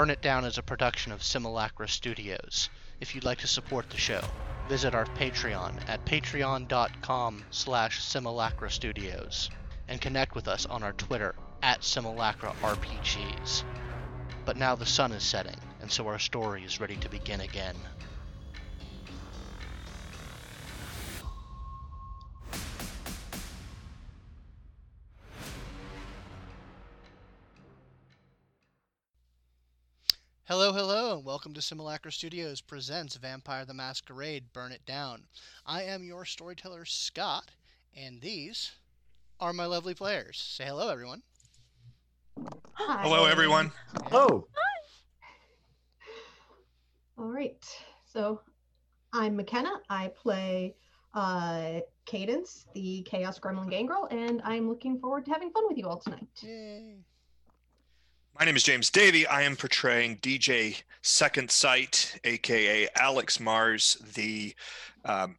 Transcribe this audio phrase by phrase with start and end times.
[0.00, 2.70] Burn It Down is a production of Simulacra Studios.
[3.00, 4.22] If you'd like to support the show,
[4.66, 9.50] visit our Patreon at patreon.com slash simulacra studios
[9.88, 13.62] and connect with us on our Twitter at simulacra RPGs.
[14.46, 17.76] But now the sun is setting, and so our story is ready to begin again.
[31.50, 35.24] Welcome to Simulacra Studios presents Vampire the Masquerade Burn It Down.
[35.66, 37.50] I am your storyteller, Scott,
[37.92, 38.70] and these
[39.40, 40.38] are my lovely players.
[40.38, 41.22] Say hello, everyone.
[42.74, 43.02] Hi.
[43.02, 43.72] Hello, everyone.
[44.12, 44.46] Oh,
[47.18, 47.66] All right.
[48.04, 48.42] So
[49.12, 49.72] I'm McKenna.
[49.88, 50.76] I play
[51.14, 55.88] uh, Cadence, the Chaos Gremlin Gangrel, and I'm looking forward to having fun with you
[55.88, 56.28] all tonight.
[56.42, 56.98] Yay.
[58.40, 59.26] My name is James Davey.
[59.26, 64.54] I am portraying DJ Second Sight, aka Alex Mars, the
[65.04, 65.36] um,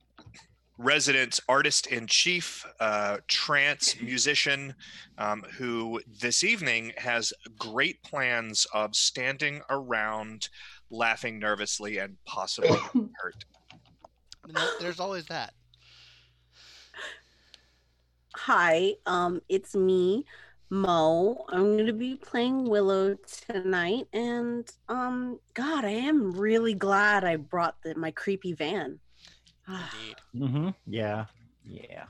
[0.78, 4.76] resident artist in chief, uh, trance musician,
[5.18, 10.50] um, who this evening has great plans of standing around,
[10.92, 12.70] laughing nervously, and possibly
[13.20, 13.46] hurt.
[14.80, 15.56] There's always that.
[18.36, 20.24] Hi, um, it's me,
[20.72, 21.46] Mo.
[21.50, 23.18] I'm gonna be playing Willow
[23.50, 28.98] tonight, and um, God, I am really glad I brought the, my creepy van.
[29.68, 30.16] Indeed.
[30.34, 30.70] mm-hmm.
[30.88, 31.26] yeah,
[31.66, 32.06] yeah.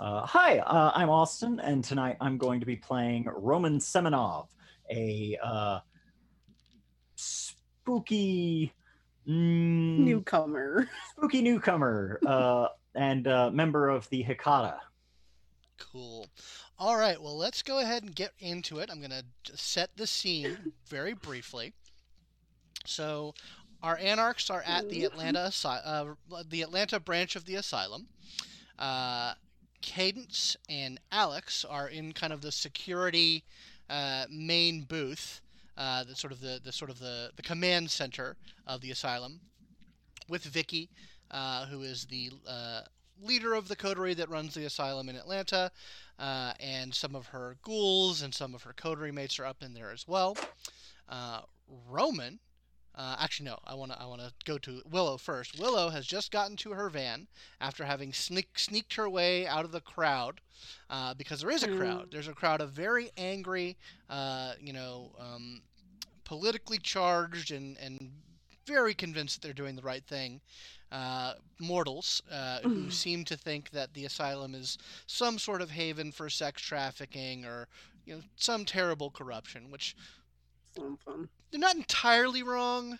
[0.00, 4.48] Uh, hi, uh, I'm Austin, and tonight I'm going to be playing Roman Semenov,
[4.90, 5.80] a uh,
[7.14, 8.72] spooky,
[9.28, 10.88] mm, Newcomer.
[11.10, 14.78] spooky newcomer, uh, and uh, member of the Hecata.
[15.78, 16.26] Cool.
[16.80, 18.88] All right, well, let's go ahead and get into it.
[18.88, 21.72] I'm going to set the scene very briefly.
[22.86, 23.34] So,
[23.82, 26.04] our anarchs are at the Atlanta uh,
[26.48, 28.06] the Atlanta branch of the asylum.
[28.78, 29.34] Uh,
[29.82, 33.42] Cadence and Alex are in kind of the security
[33.90, 35.40] uh, main booth,
[35.76, 38.36] uh, the sort of the, the sort of the, the command center
[38.68, 39.40] of the asylum,
[40.28, 40.90] with Vicky,
[41.32, 42.82] uh, who is the uh,
[43.22, 45.70] leader of the coterie that runs the asylum in Atlanta,
[46.18, 49.74] uh, and some of her ghouls and some of her coterie mates are up in
[49.74, 50.36] there as well.
[51.08, 51.40] Uh,
[51.88, 52.38] Roman,
[52.94, 55.58] uh, actually no, I want to I want to go to Willow first.
[55.58, 57.28] Willow has just gotten to her van
[57.60, 60.40] after having sneak, sneaked her way out of the crowd,
[60.90, 62.08] uh, because there is a crowd.
[62.08, 62.10] Mm.
[62.10, 63.76] There's a crowd of very angry,
[64.10, 65.62] uh, you know, um,
[66.24, 68.10] politically charged and and
[68.68, 70.40] very convinced that they're doing the right thing
[70.92, 72.92] uh, mortals uh, who Mm.
[72.92, 77.68] seem to think that the asylum is some sort of haven for sex trafficking or
[78.06, 79.94] you know some terrible corruption, which
[81.50, 82.98] they're not entirely wrong.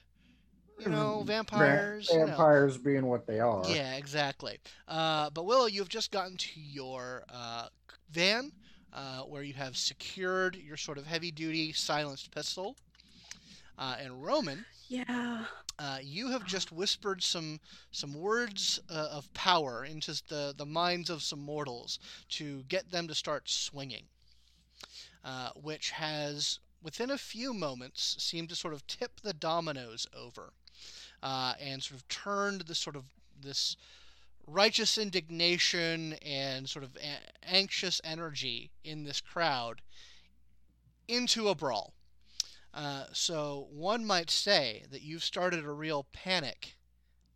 [0.78, 2.09] You know, Va- vampires.
[2.12, 2.27] you know.
[2.27, 3.65] vampires being what they are.
[3.69, 4.59] Yeah, exactly.
[4.87, 7.67] Uh, but Willow, you've just gotten to your uh,
[8.11, 8.53] van
[8.93, 12.77] uh, where you have secured your sort of heavy-duty silenced pistol.
[13.78, 15.47] Uh, and Roman, Yeah.
[15.78, 17.61] uh, you have just whispered some
[17.93, 22.00] some words uh, of power into the the minds of some mortals
[22.31, 24.09] to get them to start swinging,
[25.25, 30.53] uh, which has within a few moments seemed to sort of tip the dominoes over,
[31.22, 33.05] uh, and sort of turned this sort of
[33.41, 33.77] this
[34.47, 39.83] righteous indignation and sort of a- anxious energy in this crowd
[41.06, 41.93] into a brawl.
[42.78, 46.77] Uh, so one might say that you've started a real panic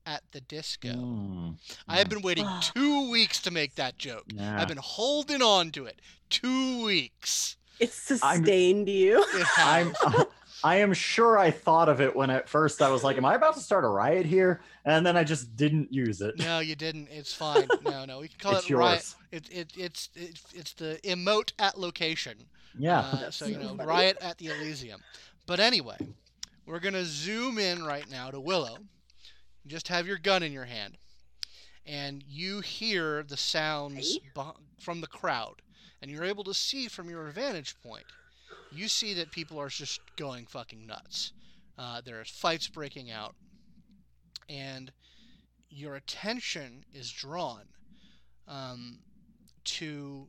[0.06, 0.90] at the disco.
[0.90, 1.56] Mm,
[1.88, 4.24] I have been waiting two weeks to make that joke.
[4.32, 4.60] yeah.
[4.60, 6.00] I've been holding on to it.
[6.30, 7.56] Two weeks.
[7.80, 7.90] It
[8.22, 9.24] I'm- sustained you.
[9.34, 10.26] It I'm, has.
[10.62, 13.34] I am sure I thought of it when at first I was like, "Am I
[13.34, 16.38] about to start a riot here?" And then I just didn't use it.
[16.38, 17.08] no, you didn't.
[17.10, 17.66] It's fine.
[17.82, 18.20] No, no.
[18.20, 18.92] We can call it's it riot.
[18.92, 19.16] yours.
[19.32, 22.36] It, it, it's, it, it's the emote at location.
[22.78, 23.00] Yeah.
[23.00, 25.00] Uh, so you know, riot at the Elysium.
[25.46, 25.96] But anyway,
[26.66, 28.78] we're gonna zoom in right now to Willow.
[29.64, 30.98] You just have your gun in your hand,
[31.84, 34.18] and you hear the sounds
[34.80, 35.62] from the crowd,
[36.00, 38.04] and you're able to see from your vantage point.
[38.70, 41.32] You see that people are just going fucking nuts.
[41.76, 43.34] Uh, there's fights breaking out,
[44.48, 44.92] and
[45.68, 47.62] your attention is drawn
[48.46, 48.98] um,
[49.64, 50.28] to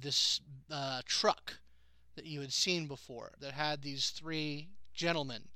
[0.00, 0.40] this
[0.70, 1.58] uh, truck
[2.18, 5.48] that you had seen before that had these three gentlemen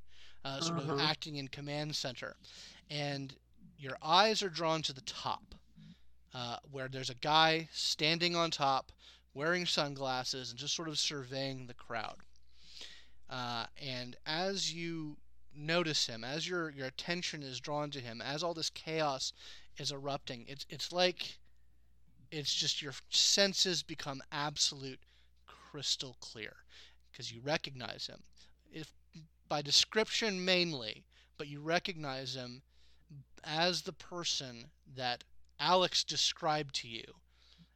[0.45, 1.01] uh, sort of Uh-huh.
[1.01, 2.37] acting in command center.
[2.91, 3.37] And
[3.79, 5.55] your eyes are drawn to the top,
[6.35, 8.93] uh, where there's a guy standing on top
[9.35, 12.17] wearing sunglasses and just sort of surveying the crowd.
[13.31, 15.17] Uh, and as you
[15.55, 19.33] notice him, as your your attention is drawn to him, as all this chaos
[19.79, 21.39] is erupting, it's it's like
[22.31, 25.01] it's just your senses become absolute
[25.73, 26.53] crystal clear
[27.11, 28.23] because you recognize him.
[28.71, 28.93] If
[29.49, 31.05] by description mainly,
[31.39, 32.63] but you recognize him
[33.43, 35.25] as the person that
[35.59, 37.05] Alex described to you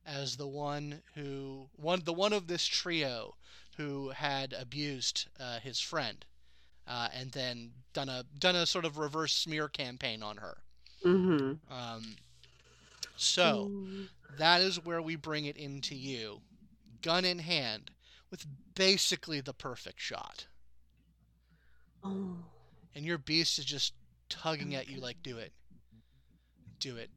[0.05, 3.35] as the one who one the one of this trio
[3.79, 6.27] who had abused uh, his friend
[6.87, 10.59] uh, and then done a done a sort of reverse smear campaign on her.
[11.03, 11.73] Mm-hmm.
[11.73, 12.17] Um,
[13.17, 13.71] so
[14.39, 16.43] that is where we bring it into you,
[17.07, 17.93] gun in hand,
[18.31, 18.45] with
[18.75, 20.47] basically the perfect shot,
[22.05, 22.37] Oh.
[22.95, 23.95] and your beast is just
[24.29, 25.53] tugging oh at you like, "Do it,
[26.81, 27.11] do it."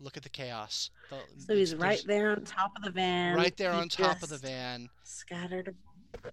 [0.00, 0.90] Look at the chaos.
[1.10, 3.36] The- So he's right there on top of the van.
[3.36, 4.88] right there He on top of the van.
[5.04, 5.76] Scattered.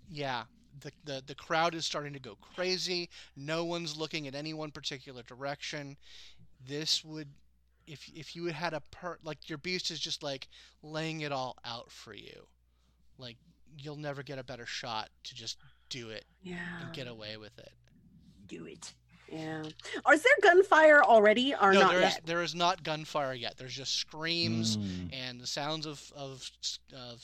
[0.10, 0.46] Yeah,
[0.80, 3.10] the, the the crowd is starting to go crazy.
[3.36, 5.98] No one's looking at any one particular direction.
[6.64, 7.30] This would,
[7.88, 10.48] if if you had a per like your beast is just like
[10.84, 12.48] laying it all out for you,
[13.22, 13.38] like
[13.78, 15.58] you'll never get a better shot to just
[15.90, 16.58] do it Yeah.
[16.82, 17.72] and get away with it.
[18.48, 18.94] Do it.
[19.32, 19.64] Yeah.
[20.12, 22.22] Is there gunfire already or no, not there is yet?
[22.26, 23.56] there is not gunfire yet.
[23.58, 25.10] There's just screams Mm.
[25.14, 26.50] and the sounds of of,
[26.94, 27.24] of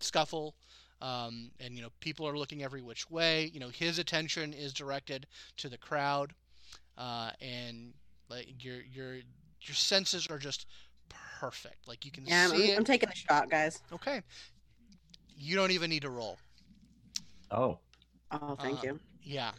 [0.00, 0.54] scuffle.
[1.02, 3.50] Um, and you know people are looking every which way.
[3.52, 5.26] You know his attention is directed
[5.58, 6.32] to the crowd,
[6.96, 7.92] uh, and
[8.30, 10.64] like your your your senses are just
[11.40, 11.86] perfect.
[11.88, 12.78] Like you can Yeah, I'm, see it.
[12.78, 13.82] I'm taking a shot, guys.
[13.92, 14.22] okay,
[15.36, 16.38] you don't even need to roll.
[17.50, 17.78] Oh.
[18.30, 19.00] Oh, thank Uh, you.
[19.22, 19.52] Yeah,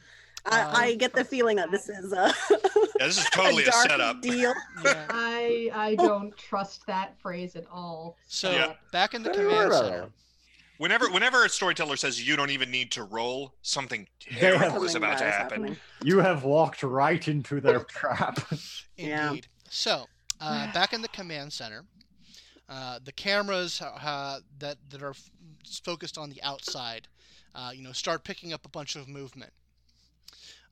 [0.45, 2.33] I, um, I get the feeling that this is a,
[2.99, 4.21] Yeah, this is totally a, dark setup.
[4.21, 4.53] deal.
[4.83, 5.05] yeah.
[5.09, 8.17] I I don't trust that phrase at all.
[8.27, 8.73] So Yeah.
[8.91, 10.09] back in the command center.
[10.79, 15.09] Whenever whenever a storyteller says you don't even need to roll, something terrible is Something
[15.09, 15.61] about to happen.
[15.63, 15.77] happening.
[16.03, 18.39] You have walked right into their trap.
[18.97, 19.47] Indeed.
[19.69, 20.05] So,
[20.41, 21.85] uh, back in the command center,
[22.69, 25.29] uh, the cameras uh, that that are f-
[25.83, 27.07] focused on the outside,
[27.53, 29.51] uh, you know, start picking up a bunch of movement.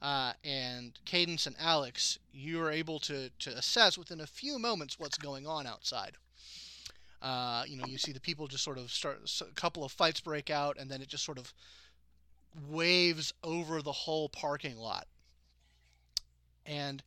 [0.01, 4.97] Uh, and Cadence and Alex, you are able to to assess within a few moments
[4.97, 6.13] what's going on outside.
[7.21, 10.19] Uh, you know, you see the people just sort of start a couple of fights
[10.21, 11.53] break out, and then it just sort of
[12.67, 15.07] waves over the whole parking lot.
[16.65, 17.03] And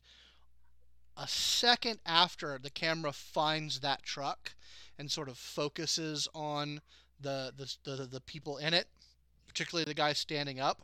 [1.17, 4.53] a second after the camera finds that truck
[4.97, 6.81] and sort of focuses on
[7.19, 8.87] the the, the, the people in it,
[9.47, 10.81] particularly the guy standing up,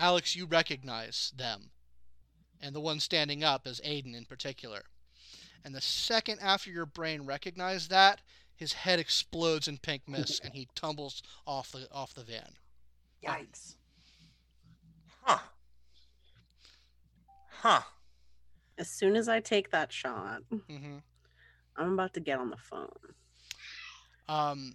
[0.00, 1.70] Alex, you recognize them.
[2.62, 4.82] And the one standing up is Aiden in particular.
[5.64, 8.20] And the second after your brain recognizes that,
[8.54, 12.56] his head explodes in pink mist and he tumbles off the off the van.
[13.22, 13.76] Yikes.
[15.22, 15.38] Huh.
[17.60, 17.80] Huh.
[18.80, 20.96] As soon as I take that shot, hmm
[21.76, 22.88] I'm about to get on the phone.
[24.28, 24.74] Um,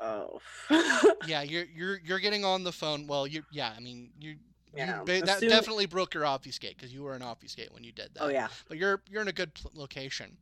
[0.00, 0.40] Oh.
[1.26, 3.06] yeah, you're you're you're getting on the phone.
[3.06, 4.36] Well, you yeah, I mean you.
[4.76, 7.92] Yeah, you that soon- definitely broke your obfuscate because you were an obfuscate when you
[7.92, 8.24] did that.
[8.24, 8.48] oh yeah.
[8.68, 10.36] But you're you're in a good pl- location.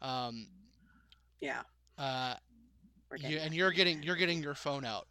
[0.00, 0.46] Um,
[1.40, 1.62] Yeah.
[1.98, 2.36] uh,
[3.16, 5.08] you, and you're getting you're getting your phone out.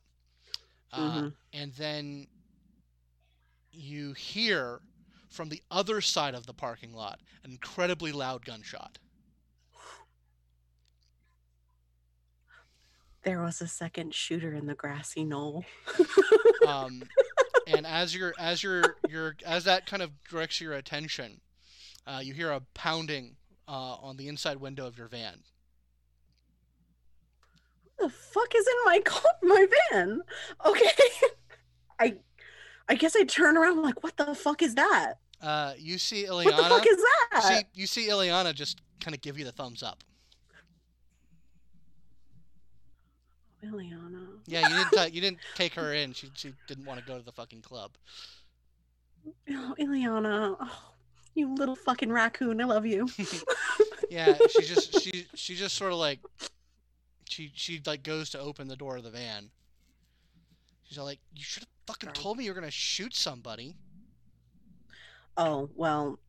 [0.93, 1.33] Uh, Mhm.
[1.51, 2.27] and then
[3.73, 4.79] you hear
[5.33, 8.99] from the other side of the parking lot an incredibly loud gunshot.
[13.23, 15.65] There was a second shooter in the grassy knoll.
[16.67, 17.03] um,
[17.67, 21.41] and as you're as you're you're as that kind of directs your attention,
[22.05, 23.37] uh, you hear a pounding
[23.67, 25.39] uh, on the inside window of your van.
[27.95, 30.21] What the fuck is in my car, my van?
[30.65, 30.91] Okay.
[31.99, 32.15] I
[32.89, 35.15] I guess I turn around like, what the fuck is that?
[35.43, 37.43] Uh, you see What the fuck is that?
[37.43, 40.01] See, you see Ileana just kind of give you the thumbs up.
[43.63, 44.27] Ileana.
[44.47, 46.13] Yeah, you didn't you didn't take her in.
[46.13, 47.91] She she didn't want to go to the fucking club.
[49.49, 50.55] Oh, Ileana.
[50.59, 50.79] Oh,
[51.33, 52.61] you little fucking raccoon.
[52.61, 53.09] I love you.
[54.09, 56.19] Yeah, she just she she just sort of like
[57.27, 59.49] she she like goes to open the door of the van.
[60.83, 63.75] She's all like, "You should have fucking told me you were gonna shoot somebody."
[65.37, 66.19] Oh, well,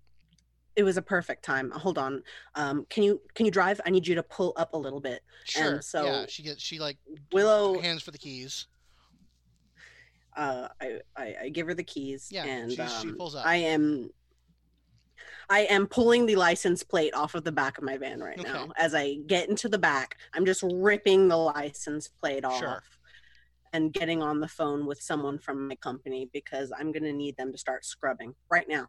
[0.77, 1.71] it was a perfect time.
[1.71, 2.23] Hold on.
[2.55, 3.81] Um, can you can you drive?
[3.87, 5.23] I need you to pull up a little bit.
[5.45, 5.75] Sure.
[5.75, 6.97] yeah, so- she gets she like
[7.33, 8.67] Willow, hands for the keys.
[10.37, 13.47] uh, I, I I give her the keys, Yeah, and she- she um, pulls up.
[13.47, 14.11] I am.
[15.51, 18.51] I am pulling the license plate off of the back of my van right Okay.
[18.51, 18.73] now.
[18.79, 22.59] As I get into the back, I'm just ripping the license plate off.
[22.59, 22.83] Sure.
[23.75, 27.37] and getting on the phone with someone from my company because I'm going to need
[27.37, 28.87] them to start scrubbing right now.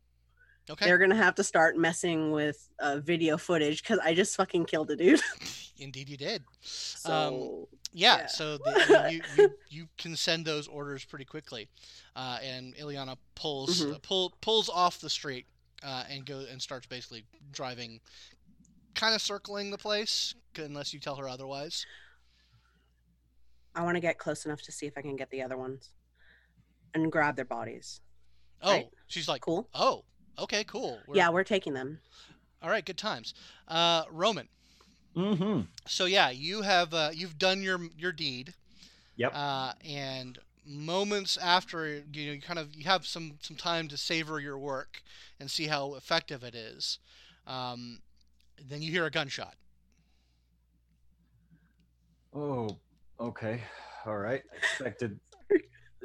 [0.70, 0.86] Okay.
[0.86, 4.66] They're going to have to start messing with uh, video footage because I just fucking
[4.66, 5.22] killed a dude.
[5.78, 6.44] Indeed, you did.
[6.62, 8.28] So, Yeah, Yeah.
[8.28, 11.68] so the, you, you you can send those orders pretty quickly,
[12.16, 14.02] uh, and Ileana pulls Mhm.
[14.02, 15.46] pull pulls off the street
[15.84, 18.00] uh, and go and starts basically driving,
[18.96, 21.86] kind of circling the place unless you tell her otherwise.
[23.76, 25.92] I want to get close enough to see if I can get the other ones
[26.94, 28.00] and grab their bodies.
[28.62, 28.88] Oh, Right.
[29.08, 29.68] she's like, Cool.
[29.74, 30.06] oh,
[30.40, 31.00] okay, cool.
[31.08, 32.00] We're- Yeah, we're taking them.
[32.62, 33.34] All right, good times.
[33.68, 34.48] Uh, Roman.
[35.16, 35.62] Mm-hmm.
[35.88, 38.54] So yeah, you have uh, you've done your your deed.
[39.18, 39.32] Yep.
[39.34, 43.98] Uh, and moments after, you know, you kind of you have some some time to
[43.98, 45.02] savor your work
[45.40, 47.00] and see how effective it is.
[47.48, 48.00] Um,
[48.68, 49.56] then you hear a gunshot.
[52.34, 52.78] Oh,
[53.20, 53.62] okay.
[54.06, 54.44] All right.
[54.58, 55.20] Expected.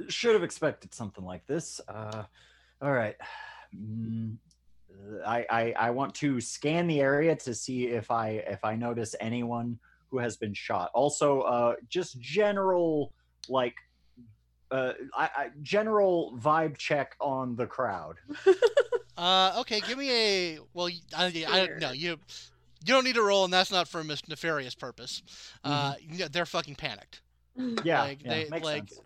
[0.08, 1.80] Should have expected something like this.
[1.88, 2.24] Uh,
[2.80, 3.16] all right.
[3.76, 4.36] Mm,
[5.26, 9.14] I, I I want to scan the area to see if I if I notice
[9.20, 9.78] anyone
[10.10, 10.90] who has been shot.
[10.94, 13.12] Also, uh, just general
[13.48, 13.74] like.
[14.72, 18.16] Uh, I, I general vibe check on the crowd.
[19.16, 20.86] Uh, okay, give me a well.
[20.86, 21.78] y- I, I, Sure.
[21.78, 22.18] no, you you
[22.86, 25.20] don't need to roll, and that's not for a nefarious purpose.
[25.62, 27.20] Uh, yeah, they're fucking panicked.
[27.84, 29.00] Yeah, like yeah, they makes like sense.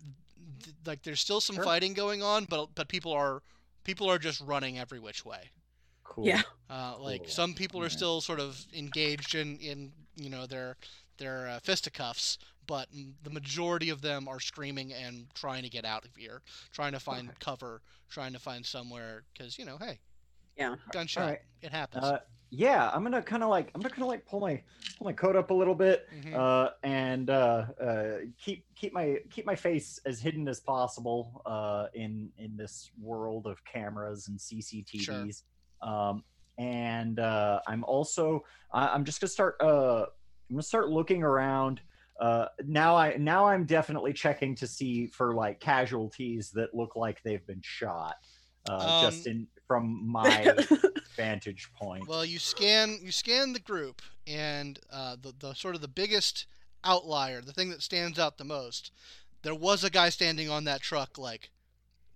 [0.62, 1.64] th- like there's still some Sure.
[1.64, 3.42] fighting going on, but but people are
[3.85, 5.50] people are just running every which way.
[6.03, 6.26] Cool.
[6.26, 6.43] Yeah.
[6.69, 7.29] Uh, like Cool.
[7.31, 7.93] some people are Alright.
[7.93, 10.76] still sort of engaged in in you know their
[11.19, 15.85] their uh, fisticuffs, but m- the majority of them are screaming and trying to get
[15.85, 17.37] out of here, trying to find Okay.
[17.41, 19.99] cover, trying to find somewhere because you know hey
[20.59, 20.76] Yeah.
[20.93, 21.41] gunshot Alright.
[21.62, 22.05] it happens.
[22.05, 22.19] Uh,
[22.56, 24.62] yeah, I'm gonna kind of like I'm gonna kind of like pull my
[24.99, 26.34] pull my coat up a little bit, Mhm.
[26.34, 31.87] uh, and uh, uh, keep keep my keep my face as hidden as possible uh,
[31.94, 35.42] in in this world of cameras and CCTVs.
[35.82, 36.25] Um,
[36.58, 41.80] and uh, I'm also I, I'm just gonna start uh, I'm gonna start looking around.
[42.20, 47.20] Uh, now I now I'm definitely checking to see for like casualties that look like
[47.25, 48.16] they've been shot.
[48.68, 50.56] Uh, just Um, in from my
[51.16, 52.09] vantage point.
[52.09, 56.47] Well, you scan you scan the group, and uh, the the sort of the biggest
[56.85, 58.92] outlier, the thing that stands out the most,
[59.42, 61.50] there was a guy standing on that truck like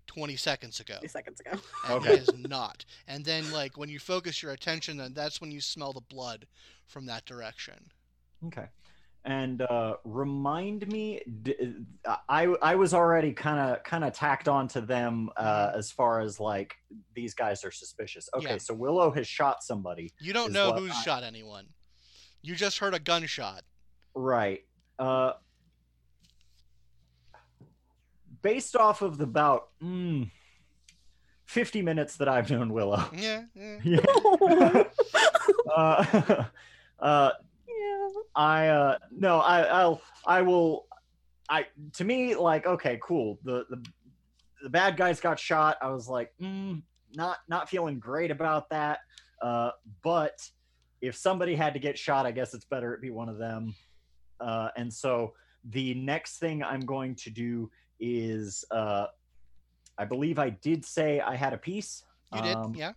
[0.08, 0.94] 20 seconds ago.
[0.94, 1.52] 20 seconds ago.
[1.86, 2.16] and Okay.
[2.16, 2.84] he is not.
[3.06, 6.46] And then like when you focus your attention, then that's when you smell the blood
[6.86, 7.90] from that direction.
[8.46, 8.66] Okay.
[9.24, 11.54] And uh, remind me, d-
[12.28, 16.20] I I was already kind of kind of tacked on to them uh, as far
[16.20, 16.74] as like
[17.14, 18.30] these guys are suspicious.
[18.34, 18.58] Okay, Yeah.
[18.58, 21.66] so Willow has shot somebody, You don't know what who's I- shot anyone.
[22.42, 23.62] You just heard a gunshot.
[24.14, 24.60] right?
[24.98, 25.32] Uh,
[28.42, 30.30] based off of the about mm,
[31.44, 33.42] fifty minutes that I've known Willow, Yeah.
[33.54, 33.78] yeah.
[33.84, 34.84] yeah.
[35.76, 36.44] uh,
[36.98, 37.30] uh,
[37.78, 38.08] yeah.
[38.34, 40.86] I uh no, I I'll I will
[41.48, 43.38] I to me like okay, cool.
[43.44, 43.84] The the
[44.62, 45.76] the bad guys got shot.
[45.80, 46.82] I was like, mm,
[47.14, 49.00] not not feeling great about that.
[49.42, 49.70] Uh
[50.02, 50.38] but
[51.00, 53.74] if somebody had to get shot, I guess it's better it be one of them.
[54.40, 55.32] Uh and so
[55.70, 57.70] the next thing I'm going to do
[58.00, 59.06] is uh
[59.98, 62.04] I believe I did say I had a piece.
[62.34, 62.56] You did.
[62.56, 62.92] Um, yeah.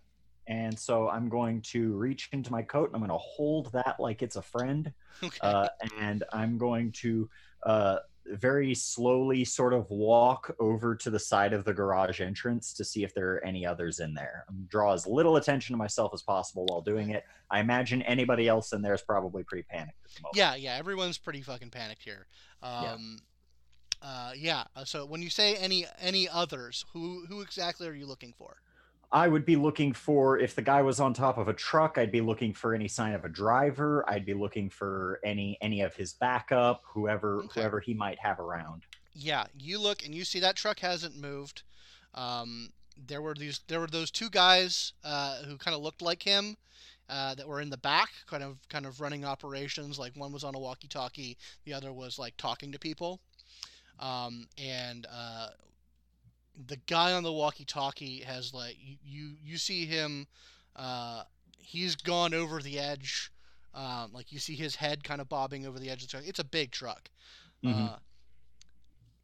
[0.46, 3.96] And so I'm going to reach into my coat and I'm going to hold that
[3.98, 4.92] like it's a friend.
[5.24, 5.38] Okay.
[5.40, 5.68] Uh,
[6.00, 7.30] and I'm going to
[7.64, 12.84] uh, very slowly sort of walk over to the side of the garage entrance to
[12.84, 14.44] see if there are any others in there.
[14.48, 17.24] Um, draw as little attention to myself as possible while doing it.
[17.52, 20.36] I imagine anybody else in there is probably pretty panicked at the moment.
[20.36, 20.54] yeah.
[20.56, 20.74] Yeah.
[20.76, 22.26] Everyone's pretty fucking panicked here.
[22.62, 22.92] Yeah.
[22.94, 23.18] Um,
[24.00, 24.64] uh, yeah.
[24.74, 28.56] uh, So when you say any any others, who who exactly are you looking for?
[29.12, 32.10] I would be looking for if the guy was on top of a truck, I'd
[32.10, 34.08] be looking for any sign of a driver.
[34.08, 37.60] I'd be looking for any any of his backup, whoever Okay.
[37.60, 38.84] whoever he might have around.
[39.14, 41.62] Yeah, you look and you see that truck hasn't moved.
[42.14, 42.70] Um,
[43.06, 46.56] there were these, there were those two guys uh, who kind of looked like him
[47.08, 49.98] uh, that were in the back, kind of, kind of running operations.
[49.98, 53.20] Like one was on a walkie-talkie, the other was like talking to people.
[53.98, 55.48] Um, and uh,
[56.66, 60.26] the guy on the walkie-talkie has like you, you, you see him.
[60.76, 61.22] Uh,
[61.58, 63.30] he's gone over the edge.
[63.74, 66.24] Um, like you see his head kind of bobbing over the edge of the truck.
[66.28, 67.10] It's a big truck.
[67.64, 67.92] Mhm.
[67.92, 67.96] Uh,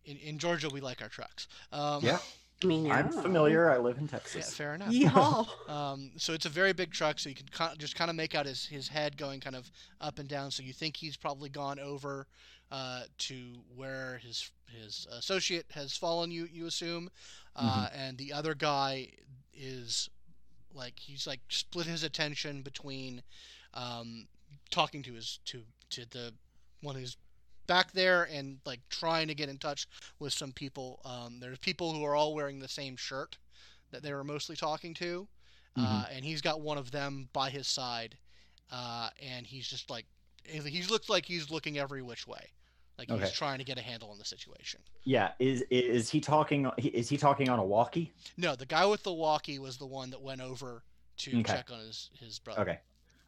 [0.05, 1.49] in, in Georgia, we like our trucks.
[1.73, 2.19] Um, Yeah.
[2.63, 2.95] I mean, yeah.
[2.97, 3.71] I'm familiar.
[3.71, 4.53] I live in Yeah, Texas.
[4.57, 4.89] fair enough.
[4.89, 5.47] Yeehaw.
[5.71, 8.35] Um, so it's a very big truck, so you can ki- just kind of make
[8.35, 9.71] out his, his head going kind of
[10.01, 10.51] up and down.
[10.51, 12.27] So you think he's probably gone over
[12.71, 13.35] uh, to
[13.75, 16.31] where his his associate has fallen.
[16.31, 17.11] You you assume,
[17.57, 19.09] uh, and the other guy
[19.55, 20.09] is
[20.75, 23.23] like he's like split his attention between
[23.75, 24.27] um,
[24.71, 26.33] talking to his to to the
[26.83, 27.17] one who's
[27.67, 29.87] back there and like trying to get in touch
[30.19, 31.01] with some people.
[31.05, 33.37] Um, there's people who are all wearing the same shirt
[33.91, 35.29] that they were mostly talking to.
[35.77, 38.17] Uh, and he's got one of them by his side,
[38.73, 40.07] uh, and he's just like
[40.45, 42.51] he looks like he's looking every which way,
[42.99, 43.21] like Okay.
[43.21, 44.81] he's trying to get a handle on the situation.
[45.05, 45.33] Yeah.
[45.39, 46.71] Is is he talking?
[46.79, 48.13] Is he talking on a walkie?
[48.37, 50.83] No, the guy with the walkie was the one that went over
[51.19, 51.43] to Okay.
[51.53, 52.61] check on his his brother.
[52.63, 52.79] Okay.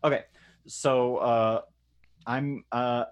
[0.03, 0.25] Okay.
[0.67, 1.61] So uh
[2.27, 3.05] I'm uh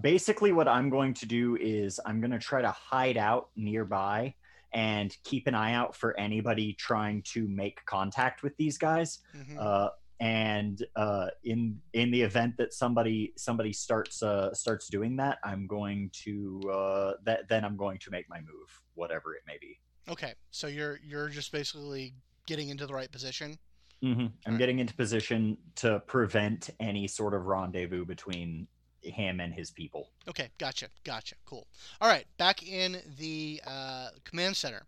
[0.00, 4.34] basically what I'm going to do is I'm going to try to hide out nearby
[4.72, 9.18] and keep an eye out for anybody trying to make contact with these guys.
[9.36, 9.58] Mhm.
[9.58, 9.90] Uh
[10.22, 15.66] and uh in in the event that somebody somebody starts uh starts doing that, I'm
[15.66, 19.80] going to uh that then I'm going to make my move, whatever it may be.
[20.08, 22.14] Okay, so you're you're just basically
[22.46, 23.58] getting into the right position.
[24.00, 24.58] hmm I'm Alright.
[24.60, 28.68] getting into position to prevent any sort of rendezvous between
[29.02, 30.10] him and his people.
[30.28, 31.66] Okay, gotcha, gotcha, cool.
[32.00, 34.82] All right, back in the uh, command center,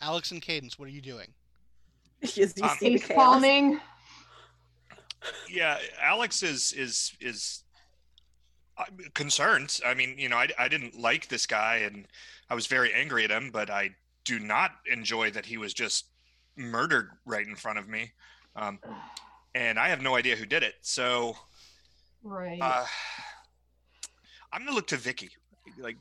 [0.00, 1.28] Alex and Cadence, what are you doing?
[2.22, 3.16] As you Um, see the Face chaos.
[3.16, 3.80] palming.
[5.48, 7.62] Yeah alex is is is
[8.78, 9.78] uh, concerned.
[9.84, 12.06] I mean you know I, I didn't like this guy and
[12.48, 13.90] i was very angry at him but i
[14.24, 16.06] do not enjoy that he was just
[16.56, 18.12] murdered right in front of me.
[18.56, 18.78] Um,
[19.54, 20.74] and i have no idea who did it.
[20.82, 21.36] So
[22.24, 22.60] Right.
[22.60, 22.86] uh,
[24.52, 25.30] i'm gonna look to vicky.
[25.78, 25.96] Like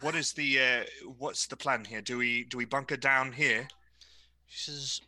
[0.00, 0.84] what is the uh,
[1.18, 2.00] what's the plan here?
[2.00, 3.68] Do we do we bunker down here?
[4.46, 5.00] She says,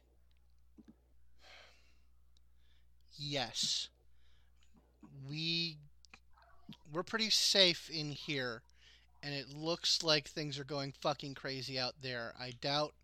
[3.16, 3.88] "Yes,
[5.28, 5.78] we
[6.92, 8.62] we're pretty safe in here,
[9.22, 12.34] and it looks like things are going fucking crazy out there.
[12.38, 12.94] I doubt,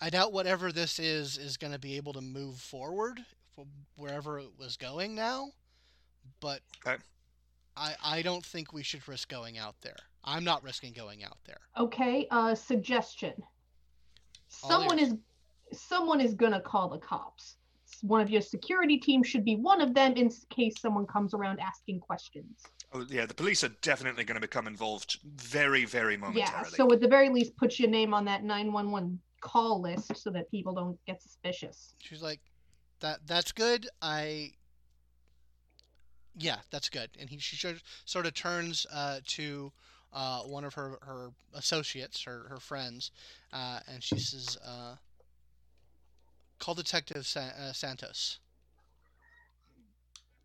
[0.00, 3.20] I doubt whatever this is is going to be able to move forward
[3.54, 3.66] from
[3.96, 5.52] wherever it was going now.
[6.40, 7.02] But Okay.
[7.76, 9.96] I I don't think we should risk going out there.
[10.24, 11.60] I'm not risking going out there.
[11.76, 13.34] Okay, uh suggestion.
[14.62, 15.12] All Someone ears.
[15.72, 17.56] is someone is gonna call the cops.
[18.06, 21.58] One of your security team should be one of them in case someone comes around
[21.60, 22.62] asking questions.
[22.92, 26.92] oh yeah the police are definitely going to become involved very very momentarily Yeah, so
[26.92, 30.74] at the very least put your name on that 911 call list so that people
[30.74, 31.94] don't get suspicious.
[31.98, 32.40] She's like,
[33.00, 33.88] "That that's good.
[34.02, 34.52] I,
[36.36, 39.72] yeah, that's good." And he she sort of- sort of turns uh, to
[40.12, 43.10] uh, one of her her associates, her her friends,
[43.52, 44.94] uh, and she says, uh,
[46.64, 48.38] "Call Detective Sa- uh, Santos."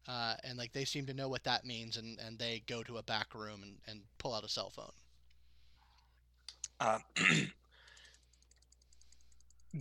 [0.05, 2.97] Uh, and like they seem to know what that means, and, and they go to
[2.97, 4.91] a back room and, and pull out a cell phone.
[6.81, 6.99] Uh,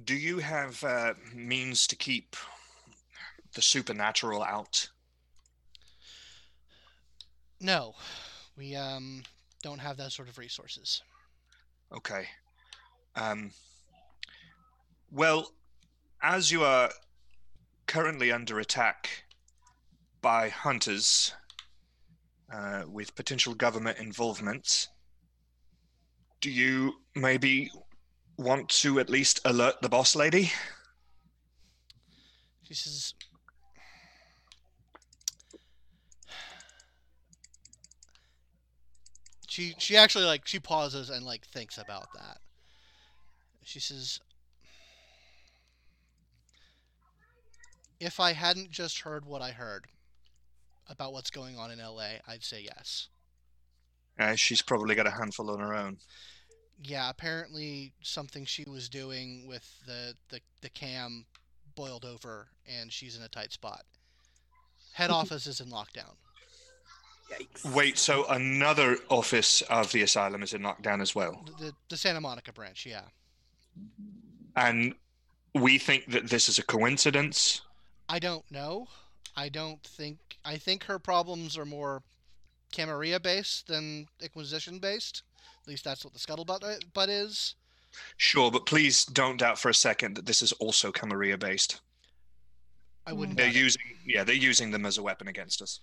[0.04, 2.36] do you have uh, means to keep
[3.54, 4.88] the supernatural out?
[7.60, 7.96] No,
[8.56, 9.24] we um
[9.64, 11.02] don't have that sort of resources.
[11.92, 12.28] Okay.
[13.16, 13.50] Um,
[15.10, 15.50] well,
[16.22, 16.90] as you are
[17.86, 19.24] currently under attack
[20.20, 21.34] by hunters
[22.52, 24.88] uh, with potential government involvement,
[26.40, 27.70] do you maybe
[28.36, 30.52] want to at least alert the boss lady?
[32.62, 33.14] She says,
[39.48, 42.38] she she actually like she pauses and like thinks about that.
[43.64, 44.20] She says,
[48.00, 49.86] if I hadn't just heard what I heard
[50.88, 53.08] about what's going on in LA, I'd say yes.
[54.18, 55.98] Uh, she's probably got a handful on her own.
[56.82, 61.26] Yeah, apparently something she was doing with the the, the cam
[61.74, 63.82] boiled over and she's in a tight spot.
[64.92, 66.14] Head office is in lockdown.
[67.32, 67.74] Yikes.
[67.74, 71.44] Wait, so another office of the asylum is in lockdown as well?
[71.58, 73.02] The, the, the Santa Monica branch, yeah.
[74.56, 74.94] And
[75.54, 77.62] we think that this is a coincidence.
[78.08, 78.88] I don't know.
[79.36, 80.18] I don't think.
[80.44, 82.02] I think her problems are more
[82.72, 85.22] Camarilla based than Inquisition based.
[85.62, 87.54] At least that's what the scuttlebutt uh, but is.
[88.16, 91.80] Sure, but please don't doubt for a second that this is also Camarilla based.
[93.06, 93.36] I wouldn't.
[93.36, 93.60] They're doubt it.
[93.60, 95.80] using, yeah, they're using them as a weapon against us.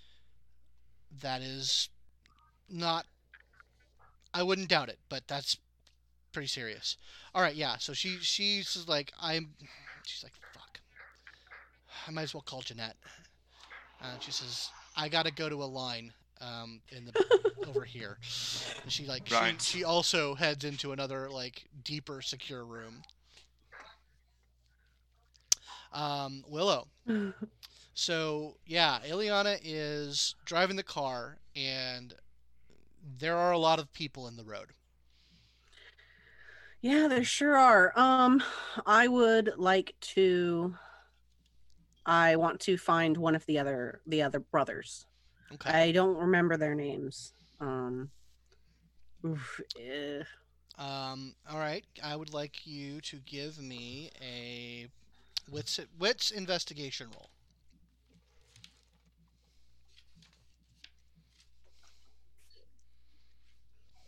[1.21, 1.89] That is
[2.69, 3.05] not.
[4.33, 5.57] I wouldn't doubt it, but that's
[6.33, 6.97] pretty serious.
[7.33, 7.77] All right, yeah.
[7.77, 9.53] So she she's like I'm.
[10.05, 10.33] She's like.
[12.07, 12.97] I might as well call Jeanette.
[14.01, 18.17] Uh, she says I gotta go to a line um, in the over here.
[18.83, 19.59] And she like Right.
[19.61, 23.01] she, she also heads into another like deeper secure room.
[25.93, 26.87] Um, Willow.
[27.97, 32.13] So yeah, Ileana is driving the car, and
[33.17, 34.67] there are a lot of people in the road.
[36.81, 37.93] Yeah, there sure are.
[37.95, 38.43] Um,
[38.85, 40.75] I would like to.
[42.05, 45.05] I want to find one of the other the other brothers.
[45.53, 45.69] Okay.
[45.69, 47.33] I don't remember their names.
[47.59, 48.09] Um,
[49.25, 50.23] oof, eh.
[50.77, 51.85] Um, all right.
[52.03, 54.87] I would like you to give me a
[55.49, 57.29] wits wits investigation roll.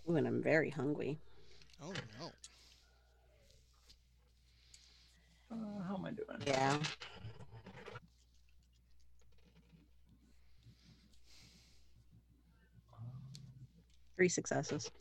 [0.10, 1.20] ooh, and I'm very hungry.
[1.82, 2.32] Oh no.
[5.52, 6.42] Uh, how am I doing?
[6.46, 6.78] Yeah.
[14.18, 14.92] Three successes.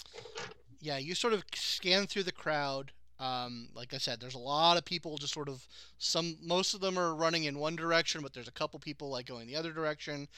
[0.81, 2.93] Yeah, you sort of scan through the crowd.
[3.19, 6.81] Um, like I said, there's a lot of people just sort of some most of
[6.81, 9.73] them are running in one direction, but there's a couple people like going the other
[9.73, 10.29] direction.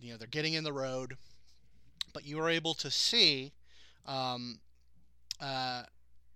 [0.00, 1.16] You know, they're getting in the road.
[2.12, 3.52] But you are able to see
[4.06, 4.58] um,
[5.40, 5.82] uh,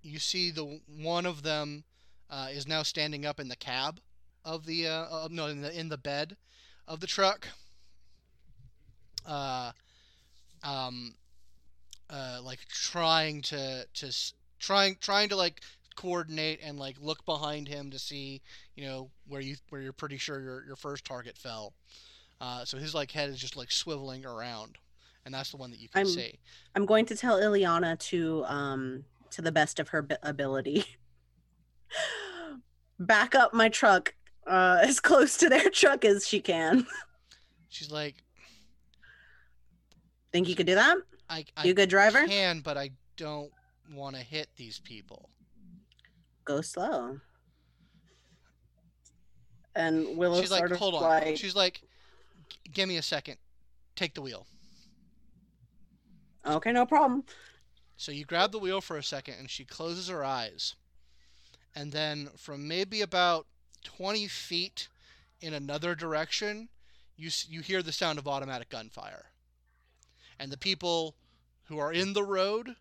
[0.02, 1.84] you see the one of them
[2.30, 4.00] uh, is now standing up in the cab
[4.44, 6.36] of the uh, no in the in the bed
[6.86, 7.48] of the truck.
[9.26, 9.72] Uh,
[10.64, 11.14] um,
[12.10, 15.60] uh, like trying to to trying trying to like
[15.96, 18.40] coordinate and like look behind him to see
[18.74, 21.72] you know where you where you're pretty sure your your first target fell.
[22.40, 24.76] Uh, so his like head is just like swiveling around,
[25.24, 26.38] and that's the one that you can I'm- see.
[26.74, 30.84] I'm going to tell Ileana to um to the best of her bi- ability.
[32.98, 34.14] Back up my truck
[34.46, 36.86] uh as close to their truck as she can.
[37.68, 38.16] She's like,
[40.32, 40.96] Think you could do that?
[41.30, 42.26] I You I a good driver?
[42.26, 43.50] can, but I don't
[43.94, 45.30] want to hit these people.
[46.44, 47.18] Go slow.
[49.76, 51.02] And Willow She's like, hold on.
[51.02, 51.80] like She's like,
[52.72, 53.36] give me a second.
[53.94, 54.46] Take the wheel.
[56.44, 57.24] okay, no problem.
[57.96, 60.74] So you grab the wheel for a second, and she closes her eyes.
[61.74, 63.46] And then, from maybe about
[63.84, 64.88] 20 feet
[65.40, 66.68] in another direction,
[67.16, 69.26] you, you hear the sound of automatic gunfire.
[70.38, 71.14] And the people
[71.70, 72.74] who are in the road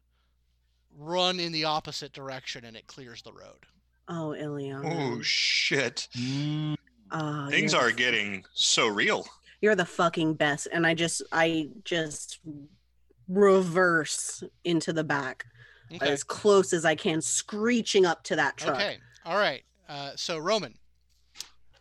[0.97, 3.67] run in the opposite direction, and it clears the road.
[4.10, 5.15] Oh, Ileana.
[5.17, 6.08] Oh shit!
[6.17, 6.75] Mm,
[7.12, 9.25] Ah, Things you're getting so real.
[9.62, 10.67] You're the fucking best.
[10.73, 12.39] And I just I just
[13.28, 15.45] reverse into the back
[15.93, 16.08] Okay.
[16.12, 18.75] as close as I can, screeching up to that truck.
[18.75, 18.97] Okay.
[19.25, 19.63] All right.
[19.88, 20.75] Uh, so Roman,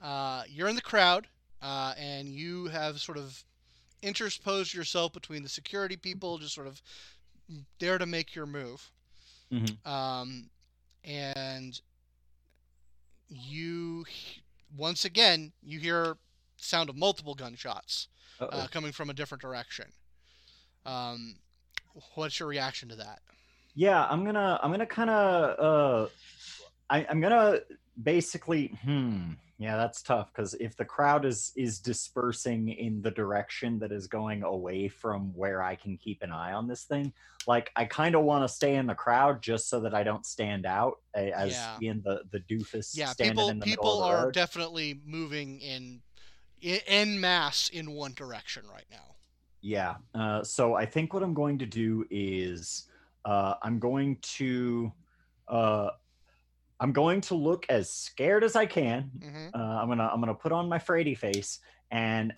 [0.02, 1.26] uh, you're in the crowd,
[1.62, 3.42] uh, and you have sort of
[4.02, 6.80] interposed yourself between the security people, just sort of
[7.78, 8.90] there to make your move.
[9.52, 9.87] Mhm.
[9.87, 10.50] Um,
[11.04, 11.80] and
[13.28, 14.04] you,
[14.76, 16.16] once again, you hear
[16.56, 18.08] sound of multiple gunshots
[18.40, 19.87] uh, coming from a different direction.
[20.87, 21.37] Um,
[22.14, 23.20] what's your reaction to that?
[23.74, 26.08] yeah i'm gonna i'm gonna kind of uh
[26.90, 27.61] i'm gonna
[28.02, 33.78] basically hmm yeah that's tough because if the crowd is is dispersing in the direction
[33.78, 37.12] that is going away from where i can keep an eye on this thing
[37.46, 40.24] like i kind of want to stay in the crowd just so that i don't
[40.26, 41.76] stand out as Yeah.
[41.80, 44.34] being the the doofus Yeah, standing people in the people middle of the are road.
[44.34, 46.02] definitely moving in
[46.60, 49.14] in mass in one direction right now.
[49.60, 49.96] Yeah.
[50.14, 52.88] Uh, so I think what I'm going to do is
[53.24, 54.92] uh, I'm going to
[55.48, 55.90] uh,
[56.80, 59.10] I'm going to look as scared as I can.
[59.22, 61.58] hmm Uh, I'm gonna I'm gonna put on my Frady face
[61.90, 62.32] and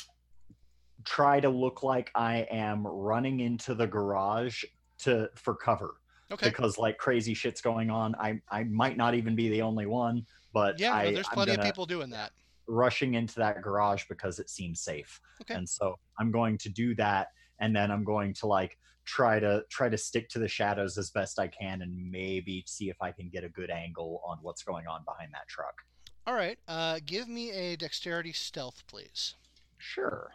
[1.05, 4.64] try to look like I am running into the garage
[5.00, 5.94] to for cover
[6.31, 6.46] Okay.
[6.48, 8.14] because like crazy shit's going on.
[8.16, 11.55] I I might not even be the only one, but Yeah, no, there's I'm plenty
[11.55, 12.33] of people doing that.
[12.68, 15.20] rushing into that garage because it seems safe.
[15.42, 15.55] Okay.
[15.55, 18.79] And so I'm going to do that and then I'm going to like
[19.11, 22.88] try to try to stick to the shadows as best I can and maybe see
[22.90, 25.75] if I can get a good angle on what's going on behind that truck.
[26.29, 26.57] All right.
[26.68, 29.35] Uh, give me a dexterity stealth, please.
[29.79, 30.31] Sure.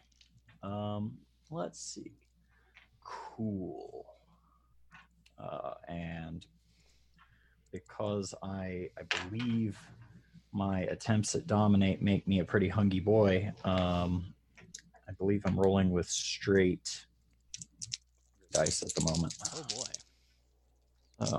[0.61, 1.17] Um
[1.51, 2.11] let's see.
[3.03, 4.05] Cool.
[5.39, 6.45] Uh and
[7.71, 9.79] because I I believe
[10.51, 13.51] my attempts at dominate make me a pretty hungry boy.
[13.63, 14.33] Um,
[15.07, 17.05] I believe I'm rolling with straight
[18.55, 19.35] dice at the moment.
[19.53, 19.83] Oh boy.
[21.19, 21.37] Oh.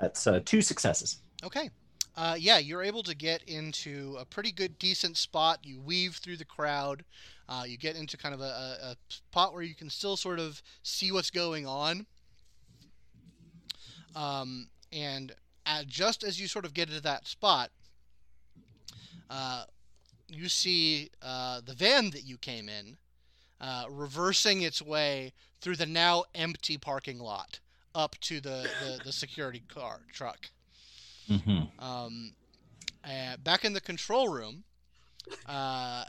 [0.00, 1.18] That's uh, two successes.
[1.44, 1.70] Okay.
[2.16, 5.60] Uh, yeah, you're able to get into a pretty good, decent spot.
[5.62, 7.04] You weave through the crowd.
[7.48, 10.62] Uh, you get into kind of a, a, spot where you can still sort of
[10.82, 12.06] see what's going on.
[14.14, 15.34] Um, and
[15.66, 17.70] at, just as you sort of get into that spot,
[19.30, 19.64] uh,
[20.28, 22.96] you see uh, the van that you came in
[23.60, 27.60] uh, reversing its way through the now empty parking lot
[27.94, 30.50] up to the, the, the security car truck.
[31.30, 31.82] Mm-hmm.
[31.82, 32.32] Um,
[33.04, 34.64] uh, back in the control room,
[35.48, 36.04] uh,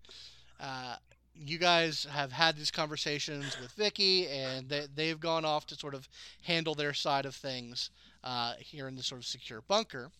[0.60, 0.96] uh,
[1.34, 5.94] you guys have had these conversations with Vicky, and they, they've gone off to sort
[5.94, 6.08] of
[6.42, 7.90] handle their side of things
[8.24, 10.10] uh, here in the sort of secure bunker.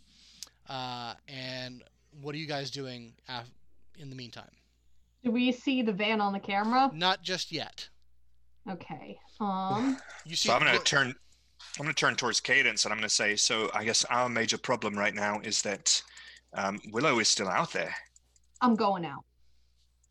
[0.68, 1.82] Uh, and
[2.20, 3.50] what are you guys doing af-
[3.98, 4.50] in the meantime?
[5.24, 6.90] Do we see the van on the camera?
[6.94, 7.88] Not just yet.
[8.70, 9.18] Okay.
[9.40, 9.98] Um.
[10.24, 11.14] You see, So I'm going to look- turn.
[11.78, 13.34] I'm going to turn towards Cadence, and I'm going to say.
[13.36, 16.00] So I guess our major problem right now is that
[16.54, 17.94] um, Willow is still out there.
[18.60, 19.24] I'm going out.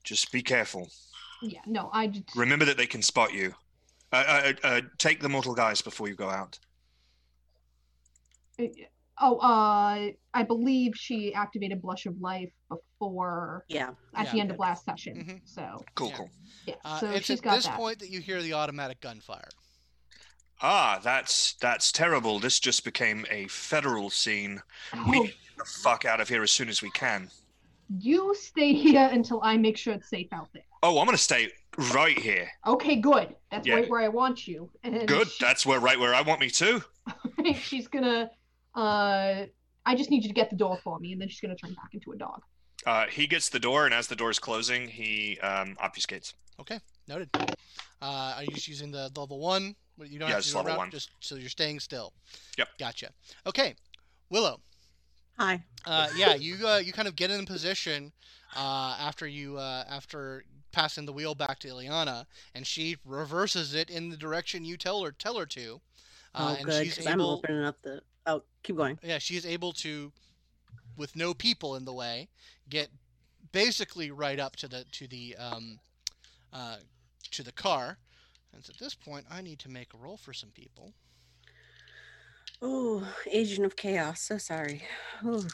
[0.04, 0.90] Just be careful.
[1.42, 1.60] Yeah.
[1.66, 1.90] No.
[1.94, 2.36] I just.
[2.36, 3.54] Remember that they can spot you.
[4.12, 6.60] Uh, uh, uh, take the mortal guys before you go out.
[9.20, 9.38] Oh.
[9.38, 10.12] Uh.
[10.34, 13.92] I believe she activated Blush of Life before Yeah.
[14.14, 14.32] at Yeah.
[14.34, 15.16] the end of last session.
[15.26, 15.42] Mhm.
[15.46, 16.16] So Cool, Yeah.
[16.18, 16.30] cool.
[16.68, 16.76] yeah.
[16.86, 17.76] uh, so it's she's at got this that.
[17.76, 19.50] point that you hear the automatic gunfire.
[20.62, 22.40] Ah, that's that's terrible.
[22.40, 24.62] This just became a federal scene.
[24.94, 27.30] We Oh, need the fuck out of here as soon as we can.
[28.00, 30.66] you stay here until I make sure it's safe out there.
[30.84, 31.50] Oh, I'm going to stay
[31.94, 32.52] right here.
[32.66, 33.34] Okay, good.
[33.50, 33.76] That's Yeah.
[33.76, 34.70] right where I want you.
[34.84, 35.30] And Good.
[35.32, 36.84] she- That's where right where I want me to.
[37.62, 38.30] she's gonna.
[38.78, 39.48] Uh,
[39.86, 41.74] I just need you to get the door for me, and then she's gonna turn
[41.74, 42.44] back into a dog.
[42.86, 46.34] Uh, he gets the door, and as the door is closing, he um, obfuscates.
[46.60, 47.30] Okay, noted.
[47.36, 49.76] Uh, are you just using the level one?
[50.00, 50.92] You don't Yeah, have to do level route, one.
[50.92, 52.14] Just so you're staying still.
[52.58, 52.68] Yep.
[52.78, 53.10] Gotcha.
[53.48, 53.74] Okay,
[54.30, 54.62] Willow.
[55.40, 55.64] Hi.
[55.86, 58.12] Uh, yeah, you uh, you kind of get in position
[58.56, 63.90] uh, after you uh, after passing the wheel back to Ileana, and she reverses it
[63.90, 65.82] in the direction you tell her tell her to.
[66.36, 66.86] Uh, oh, and good.
[66.86, 68.02] she's Because I'm opening up the.
[68.28, 69.00] Oh, keep going.
[69.02, 70.12] yeah, she is able to,
[70.98, 72.28] with no people in the way,
[72.70, 72.90] get
[73.54, 75.80] basically right up to the to the um,
[76.52, 76.76] uh,
[77.32, 77.98] to the car.
[78.54, 80.94] And so at this point, I need to make a roll for some people.
[82.62, 84.22] Oh, Agent of Chaos.
[84.22, 84.84] So sorry.
[85.26, 85.46] Ooh.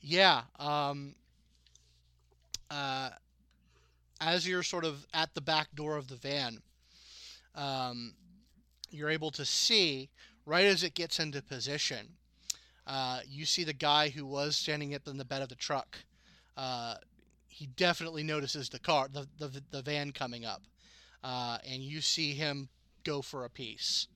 [0.00, 0.42] Yeah.
[0.58, 1.14] Um,
[2.70, 3.10] uh,
[4.20, 6.58] as you're sort of at the back door of the van,
[7.54, 8.14] um,
[8.90, 10.10] you're able to see
[10.46, 12.08] right as it gets into position.
[12.86, 15.98] Uh, you see the guy who was standing up in the bed of the truck.
[16.56, 16.94] Uh,
[17.46, 20.62] he definitely notices the car, the the, the van coming up,
[21.22, 22.68] uh, and you see him
[23.04, 24.08] go for a piece,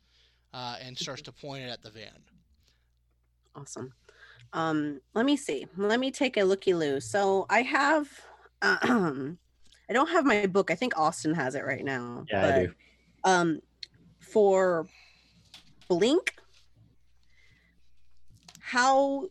[0.55, 2.23] uh, and starts to point it at the van.
[3.55, 3.93] Awesome.
[4.53, 5.67] Um, let me see.
[5.77, 7.01] Let me take a looky loo.
[7.01, 8.09] So I have
[8.63, 9.39] um
[9.93, 10.71] I don't have my book.
[10.71, 12.25] I think Austin has it right now.
[12.31, 12.75] Yeah, I do.
[13.25, 13.61] Um
[14.21, 14.87] for
[15.87, 16.33] Blink,
[18.59, 19.29] how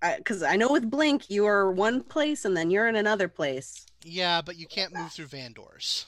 [0.00, 3.84] because I know with Blink you are one place and then you're in another place.
[4.04, 6.06] Yeah, but you can't move through van doors.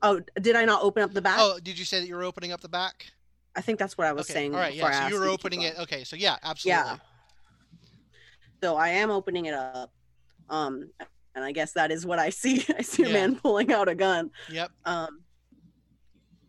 [0.00, 1.38] Oh, did I not open up the back?
[1.40, 3.06] Oh, did you say that you were opening up the back?
[3.56, 4.34] I think that's what I was okay.
[4.34, 4.54] saying.
[4.54, 5.08] All right, yeah.
[5.08, 5.76] So you were opening it.
[5.76, 6.84] Okay, so yeah, absolutely.
[6.84, 6.96] Yeah.
[8.62, 9.90] So I am opening it up.
[10.48, 10.90] Um,
[11.36, 12.64] and I guess that is what I see.
[12.76, 14.30] I see a man pulling out a gun.
[14.50, 14.70] Yep.
[14.84, 15.20] Um,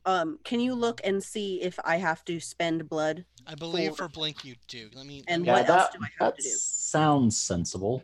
[0.06, 3.26] um, can you look and see if I have to spend blood?
[3.46, 4.90] I believe For- for Blink you do.
[4.96, 5.24] Let me.
[5.28, 6.50] And let me- what else do I have that to do?
[6.50, 8.04] sounds sensible.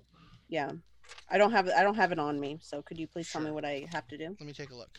[0.49, 0.71] Yeah,
[1.29, 1.69] I don't have.
[1.69, 2.59] I don't have it on me.
[2.61, 4.25] So could you please tell me what I have to do?
[4.39, 4.89] Let me take a look.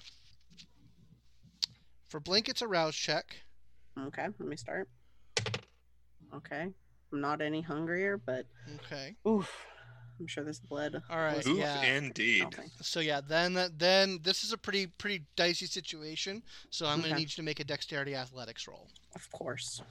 [2.08, 3.36] For Blink, it's a rouse check.
[3.98, 4.88] Okay, let me start.
[6.34, 6.68] Okay,
[7.12, 8.46] I'm not any hungrier, but
[8.86, 9.14] Okay.
[9.28, 9.48] oof,
[10.20, 11.02] I'm sure there's blood.
[11.10, 11.36] All right.
[11.36, 11.82] was- Oof, Yeah.
[11.82, 12.46] indeed.
[12.82, 16.42] So yeah, then then this is a pretty pretty dicey situation.
[16.70, 18.88] So I'm gonna need you to make a dexterity athletics roll.
[19.14, 19.82] Of course.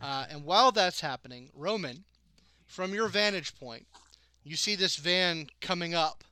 [0.00, 2.04] Uh, and while that's happening, Roman,
[2.66, 3.86] from your vantage point,
[4.44, 6.24] you see this van coming up,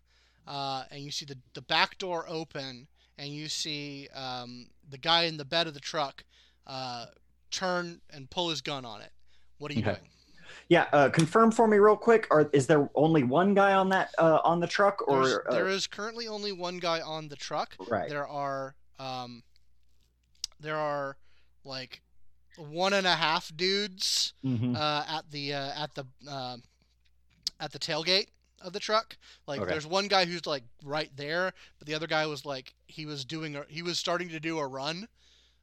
[0.46, 5.24] uh, and you see the, the back door open, and you see um, the guy
[5.24, 6.24] in the bed of the truck
[6.66, 7.06] uh,
[7.52, 9.12] turn and pull his gun on it.
[9.58, 9.92] What are you Okay.
[9.98, 10.10] doing?
[10.68, 12.26] Yeah, uh, confirm for me real quick.
[12.30, 15.68] Or is there only one guy on that uh, on the truck, or uh, there
[15.68, 17.76] is currently only one guy on the truck.
[17.88, 18.08] right?
[18.08, 19.42] There are um,
[20.58, 21.16] there are
[21.64, 22.02] like
[22.56, 24.76] one and a half dudes Mhm.
[24.76, 26.56] uh, at the uh, at the uh,
[27.58, 28.28] at the tailgate
[28.60, 29.16] of the truck.
[29.46, 29.70] Like Okay.
[29.70, 33.24] there's one guy who's like right there, but the other guy was like he was
[33.24, 35.08] doing a, he was starting to do a run,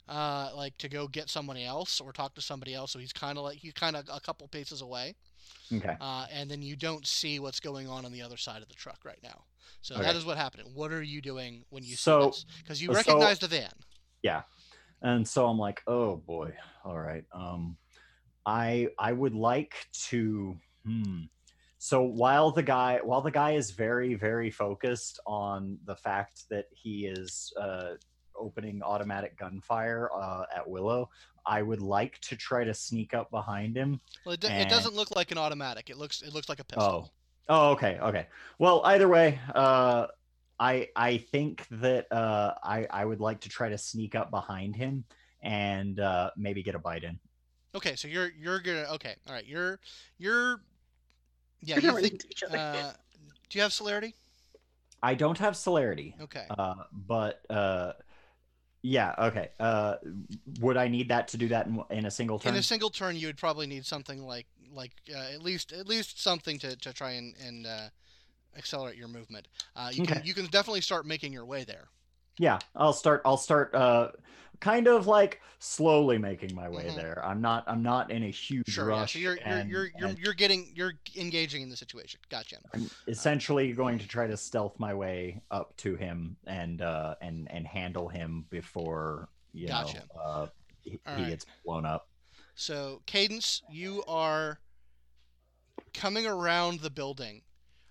[0.09, 2.91] uh, like to go get somebody else or talk to somebody else.
[2.91, 5.15] So he's kind of like he's kind of a couple paces away,
[5.73, 5.95] Okay.
[5.99, 8.75] uh, and then you don't see what's going on on the other side of the
[8.75, 9.43] truck right now.
[9.81, 10.03] So Okay.
[10.03, 10.69] that is what happened.
[10.73, 12.45] What are you doing when you So- see this?
[12.59, 13.71] Because you so- the van.
[14.23, 14.43] Yeah.
[15.01, 16.51] And so i'm like oh boy
[16.83, 17.77] all right um
[18.45, 19.75] i i would like
[20.09, 21.21] to hmm.
[21.77, 26.65] so while the guy while the guy is very very focused on the fact that
[26.71, 27.91] he is uh
[28.39, 31.09] opening automatic gunfire uh, at willow
[31.45, 34.93] i would like to try to sneak up behind him Well, it, do- it doesn't
[34.95, 35.89] look like an automatic.
[35.89, 37.09] It looks it looks like a pistol.
[37.49, 38.27] oh oh, okay okay
[38.59, 40.07] well either way uh
[40.59, 44.75] i i think that uh i i would like to try to sneak up behind
[44.75, 45.03] him
[45.41, 47.19] and uh maybe get a bite in
[47.75, 49.45] Okay, so you're you're gonna okay, all right.
[49.45, 49.79] You're
[50.17, 50.61] you're
[51.61, 51.77] yeah.
[51.77, 52.57] You think, into each other.
[52.57, 52.93] uh,
[53.49, 54.15] do you have celerity?
[55.03, 56.45] I don't have celerity, Okay.
[56.49, 57.91] uh, but uh,
[58.87, 59.49] yeah, okay.
[59.59, 59.95] Uh,
[60.59, 62.53] would I need that to do that in, in a single turn?
[62.53, 65.87] In a single turn, you would probably need something like like uh, at least at
[65.87, 67.89] least something to, to try and and uh,
[68.57, 69.47] accelerate your movement.
[69.75, 70.21] Uh, you can Okay.
[70.23, 71.89] you can definitely start making your way there.
[72.39, 73.21] yeah, I'll start.
[73.25, 73.73] I'll start.
[74.57, 76.95] Uh, kind of like slowly making my way Mhm.
[76.95, 77.25] there.
[77.25, 77.63] I'm not.
[77.67, 78.89] I'm not in a huge Sure.
[78.91, 78.99] Yeah.
[78.99, 79.13] rush.
[79.13, 82.19] So you're you're and- you're you're, and you're getting you're engaging in the situation.
[82.29, 82.57] Gotcha.
[82.73, 87.49] I'm essentially going to try to stealth my way up to him and uh, and
[87.51, 90.03] and handle him before you Gotcha.
[90.15, 90.47] know uh,
[90.81, 91.29] he, he right.
[91.29, 92.09] gets blown up.
[92.55, 94.59] So, Cadence, you are
[95.93, 97.43] coming around the building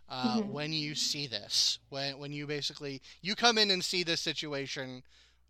[0.08, 0.46] uh, Mhm.
[0.48, 1.78] when you see this.
[1.88, 5.02] When when you basically you come in and see this situation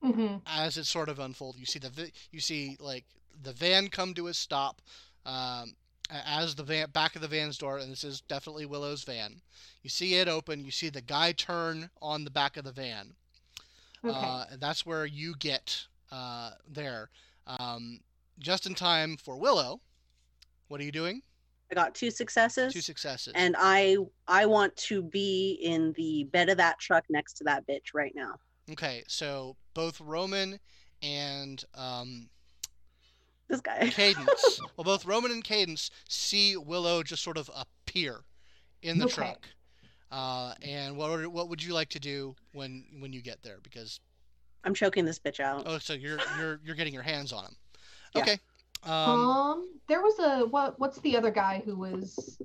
[0.03, 1.59] hmm as it sort of unfolds.
[1.59, 3.05] You see the you see like
[3.43, 4.81] the van come to a stop
[5.25, 5.75] um,
[6.11, 9.41] as the van back of the van's door, and this is definitely Willow's van.
[9.83, 10.65] You see it open.
[10.65, 13.15] You see the guy turn on the back of the van.
[14.05, 14.17] Okay.
[14.17, 17.11] Uh, and that's where you get uh, there,
[17.47, 18.01] um,
[18.39, 19.81] just in time for Willow.
[20.69, 21.23] What are you doing?
[21.71, 22.73] I got two successes.
[22.73, 23.33] Two successes.
[23.35, 23.97] and I
[24.29, 28.13] I want to be in the bed of that truck next to that bitch right
[28.15, 28.35] now.
[28.73, 30.59] Okay, so both Roman
[31.03, 32.29] and um,
[33.49, 33.89] This guy.
[33.93, 38.21] Cadence, well, both Roman and Cadence see Willow just sort of appear
[38.83, 39.15] in the Okay.
[39.15, 39.49] truck.
[40.11, 43.59] Uh, and what would- what would you like to do when when you get there?
[43.63, 43.99] Because
[44.65, 45.65] I'm choking this bitch out.
[45.67, 47.57] oh, so you're you're you're getting your hands on him.
[48.15, 48.23] Yeah.
[48.23, 48.39] Okay.
[48.85, 48.93] Um,
[49.29, 50.79] Um, there was a what?
[50.79, 52.39] What's the other guy who was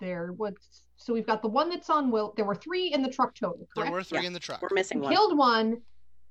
[0.00, 0.32] there?
[0.36, 2.32] What's so we've got the one that's on Will.
[2.36, 4.26] There were three in the truck total, there were three Yeah.
[4.28, 4.62] in the truck.
[4.62, 5.12] We're missing one.
[5.12, 5.82] Killed one.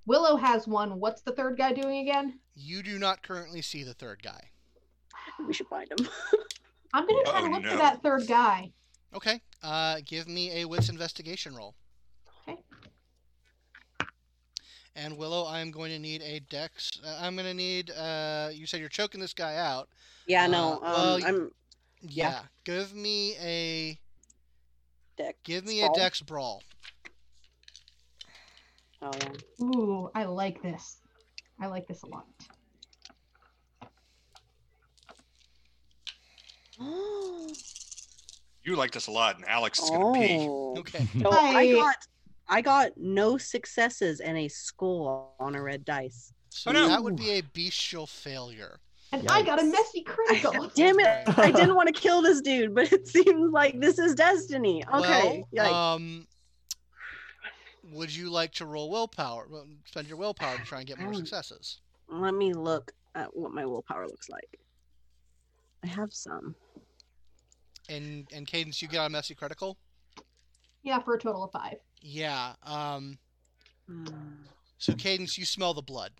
[0.07, 0.99] Willow has one.
[0.99, 2.39] What's the third guy doing again?
[2.55, 4.49] You do not currently see the third guy.
[5.47, 6.07] We should find him.
[6.93, 7.71] I'm gonna try Oh, to look no.
[7.71, 8.71] for that third guy.
[9.13, 9.41] Okay.
[9.63, 11.73] Uh, give me a wits investigation roll.
[12.47, 12.59] Okay.
[14.95, 17.01] And Willow, I'm going to need a dex.
[17.05, 17.91] Uh, I'm going to need.
[17.91, 19.89] Uh, you said you're choking this guy out.
[20.27, 20.75] yeah, no.
[20.75, 21.51] Um, Uh, well, y- I'm
[22.09, 22.29] Yeah.
[22.29, 22.41] Yeah.
[22.63, 23.99] Give me a.
[25.17, 25.35] deck.
[25.43, 25.91] Give me sprawl.
[25.95, 26.63] a dex brawl.
[29.01, 29.65] Oh yeah.
[29.65, 30.97] Ooh, I like this.
[31.59, 32.25] I like this a lot.
[38.63, 40.37] You liked this a lot, and Alex is gonna pee.
[40.49, 40.75] oh.
[40.79, 41.07] Okay.
[41.21, 41.95] So I I- got
[42.47, 46.33] I got no successes and a skull on a red dice.
[46.49, 46.87] So Oh, no.
[46.87, 48.79] that would be a bestial failure.
[49.11, 50.69] And I got a messy critical.
[50.75, 51.37] Damn it!
[51.39, 54.83] I didn't want to kill this dude, but it seems like this is destiny.
[54.93, 55.43] Okay.
[55.51, 56.27] Well, um,
[57.91, 59.47] would you like to roll willpower?
[59.85, 61.17] Spend your willpower to try and get more Mm.
[61.27, 61.79] successes.
[62.09, 64.59] Let me look at what my willpower looks like.
[65.83, 66.55] I have some.
[67.87, 69.77] And and Cadence, you get on messy critical.
[70.83, 71.77] Yeah, for a total of five.
[72.01, 72.53] Yeah.
[72.63, 73.17] Um.
[73.87, 74.07] Hmm.
[74.77, 76.11] So Cadence, you smell the blood.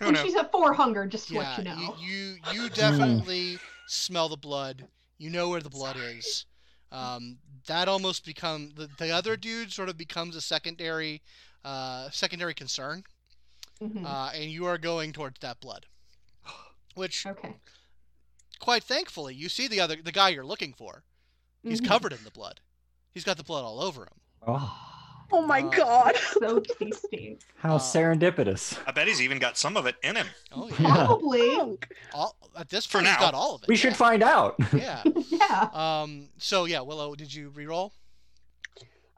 [0.00, 0.22] Oh and no.
[0.24, 1.40] she's at four hunger, just to yeah.
[1.40, 1.96] let you know.
[1.98, 4.86] you you definitely smell the blood.
[5.18, 6.44] You know where the blood is.
[6.92, 7.38] Um.
[7.66, 11.20] That almost become the the other dude sort of becomes a secondary,
[11.64, 13.02] uh, secondary concern.
[13.82, 14.06] Mhm.
[14.06, 15.86] Uh, and you are going towards that blood.
[16.94, 17.54] Which, okay.
[18.60, 21.02] quite thankfully, you see the other the guy you're looking for.
[21.62, 21.88] He's Mhm.
[21.88, 22.60] covered in the blood.
[23.12, 24.20] He's got the blood all over him.
[24.46, 24.95] Oh,
[25.32, 26.16] Oh my Uh, god.
[26.40, 27.38] So tasty.
[27.56, 28.78] how Uh, serendipitous.
[28.86, 30.26] I bet he's even got some of it in him.
[30.52, 30.74] Oh yeah.
[30.80, 30.94] Yeah.
[31.06, 31.56] Probably.
[31.56, 31.88] Punk.
[32.14, 33.20] all, at this For point, he's now.
[33.20, 33.68] got all of it.
[33.68, 34.56] We should find out.
[34.72, 35.02] Yeah.
[35.28, 35.68] yeah.
[35.72, 36.28] Um.
[36.38, 37.92] So yeah, Willow, did you re-roll?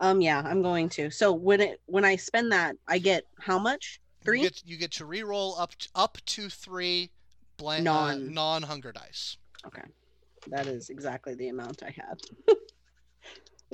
[0.01, 1.11] Um yeah, I'm going to.
[1.11, 4.01] So when it when I spend that, I get how much?
[4.25, 4.43] Three?
[4.43, 7.11] You get, you get to re-roll up to, up to three
[7.57, 8.11] blank Non.
[8.11, 9.37] uh, non-hunger dice.
[9.67, 9.83] Okay.
[10.49, 12.21] That is exactly the amount I had.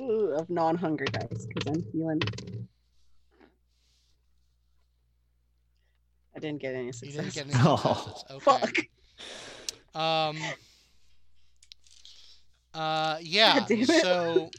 [0.01, 2.21] Ooh, of non-hunger dice because I'm feeling.
[6.35, 7.33] I didn't get any You success.
[7.33, 8.23] didn't get any Oh.
[8.31, 8.39] Okay.
[8.39, 8.77] Fuck.
[9.95, 10.37] Um.
[12.73, 13.65] Uh, yeah.
[13.67, 13.89] damn it.
[13.89, 14.49] So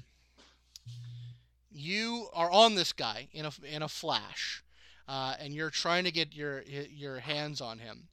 [1.70, 4.62] you are on this guy in a in a flash,
[5.08, 8.08] uh, and you're trying to get your your hands on him.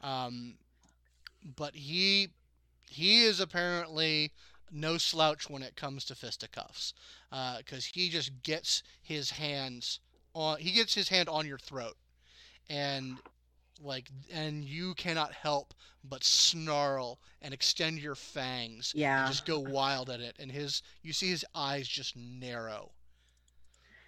[0.00, 0.54] Um,
[1.56, 2.28] but he
[2.88, 4.32] he is apparently
[4.72, 6.92] no slouch when it comes to fisticuffs,
[7.58, 10.00] because he just gets his hands
[10.34, 11.96] on he gets his hand on your throat,
[12.68, 13.18] and
[13.82, 19.26] like and you cannot help but snarl and extend your fangs and Yeah.
[19.26, 22.90] just go wild at it and his you see his eyes just narrow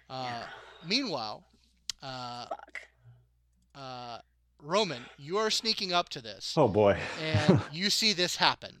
[0.09, 0.45] uh,
[0.83, 1.43] meanwhile
[2.01, 2.81] uh, Fuck.
[3.75, 4.17] uh,
[4.61, 6.97] roman you are sneaking up to this Oh boy.
[7.21, 8.77] and you see this happen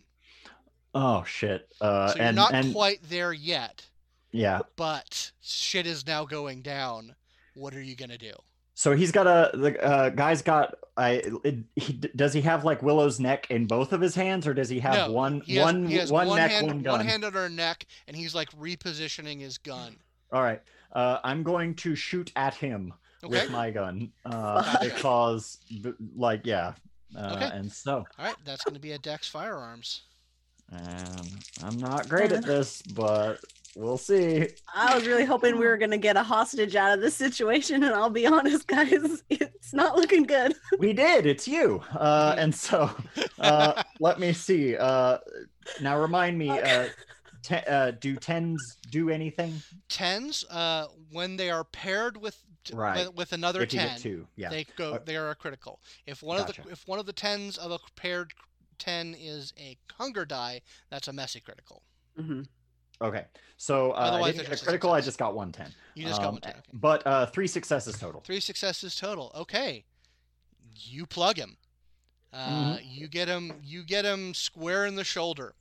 [0.95, 1.67] oh shit.
[1.81, 3.85] Uh, so you're and not and quite there yet
[4.31, 4.59] yeah.
[4.75, 7.15] but shit is now going down
[7.55, 8.31] what are you gonna do
[8.75, 12.81] So he's got a the uh, guy's got I it, he, does he have like
[12.83, 15.65] Willow's neck in both of his hands or does he have No, one he has,
[15.65, 17.05] one he has one one, neck hand, one gun?
[17.05, 19.95] hand on her neck and he's like repositioning his gun
[20.31, 20.61] All right.
[20.91, 25.57] Uh, I'm going to shoot at him okay with my gun uh, because
[26.15, 26.73] like yeah.
[27.15, 27.49] Uh, Okay.
[27.57, 30.01] And so all right that's gonna be a dex firearms
[30.71, 31.27] um,
[31.63, 33.39] I'm not great at this, but
[33.75, 34.47] we'll see.
[34.73, 37.93] I was really hoping we were gonna get a hostage out of this situation, and
[37.93, 40.53] I'll be honest, guys, it's not looking good.
[40.77, 41.25] We did.
[41.25, 41.81] It's you.
[41.95, 42.91] Uh, and so
[43.39, 44.77] uh, let me see.
[44.77, 45.17] Uh,
[45.81, 46.49] now remind me.
[46.49, 46.89] Uh,
[47.41, 49.61] te- uh, do tens do anything?
[49.87, 52.37] tens uh when they are paired with
[52.73, 53.07] Right.
[53.07, 54.49] with, with another if you 10 yeah.
[54.49, 57.13] they go Uh, they are a critical if one of the if one of the
[57.13, 58.31] tens of a paired
[58.79, 61.83] 10 is a hunger die that's a messy critical
[62.17, 62.47] Mhm.
[63.01, 63.25] Okay.
[63.55, 64.91] So uh, I Otherwise, didn't it's get a critical.
[64.91, 65.71] I just got one ten.
[65.95, 66.61] you just got Um, one 10 okay.
[66.73, 68.19] But uh, three successes total.
[68.21, 69.85] three successes total okay
[70.75, 71.55] you plug him
[72.33, 72.81] uh, Mhm.
[72.83, 75.55] you get him you get him square in the shoulder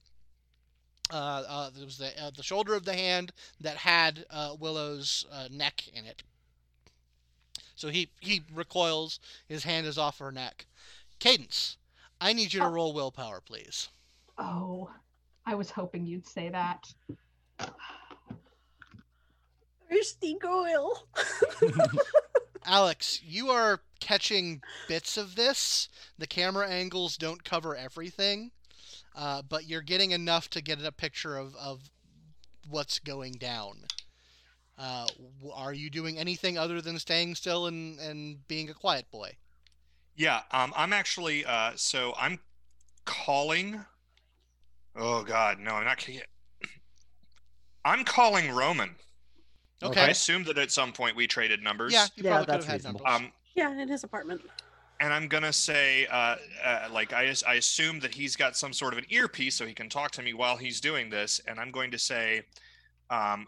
[1.13, 1.15] uh,
[1.49, 5.49] uh, it was the uh, the shoulder of the hand that had uh, Willow's uh,
[5.51, 6.23] neck in it.
[7.77, 9.19] So he he recoils.
[9.47, 10.67] His hand is off her neck.
[11.19, 11.79] Cadence,
[12.21, 12.71] I need you to Oh.
[12.71, 13.89] roll willpower, please.
[14.39, 14.91] Oh,
[15.47, 16.85] I was hoping you'd say that.
[19.91, 21.07] Thirsty girl.
[22.67, 25.89] Alex, you are catching bits of this.
[26.19, 28.51] The camera angles don't cover everything,
[29.17, 31.81] uh, but you're getting enough to get a picture of, of
[32.69, 33.85] what's going down.
[34.77, 35.07] Uh,
[35.55, 39.37] are you doing anything other than staying still and, and being a quiet boy?
[40.19, 42.41] Yeah, um, I'm actually uh, so I'm
[43.05, 43.81] calling.
[44.97, 46.05] Oh God, no, I'm not.
[47.85, 48.97] I'm calling Roman.
[49.81, 50.01] Okay.
[50.01, 51.93] I assume that at some point we traded numbers.
[51.93, 53.07] Yeah, you Yeah, probably could that's have had numbers.
[53.07, 54.41] Um, yeah, in his apartment.
[54.99, 58.95] and I'm gonna say, uh, uh, like I, I assume that he's got some sort
[58.95, 61.71] of an earpiece so he can talk to me while he's doing this, and I'm
[61.71, 62.43] going to say,
[63.09, 63.47] um,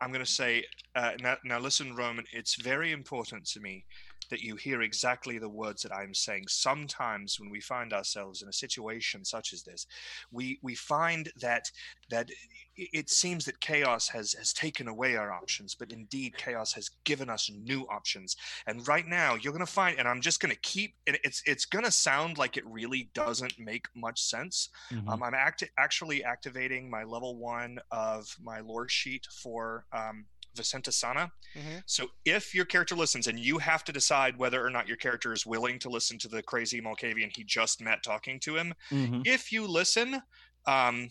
[0.00, 0.64] I'm going to say,
[0.94, 3.84] uh, now, now listen, Roman, it's very important to me
[4.30, 6.44] that you hear exactly the words that I'm saying.
[6.48, 9.86] Sometimes when we find ourselves in a situation such as this,
[10.30, 11.70] we we find that
[12.10, 12.30] that
[12.76, 17.28] it seems that chaos has has taken away our options, but indeed chaos has given
[17.28, 18.36] us new options.
[18.66, 21.42] And right now, you're going to find, and I'm just going to keep, and it's
[21.46, 24.70] it's going to sound like it really doesn't make much sense.
[24.90, 25.08] Mhm.
[25.08, 31.30] Um, I'm act- actually activating my level one of my lore sheet for um, Vasantasena.
[31.54, 31.82] Mhm.
[31.86, 35.32] So if your character listens, and you have to decide whether or not your character
[35.32, 39.26] is willing to listen to the crazy Malkavian he just met talking to him, Mhm.
[39.26, 40.22] if you listen,
[40.66, 41.10] um,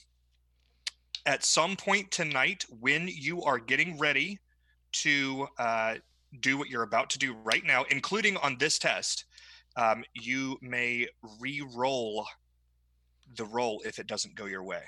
[1.26, 4.40] at some point tonight, when you are getting ready
[4.94, 5.96] to uh,
[6.40, 9.26] do what you're about to do right now, including on this test,
[9.76, 11.08] um, you may
[11.40, 12.28] re-roll
[13.36, 14.84] the roll if it doesn't go your way.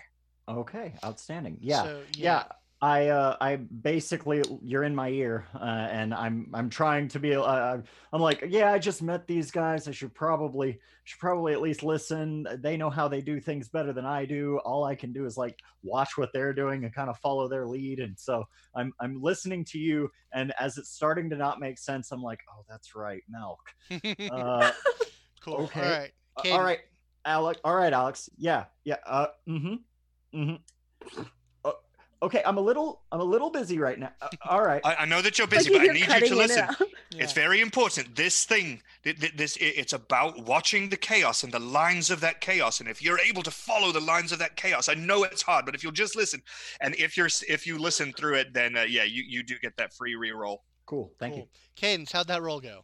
[0.48, 0.96] Okay.
[1.04, 1.58] Outstanding.
[1.62, 1.84] Yeah.
[1.84, 2.48] So, yeah
[2.82, 7.36] i uh i basically you're in my ear uh, and i'm i'm trying to be
[7.36, 7.78] uh,
[8.14, 11.84] i'm like yeah i just met these guys i should probably should probably at least
[11.84, 15.26] listen they know how they do things better than i do all i can do
[15.26, 18.44] is like watch what they're doing and kind of follow their lead and so
[18.76, 22.40] i'm i'm listening to you and as it's starting to not make sense i'm like
[22.50, 23.60] oh that's right milk
[24.32, 24.72] uh
[25.42, 25.56] cool.
[25.56, 25.82] okay.
[25.82, 26.12] All right.
[26.46, 26.80] Uh, all right,
[27.26, 27.60] Alex.
[27.64, 28.30] All right, Alex.
[28.38, 28.98] Yeah, yeah.
[29.06, 30.40] Uh, mm-hmm.
[30.40, 31.22] Mm-hmm.
[32.22, 34.12] Okay, I'm a little I'm a little busy right now.
[34.22, 34.82] Uh, all right.
[34.84, 36.64] I, I know that you're Like busy, but I need you cutting to it listen.
[36.64, 36.76] out.
[37.12, 38.14] It's very important.
[38.16, 42.42] This thing, th- th- this, it's about watching the chaos and the lines of that
[42.42, 42.82] chaos.
[42.82, 45.66] And if you're able to follow the lines of that chaos, I know it's hard,
[45.66, 46.42] but if you'll just listen,
[46.82, 49.78] and if you're if you listen through it, then uh, yeah, you you do get
[49.78, 50.58] that free reroll.
[50.86, 51.14] Cool.
[51.20, 51.50] Thank Cool.
[51.76, 52.84] Cadence, how'd that roll go?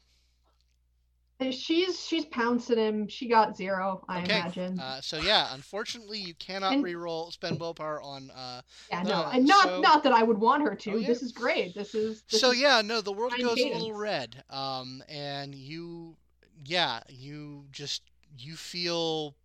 [1.52, 3.10] She's she's pouncing him.
[3.10, 4.80] She got zero, I Okay, imagine.
[4.80, 8.32] Uh, so yeah, unfortunately, you cannot And- re-roll spend willpower on.
[8.32, 10.92] Uh, yeah, no, uh, and not so- not that I would want her to.
[10.94, 11.08] Oh, yeah.
[11.08, 11.76] This is great.
[11.76, 14.44] This is this so is, yeah, no, the world goes a little red.
[14.50, 16.16] Um, and you,
[16.64, 18.04] yeah, you just
[18.38, 19.36] you feel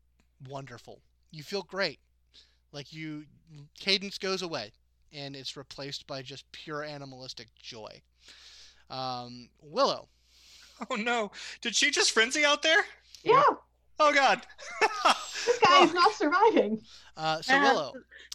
[0.49, 1.01] wonderful.
[1.32, 1.99] You feel great.
[2.70, 3.24] Like you,
[3.80, 4.70] cadence goes away,
[5.12, 8.01] and it's replaced by just pure animalistic joy.
[8.88, 10.09] Um, Willow.
[10.91, 11.31] Oh no!
[11.61, 12.85] Did she just frenzy out there?
[13.24, 13.43] yeah.
[13.99, 14.47] Oh god!
[15.47, 16.81] This guy is not surviving.
[17.16, 17.93] Uh, so Ah, Willow.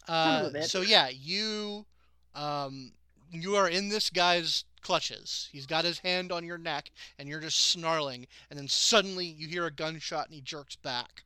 [0.07, 0.63] Uh, of a bitch.
[0.65, 1.85] so yeah, you,
[2.33, 2.91] um,
[3.31, 5.47] you are in this guy's clutches.
[5.51, 6.89] He's got his hand on your neck,
[7.19, 8.25] and you're just snarling.
[8.49, 11.23] And then suddenly you hear a gunshot, and he jerks back.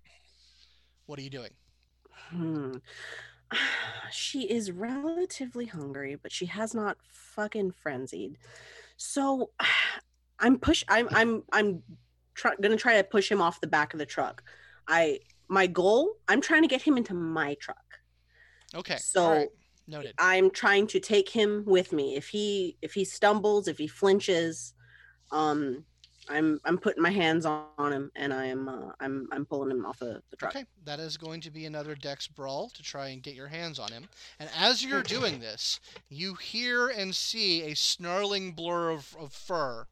[1.06, 1.52] What are you doing?
[2.30, 2.76] Hmm.
[4.12, 8.38] She is relatively hungry, but she has not fucking frenzied.
[8.98, 9.52] So
[10.40, 10.84] I'm push.
[10.88, 11.84] I'm I'm I'm
[12.34, 14.44] try, gonna try to push him off the back of the truck.
[14.88, 16.16] I my goal.
[16.28, 17.78] I'm trying to get him into my truck.
[18.76, 18.98] Okay.
[18.98, 19.50] So- right,
[19.88, 20.14] noted.
[20.18, 22.16] I'm trying to take him with me.
[22.16, 24.74] If he if he stumbles, if he flinches,
[25.32, 25.84] um,
[26.30, 29.72] I'm I'm putting my hands on, on him and I am uh, I'm I'm pulling
[29.72, 30.56] him off the, the truck.
[30.56, 33.80] Okay, that is going to be another dex brawl to try and get your hands
[33.80, 34.08] on him.
[34.40, 35.80] And as you're doing this,
[36.10, 39.88] you hear and see a snarling blur of, of fur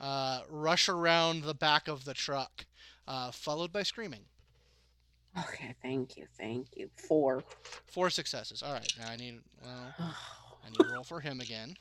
[0.00, 2.64] uh, rush around the back of the truck,
[3.06, 4.22] uh, followed by screaming.
[5.38, 6.90] Okay, thank you, thank you.
[6.96, 7.44] Four.
[7.86, 8.62] Four successes.
[8.62, 11.76] All right, now I need well, I need to roll for him again.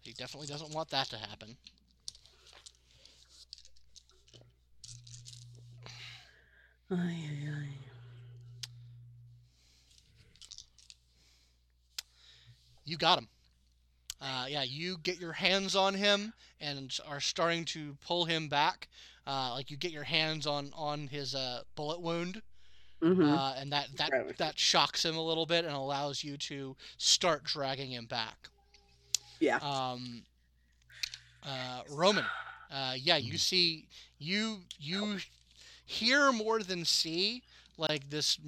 [0.00, 1.56] He definitely doesn't want that to happen.
[6.90, 7.68] Ay, ay, ay.
[12.84, 13.28] You got him.
[14.22, 18.88] Uh, yeah, you get your hands on him and are starting to pull him back.
[19.26, 22.42] Uh, like you get your hands on on his uh, bullet wound,
[23.02, 23.36] Mhm.
[23.36, 24.38] uh, and that that Right.
[24.38, 28.48] that shocks him a little bit and allows you to start dragging him back.
[29.40, 29.58] yeah.
[29.58, 30.24] Um,
[31.44, 32.26] uh, Roman,
[32.70, 35.18] uh, yeah, you see, you you
[35.84, 37.42] hear more than see,
[37.76, 38.38] like this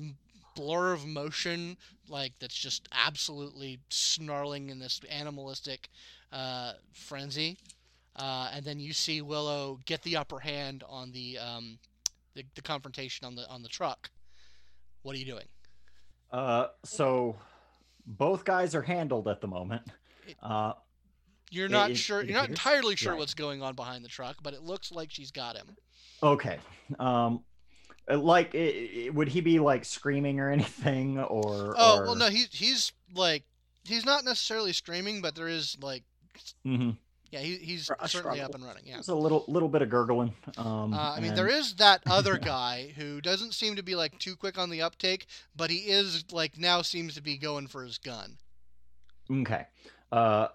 [0.55, 1.77] blur of motion,
[2.09, 5.89] like that's just absolutely snarling in this animalistic
[6.33, 7.57] uh, frenzy,
[8.17, 11.79] uh, and then you see Willow get the upper hand on the um,
[12.35, 14.11] the, the confrontation on the on the truck.
[15.03, 15.47] What are you doing?
[16.33, 17.37] Uh, so
[18.07, 19.83] both guys are handled at the moment.
[20.43, 20.73] Uh,
[21.51, 22.21] You're not it- sure.
[22.21, 23.19] it You're not entirely sure right.
[23.19, 25.77] what's going on behind the truck, but it looks like she's got him.
[26.23, 26.59] okay.
[26.99, 27.45] Um,
[28.09, 31.75] like, i- i- would he be like screaming or anything, or?
[31.77, 32.05] Oh or...
[32.05, 33.45] well, no, he's he's like
[33.85, 36.05] he's not necessarily screaming, but there is like
[36.65, 36.91] hmm
[37.31, 38.45] yeah, he, he's A certainly struggle.
[38.45, 38.85] up and running.
[38.87, 38.99] Yeah.
[38.99, 40.33] it's a little little bit of gurgling.
[40.57, 44.17] Um, Uh, I mean, there is that other guy who doesn't seem to be like
[44.21, 45.27] too quick on the uptake,
[45.57, 48.37] but he is like now seems to be going for his gun.
[49.29, 49.67] Okay.
[50.13, 50.49] Uh,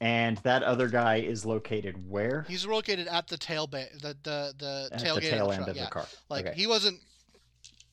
[0.00, 2.44] and that other guy is located where?
[2.48, 5.60] He's located at the tail ba- the the the At tailgate the tail of the
[5.60, 5.84] end of yeah.
[5.84, 6.06] the car.
[6.28, 6.56] Like okay.
[6.56, 7.00] he wasn't.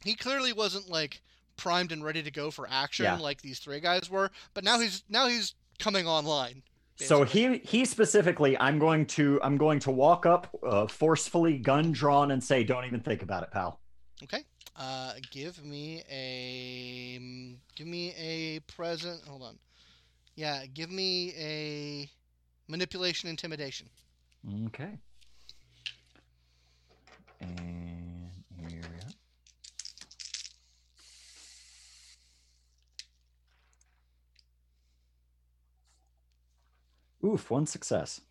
[0.04, 1.22] He clearly wasn't like
[1.56, 3.18] primed and ready to go for action Yeah.
[3.18, 6.64] like these three guys were, but now he's now he's coming online.
[6.98, 11.92] So he he specifically, I'm going to I'm going to walk up uh, forcefully, gun
[11.92, 13.80] drawn, and say, "Don't even think about it, pal."
[14.24, 14.44] Okay.
[14.76, 17.20] Uh, give me a
[17.76, 19.22] give me a present.
[19.28, 19.58] Hold on.
[20.36, 22.10] Yeah, give me a
[22.68, 23.88] manipulation intimidation.
[24.66, 25.00] Okay.
[27.42, 28.32] And
[28.68, 28.98] here we
[37.22, 37.34] go.
[37.34, 38.22] Oof, one success.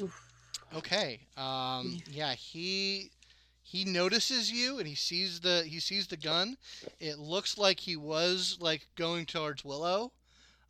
[0.00, 0.28] Oof.
[0.74, 1.20] Okay.
[1.36, 3.10] Um, yeah, he
[3.62, 6.56] he notices you and he sees the he sees the gun.
[7.00, 10.12] It looks like he was like going towards Willow,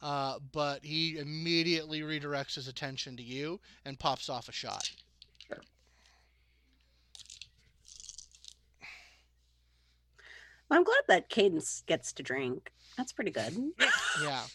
[0.02, 4.90] uh, but he immediately redirects his attention to you and pops off a shot.
[5.46, 5.60] Sure.
[10.70, 12.72] I'm glad that Cadence gets to drink.
[12.96, 13.56] That's pretty good.
[14.22, 14.42] Yeah.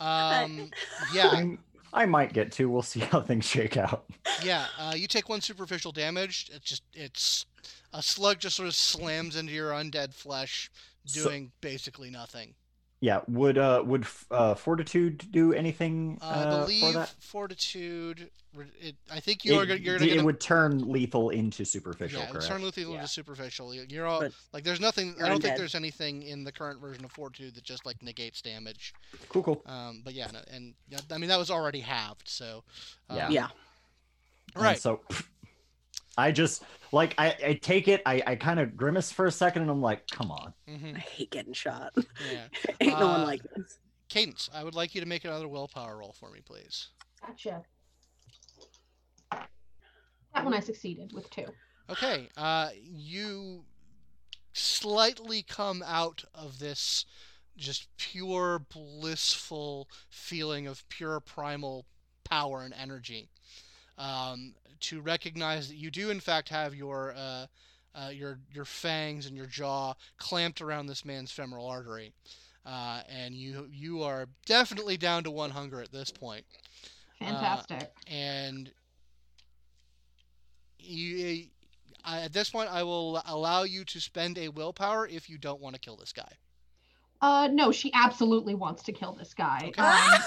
[0.00, 0.70] Um,
[1.14, 1.28] yeah.
[1.28, 1.60] I'm-
[1.92, 2.68] I might get to.
[2.68, 4.04] We'll see how things shake out.
[4.42, 6.50] Yeah, uh, you take one superficial damage.
[6.52, 7.46] It's just it's
[7.92, 10.68] a slug just sort of slams into your undead flesh,
[11.06, 12.54] So- doing basically nothing.
[13.04, 13.20] Yeah.
[13.28, 17.08] Would uh would uh fortitude do anything Uh, uh, I for believe that?
[17.20, 18.30] fortitude.
[18.80, 21.30] It, I think you are It- gonna, you're it gonna get a- would turn lethal
[21.30, 22.20] into superficial.
[22.20, 22.46] yeah, it would correct?
[22.48, 22.94] turn lethal Yeah.
[22.96, 23.74] into superficial.
[23.74, 25.14] You- You're all But like, there's nothing.
[25.22, 25.58] I don't think undead.
[25.58, 28.94] there's anything in the current version of fortitude that just like negates damage.
[29.28, 29.62] Cool, cool.
[29.66, 30.74] Um, but yeah, no, and
[31.12, 32.28] I mean that was already halved.
[32.28, 32.62] So
[33.10, 33.28] um, Yeah.
[33.30, 33.48] Yeah.
[34.54, 34.78] And right.
[34.80, 35.00] so
[36.16, 36.62] I just
[36.92, 39.82] like I, I take it, I, I kind of grimace for a second and I'm
[39.82, 40.54] like, come on.
[40.68, 41.92] hmm I hate getting shot.
[41.96, 42.46] Yeah.
[42.80, 43.78] Ain't no Uh, one like this.
[44.08, 46.88] Cadence, I would like you to make another willpower roll for me, please.
[47.26, 47.64] Gotcha.
[49.32, 51.46] That one I succeeded with two.
[51.90, 53.64] Okay, uh, you
[54.52, 57.04] slightly come out of this
[57.56, 61.86] just pure blissful feeling of pure primal
[62.24, 63.28] power and energy
[63.98, 67.46] um, to recognize that you do in fact have your uh,
[67.94, 72.12] uh, your your fangs and your jaw clamped around this man's femoral artery,
[72.66, 76.44] uh, and you you are definitely down to one hunger at this point
[77.18, 77.90] Fantastic.
[78.06, 78.70] and
[80.78, 81.44] you,
[82.04, 85.60] I, at this point, I will allow you to spend a willpower if you don't
[85.60, 86.30] want to kill this guy.
[87.20, 89.60] Uh, no, she absolutely wants to kill this guy.
[89.68, 89.82] Okay.
[89.82, 90.20] Um,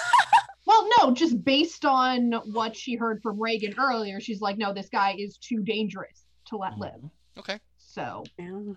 [0.67, 4.89] well, no, just based on what she heard from Reagan earlier, she's like, no, this
[4.89, 7.01] guy is too dangerous to let live.
[7.37, 7.59] Okay.
[7.77, 8.73] So, Yeah.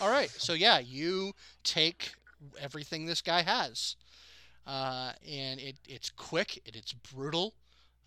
[0.00, 0.32] All right.
[0.38, 1.32] So yeah, you
[1.64, 2.14] take
[2.60, 3.96] everything this guy has,
[4.66, 7.54] uh, and it it's quick, it, it's brutal,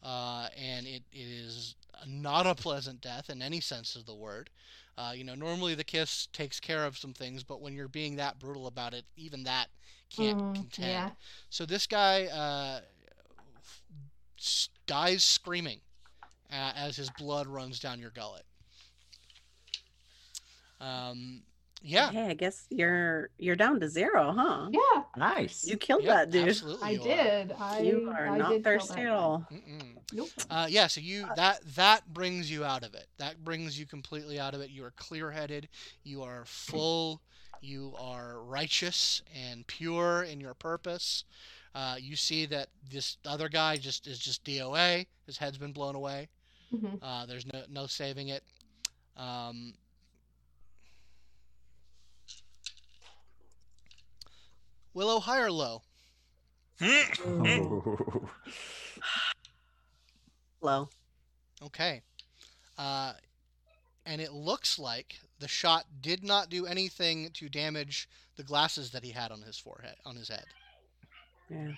[0.03, 1.75] uh, and it, it is
[2.07, 4.49] not a pleasant death in any sense of the word.
[4.97, 8.15] Uh, you know, normally the kiss takes care of some things, but when you're being
[8.17, 9.67] that brutal about it, even that
[10.09, 10.83] can't mm, contend.
[10.83, 11.09] yeah.
[11.49, 12.96] So this guy uh, s-
[14.85, 15.79] dies screaming
[16.51, 18.43] uh, as his blood runs down your gullet.
[20.79, 21.41] Um,
[21.81, 24.69] yeah, Hey, I guess you're you're down to zero, huh?
[24.71, 25.65] Yeah, Nice.
[25.65, 26.47] You killed yeah, that dude.
[26.49, 26.87] absolutely.
[26.87, 27.03] I you are.
[27.03, 27.55] did.
[27.59, 29.45] I, You are I not did kill thirsty at all.
[30.11, 30.29] Nope.
[30.49, 33.07] Uh, yeah, so you that that brings you out of it.
[33.17, 34.69] That brings you completely out of it.
[34.69, 35.67] You are clear-headed.
[36.03, 37.21] You are full.
[37.61, 41.23] You are righteous and pure in your purpose.
[41.77, 45.05] Uh, you see that this other guy just is just DOA.
[45.27, 46.27] His head's been blown away.
[46.73, 46.97] Mhm.
[47.03, 48.43] Uh, there's no no saving it.
[49.15, 49.75] Um,
[54.95, 55.83] Willow, high or low?
[56.79, 57.77] Hmm.
[60.61, 60.89] Low.
[61.61, 62.01] Okay.
[62.79, 63.13] Uh,
[64.07, 69.03] and it looks like the shot did not do anything to damage the glasses that
[69.03, 70.45] he had on his forehead, on his head.
[71.49, 71.71] Yeah.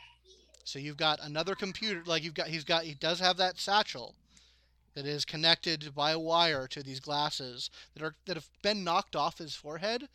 [0.63, 4.15] So you've got another computer, like you've got, he's got, he does have that satchel
[4.93, 9.15] that is connected by a wire to these glasses that are that have been knocked
[9.15, 10.07] off his forehead,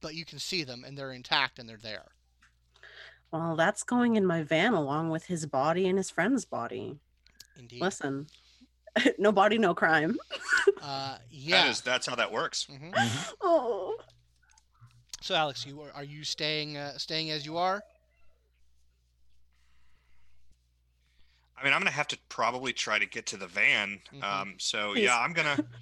[0.00, 2.12] but you can see them and they're intact and they're there.
[3.32, 6.98] Well, that's going in my van along with his body and his friend's body.
[7.58, 7.80] Indeed.
[7.80, 8.26] Listen,
[9.18, 10.18] no body, no crime.
[10.82, 11.70] Uh, yeah.
[11.70, 12.64] is that's how that works.
[12.64, 13.34] hmm Mhm.
[13.40, 13.96] Oh.
[15.22, 17.82] So Alex, you are, are you staying uh, staying as you are?
[21.62, 24.00] I mean, I'm gonna have to probably try to get to the van.
[24.12, 24.24] Mhm.
[24.24, 25.04] Um, so Please.
[25.04, 25.64] yeah, I'm gonna.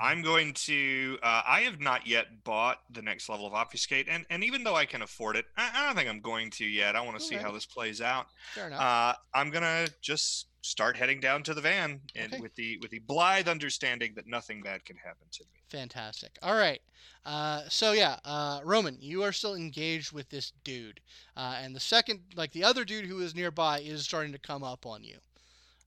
[0.00, 1.18] I'm going to.
[1.22, 4.74] Uh, I have not yet bought the next level of obfuscate, and and even though
[4.74, 6.96] I can afford it, I, I don't think I'm going to yet.
[6.96, 8.26] I want to see how this plays out.
[8.54, 8.80] Fair enough.
[8.80, 12.40] Uh, I'm gonna just start heading down to the van, and Okay.
[12.40, 15.60] with the with the blithe understanding that nothing bad can happen to me.
[15.68, 16.38] Fantastic.
[16.42, 16.80] All right.
[17.24, 21.00] Uh, so yeah, uh, Roman, you are still engaged with this dude,
[21.36, 24.62] uh, and the second, like the other dude who is nearby, is starting to come
[24.64, 25.18] up on you.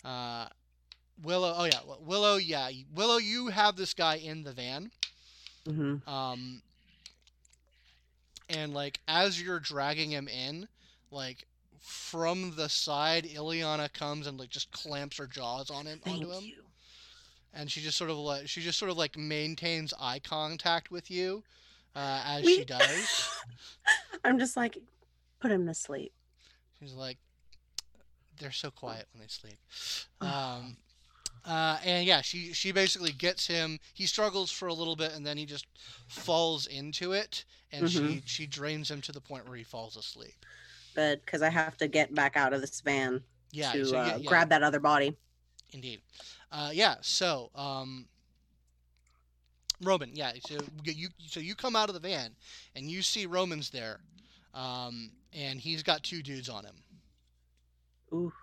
[0.03, 0.47] Uh,
[1.23, 1.53] Willow.
[1.57, 2.36] Oh yeah, Willow.
[2.38, 3.17] Yeah, Willow.
[3.17, 4.91] You have this guy in the van.
[5.65, 6.61] hmm Um,
[8.49, 10.67] and like as you're dragging him in,
[11.11, 11.45] like
[11.86, 16.31] from the side, Ileana comes and like just clamps her jaws on him Thank onto
[16.31, 16.43] him.
[16.43, 16.63] you.
[17.53, 21.11] and she just sort of like she just sort of like maintains eye contact with
[21.11, 21.43] you
[21.95, 23.29] uh, as We- she does.
[24.25, 24.77] I'm just like,
[25.39, 26.11] put him to sleep.
[26.79, 27.17] She's like,
[28.39, 29.57] they're so quiet when they sleep.
[30.19, 30.77] Um,
[31.45, 33.79] uh, and yeah, she she basically gets him.
[33.93, 35.67] He struggles for a little bit, and then he just
[36.07, 40.33] falls into it, and she she drains him to the point where he falls asleep.
[40.95, 43.21] Good, because I have to get back out of this van
[43.51, 45.17] Yeah, to so uh, yeah, yeah, grab that other body.
[45.71, 46.01] Indeed.
[46.51, 46.95] Uh, yeah.
[47.01, 48.07] So, um,
[49.81, 50.11] Roman.
[50.15, 50.31] Yeah.
[50.47, 52.35] So you- you so you come out of the van
[52.75, 53.99] and you see Roman's there,
[54.53, 56.75] um, and he's got two dudes on him.
[58.13, 58.33] Ooh.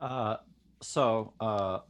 [0.00, 0.36] Uh,
[0.80, 1.80] so uh,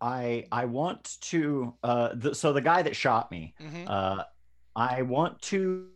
[0.00, 4.24] I I want to uh, the, so the guy that shot me, hmm uh,
[4.76, 5.88] I want to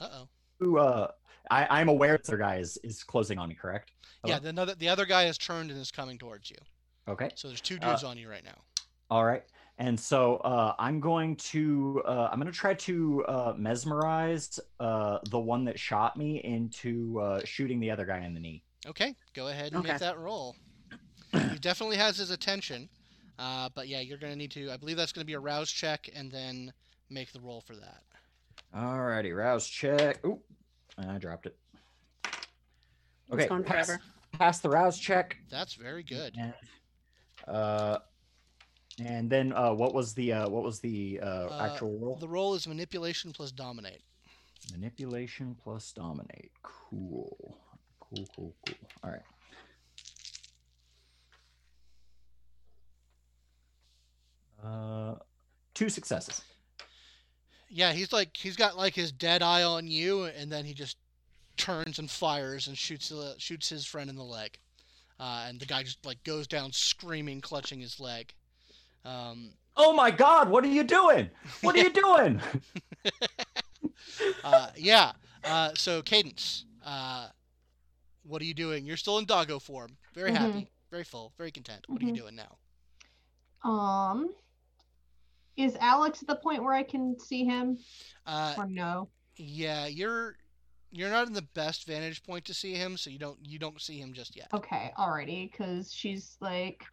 [0.00, 0.28] Uh oh.
[0.58, 0.78] Who?
[0.78, 1.10] Uh,
[1.50, 3.54] I, I'm aware the other guy is, is closing on me.
[3.54, 3.92] Correct.
[4.24, 6.56] Yeah, the other the other guy has turned and is coming towards you.
[7.08, 7.30] Okay.
[7.34, 8.64] So there's two Uh, dudes on you right now.
[9.10, 9.42] All right.
[9.78, 15.18] And so uh, I'm going to uh, I'm going to try to uh, mesmerize uh,
[15.30, 18.62] the one that shot me into uh, shooting the other guy in the knee.
[18.86, 19.92] Okay, go ahead and Okay.
[19.92, 20.56] make that roll.
[21.48, 22.88] he definitely has his attention,
[23.38, 24.70] uh, but yeah, you're gonna need to.
[24.70, 26.72] I believe that's gonna be a rouse check, and then
[27.10, 28.02] make the roll for that.
[28.74, 30.24] All righty, rouse check.
[30.24, 30.40] Ooh,
[30.98, 31.56] I dropped it.
[33.32, 34.02] Okay, gone pass, forever.
[34.32, 35.36] pass the rouse check.
[35.50, 36.34] That's very good.
[36.38, 36.54] And,
[37.48, 37.98] uh,
[39.04, 42.16] and then uh, what was the uh, what was the uh, Uh, actual roll?
[42.16, 44.02] The roll is manipulation plus dominate.
[44.72, 46.52] Manipulation plus dominate.
[46.62, 47.56] Cool.
[48.00, 48.74] Cool, cool, cool.
[49.04, 49.22] All right.
[54.62, 55.14] Uh,
[55.74, 56.42] two successes.
[57.70, 60.96] Yeah, he's like he's got like his dead eye on you, and then he just
[61.56, 64.58] turns and fires and shoots uh, shoots his friend in the leg,
[65.20, 68.34] uh, and the guy just like goes down screaming, clutching his leg.
[69.04, 70.50] Um, Oh my God!
[70.50, 71.30] What are you doing?
[71.62, 72.40] What are you doing?
[74.44, 75.12] uh, yeah.
[75.44, 77.28] Uh, so Cadence, uh,
[78.24, 78.84] what are you doing?
[78.86, 79.96] You're still in doggo form.
[80.14, 80.36] Very Mhm.
[80.36, 81.86] happy, very full, very content.
[81.90, 82.16] What are you Mhm.
[82.16, 82.58] doing now?
[83.62, 84.34] Um,
[85.56, 87.78] is Alex at the point where I can see him
[88.26, 89.08] Uh, or no?
[89.36, 90.36] yeah, you're
[90.92, 93.80] you're not in the best vantage point to see him, so you don't you don't
[93.80, 94.48] see him just yet.
[94.52, 96.84] Okay, alrighty, because she's like,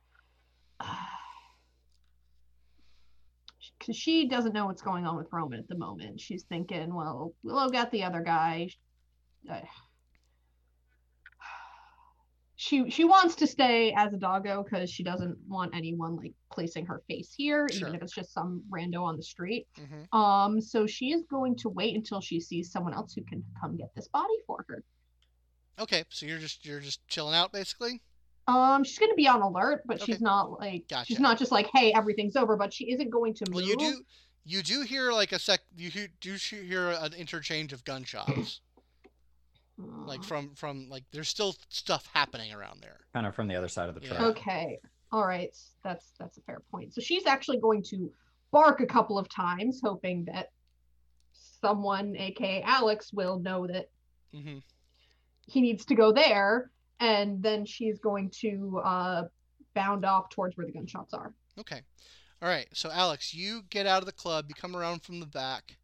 [3.80, 6.20] because she doesn't know what's going on with Roman at the moment.
[6.22, 8.70] She's thinking, well, Willow got the other guy.
[12.60, 16.88] She she wants to stay as a doggo because she doesn't want anyone like placing
[16.88, 17.88] her face here, Sure.
[17.88, 19.68] even if it's just some rando on the street.
[19.78, 23.44] hmm Um, so she is going to wait until she sees someone else who can
[23.62, 24.84] come get this body for her.
[25.80, 28.02] Okay, so you're just you're just chilling out basically.
[28.48, 30.14] Um, she's going to be on alert, but Okay.
[30.14, 31.06] she's not like Gotcha.
[31.06, 33.54] she's not just like, "Hey, everything's over," but she isn't going to move.
[33.56, 34.04] Well, you do
[34.46, 38.62] you do hear like a sec you do hear an interchange of gunshots
[39.78, 43.00] like from from like there's still stuff happening around there.
[43.14, 44.10] kind of from the other side of the Yeah.
[44.10, 44.22] track.
[44.22, 44.80] Okay.
[45.12, 45.56] All right.
[45.84, 46.94] That's that's a fair point.
[46.94, 48.12] So she's actually going to
[48.52, 50.52] bark a couple of times, hoping that
[51.62, 53.90] someone, aka Alex, will know that
[54.34, 54.58] hmm
[55.50, 59.24] he needs to go there, and then she's going to uh,
[59.74, 61.34] bound off towards where the gunshots are.
[61.58, 61.82] Okay.
[62.42, 62.68] All right.
[62.74, 64.46] So Alex, you get out of the club.
[64.50, 65.78] You come around from the back,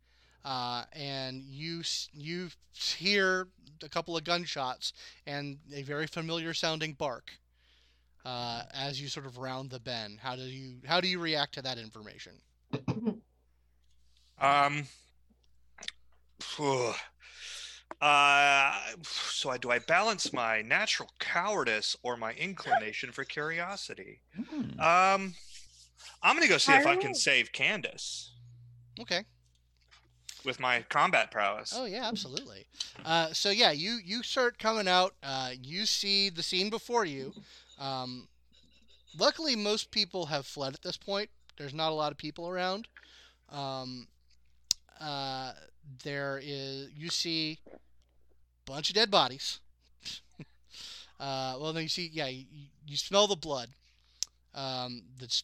[0.45, 1.81] uh, and you
[2.13, 3.47] you hear
[3.83, 4.93] a couple of gunshots
[5.25, 7.31] and a very familiar sounding bark
[8.25, 10.19] uh, as you sort of round the bend.
[10.21, 12.33] How do you how do you react to that information?
[14.41, 14.87] Um.
[16.41, 16.93] phew.
[18.01, 18.73] Uh,
[19.03, 24.19] so I, do I balance my natural cowardice or my inclination for curiosity?
[24.35, 24.79] Hmm.
[24.81, 25.35] Um,
[26.21, 28.33] I'm gonna go see if I can save Candace
[28.99, 29.23] Okay.
[30.45, 31.73] With my combat prowess.
[31.75, 32.65] Oh yeah, absolutely.
[33.05, 35.13] Uh, so yeah, you you start coming out.
[35.23, 37.33] Uh, you see the scene before you.
[37.79, 38.27] Um,
[39.17, 41.29] luckily, most people have fled at this point.
[41.57, 42.87] There's not a lot of people around.
[43.49, 44.07] Um,
[44.99, 45.53] uh,
[46.03, 47.77] there is you see a
[48.71, 49.59] bunch of dead bodies.
[51.19, 52.45] uh, well, then you see yeah you,
[52.87, 53.69] you smell the blood.
[54.55, 55.43] Um, that's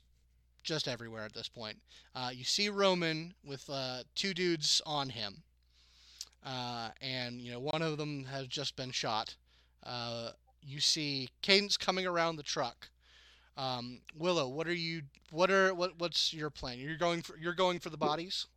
[0.69, 1.77] just everywhere at this point.
[2.15, 5.43] Uh, you see Roman with uh, two dudes on him
[6.45, 9.35] uh, and you know one of them has just been shot.
[9.83, 12.89] Uh, you see Cadence coming around the truck.
[13.57, 15.03] Um, Willow, what are you?
[15.31, 15.99] What are what?
[15.99, 16.79] What's your plan?
[16.79, 18.47] You're going for you're going for the bodies.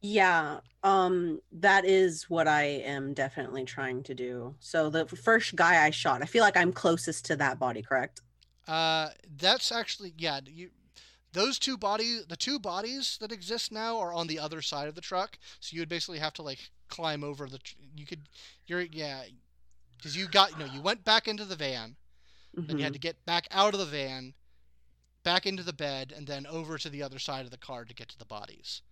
[0.00, 4.54] Yeah, um, that is what I am definitely trying to do.
[4.60, 8.20] So the first guy I shot, I feel like I'm closest to that body, correct?
[8.68, 10.40] Uh, that's actually yeah.
[10.46, 10.70] You
[11.34, 14.94] those two bodies, the two bodies that exist now are on the other side of
[14.94, 15.38] the truck.
[15.60, 17.58] So you would basically have to like climb over the.
[17.58, 18.22] tr- You could,
[18.66, 19.24] you're yeah,
[19.98, 21.96] because you got you know you went back into the van.
[22.54, 22.94] Then you had Mhm.
[22.94, 24.34] to get back out of the van,
[25.24, 27.94] back into the bed, and then over to the other side of the car to
[27.94, 28.82] get to the bodies.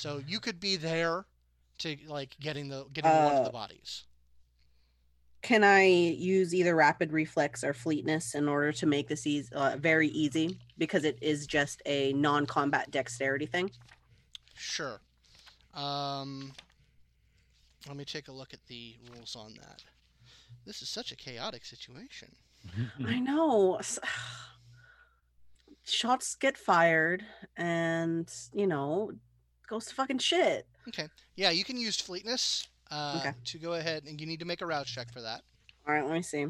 [0.00, 1.26] So you could be there
[1.78, 4.04] to like getting the getting one of the Uh, bodies.
[5.40, 9.76] Can I use either rapid reflex or fleetness in order to make this easy, uh,
[9.78, 10.58] very easy?
[10.76, 13.70] Because it is just a non-combat dexterity thing.
[14.54, 15.00] Sure.
[15.74, 16.52] Um,
[17.86, 19.82] let me take a look at the rules on that.
[20.66, 22.34] This is such a chaotic situation.
[23.06, 23.80] I know.
[25.84, 27.24] Shots get fired,
[27.56, 29.12] and you know,
[29.68, 30.66] goes to fucking shit.
[30.88, 31.08] Okay.
[31.36, 32.66] Yeah, you can use fleetness.
[32.90, 33.34] Uh, Okay.
[33.44, 35.42] to go ahead and you need to make a rouse check for that.
[35.86, 36.46] All right, let me see.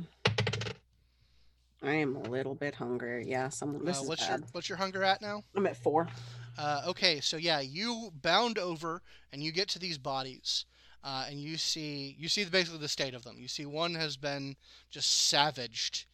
[1.82, 3.24] I am a little bit hungry.
[3.26, 3.84] Yeah, someone.
[3.84, 4.41] This uh, is what's bad.
[4.41, 5.45] your what's your hunger at now?
[5.55, 6.09] I'm at four.
[6.57, 9.01] Uh, okay, so yeah, you bound over
[9.32, 10.64] and you get to these bodies,
[11.05, 13.36] uh, and you see you see basically the state of them.
[13.39, 14.57] You see one has been
[14.91, 16.07] just savaged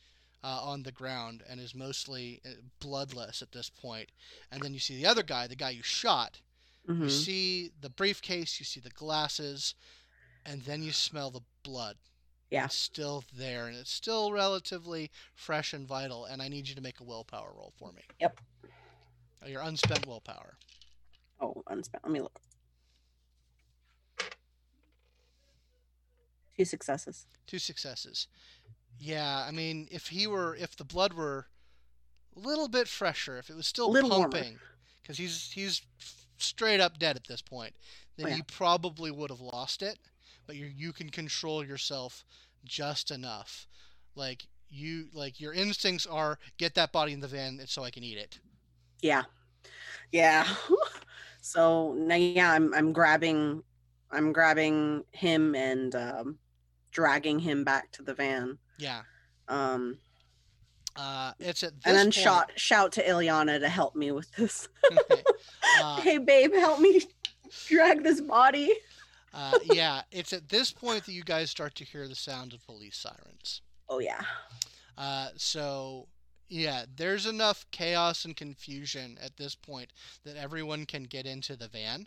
[0.43, 4.11] uh, on the ground and is mostly uh, bloodless at this point,
[4.53, 6.43] and then you see the other guy, the guy you shot.
[6.87, 7.05] Mhm.
[7.05, 9.75] You see the briefcase, you see the glasses,
[10.47, 11.97] and then you smell the blood.
[12.51, 12.67] Yeah.
[12.67, 16.25] It's still there, and it's still relatively fresh and vital.
[16.27, 18.03] And I need you to make a willpower roll for me.
[18.21, 18.41] Yep.
[19.45, 20.55] Uh, Your unspent willpower.
[21.41, 22.05] Oh, unspent.
[22.05, 22.41] Let me look.
[26.57, 27.27] Two successes.
[27.47, 28.29] Two successes.
[28.99, 31.49] Yeah, I mean, if he were, if the blood were
[32.37, 34.59] a little bit fresher, if it was still pumping,
[35.03, 35.83] because he's he's
[36.39, 37.75] straight up dead at this point,
[38.17, 38.37] then Oh, yeah.
[38.37, 39.99] you probably would have lost it.
[40.47, 42.25] But you you can control yourself
[42.65, 43.67] just enough,
[44.15, 48.03] like you like your instincts are get that body in the van so I can
[48.03, 48.39] eat it.
[49.01, 49.23] Yeah.
[50.13, 50.47] Yeah.
[51.41, 53.63] so now yeah, I'm I'm grabbing
[54.11, 56.39] I'm grabbing him and um
[56.91, 58.59] dragging him back to the van.
[58.79, 59.03] Yeah.
[59.49, 59.99] Um
[60.97, 64.31] Uh, it's at this and then point, shout shout to Ilyana to help me with
[64.33, 64.69] this.
[65.83, 67.03] Uh, hey babe, help me
[67.67, 68.73] drag this body.
[69.35, 72.65] Uh, yeah, it's at this point that you guys start to hear the sound of
[72.67, 73.63] police sirens.
[73.89, 74.23] Oh yeah.
[74.97, 76.07] Uh, so,
[76.49, 79.91] yeah, there's enough chaos and confusion at this point
[80.25, 82.07] that everyone can get into the van.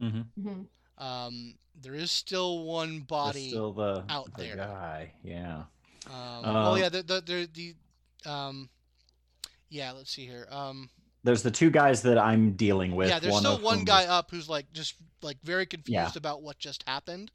[0.00, 0.48] Mm-hmm.
[0.48, 0.66] Mhm.
[0.98, 3.50] Um, there is still one body.
[3.50, 4.56] Still the, out the there.
[4.56, 5.12] guy.
[5.22, 5.64] Yeah.
[6.06, 7.48] Um, well, Um, yeah, the the the,
[8.24, 8.68] the um,
[9.68, 9.92] yeah.
[9.92, 10.46] Let's see here.
[10.50, 10.90] Um,
[11.24, 13.08] There's the two guys that I'm dealing with.
[13.08, 15.92] yeah, there's one still one whom guy is- up who's like just like very confused
[15.94, 16.10] Yeah.
[16.16, 17.30] about what just happened.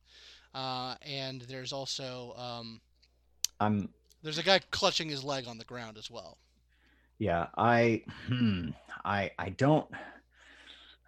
[0.53, 2.81] Uh, and there's also um,
[3.59, 3.89] I'm
[4.23, 6.37] there's a guy clutching his leg on the ground as well.
[7.19, 8.69] Yeah, I hmm,
[9.05, 9.87] I I don't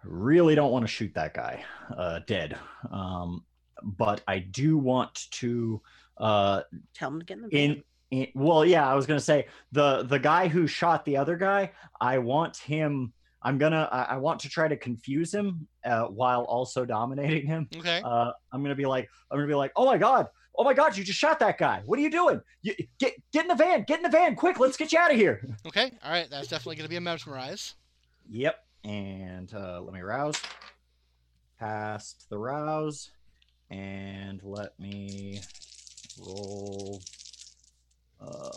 [0.04, 1.64] really don't want to shoot that guy
[1.96, 2.56] uh dead.
[2.90, 3.44] Um
[3.82, 5.80] but I do want to
[6.18, 6.62] uh
[6.94, 7.58] Tell him to get in the van.
[7.60, 7.82] in,
[8.34, 11.72] well yeah, I was going to say the the guy who shot the other guy,
[12.00, 16.04] I want him I'm going to I I want to try to confuse him uh
[16.04, 17.68] while also dominating him.
[17.76, 18.02] Okay.
[18.04, 20.26] Uh I'm going to be like I'm going to be like, "Oh my god.
[20.58, 21.82] Oh my god, you just shot that guy.
[21.86, 22.40] What are you doing?
[22.62, 23.84] You, get get in the van.
[23.84, 24.58] Get in the van quick.
[24.58, 25.92] Let's get you out of here." Okay.
[26.04, 26.28] All right.
[26.28, 27.74] That's definitely going to be a mesmerize.
[28.28, 28.56] Yep.
[28.84, 30.40] And uh, let me rouse.
[31.58, 33.10] Past the rouse.
[33.70, 35.40] And let me
[36.18, 37.00] roll
[38.20, 38.50] uh,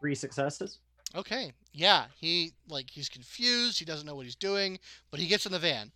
[0.00, 0.78] three successes.
[1.14, 1.52] Okay.
[1.72, 2.06] Yeah.
[2.18, 3.78] He like he's confused.
[3.78, 4.78] He doesn't know what he's doing,
[5.10, 5.92] but he gets in the van.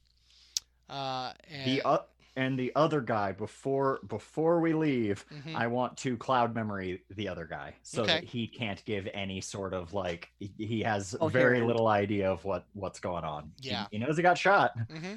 [0.88, 1.98] Uh, and The uh,
[2.36, 5.54] and the other guy before before we leave, Mhm.
[5.54, 9.72] I want to cloud memory the other guy so that he can't give any sort
[9.72, 11.66] of like he- he has Oh, very here.
[11.66, 13.52] little idea of what what's going on.
[13.60, 13.86] Yeah.
[13.90, 14.76] he knows he got shot.
[14.90, 15.14] hmm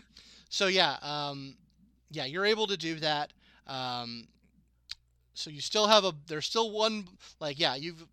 [0.50, 1.58] So yeah, um,
[2.10, 3.34] yeah, you're able to do that.
[3.68, 4.28] Um,
[5.34, 6.14] so you still have a.
[6.28, 7.08] There's still one.
[7.40, 8.06] Like yeah, you've.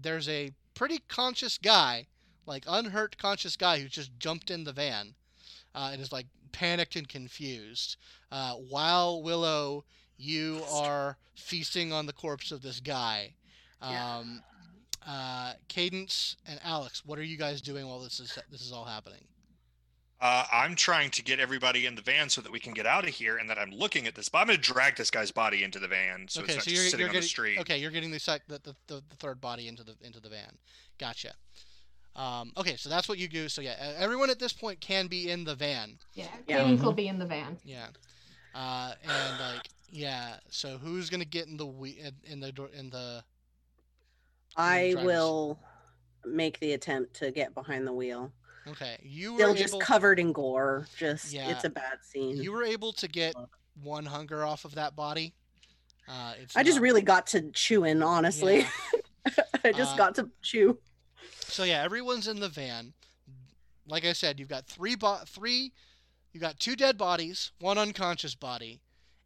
[0.00, 2.06] There's a pretty conscious guy,
[2.46, 5.14] like unhurt conscious guy who just jumped in the van,
[5.74, 7.96] uh, and is like panicked and confused.
[8.30, 9.84] Uh, while Willow,
[10.16, 13.34] you are feasting on the corpse of this guy.
[13.82, 14.16] Yeah.
[14.18, 14.42] Um,
[15.06, 18.84] uh, Cadence and Alex, what are you guys doing while this is this is all
[18.84, 19.24] happening?
[20.24, 23.04] Uh, I'm trying to get everybody in the van so that we can get out
[23.04, 24.30] of here, and that I'm looking at this.
[24.30, 26.64] But I'm going to drag this guy's body into the van, so okay, it's not
[26.64, 27.58] so just you're, sitting you're on getting the street.
[27.60, 27.76] okay.
[27.76, 30.56] You're getting the, sec, the, the, the the third body into the into the van.
[30.98, 31.34] Gotcha.
[32.16, 33.50] Um, okay, so that's what you do.
[33.50, 35.98] So yeah, everyone at this point can be in the van.
[36.14, 36.58] Yeah, Yeah.
[36.62, 36.96] Cadence will Mhm.
[36.96, 37.58] be in the van.
[37.62, 37.88] Yeah.
[38.54, 42.70] Uh, and like yeah, so who's gonna get in the we in, in the door
[42.72, 43.22] in the
[44.56, 45.04] I drivers.
[45.04, 45.58] will
[46.24, 48.32] make the attempt to get behind the wheel.
[48.68, 50.86] Okay you were Still able just covered in gore.
[50.96, 51.50] Just Yeah.
[51.50, 52.36] it's a bad scene.
[52.36, 53.34] you were able to get
[53.82, 55.34] one hunger off of that body.
[56.08, 58.58] Uh, it's I just really got to chewing, honestly.
[58.58, 59.30] Yeah.
[59.64, 60.78] I just Uh, got to chew.
[61.46, 62.92] So yeah, everyone's in the van.
[63.86, 65.72] Like I said, you've got three bo- three
[66.32, 68.80] you've got two dead bodies, one unconscious body,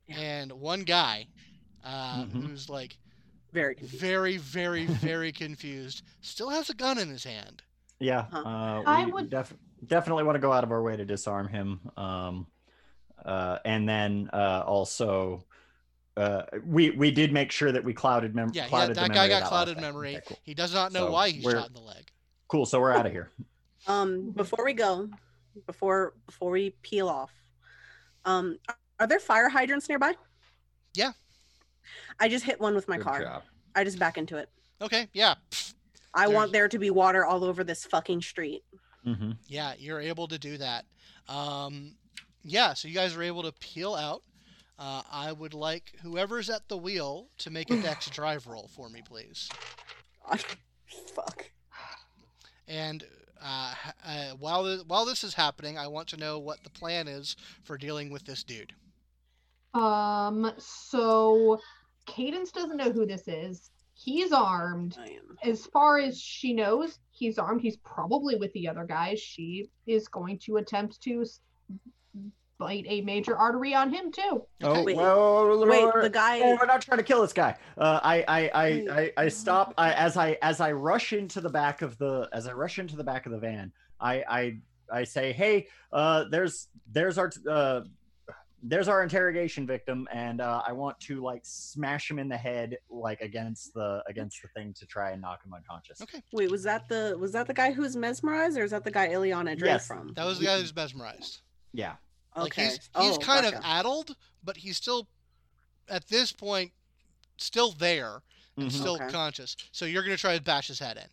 [0.07, 0.19] Yeah.
[0.21, 1.29] and one guy
[1.85, 2.47] uh, Mhm.
[2.47, 2.99] who's like
[3.53, 4.01] Very confused.
[4.03, 6.03] very, very, very confused.
[6.21, 7.63] Still has a gun in his hand.
[8.01, 8.39] Yeah, Huh.
[8.45, 9.55] uh, I we would- def-
[9.87, 11.81] definitely want to go out of our way to disarm him.
[11.97, 12.47] Um,
[13.25, 15.45] uh, and then uh, also,
[16.17, 19.09] uh, we we did make sure that we clouded mem- Yeah, yeah clouded the that
[19.11, 20.17] guy memory of got clouded last memory.
[20.17, 20.39] Okay, cool.
[20.43, 22.11] He does not know So why he's we're- shot in the leg.
[22.49, 23.31] cool, so we're out of here.
[23.87, 25.09] Um, before we go,
[25.67, 27.33] before before we peel off,
[28.25, 28.59] Um,
[29.01, 30.15] are there fire hydrants nearby?
[30.95, 31.13] Yeah.
[32.21, 33.23] I just hit one with my Good car.
[33.23, 33.43] job.
[33.75, 34.51] I just back into it.
[34.83, 35.75] Okay, yeah, pff,
[36.19, 38.63] I There's- want there to be water all over this fucking street.
[39.07, 39.33] Mm-hmm.
[39.47, 40.85] yeah, you're able to do that.
[41.29, 41.95] Um,
[42.43, 44.23] yeah, so you guys are able to peel out.
[44.79, 48.89] Uh, I would like whoever's at the wheel to make a dex drive roll for
[48.89, 49.49] me, please.
[50.29, 50.41] God,
[51.15, 51.51] Fuck.
[52.67, 53.05] And
[53.43, 57.09] uh, uh, while th- while this is happening, I want to know what the plan
[57.09, 58.73] is for dealing with this dude.
[59.75, 61.61] Um, so
[62.07, 63.71] Cadence doesn't know who this is.
[64.09, 64.99] He's armed.
[65.45, 67.61] As far as she knows, he's armed.
[67.61, 69.21] He's probably with the other guys.
[69.21, 71.27] She is going to attempt to
[72.57, 74.47] bite a major artery on him too.
[74.63, 74.97] Oh, Wait.
[74.97, 76.41] whoa, Wait, whoa, the guy.
[76.41, 77.57] Oh, we're not trying to kill this guy.
[77.77, 81.51] Uh, I, I, I, I, I stop I, as I, as I rush into the
[81.51, 83.73] back of the, as I rush into the back of the van.
[84.01, 84.59] I, I,
[84.91, 87.83] I say, hey, uh, there's, there's our, uh,
[88.63, 92.77] there's our interrogation victim, and uh, I want to like smash him in the head,
[92.91, 96.01] like against the, against the thing to try and knock him unconscious.
[96.03, 98.85] Okay, Wait, was that the was that the guy who was mesmerized, or is that
[98.85, 99.87] the guy Ileana drank Yes.
[99.87, 100.13] from?
[100.15, 101.41] that was the guy who's mesmerized.
[101.73, 101.97] Yeah.
[102.37, 102.65] Like Okay.
[102.65, 105.09] he's he's Oh, kind of addled, but he's still
[105.89, 106.73] at this point
[107.37, 108.23] still there
[108.57, 108.73] and Mhm.
[108.73, 109.09] still Okay.
[109.09, 109.57] conscious.
[109.73, 111.09] So you're gonna try to bash his head in.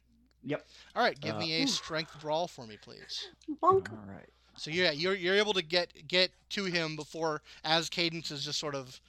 [0.50, 0.68] Yep.
[0.96, 3.28] All right, give Uh, me a strength brawl for me, please.
[3.62, 3.92] Bonk.
[3.92, 4.30] All right.
[4.58, 8.60] So yeah, you're you're able to get get to him before as Cadence is just
[8.60, 9.00] sort of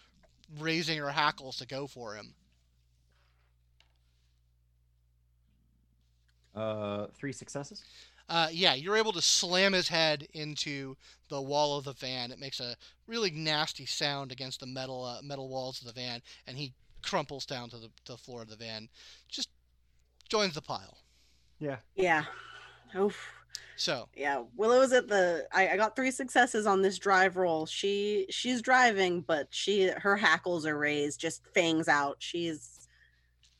[0.58, 2.34] raising her hackles to go for him.
[6.54, 7.84] Uh, three successes.
[8.28, 10.96] Uh, yeah, you're able to slam his head into
[11.28, 12.32] the wall of the van.
[12.32, 12.74] It makes a
[13.06, 16.72] really nasty sound against the metal uh, metal walls of the van, and he
[17.02, 18.88] crumples down to the, to the floor of the van.
[19.28, 19.48] Just
[20.28, 20.98] joins the pile.
[21.60, 21.76] Yeah.
[21.94, 22.24] Yeah.
[22.98, 23.35] Oof.
[23.76, 24.42] So Yeah.
[24.56, 25.46] Willow's at the.
[25.52, 27.66] I, I got three successes on this drive roll.
[27.66, 32.16] She she's driving, but she her hackles are raised, just fangs out.
[32.18, 32.88] She's.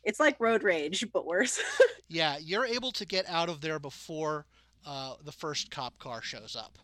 [0.05, 1.61] It's like road rage, but worse.
[2.09, 4.47] yeah, you're able to get out of there before
[4.86, 6.78] uh, the first cop car shows up.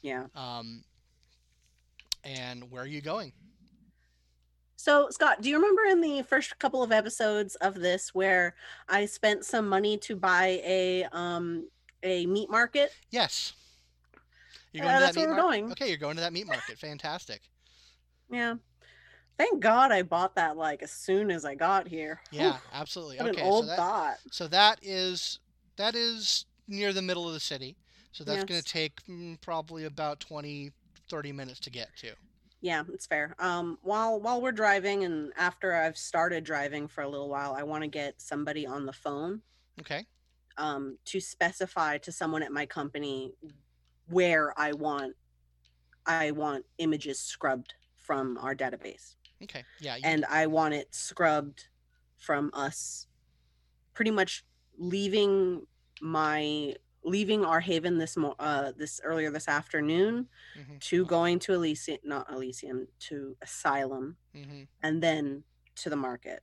[0.00, 0.24] yeah.
[0.34, 0.82] Um,
[2.24, 3.32] and where are you going?
[4.76, 8.54] So, Scott, do you remember in the first couple of episodes of this where
[8.88, 11.68] I spent some money to buy a um
[12.04, 12.92] a meat market?
[13.10, 13.54] Yes.
[14.72, 15.72] You're Uh, to that's that where we're going.
[15.72, 16.78] Okay, you're going to that meat market.
[16.78, 17.40] Fantastic.
[18.30, 18.56] Yeah.
[19.36, 22.20] Thank God I bought that like as soon as I got here.
[22.30, 23.20] Yeah, Whew, absolutely.
[23.20, 24.16] okay, old so that, thought.
[24.30, 25.40] so that is
[25.76, 27.76] that is near the middle of the city.
[28.12, 30.70] So that's going to take mm, probably about 20
[31.08, 32.12] 30 minutes to get to.
[32.60, 33.34] Yeah, it's fair.
[33.40, 37.64] Um, while while we're driving and after I've started driving for a little while, I
[37.64, 39.42] want to get somebody on the phone
[39.80, 40.04] Okay.
[40.56, 43.34] Um, to specify to someone at my company
[44.08, 45.16] where I want
[46.06, 49.64] I want images scrubbed from our database, Okay.
[49.80, 51.68] Yeah, you, and I want it scrubbed
[52.18, 53.06] from us,
[53.94, 54.44] pretty much
[54.78, 55.66] leaving
[56.00, 56.74] my
[57.04, 61.98] leaving our haven this mo- uh this earlier this afternoon mhm, to going to Elysium,
[62.04, 64.68] not Elysium, to Asylum, mhm.
[64.82, 65.44] and then
[65.76, 66.42] to the market.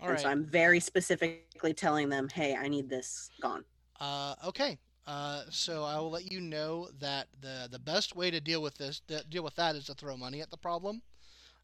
[0.00, 0.20] All and right.
[0.20, 3.64] so I'm very specifically telling them, hey, I need this gone.
[4.00, 4.78] Uh, okay.
[5.06, 8.76] Uh, so I will let you know that the the best way to deal with
[8.76, 11.02] this to deal with that is to throw money at the problem.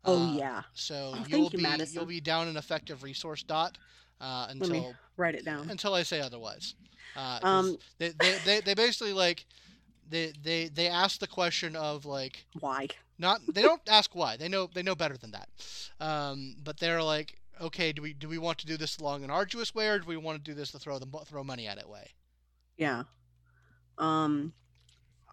[0.04, 2.02] Oh Uh, yeah, So Oh, you'll you, be Madison.
[2.02, 3.78] you'll be down an effective resource dot
[4.20, 5.68] uh, Let me until write it down.
[5.68, 6.74] until I say otherwise.
[7.16, 9.46] Uh, Um, they, they, they, they basically like
[10.08, 12.88] they, they they ask the question of like Why?
[13.18, 15.48] not they don't ask why they know they know better than that
[16.00, 19.30] um, but they're like okay do we do we want to do this along an
[19.30, 21.78] arduous way or do we want to do this to throw the throw money at
[21.78, 22.06] it way
[22.76, 23.04] Yeah.
[23.98, 24.52] Um,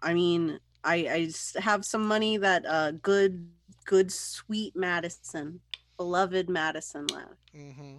[0.02, 3.50] I mean, I I have some money that uh good
[3.84, 5.60] good sweet Madison,
[5.96, 7.96] beloved Madison left, mm-hmm.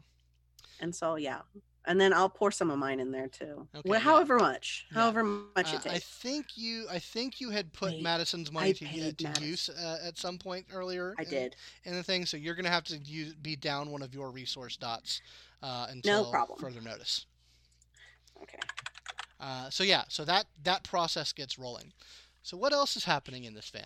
[0.79, 1.41] and so yeah.
[1.85, 3.67] And then I'll pour some of mine in there too.
[3.75, 3.99] Okay, Wh- yeah.
[3.99, 4.99] however much, Yeah.
[5.01, 8.53] however much Uh, it I think you I think you had put Wait, Madison's I
[8.53, 9.47] money to, paid to Madison.
[9.47, 11.55] use uh, at some point earlier I in- did.
[11.85, 14.77] in the thing so you're gonna have to use, be down one of your resource
[14.77, 15.21] dots
[15.63, 16.59] uh, until problem.
[16.59, 17.25] further notice
[18.43, 18.59] Okay.
[19.39, 21.91] Uh, so yeah, so that that process gets rolling.
[22.43, 23.83] So what else is happening in this van?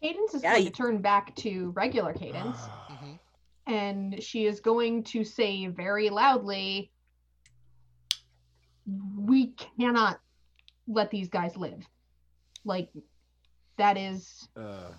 [0.00, 2.58] Cadence is Yeah, going you- to turn back to regular Cadence,
[2.88, 3.14] hmm
[3.66, 6.90] and she is going to say very loudly,
[8.86, 10.20] "We cannot
[10.86, 11.86] let these guys live.
[12.64, 12.90] Like
[13.76, 14.92] that is Uh,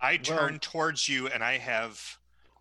[0.00, 2.18] I Well- turn towards you and I have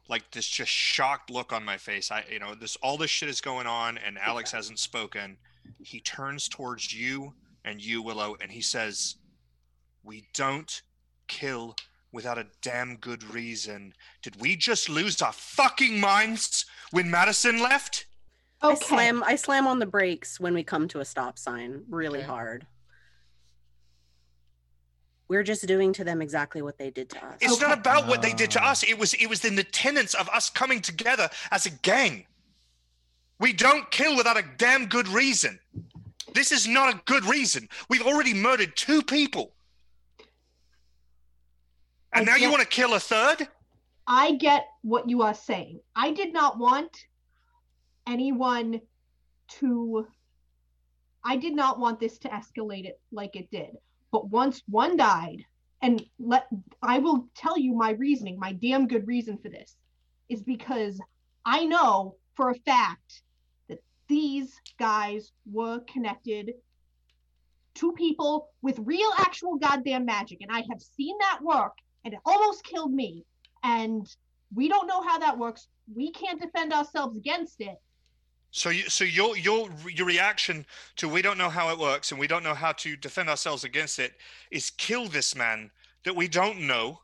[0.09, 2.09] like this just shocked look on my face.
[2.11, 5.38] I, you know, this all this shit is going on and Alex hasn't spoken.
[5.80, 9.17] He turns towards you and you, Willow, and he says,
[10.03, 10.82] "We don't
[11.28, 11.75] kill
[12.13, 13.93] without a damn good reason.
[14.21, 18.05] Did we just lose our fucking minds when Madison left?
[18.62, 22.20] I slam I slam on the brakes when we come to a stop sign really
[22.20, 22.28] Okay.
[22.28, 22.68] hard.
[25.30, 27.38] We're just doing to them exactly what they did to us.
[27.41, 27.80] It's not Okay.
[27.82, 28.84] about what they did to us.
[28.84, 32.26] It was it was in the tenets of us coming together as a gang.
[33.39, 35.60] We don't kill without a damn good reason.
[36.34, 37.70] This is not a good reason.
[37.89, 39.53] We've already murdered two people.
[42.14, 43.47] And I now you want to kill a third?
[44.08, 45.82] I get what you are saying.
[45.95, 47.05] I did not want
[48.08, 48.82] anyone
[49.60, 50.08] to.
[51.24, 53.72] I did not want this to escalate it like it did.
[54.12, 55.43] But once one died,
[55.82, 56.47] and let
[56.82, 59.76] I will tell you my reasoning, my damn good reason for this
[60.30, 60.99] is because
[61.45, 63.24] I know for a fact
[63.70, 66.53] that these guys were connected
[67.76, 70.39] to people with real actual goddamn magic.
[70.41, 73.26] And I have seen that work, and it almost killed me
[73.64, 74.08] and
[74.55, 75.68] we don't know how that works.
[75.93, 77.76] We can't defend ourselves against it.
[78.58, 82.20] So you, so your your your reaction to we don't know how it works and
[82.20, 84.14] we don't know how to defend ourselves against it
[84.49, 85.70] is kill this man
[86.03, 87.01] that we don't know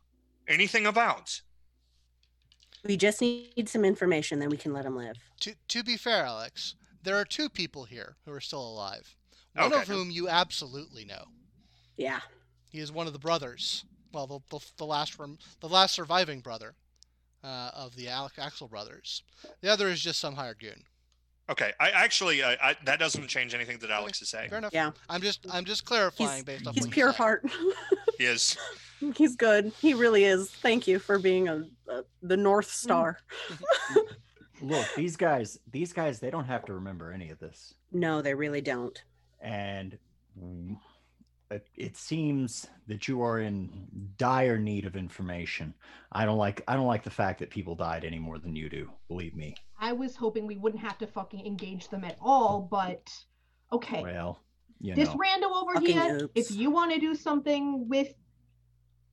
[0.48, 1.40] anything about.
[2.84, 5.16] We just need some information, then we can let him live.
[5.42, 6.74] To to be fair, Alex,
[7.04, 9.16] there are two people here who are still alive.
[9.54, 9.84] One Okay.
[9.84, 11.26] of whom you absolutely know.
[11.98, 12.22] Yeah.
[12.70, 13.86] He is one of the brothers.
[14.12, 16.74] Well, the the, the last from the last surviving brother
[17.44, 19.22] uh, of the Alec Axel brothers.
[19.62, 20.84] The other is just some hired goon.
[21.50, 24.50] Okay, I actually I, I, that doesn't change anything that Alex is saying.
[24.50, 24.74] Fair enough.
[24.74, 24.92] Yeah.
[25.10, 27.18] I'm just I'm just clarifying He's, based off he's what pure said.
[27.18, 27.46] heart.
[28.20, 28.56] He is.
[29.16, 29.72] he's good.
[29.82, 30.50] He really is.
[30.52, 33.18] Thank you for being a, a the North Star.
[34.62, 37.74] Look, these guys, these guys, they don't have to remember any of this.
[37.92, 39.04] No, they really don't.
[39.42, 39.98] and
[40.42, 40.78] mm,
[41.52, 43.88] it, it seems that you are in
[44.18, 45.74] dire need of information.
[46.12, 48.70] I don't like I don't like the fact that people died any more than you
[48.70, 48.90] do.
[49.08, 49.56] Believe me.
[49.84, 53.12] I was hoping we wouldn't have to fucking engage them at all, but
[53.70, 54.02] okay.
[54.02, 54.42] Well,
[54.80, 58.14] you this know, rando over Fucking here, if you want to do something with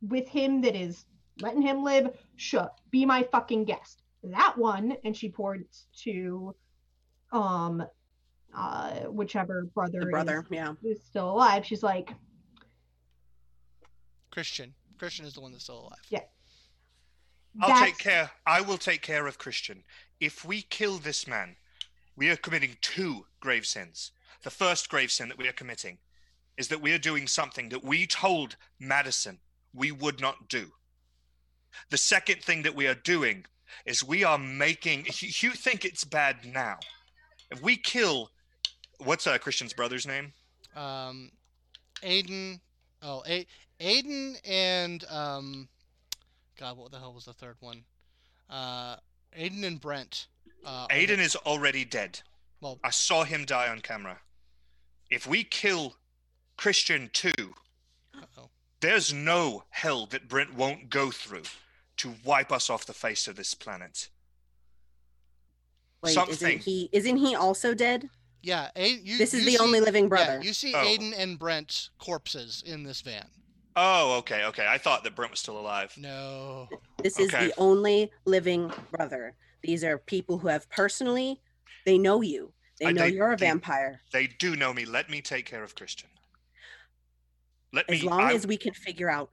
[0.00, 1.06] with him that is
[1.40, 4.04] letting him live, sure, be my fucking guest.
[4.22, 6.54] That one, and she points to
[7.32, 7.82] um
[8.54, 10.74] uh whichever brother, The is- yeah.
[10.84, 11.66] is still alive.
[11.66, 12.14] She's like,
[14.30, 14.72] Christian.
[14.98, 15.98] Christian is the one that's still alive.
[16.10, 16.20] Yeah.
[17.60, 18.30] I'll "That's take care.
[18.46, 19.82] I will take care of Christian.
[20.20, 21.56] If we kill this man,
[22.16, 24.12] we are committing two grave sins.
[24.42, 25.98] The first grave sin that we are committing
[26.56, 29.38] is that we are doing something that we told Madison
[29.72, 30.72] we would not do.
[31.88, 33.46] The second thing that we are doing
[33.86, 35.06] is we are making.
[35.20, 36.78] You think it's bad now?
[37.50, 38.30] If we kill,
[38.98, 40.32] what's uh, Christian's brother's name?
[40.76, 41.30] Um,
[42.02, 42.60] Aiden.
[43.02, 43.46] Oh, A-
[43.80, 45.68] Aiden and um,
[46.58, 47.84] God, what the hell was the third one?
[48.50, 48.96] Uh,
[49.38, 50.26] Aiden and Brent.
[50.64, 52.20] Uh, are the- Aiden is already dead.
[52.60, 54.20] Well- I saw him die on camera.
[55.10, 55.96] If we kill
[56.56, 57.54] Christian too,
[58.14, 58.50] Uh-oh.
[58.80, 61.44] there's no hell that Brent won't go through
[61.98, 64.08] to wipe us off the face of this planet.
[66.02, 66.34] Wait, Something.
[66.34, 68.08] isn't he isn't he also dead?
[68.42, 70.40] Yeah, A- you, This is you the see- only living Yeah, brother.
[70.42, 70.78] you see Oh.
[70.78, 73.28] Aiden and Brent's corpses in this van.
[73.76, 74.66] Oh, okay, okay.
[74.68, 75.92] I thought that Brent was still alive.
[75.96, 76.68] No.
[77.02, 77.46] This is Okay.
[77.48, 79.34] the only living brother.
[79.62, 81.40] These are people who have personally
[81.86, 82.52] they know you.
[82.78, 84.02] They know they- you're a they- vampire.
[84.12, 84.84] They do know me.
[84.84, 86.10] Let me take care of Christian.
[87.72, 88.08] Let As me.
[88.08, 89.30] long I, as we can figure out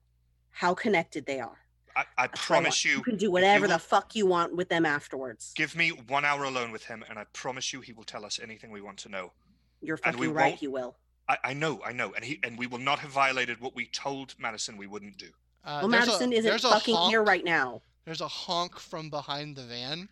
[0.51, 1.57] how connected they are.
[1.95, 2.85] I, I That's what I promise want.
[2.85, 2.91] you.
[2.97, 5.53] You can do whatever will- the fuck you want with them afterwards.
[5.55, 8.39] Give me one hour alone with him, and I promise you, he will tell us
[8.41, 9.33] anything we want to know.
[9.81, 10.95] You're and we fucking right, won't- he will.
[11.29, 13.85] I, I know, I know, and he and we will not have violated what we
[13.87, 15.27] told Madison we wouldn't do.
[15.65, 17.81] Uh, Well, there's a- Madison isn't there's a fucking here honk- right now.
[18.05, 20.07] There's a honk from behind the van.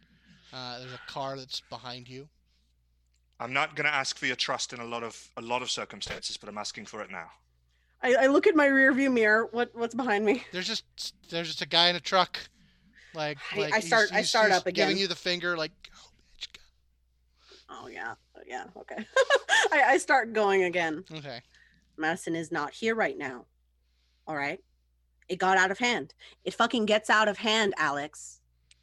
[0.52, 2.28] Uh, there's a car that's behind you.
[3.40, 5.70] I'm not going to ask for your trust in a lot of a lot of
[5.72, 7.30] circumstances, but I'm asking for it now.
[8.02, 9.48] I, I look at my rear view mirror.
[9.52, 10.44] What what's behind me?
[10.52, 10.84] There's just
[11.30, 12.38] there's just a guy in a truck,
[13.14, 14.98] like, I- like I he's- start- I start he's up giving again.
[14.98, 16.62] you the finger, like, oh, bitch, go."
[17.70, 18.16] Oh yeah,
[18.48, 19.06] yeah, okay.
[19.72, 21.04] I, I start going again.
[21.14, 21.42] Okay.
[21.98, 23.46] Madison is not here right now.
[24.28, 24.60] All right.
[25.30, 26.14] It got out of hand.
[26.44, 28.40] It fucking gets out of hand, Alex.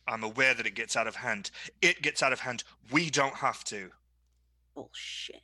[0.09, 1.51] I'm aware that it gets out of hand.
[1.80, 2.64] It gets out of hand.
[2.90, 3.90] We don't have to.
[4.74, 5.43] Bullshit.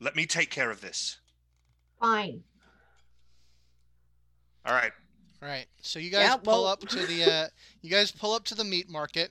[0.00, 1.18] Let me take care of this.
[2.00, 2.42] fine.
[4.64, 4.92] All right.
[5.42, 5.66] All right.
[5.82, 7.46] So you guys Yeah, pull well- up to the uh,
[7.82, 9.30] you guys pull up to the meat market.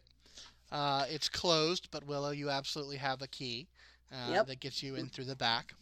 [0.72, 3.68] Uh, it's closed, but Willow, you absolutely have a key
[4.12, 4.48] uh, Yep.
[4.48, 5.74] that gets you in through the back.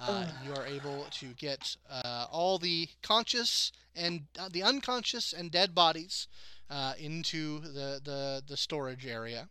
[0.00, 5.50] Uh, you are able to get uh, all the conscious and uh, the unconscious and
[5.52, 6.26] dead bodies
[6.68, 9.48] uh, into the, the the storage area.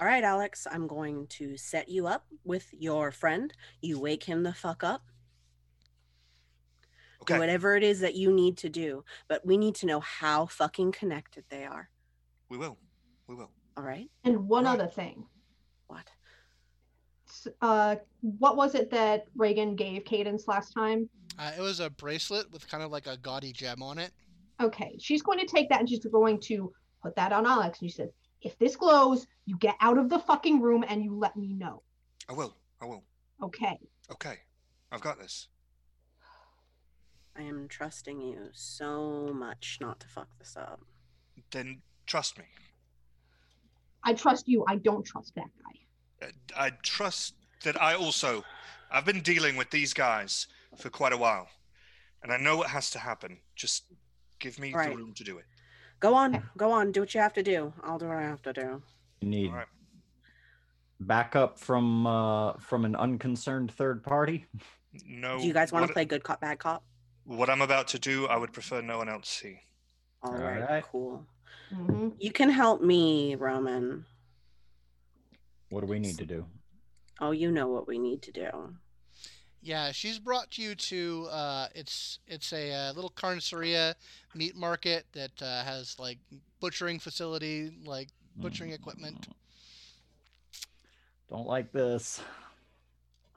[0.00, 3.52] All right, Alex, I'm going to set you up with your friend.
[3.82, 5.02] You wake him the fuck up.
[7.26, 7.38] Do Okay.
[7.38, 10.92] whatever it is that you need to do, but we need to know how fucking
[10.92, 11.90] connected they are.
[12.48, 12.78] We will.
[13.28, 13.50] We will.
[13.76, 14.10] All right?
[14.24, 14.72] And one Right.
[14.78, 15.26] other thing.
[15.86, 16.10] What?
[17.28, 21.08] S- Uh, what was it that Reagan gave Cadence last time?
[21.38, 24.12] Uh, it was a bracelet with kind of like a gaudy gem on it.
[24.60, 26.72] Okay, she's going to take that and she's going to
[27.02, 27.80] put that on Alex.
[27.80, 28.10] And she says,
[28.42, 31.82] if this glows, you get out of the fucking room and you let me know.
[32.28, 32.56] I will.
[32.80, 33.04] I will.
[33.42, 33.78] Okay.
[34.10, 34.38] Okay.
[34.92, 35.48] I've got this.
[37.34, 40.80] I am trusting you so much not to fuck this up.
[41.50, 42.44] Then trust me.
[44.04, 44.64] I trust you.
[44.68, 46.30] I don't trust that guy.
[46.56, 47.34] I trust
[47.64, 48.44] that I also.
[48.90, 50.46] I've been dealing with these guys
[50.76, 51.48] for quite a while,
[52.22, 53.38] and I know what has to happen.
[53.56, 53.84] Just
[54.38, 54.90] give me Right.
[54.90, 55.44] the room to do it.
[56.00, 57.72] Go on, go on, do what you have to do.
[57.84, 58.82] I'll do what I have to do.
[59.20, 59.66] You need All right.
[61.00, 64.46] backup from uh, from an unconcerned third party.
[65.06, 65.38] No.
[65.38, 66.84] Do you guys want to play good cop, bad cop?
[67.24, 69.60] What I'm about to do, I would prefer no one else see.
[70.22, 70.84] All All right, right.
[70.90, 71.24] cool.
[71.72, 74.04] Hmm You can help me, Roman.
[75.70, 76.44] What do we need to do?
[77.20, 78.74] Oh, you know what we need to do.
[79.62, 83.94] Yeah, she's brought you to uh, it's it's a uh, little carniceria
[84.34, 86.18] meat market that uh, has like
[86.60, 89.28] butchering facility, like butchering equipment.
[91.30, 92.20] Don't like this.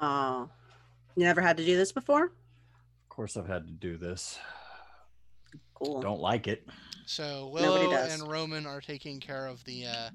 [0.01, 0.49] Oh,
[1.15, 2.25] you never had to do this before?
[2.25, 4.39] Of course, I've had to do this.
[5.75, 6.01] Cool.
[6.01, 6.67] Don't like it.
[7.05, 8.19] So Nobody Willow does.
[8.19, 10.09] and Roman are taking care of the uh,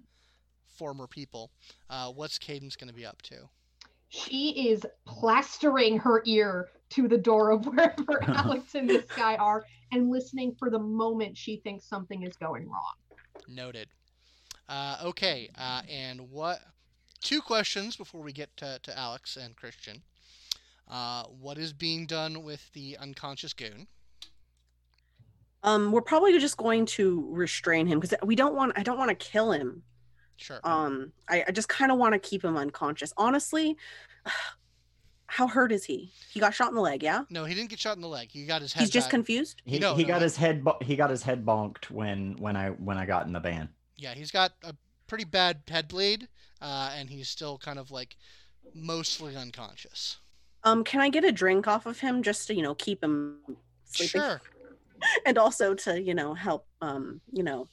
[0.77, 1.51] former people.
[1.89, 3.49] Uh, what's Cadence going to be up to?
[4.09, 9.65] She is plastering her ear to the door of wherever Alex and this guy are
[9.93, 12.95] and listening for the moment she thinks something is going wrong.
[13.49, 13.89] Noted.
[14.69, 16.61] Uh, okay, uh, and what?
[17.20, 20.03] Two questions before we get to, to Alex and Christian.
[20.89, 23.87] Uh, what is being done with the unconscious goon?
[25.62, 28.73] Um, we're probably just going to restrain him because we don't want.
[28.77, 29.82] I don't want to kill him.
[30.37, 30.59] Sure.
[30.65, 33.12] Um, I, I just kind of want to keep him unconscious.
[33.19, 33.77] Honestly,
[35.27, 36.11] how hurt is he?
[36.31, 37.03] He got shot in the leg.
[37.03, 38.31] Yeah, no, he didn't get shot in the leg.
[38.32, 38.81] He got his head.
[38.81, 39.11] he's just back.
[39.12, 39.62] confused.
[39.65, 42.37] He, No, he no, got I- his head bo- he got his head bonked when
[42.39, 43.69] when I when I got in the van.
[43.97, 44.74] Yeah, he's got a
[45.07, 46.27] pretty bad head bleed,
[46.62, 48.16] uh, and he's still kind of like
[48.74, 50.19] mostly unconscious.
[50.65, 53.37] Um, can I get a drink off of him just to you know keep him
[53.85, 54.41] sleeping, Sure.
[55.27, 57.68] and also to you know help um you know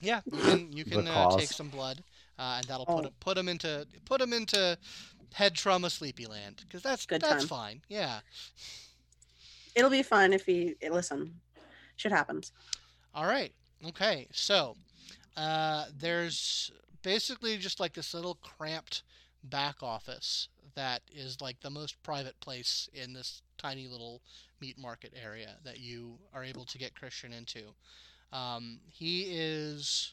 [0.00, 2.02] Yeah, you can you can uh, take some blood,
[2.38, 3.10] uh, and that'll put Oh.
[3.20, 4.78] put them into put them into
[5.34, 7.48] head trauma sleepy land because that's Good that's time.
[7.48, 7.82] fine.
[7.88, 8.20] Yeah.
[9.74, 11.40] it'll be fun if he eh, listen.
[11.96, 12.52] Shit happens.
[13.14, 13.52] All right.
[13.86, 14.26] Okay.
[14.32, 14.76] So,
[15.36, 16.70] uh, there's
[17.02, 19.02] basically just like this little cramped
[19.44, 24.22] back office that is like the most private place in this tiny little
[24.60, 27.60] meat market area that you are able to get Christian into.
[28.32, 30.12] Um, he is,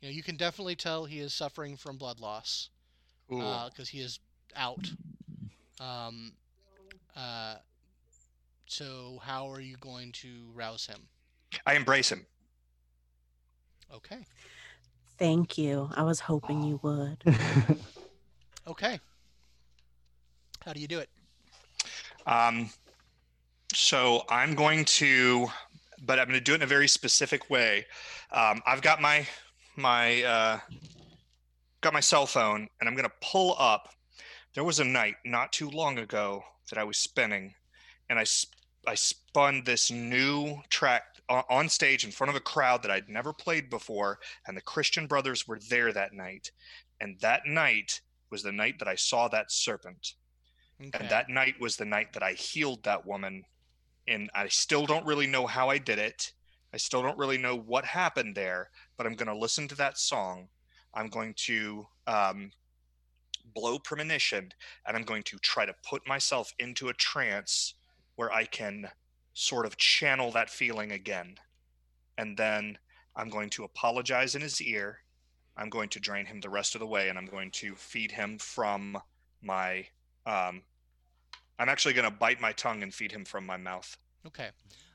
[0.00, 2.70] you know, you can definitely tell he is suffering from blood loss
[3.32, 3.42] Ooh.
[3.70, 4.18] because he is
[4.56, 4.90] out.
[5.80, 6.32] Um,
[7.16, 7.56] uh,
[8.66, 11.00] so how are you going to rouse him?
[11.66, 12.26] I embrace him.
[13.94, 14.18] Okay.
[15.18, 15.90] Thank you.
[15.96, 17.22] I was hoping you would.
[18.68, 19.00] Okay.
[20.64, 21.08] How do you do it?
[22.26, 22.68] Um,
[23.78, 25.46] so I'm going to,
[26.04, 27.86] but I'm going to do it in a very specific way.
[28.32, 29.24] Um, I've got my
[29.76, 30.58] my uh,
[31.80, 33.88] got my cell phone, and I'm going to pull up.
[34.54, 37.54] There was a night not too long ago that I was spinning,
[38.10, 38.24] and I
[38.84, 43.32] I spun this new track on stage in front of a crowd that I'd never
[43.32, 44.18] played before,
[44.48, 46.50] and the Christian brothers were there that night,
[47.00, 50.14] and that night was the night that I saw that serpent.
[50.80, 50.98] Okay.
[50.98, 53.44] And that night was the night that I healed that woman.
[54.08, 56.32] And I still don't really know how I did it.
[56.72, 59.98] I still don't really know what happened there, but I'm going to listen to that
[59.98, 60.48] song.
[60.94, 62.50] I'm going to um,
[63.54, 64.52] blow premonition
[64.86, 67.74] and I'm going to try to put myself into a trance
[68.16, 68.88] where I can
[69.34, 71.36] sort of channel that feeling again.
[72.16, 72.78] And then
[73.16, 74.98] I'm going to apologize in his ear.
[75.56, 78.12] I'm going to drain him the rest of the way and I'm going to feed
[78.12, 78.98] him from
[79.42, 79.86] my
[80.26, 80.62] um,
[81.58, 83.96] I'm actually going to bite my tongue and feed him from my mouth.
[84.26, 84.48] Okay.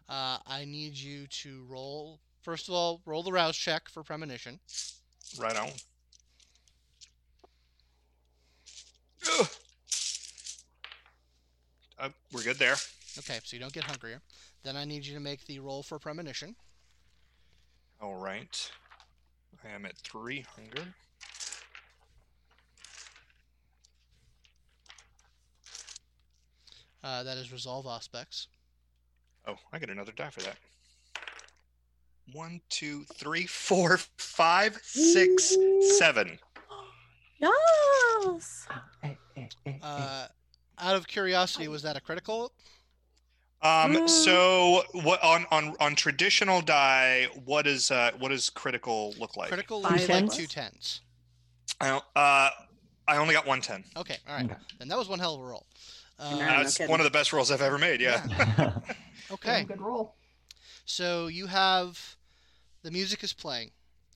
[0.08, 2.20] Uh, I need you to roll.
[2.42, 4.60] First of all, roll the rouse check for premonition.
[5.40, 5.70] Right on.
[12.00, 12.76] Uh, we're good there.
[13.18, 14.22] Okay, so you don't get hungrier.
[14.64, 16.56] Then I need you to make the roll for premonition.
[18.02, 18.72] All right.
[19.64, 20.94] I am at three hunger.
[27.04, 28.48] Uh, that is resolve aspects.
[29.46, 30.56] Oh, I get another die for that.
[32.32, 35.56] One, two, three, four, five, six,
[35.98, 36.40] seven.
[37.42, 38.68] Yes.
[39.82, 40.28] Uh,
[40.80, 42.54] out of curiosity, was that a critical?
[43.62, 44.10] Um, Mm.
[44.10, 47.28] so what on on on traditional die?
[47.46, 49.48] What is uh what does critical look like?
[49.50, 50.38] Critical Five looks like tens?
[50.38, 51.02] two tens.
[51.80, 52.50] I don't- uh,
[53.08, 53.84] I only got one ten.
[53.96, 54.46] Okay, all right.
[54.46, 54.56] Okay.
[54.80, 55.66] Then that was one hell of a roll.
[56.20, 56.92] Uh, no That's kidding.
[56.92, 58.02] one of the best rolls I've ever made.
[58.02, 58.74] Yeah.
[59.32, 59.64] okay.
[59.64, 60.16] Good roll.
[60.86, 62.18] So you have
[62.84, 63.72] the music is playing,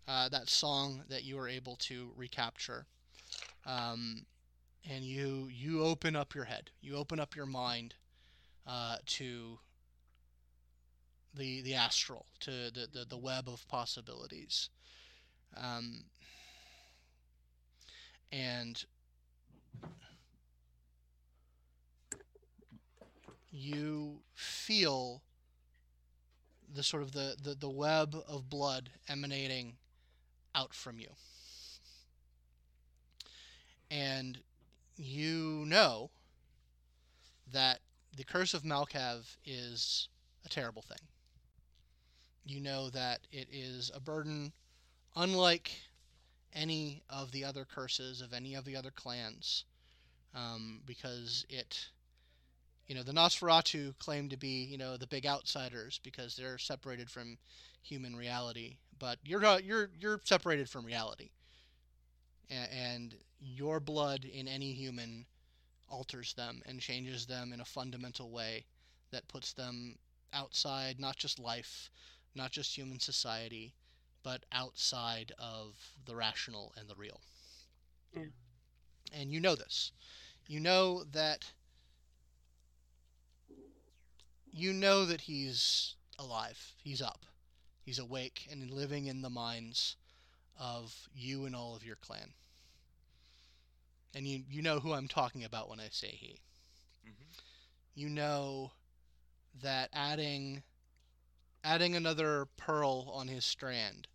[0.08, 2.86] uh, that song that you were able to recapture,
[3.66, 4.26] um,
[4.90, 7.96] and you you open up your head, you open up your mind
[8.66, 9.60] uh, to
[11.34, 14.70] the the astral, to the, the, the web of possibilities,
[15.56, 16.04] um,
[18.32, 18.86] and
[23.58, 25.22] you feel
[26.74, 29.74] the sort of the, the, the web of blood emanating
[30.54, 31.10] out from you.
[33.90, 34.38] And
[34.98, 36.10] you know
[37.52, 37.80] that
[38.16, 40.10] the curse of Malkav is
[40.46, 41.08] a terrible thing.
[42.46, 44.52] You know that it is a burden
[45.16, 45.72] unlike
[46.54, 49.66] any of the other curses of any of the other clans,
[50.36, 51.88] um, because it
[52.88, 57.10] you know, the Nosferatu claim to be, you know, the big outsiders because they're separated
[57.10, 57.38] from
[57.82, 58.78] human reality.
[59.00, 61.32] But you're not, you're you're separated from reality,
[62.50, 65.26] A- and your blood in any human
[65.88, 68.66] alters them and changes them in a fundamental way
[69.12, 69.98] that puts them
[70.34, 71.90] outside not just life,
[72.36, 73.76] not just human society,
[74.24, 77.22] but outside of the rational and the real.
[78.14, 78.24] Yeah.
[79.12, 79.92] And you know this.
[80.48, 81.54] You know that
[84.58, 86.74] you know that he's alive.
[86.84, 87.26] He's up.
[87.84, 89.96] He's awake and living in the minds
[90.60, 92.34] of you and all of your clan.
[94.14, 96.42] And you you know who I'm talking about when I say he.
[97.06, 97.28] Mhm.
[97.96, 98.74] You know
[99.56, 100.64] that adding
[101.64, 104.08] adding another pearl on his strand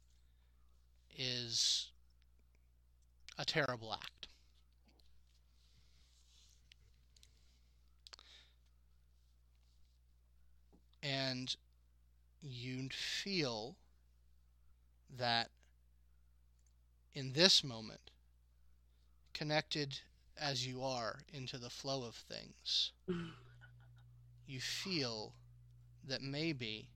[1.17, 1.93] is
[3.39, 4.22] a terrible act.
[11.03, 11.57] And
[12.41, 13.77] you feel
[15.19, 15.51] that
[17.15, 18.11] in this moment,
[19.35, 20.01] connected
[20.41, 22.93] as you are into the flow of things,
[24.47, 25.35] you feel
[26.05, 26.89] that maybe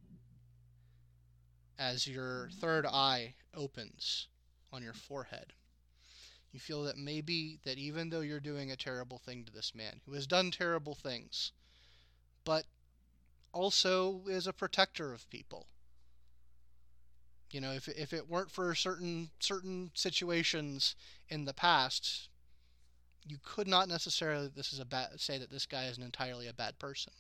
[1.79, 4.29] as your third eye opens
[4.73, 5.53] on your forehead,
[6.53, 10.01] you feel that maybe that even though you're doing a terrible thing to this man
[10.07, 11.53] who has done terrible things,
[12.45, 12.65] but
[13.57, 15.67] also is a protector of people.
[17.51, 20.95] You know, if if it weren't for certain certain situations
[21.29, 22.29] in the past,
[23.27, 26.47] you could not necessarily this is a bad say that this guy is an entirely
[26.49, 27.15] a bad person.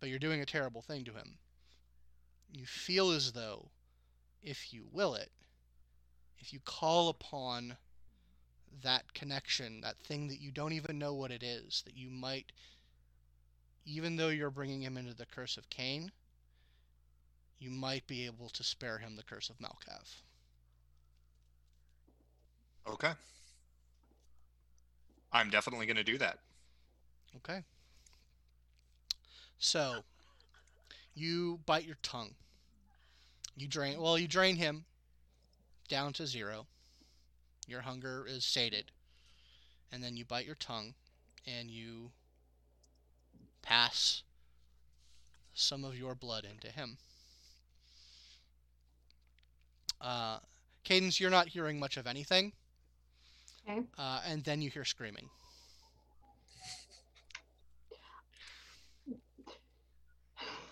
[0.00, 1.38] But you're doing a terrible thing to him.
[2.52, 3.70] You feel as though
[4.42, 5.30] if you will it,
[6.36, 7.78] if you call upon
[8.82, 12.52] that connection, that thing that you don't even know what it is, that you might
[13.84, 16.10] even though you're bringing him into the curse of Cain,
[17.58, 20.20] you might be able to spare him the curse of Malkav.
[22.88, 23.12] Okay.
[25.32, 26.38] I'm definitely going to do that.
[27.36, 27.62] Okay.
[29.58, 30.02] So,
[31.14, 32.34] you bite your tongue.
[33.56, 34.84] You drain, well, you drain him
[35.88, 36.66] down to zero.
[37.66, 38.90] Your hunger is sated.
[39.92, 40.94] And then you bite your tongue
[41.46, 42.10] and you
[43.62, 44.22] pass
[45.54, 46.96] some of your blood into him.
[50.00, 50.38] Uh,
[50.84, 52.52] Cadence, you're not hearing much of anything.
[53.68, 53.80] Okay.
[53.96, 55.28] Uh, and then you hear screaming.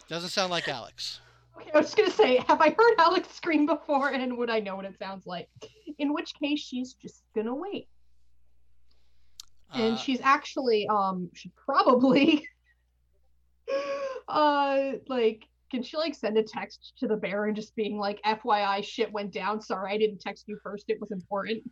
[0.09, 1.21] Doesn't sound like Alex.
[1.57, 4.59] Okay, I was just gonna say, have I heard Alex scream before, and would I
[4.59, 5.49] know what it sounds like?
[5.99, 7.87] In which case, she's just gonna wait,
[9.73, 12.49] and Uh, she's actually um should probably
[14.31, 18.83] uh like can she like send a text to the Baron just being like FYI
[18.85, 21.63] shit went down sorry I didn't text you first it was important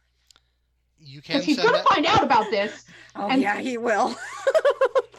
[1.01, 1.87] you can Because he's gonna that.
[1.87, 2.85] find out about this.
[3.15, 4.17] Oh And- yeah, he will.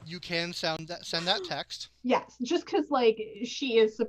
[0.06, 1.06] You can sound that.
[1.06, 1.90] Send that text.
[2.02, 4.08] Yes, just because like she is a,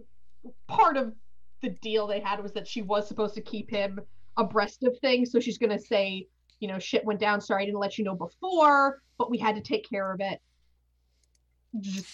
[0.67, 1.13] part of
[1.61, 4.01] the deal they had was that she was supposed to keep him
[4.39, 5.31] abreast of things.
[5.31, 6.27] So she's gonna say,
[6.59, 7.39] you know, shit went down.
[7.43, 10.41] Sorry, I didn't let you know before, but we had to take care of it.
[11.81, 12.09] Just,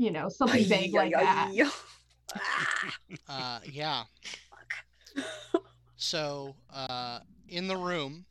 [0.00, 1.52] you know, something vague like that.
[3.28, 4.04] Uh, yeah.
[5.96, 7.18] So, uh,
[7.48, 8.24] in the room,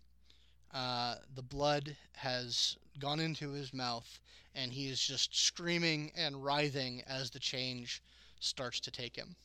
[0.74, 4.20] uh, the blood has gone into his mouth,
[4.56, 8.02] and he is just screaming and writhing as the change
[8.40, 9.36] starts to take him.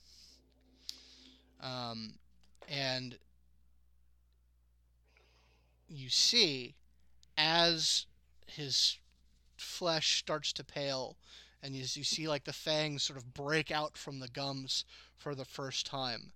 [1.61, 2.15] Um,
[2.69, 3.19] and
[5.89, 6.77] you see,
[7.37, 8.07] as
[8.47, 8.97] his
[9.59, 11.17] flesh starts to pale,
[11.65, 14.85] and as you see like the fangs sort of break out from the gums
[15.17, 16.33] for the first time,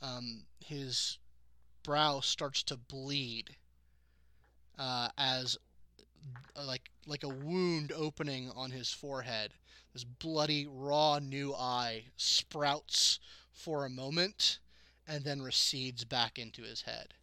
[0.00, 1.18] um, his
[1.82, 3.56] brow starts to bleed
[4.78, 5.58] uh, as
[6.56, 9.52] uh, like like a wound opening on his forehead.
[9.92, 13.18] This bloody raw new eye sprouts
[13.52, 14.60] for a moment
[15.08, 17.14] and then recedes back into his head.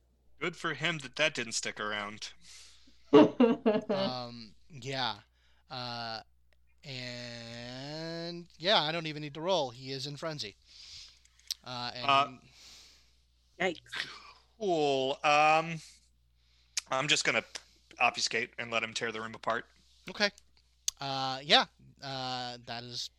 [0.42, 2.32] Good for him that that didn't stick around.
[3.14, 5.16] um, yeah.
[5.72, 6.20] Uh,
[6.84, 9.70] and yeah, I don't even need to roll.
[9.70, 10.56] He is in frenzy.
[11.66, 12.28] Uh, and Uh,
[13.60, 13.82] Yikes.
[14.60, 15.18] Cool.
[15.24, 15.80] Um,
[16.92, 17.44] I'm just gonna
[18.00, 19.66] obfuscate and let him tear the room apart.
[20.10, 20.30] okay.
[21.00, 21.66] Uh, yeah.
[22.04, 23.10] Uh, that is.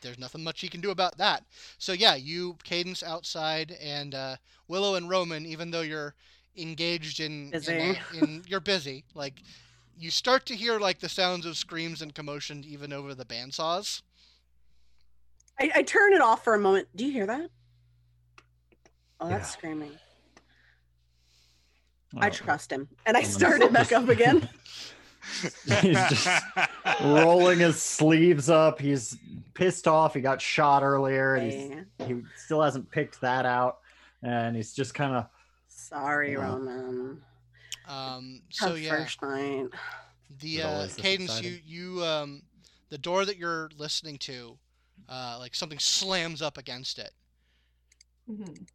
[0.00, 1.44] There's nothing much he can do about that.
[1.78, 4.36] So yeah, you cadence outside, and uh,
[4.66, 6.14] Willow and Roman, even though you're
[6.56, 7.78] engaged in, in, Busy.
[7.90, 9.04] uh, in you're busy.
[9.14, 9.40] Like
[9.98, 14.02] you start to hear like the sounds of screams and commotion even over the bandsaws.
[15.60, 16.88] I, I turn it off for a moment.
[16.96, 17.50] Do you hear that?
[19.20, 19.58] Oh, that's Yeah.
[19.58, 19.92] screaming.
[22.18, 22.88] I trust him.
[23.06, 24.48] And I Someone's start it back up again.
[25.80, 26.28] He's just
[27.00, 28.80] rolling his sleeves up.
[28.80, 29.16] He's
[29.54, 30.12] pissed off.
[30.14, 31.52] He got shot earlier, and
[31.98, 33.78] he's, he still hasn't picked that out.
[34.22, 35.26] And he's just kind of
[35.68, 36.42] sorry, Yeah.
[36.42, 37.22] Roman.
[37.88, 38.90] Um, so yeah.
[38.90, 39.66] first night.
[40.40, 41.62] the uh, cadence you exciting?
[41.66, 42.42] you um
[42.90, 44.56] the door that you're listening to
[45.08, 47.10] uh like something slams up against it
[48.30, 48.66] Mhm.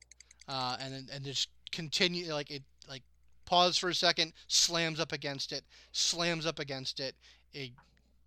[0.47, 3.03] uh and then- and just continue like it like
[3.45, 5.63] pause for a second slams up against it
[5.93, 7.15] slams up against it,
[7.53, 7.71] it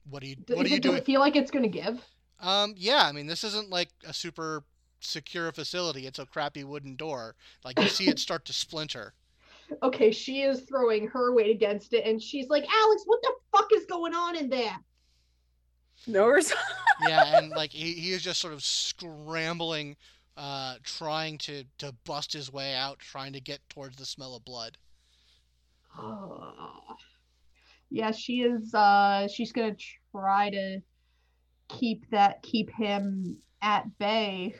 [0.08, 0.80] what do you what do you do?
[0.80, 2.02] does doing it feel like it's gonna give?
[2.40, 4.64] um yeah i mean this isn't like a super
[5.00, 7.34] secure facility it's a crappy wooden door
[7.64, 9.14] like you see it start to splinter
[9.82, 13.68] Okay, she is throwing her weight against it, and she's like, "Alex, what the fuck
[13.74, 14.76] is going on in there?"
[16.06, 16.52] No res-
[17.08, 19.96] yeah and like he, he is just sort of scrambling
[20.36, 24.44] uh trying to to bust his way out trying to get towards the smell of
[24.44, 24.78] blood
[25.98, 26.80] Oh.
[27.90, 28.72] yeah, she is.
[28.74, 29.76] Uh, she's gonna
[30.12, 30.80] try to
[31.68, 34.54] keep that, keep him at bay.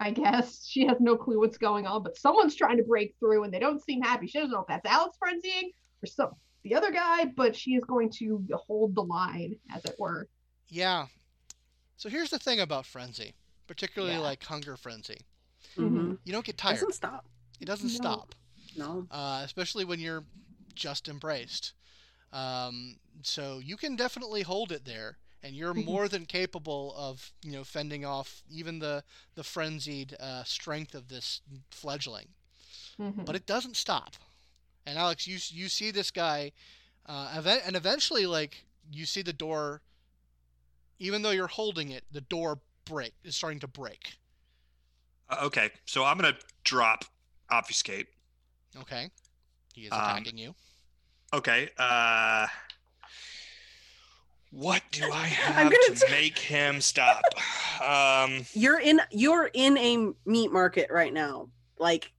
[0.00, 3.44] I guess she has no clue what's going on, but someone's trying to break through,
[3.44, 4.26] and they don't seem happy.
[4.26, 5.70] She doesn't know if that's Alex frenzying
[6.02, 6.30] or some
[6.64, 10.26] the other guy, but she is going to hold the line, as it were.
[10.68, 11.06] yeah
[11.96, 13.34] so here's the thing about frenzy
[13.66, 14.20] particularly Yeah.
[14.20, 15.18] like hunger frenzy
[15.76, 16.18] Mhm.
[16.24, 17.26] you don't get tired It Doesn't stop.
[17.60, 17.94] it doesn't No.
[17.94, 18.34] stop
[18.76, 19.06] No.
[19.10, 20.24] uh, especially when you're
[20.74, 21.74] just embraced.
[22.32, 25.84] Um, so you can definitely hold it there, and you're Mhm.
[25.86, 29.04] more than capable of you know fending off even the
[29.36, 32.34] the frenzied uh, strength of this fledgling.
[32.98, 33.24] Mhm.
[33.26, 34.16] But it doesn't stop.
[34.86, 36.52] And Alex, you you see this guy,
[37.06, 39.82] uh, event, and eventually like you see the door.
[40.98, 44.18] Even though you're holding it, the door break is starting to break.
[45.28, 47.04] Uh, okay, so I'm gonna drop
[47.50, 48.08] obfuscate.
[48.76, 49.10] Okay,
[49.74, 50.54] he is Um, attacking you.
[51.32, 51.70] Okay.
[51.78, 52.46] Uh,
[54.54, 57.22] what do I have gonna to t- make him stop?
[57.84, 61.48] Um, You're in you're in a meat market right now.
[61.78, 62.12] Like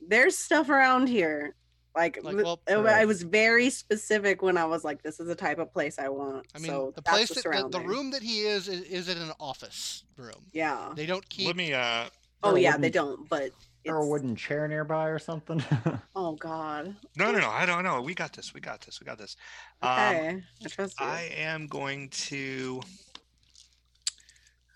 [0.00, 1.54] there's stuff around here.
[1.94, 5.34] Like, Like, well- I- I was very specific when I was like, "This is the
[5.34, 8.22] type of place I want." I mean, so the place that the, the room that
[8.22, 10.46] he is is, is in an office room.
[10.52, 10.92] Yeah.
[10.96, 11.46] They don't keep.
[11.46, 11.72] let me.
[11.74, 12.06] Uh,
[12.42, 13.28] Oh yeah, wooden- they don't.
[13.28, 13.50] But
[13.86, 15.62] or a wooden chair nearby or something.
[16.18, 16.96] Oh god.
[17.16, 17.50] no, no, no.
[17.50, 18.00] I don't know.
[18.00, 18.54] We got this.
[18.54, 19.00] We got this.
[19.00, 19.36] We got this.
[19.82, 21.06] Um, Okay, I trust you.
[21.06, 22.80] I am going to.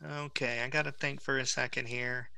[0.07, 2.31] Okay, I gotta think for a second here.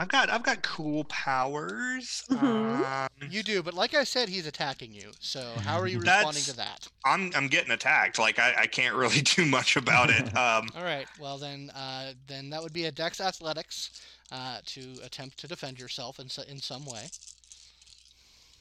[0.00, 2.22] I've got I've got cool powers.
[2.30, 2.86] Mhm.
[2.86, 5.10] Um, You do, but like I said, he's attacking you.
[5.18, 6.86] So how are you responding to that?
[7.04, 8.16] I'm I'm getting attacked.
[8.18, 10.24] Like I, I can't really do much about it.
[10.36, 11.08] Um, All right.
[11.18, 14.00] Well then, uh, then that would be a Dex Athletics
[14.30, 17.06] uh, to attempt to defend yourself in so- in some way.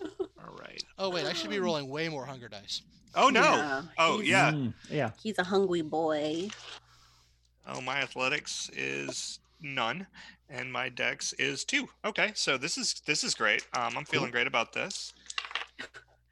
[0.02, 0.10] all
[0.48, 0.60] right.
[0.60, 0.84] right.
[0.98, 2.82] Oh wait, I should be rolling way more hunger dice.
[3.16, 3.42] Oh no.
[3.42, 4.52] Yeah, Oh he's- yeah.
[4.52, 5.10] Mm, yeah.
[5.22, 6.50] He's a hungry boy.
[7.68, 10.08] Oh, my athletics is none,
[10.50, 11.90] and my dex is two.
[12.06, 13.66] Okay, so this is this is great.
[13.74, 15.14] Um, I'm feeling great about this.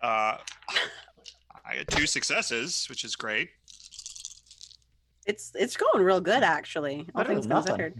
[0.01, 0.37] Uh,
[1.65, 3.49] I had two successes, which is great.
[5.25, 7.07] It's it's going real good actually.
[7.15, 7.95] All things considered.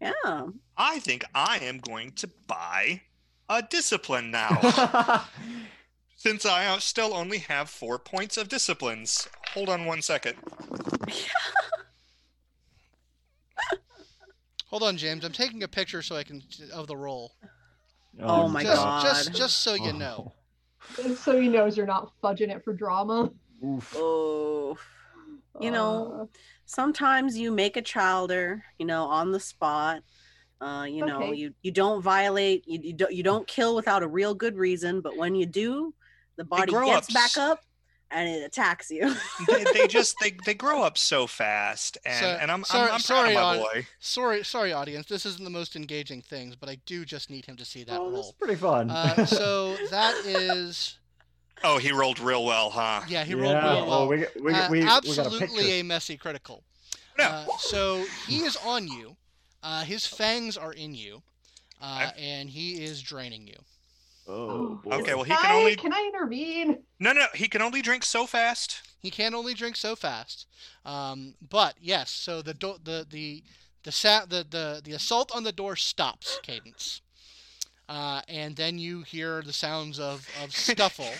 [0.00, 0.46] Yeah.
[0.76, 3.02] I think I am going to buy
[3.48, 5.26] a discipline now,
[6.16, 9.28] since I uh, still only have four points of disciplines.
[9.52, 10.36] Hold on one second.
[14.70, 15.24] Hold on, James.
[15.24, 16.42] I'm taking a picture so I can
[16.72, 17.32] of the roll.
[18.20, 19.02] Oh my just, God.
[19.02, 20.32] Just, just so you know.
[21.02, 23.30] And so he knows you're not fudging it for drama.
[23.64, 23.94] Oof.
[23.96, 24.78] Oh.
[25.60, 26.28] You know,
[26.64, 30.02] sometimes you make a childer, you know, on the spot.
[30.60, 31.34] Uh, you know, Okay.
[31.34, 35.00] you you don't violate, you, you don't you don't kill without a real good reason,
[35.00, 35.94] but when you do,
[36.36, 37.14] the body gets ups.
[37.14, 37.60] back up
[38.10, 39.14] and it attacks you.
[39.46, 42.94] They, they just they, they grow up so fast, and, So- and I'm, sorry- I'm,
[42.94, 43.86] I'm sorry, proud of my boy.
[43.98, 45.06] Sorry, sorry, audience.
[45.06, 47.98] This isn't the most engaging things, but I do just need him to see that
[47.98, 48.34] oh, that's roll.
[48.38, 48.90] pretty fun.
[48.90, 50.98] Uh, so that is,
[51.62, 53.02] Oh, he rolled real well, huh?
[53.08, 53.42] yeah, he yeah.
[53.42, 53.92] rolled real well.
[54.02, 56.62] Oh, we, we, Uh, we, we got a absolutely a messy critical.
[57.18, 57.24] No.
[57.24, 59.16] Uh, so he is on you.
[59.62, 61.22] Uh, his fangs are in you,
[61.82, 63.56] uh, and he is draining you.
[64.30, 64.90] Oh, boy.
[64.96, 66.78] Okay, well he Hi, can only can I intervene?
[67.00, 68.82] no no he can only drink so fast.
[69.02, 70.46] He can only drink so fast.
[70.84, 73.42] Um, but yes, so the do- the the
[73.82, 77.00] the, sa- the the the assault on the door stops, Cadence.
[77.88, 81.10] Uh, and then you hear the sounds of, of scuffle.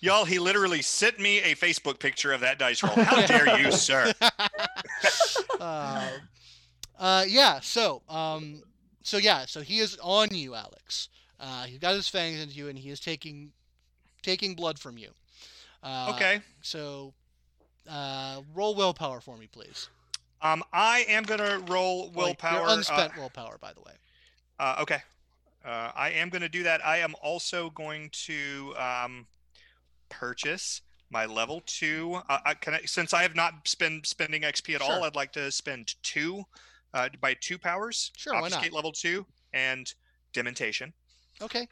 [0.00, 2.94] Y'all, he literally sent me a Facebook picture of that dice roll.
[2.94, 4.12] How dare you, sir?
[5.58, 6.10] uh,
[6.98, 7.58] uh, yeah.
[7.60, 8.62] So, um,
[9.02, 9.46] so yeah.
[9.46, 11.08] So he is on you, Alex.
[11.42, 13.52] Uh, he's got his fangs into you, and he is taking
[14.22, 15.10] taking blood from you.
[15.82, 16.40] Uh, Okay.
[16.62, 17.12] So,
[17.90, 19.88] uh, roll willpower for me, please.
[20.40, 22.60] Um, I am gonna roll willpower.
[22.60, 23.92] your uh, unspent willpower, by the way.
[24.58, 25.02] Uh, okay.
[25.64, 26.84] Uh, I am going to do that.
[26.84, 29.26] I am also going to um,
[30.08, 32.20] purchase my level two.
[32.28, 35.32] Uh, I, can I, since I have not spend spending XP at all, I'd like
[35.34, 36.44] to spend two
[36.94, 38.10] uh, by two powers.
[38.16, 38.46] Sure, why not?
[38.54, 39.92] Obfuscate level two and
[40.32, 40.92] dementation.
[41.40, 41.68] Okay.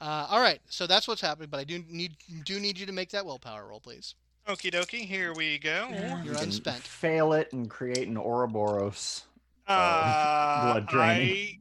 [0.00, 0.60] Uh, all right.
[0.68, 3.66] So that's what's happening, but I do need do need you to make that willpower
[3.66, 4.14] roll, please.
[4.46, 5.04] Okie dokie.
[5.04, 5.88] Here we go.
[5.90, 6.22] Yeah.
[6.22, 6.82] You're You unspent.
[6.82, 9.24] Fail it and create an Ouroboros.
[9.66, 11.60] Uh, blood draining.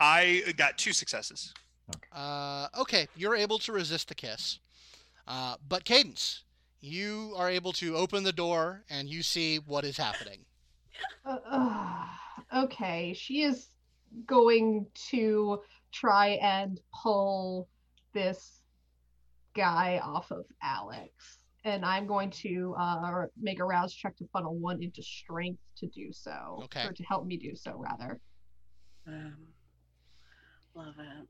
[0.00, 1.52] I, I got two successes.
[2.10, 4.58] Uh, okay, you're able to resist the kiss.
[5.28, 6.44] Uh, but Cadence,
[6.80, 10.38] you are able to open the door and you see what is happening.
[11.26, 12.06] Uh, uh,
[12.64, 13.66] okay, she is
[14.26, 15.60] going to
[15.92, 17.68] try and pull
[18.14, 18.62] this
[19.54, 21.38] guy off of Alex.
[21.64, 25.86] And I'm going to uh, make a rouse check to funnel one into strength to
[25.86, 26.60] do so.
[26.64, 26.84] Okay.
[26.84, 28.18] Or to help me do so, rather.
[29.06, 29.36] Um,
[30.74, 31.28] love it.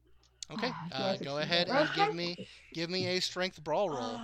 [0.52, 4.20] Okay, Ah, uh, go ahead and give me give me a strength brawl roll.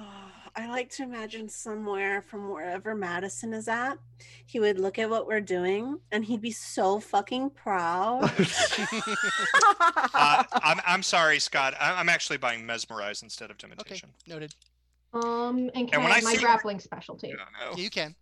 [0.58, 3.96] I like to imagine somewhere from wherever Madison is at,
[4.44, 8.30] he would look at what we're doing and he'd be so fucking proud.
[10.14, 11.74] Uh, I'm, I'm sorry, Scott.
[11.80, 14.08] I- I'm actually buying mesmerize instead of Okay, dementation.
[14.26, 14.54] noted.
[15.12, 17.28] Um, and can when I I have my see- grappling specialty?
[17.32, 17.76] I don't know.
[17.76, 18.14] Yeah, you can.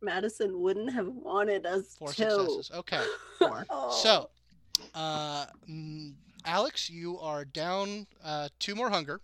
[0.00, 2.14] Madison wouldn't have wanted us Four to.
[2.14, 2.70] successes.
[2.74, 3.02] Okay.
[3.38, 3.66] Four.
[3.70, 3.90] Oh.
[4.02, 4.30] So,
[4.94, 6.14] uh, mm,
[6.44, 9.20] Alex, you are down uh, two more hunger.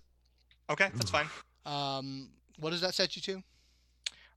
[0.70, 1.28] Okay, that's fine.
[1.66, 2.28] Um,
[2.58, 3.42] what does that set you to?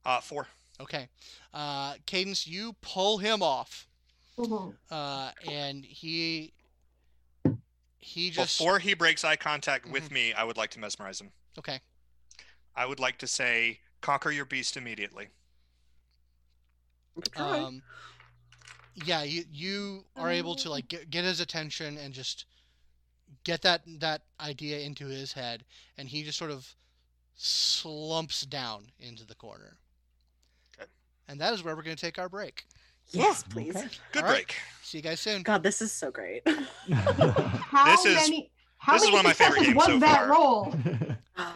[0.04, 0.46] Uh, four.
[0.80, 1.08] Okay.
[1.54, 3.86] Uh, Cadence, you pull him off,
[4.38, 4.76] Mhm.
[4.90, 6.52] uh, and he
[7.98, 10.12] he just Before he breaks eye contact with Mhm.
[10.12, 11.32] me, I would like to mesmerize him.
[11.58, 11.80] okay.
[12.74, 15.28] I would like to say, conquer your beast immediately.
[17.32, 17.58] Try.
[17.60, 17.82] Um,
[18.94, 20.98] yeah, you you are able to like mm-hmm.
[20.98, 22.46] get, get his attention and just
[23.44, 25.64] get that that idea into his head,
[25.98, 26.74] and he just sort of
[27.34, 29.76] slumps down into the corner.
[30.76, 30.88] Okay.
[31.28, 32.64] And that is where we're going to take our break.
[33.10, 33.52] yes, mm-hmm.
[33.52, 33.76] please.
[33.76, 33.88] Okay.
[34.12, 34.34] Good All right.
[34.34, 34.54] break.
[34.82, 35.42] See you guys soon.
[35.42, 36.46] God, this is so great.
[36.92, 38.50] How This is- many?
[38.78, 40.30] How this is one of my favorite games was so that far.
[40.32, 40.74] roll?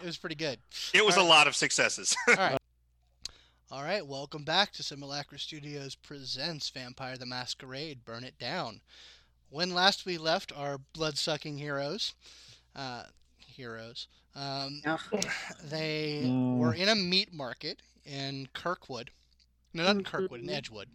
[0.00, 0.60] It was pretty good.
[0.94, 1.34] It was All a right.
[1.34, 2.16] lot of successes.
[2.28, 2.58] All right.
[3.70, 8.80] All right, welcome back to Simulacra Studios presents Vampire the Masquerade Burn It Down.
[9.50, 12.14] When last we left our blood-sucking heroes,
[12.74, 13.04] uh,
[13.38, 15.00] heroes, um, Ugh.
[15.62, 16.40] they Mm.
[16.50, 19.10] were in a meat market in Kirkwood.
[19.72, 20.50] No, not in Kirkwood, in Mhm.
[20.50, 20.90] Edgewood.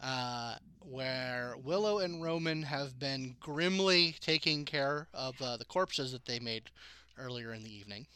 [0.00, 6.26] uh, where Willow and Roman have been grimly taking care of uh, the corpses that
[6.26, 6.70] they made
[7.18, 8.06] earlier in the evening.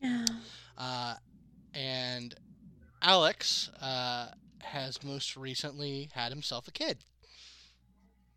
[0.00, 0.24] Yeah.
[0.76, 1.14] Uh,
[1.74, 2.34] and
[3.02, 4.28] Alex uh,
[4.60, 6.98] has most recently had himself a kid.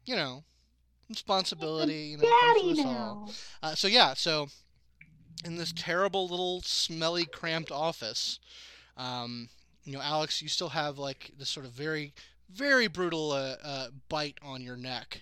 [0.06, 0.44] You know,
[1.10, 1.94] responsibility.
[2.12, 3.28] You know, Daddy now.
[3.62, 4.48] Uh, so yeah, so
[5.46, 8.40] in this terrible little smelly, cramped office,
[8.98, 9.50] um,
[9.84, 12.14] you know, Alex, you still have like this sort of very,
[12.50, 15.22] very brutal uh, uh, bite on your neck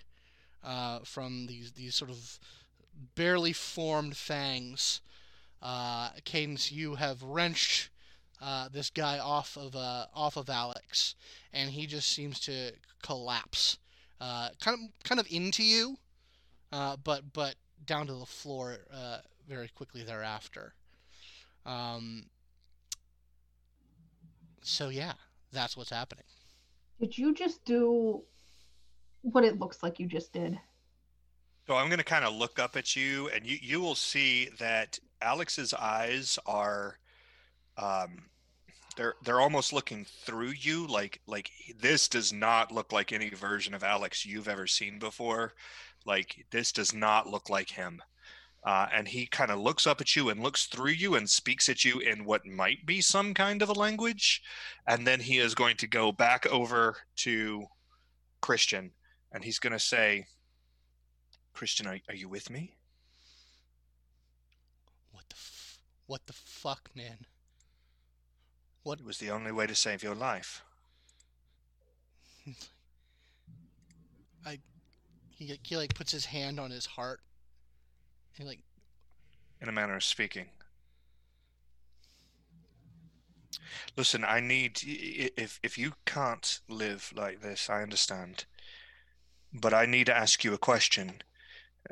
[0.64, 2.38] uh, from these these sort of
[3.14, 5.00] barely formed fangs.
[5.60, 7.88] Uh, Cadence, you have wrenched
[8.42, 11.14] uh, this guy off of uh, off of Alex,
[11.52, 13.78] and he just seems to collapse,
[14.20, 15.96] uh, kind of kind of into you,
[16.72, 17.54] uh, but but
[17.86, 20.74] down to the floor uh, very quickly thereafter.
[21.64, 22.24] Um,
[24.62, 25.12] so yeah,
[25.52, 26.24] that's what's happening.
[27.00, 28.22] Did you just do
[29.22, 30.58] what it looks like you just did?
[31.66, 34.48] So I'm going to kind of look up at you, and you you will see
[34.58, 36.98] that Alex's eyes are,
[37.76, 38.24] um,
[38.96, 40.86] they're they're almost looking through you.
[40.86, 45.54] Like like this does not look like any version of Alex you've ever seen before.
[46.06, 48.02] Like this does not look like him.
[48.64, 51.68] Uh, and he kind of looks up at you and looks through you and speaks
[51.68, 54.40] at you in what might be some kind of a language,
[54.86, 57.64] and then he is going to go back over to
[58.40, 58.92] Christian,
[59.32, 60.26] and he's going to say.
[61.54, 62.76] Christian, are, are you with me?
[65.10, 67.26] What the f- what the fuck, man?
[68.82, 70.62] What was the only way to save your life.
[74.46, 74.58] I
[75.30, 77.20] he he like puts his hand on his heart.
[78.32, 78.60] He like
[79.60, 80.48] in a manner of speaking.
[83.96, 88.46] Listen, I need if if you can't live like this, I understand.
[89.52, 91.22] But I need to ask you a question.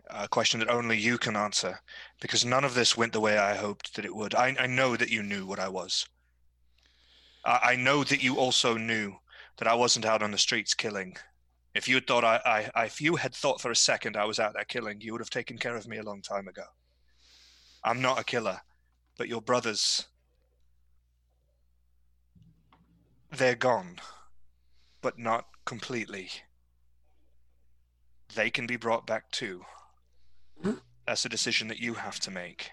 [0.09, 1.81] A question that only you can answer
[2.21, 4.35] because none of this went the way I hoped that it would.
[4.35, 6.07] I, I know that you knew what I was.
[7.45, 9.17] I, I know that you also knew
[9.59, 11.17] that I wasn't out on the streets killing.
[11.75, 14.25] If you had thought I, I, I if you had thought for a second I
[14.25, 16.65] was out there killing, you would have taken care of me a long time ago.
[17.85, 18.61] I'm not a killer,
[19.17, 20.07] but your brothers,
[23.31, 24.01] they're gone,
[25.01, 26.31] but not completely.
[28.35, 29.65] They can be brought back too.
[31.07, 32.71] That's a decision that you have to make.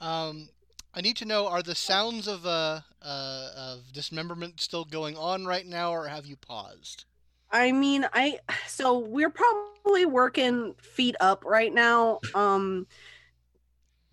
[0.00, 0.48] um
[0.92, 5.46] I need to know are the sounds of uh uh of dismemberment still going on
[5.46, 7.04] right now or have you paused?
[7.50, 12.20] I mean, I so we're probably working feet up right now.
[12.34, 12.86] Um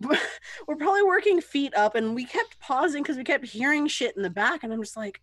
[0.00, 4.22] we're probably working feet up and we kept pausing because we kept hearing shit in
[4.22, 5.20] the back and I'm just like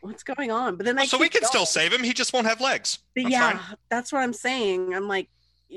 [0.00, 0.76] what's going on?
[0.76, 2.02] But then I so we keep can still save him.
[2.02, 2.98] He just won't have legs.
[3.14, 3.76] But That's yeah, fine.
[3.90, 4.94] that's what I'm saying.
[4.94, 5.28] I'm like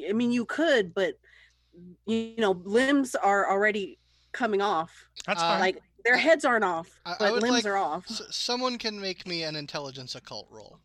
[0.09, 1.15] I mean you could, but
[2.05, 3.99] you know, limbs are already
[4.31, 5.05] coming off.
[5.25, 5.57] That's Uh.
[5.59, 8.05] Like their heads aren't off, I- I but would limbs like are off.
[8.09, 10.79] S- someone can make me an intelligence occult roll.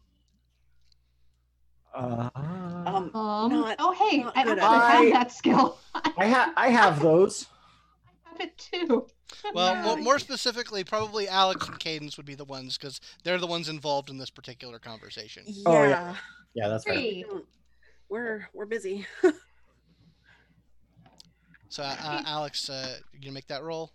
[1.94, 5.78] Uh, Um, Um, Not- oh, hey, I good actually at have that skill.
[5.94, 7.46] I I have I have those.
[8.26, 9.06] I have it too.
[9.54, 9.82] Well, Yeah.
[9.82, 13.68] mo- more specifically, probably Alex and Cadence would be the ones because they're the ones
[13.68, 15.42] involved in this particular conversation.
[15.46, 15.62] yeah.
[15.66, 16.16] Oh, yeah.
[16.54, 17.24] Yeah, that's right.
[18.08, 19.04] We're we're busy.
[21.68, 23.92] So, uh, uh, Alex, uh, you gonna make that roll?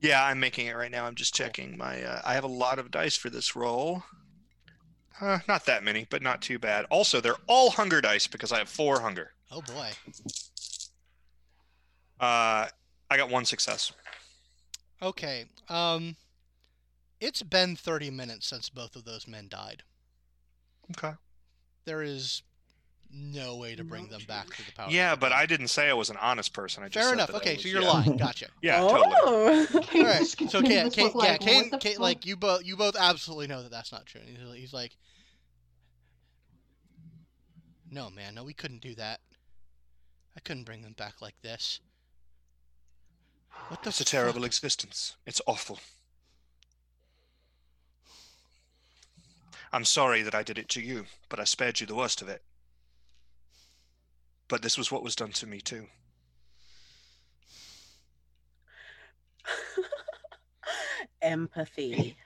[0.00, 1.06] Yeah, I'm making it right now.
[1.06, 2.02] I'm just checking my.
[2.02, 4.02] Uh, I have a lot of dice for this roll.
[5.20, 6.86] Uh, not that many, but not too bad.
[6.90, 9.32] Also, they're all hunger dice because I have four hunger.
[9.50, 9.90] Oh boy.
[12.20, 12.66] Uh,
[13.10, 13.92] I got one success.
[15.00, 15.44] Okay.
[15.68, 16.16] Um,
[17.20, 19.82] it's been 30 minutes since both of those men died.
[20.92, 21.14] Okay.
[21.84, 22.42] There is
[23.16, 24.88] no way to bring them back to the power.
[24.90, 26.82] Yeah, but I didn't say I was an honest person.
[26.82, 27.28] I just Fair said enough.
[27.28, 27.90] that Okay, was- so you're yeah.
[27.90, 28.16] lying.
[28.16, 28.46] Gotcha.
[28.62, 29.12] Yeah, totally.
[29.16, 29.66] oh.
[29.74, 30.18] All Kane's right.
[30.20, 32.76] just So, giving Kane, this Kane, look yeah, like, Kane, Kane, like you both, you
[32.76, 34.20] both absolutely know that that's not true.
[34.26, 34.96] And he's, he's like,
[37.90, 39.20] no, man, no, we couldn't do that.
[40.36, 41.80] I couldn't bring them back like this.
[43.68, 45.14] What the It's a terrible existence.
[45.26, 45.78] It's awful.
[49.72, 52.28] I'm sorry that I did it to you, but I spared you the worst of
[52.28, 52.42] it.
[54.48, 55.88] But this was what was done to me too.
[61.22, 62.16] Empathy.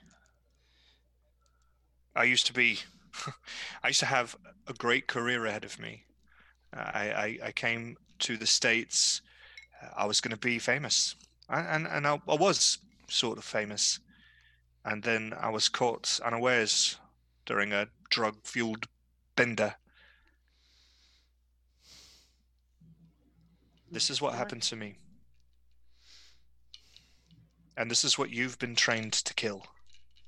[2.14, 2.80] I used to be,
[3.82, 4.36] I used to have
[4.66, 6.04] a great career ahead of me.
[6.72, 9.22] I, I, I came to the States.
[9.82, 11.14] uh, I was going to be famous.
[11.48, 12.78] I- And, and I, I was
[13.08, 14.00] sort of famous.
[14.84, 16.98] and then I was caught unawares
[17.46, 18.86] during a drug-fueled
[19.36, 19.76] bender.
[23.90, 24.96] This is what happened to me.
[27.76, 29.66] And this is what you've been trained to kill.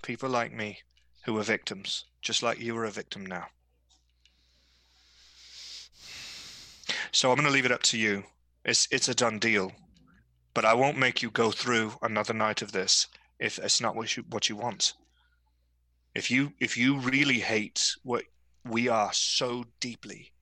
[0.03, 0.79] People like me
[1.25, 3.49] who were victims, just like you were a victim now.
[7.13, 8.25] So I'm going to leave it up to you.
[8.65, 9.73] It's it's a done deal.
[10.55, 13.07] But I won't make you go through another night of this
[13.39, 14.95] if it's not what you what you want.
[16.15, 18.25] If you if you really hate what
[18.65, 20.33] we are so deeply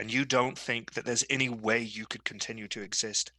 [0.00, 3.32] and you don't think that there's any way you could continue to exist,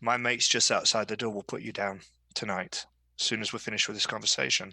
[0.00, 2.00] my mates just outside the door will put you down
[2.32, 2.86] tonight
[3.18, 4.72] as soon as we're finished with this conversation.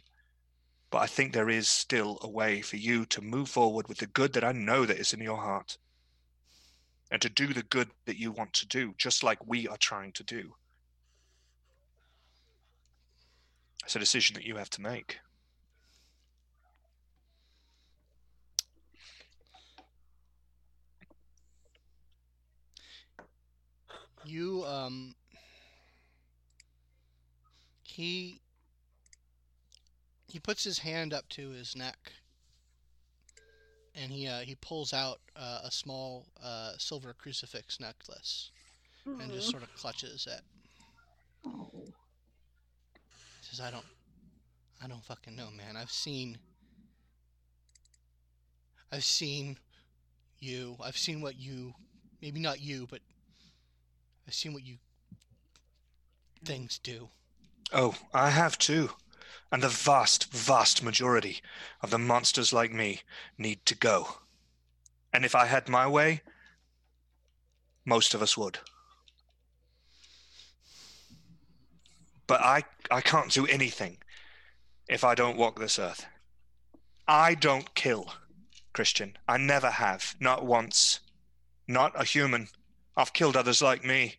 [0.91, 4.05] But I think there is still a way for you to move forward with the
[4.05, 5.79] good that I know that is in your heart
[7.09, 10.11] and to do the good that you want to do, just like we are trying
[10.11, 10.53] to do.
[13.83, 15.17] It's a decision that you have to make.
[24.27, 25.15] You um
[27.83, 28.41] he
[30.27, 32.11] he puts his hand up to his neck
[33.95, 38.51] and he uh, he pulls out uh, a small uh, silver crucifix necklace
[39.05, 40.41] and just sort of clutches it.
[41.45, 41.69] Oh.
[41.73, 41.91] He
[43.41, 43.85] says, "I don't,
[44.83, 45.77] I don't fucking know, man.
[45.77, 46.37] I've seen,
[48.91, 49.57] I've seen
[50.39, 50.75] you.
[50.83, 51.73] I've seen what you,
[52.21, 52.99] maybe not you, but
[54.27, 54.77] I've seen what you
[56.43, 57.09] things do.
[57.73, 58.91] Oh, I have too.
[59.51, 61.41] And the vast, vast majority
[61.81, 63.01] of the monsters like me
[63.37, 64.19] need to go.
[65.13, 66.21] And if I had my way,
[67.85, 68.59] most of us would.
[72.27, 73.97] But I, I can't do anything
[74.89, 76.05] if I don't walk this earth.
[77.07, 78.13] I don't kill,
[78.73, 79.17] Christian.
[79.27, 80.15] I never have.
[80.19, 80.99] Not once.
[81.69, 82.49] Not a human.
[82.97, 84.15] I've killed others like me.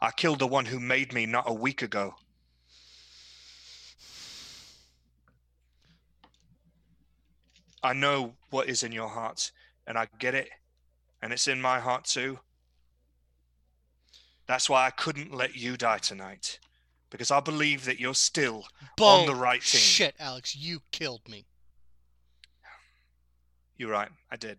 [0.00, 2.14] I killed the one who made me not a week ago.
[7.82, 9.52] I know what is in your hearts,
[9.86, 10.48] and I get it,
[11.20, 12.38] and it's in my heart too.
[14.46, 16.58] That's why I couldn't let you die tonight,
[17.10, 18.64] because I believe that you're still
[19.00, 19.80] on the right thing.
[19.80, 21.44] Shit, Alex, you killed me.
[23.76, 24.58] You're right, I did.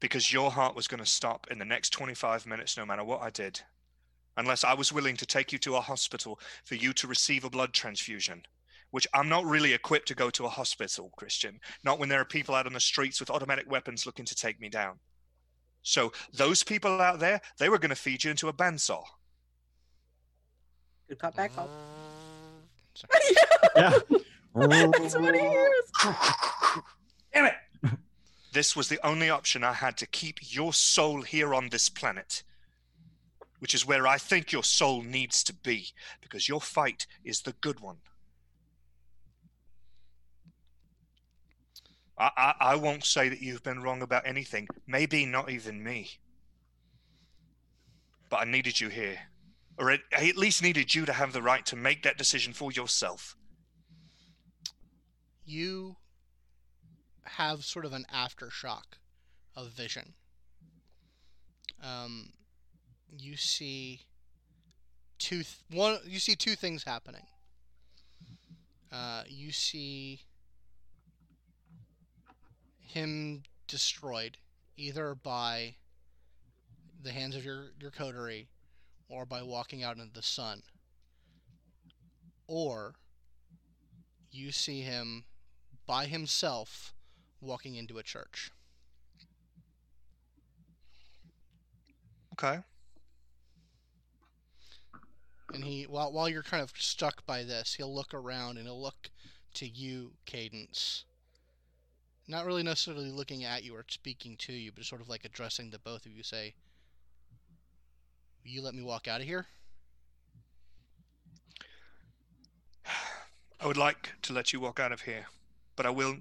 [0.00, 3.22] Because your heart was going to stop in the next 25 minutes, no matter what
[3.22, 3.60] I did.
[4.36, 7.50] Unless I was willing to take you to a hospital for you to receive a
[7.50, 8.42] blood transfusion.
[8.90, 11.60] Which I'm not really equipped to go to a hospital, Christian.
[11.84, 14.60] Not when there are people out on the streets with automatic weapons looking to take
[14.60, 15.00] me down.
[15.82, 19.02] So those people out there, they were going to feed you into a bandsaw.
[21.08, 21.68] Good cop, bad cop.
[23.76, 23.98] Yeah.
[24.54, 25.84] That's what he hears.
[27.32, 27.54] Damn it.
[28.52, 32.42] This was the only option I had to keep your soul here on this planet.
[33.58, 35.88] Which is where I think your soul needs to be,
[36.20, 37.98] because your fight is the good one.
[42.16, 46.10] I, I, I won't say that you've been wrong about anything, maybe not even me.
[48.28, 49.18] But I needed you here.
[49.76, 52.52] Or at, I at least needed you to have the right to make that decision
[52.52, 53.36] for yourself.
[55.44, 55.96] You
[57.36, 58.98] have sort of an aftershock
[59.56, 60.14] of vision.
[61.82, 62.30] Um,
[63.16, 64.00] you see
[65.18, 65.98] two th- one.
[66.04, 67.26] You see two things happening.
[68.90, 70.22] Uh, you see
[72.80, 74.38] him destroyed
[74.76, 75.74] either by
[77.02, 78.48] the hands of your your coterie
[79.08, 80.62] or by walking out into the sun
[82.46, 82.94] or
[84.30, 85.24] you see him
[85.86, 86.94] by himself
[87.40, 88.50] walking into a church.
[92.32, 92.60] Okay.
[95.54, 98.80] and he while while you're kind of stuck by this he'll look around and he'll
[98.80, 99.10] look
[99.54, 101.04] to you cadence.
[102.26, 105.70] Not really necessarily looking at you or speaking to you but sort of like addressing
[105.70, 106.54] the both of you say
[108.44, 109.46] will you let me walk out of here?
[113.60, 115.26] I would like to let you walk out of here,
[115.74, 116.18] but I will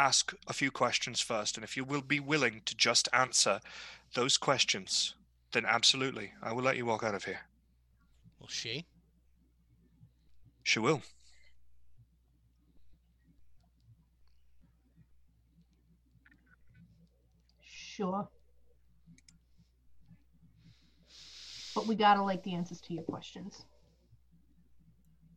[0.00, 1.56] ask a few questions first.
[1.56, 3.60] And if you will be willing to just answer
[4.14, 5.14] those questions,
[5.52, 7.40] then absolutely, I will let you walk out of here.
[8.40, 8.86] will she
[10.62, 11.02] She will.
[17.62, 18.28] Sure.
[21.74, 23.64] But we gotta like the answers to your questions.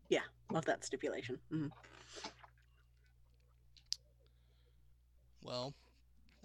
[0.10, 0.22] Yeah.
[0.52, 1.40] Love that stipulation.
[1.52, 1.72] Mhm.
[5.44, 5.74] Well,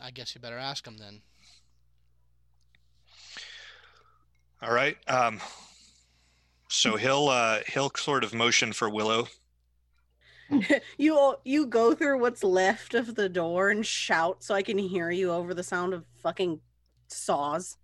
[0.00, 1.22] I guess you better ask him then.
[4.60, 4.96] All right.
[5.06, 5.40] Um,
[6.68, 9.28] so he'll uh, he'll sort of motion for Willow.
[10.98, 15.10] you you go through what's left of the door and shout so I can hear
[15.10, 16.60] you over the sound of fucking
[17.06, 17.76] saws.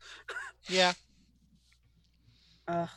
[0.68, 0.94] Yeah.
[2.68, 2.88] Ugh.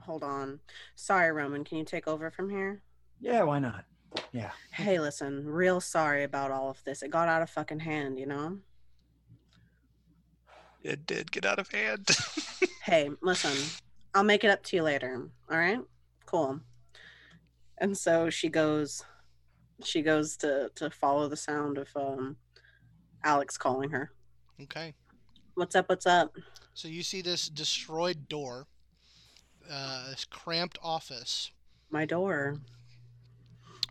[0.00, 0.60] Hold on.
[0.96, 1.64] Sorry, Roman.
[1.64, 2.82] Can you take over from here?
[3.20, 3.84] Yeah, why not?
[4.32, 4.50] Yeah.
[4.72, 7.02] Hey, listen, real sorry about all of this.
[7.02, 8.58] It got out of fucking hand, you know?
[10.82, 12.08] It did get out of hand.
[12.82, 13.52] Hey, listen,
[14.14, 15.28] I'll make it up to you later.
[15.50, 15.78] All right?
[16.24, 16.58] Cool.
[17.76, 19.04] And so she goes
[19.84, 22.36] she goes to to follow the sound of um
[23.22, 24.10] Alex calling her.
[24.62, 24.94] Okay.
[25.54, 25.90] What's up?
[25.90, 26.34] What's up?
[26.72, 28.66] So you see this destroyed door,
[29.70, 31.52] uh, this cramped office,
[31.90, 32.56] My door.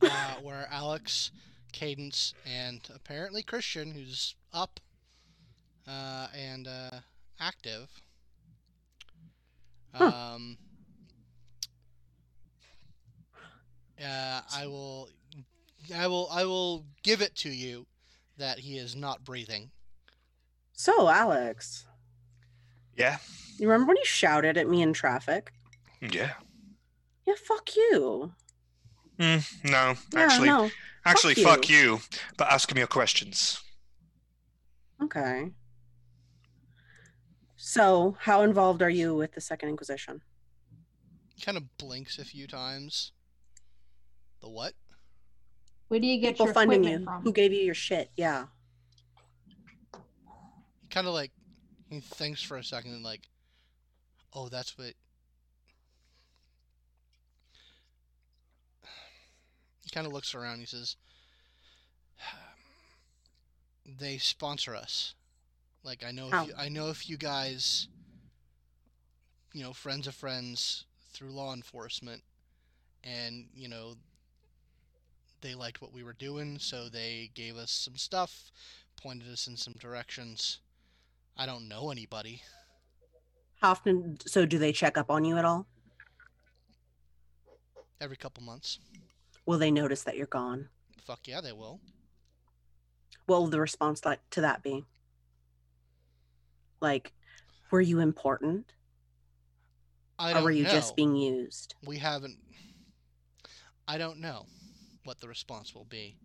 [0.02, 1.32] Uh, where Alex,
[1.72, 4.80] Cadence, and apparently Christian, who's up
[5.88, 7.00] uh, and uh,
[7.40, 7.90] active,
[9.94, 10.58] um,
[14.04, 15.10] uh, I will,
[15.96, 17.88] I will, I will give it to you
[18.38, 19.72] that he is not breathing.
[20.74, 21.86] So, Alex,
[22.96, 23.18] yeah.
[23.58, 25.52] you remember when you shouted at me in traffic?
[26.02, 26.34] Yeah.
[27.26, 28.34] Yeah, fuck you.
[29.20, 30.70] Mm, no, Yeah, actually, no.
[31.06, 32.00] actually, fuck fuck you.
[32.38, 33.60] But ask me your questions.
[35.02, 35.52] Okay.
[37.56, 40.22] So, how involved are you with the Second Inquisition?
[41.42, 43.12] Kind of blinks a few times.
[44.42, 44.74] The what?
[45.88, 47.04] Where do you get People your funding you.
[47.04, 47.24] from?
[47.24, 48.12] Who gave you your shit?
[48.16, 48.46] Yeah.
[49.94, 51.32] He kind of like
[51.90, 53.22] he thinks for a second and like,
[54.34, 54.94] oh, that's what.
[59.98, 60.60] Kind of looks around.
[60.60, 60.96] He says,
[63.84, 65.16] "They sponsor us.
[65.84, 67.88] Like I know, if you, I know if you guys,
[69.54, 72.22] you know, friends of friends through law enforcement,
[73.04, 73.96] and you know."
[75.42, 78.52] They liked what we were doing, so they gave us some stuff,
[79.00, 80.60] pointed us in some directions.
[81.38, 82.42] I don't know anybody.
[83.62, 84.18] How often?
[84.26, 85.68] So, do they check up on you at all?
[88.02, 88.80] Every couple months.
[89.48, 90.68] Will they notice that you're gone?
[91.06, 91.80] Fuck yeah, they will.
[93.26, 94.84] What will the response like to that be?
[96.82, 97.14] Like,
[97.72, 98.74] were you important,
[100.20, 100.70] I or don't were you know.
[100.70, 101.76] just being used?
[101.86, 102.38] We haven't.
[103.88, 104.46] I don't know
[105.06, 106.18] what the response will be.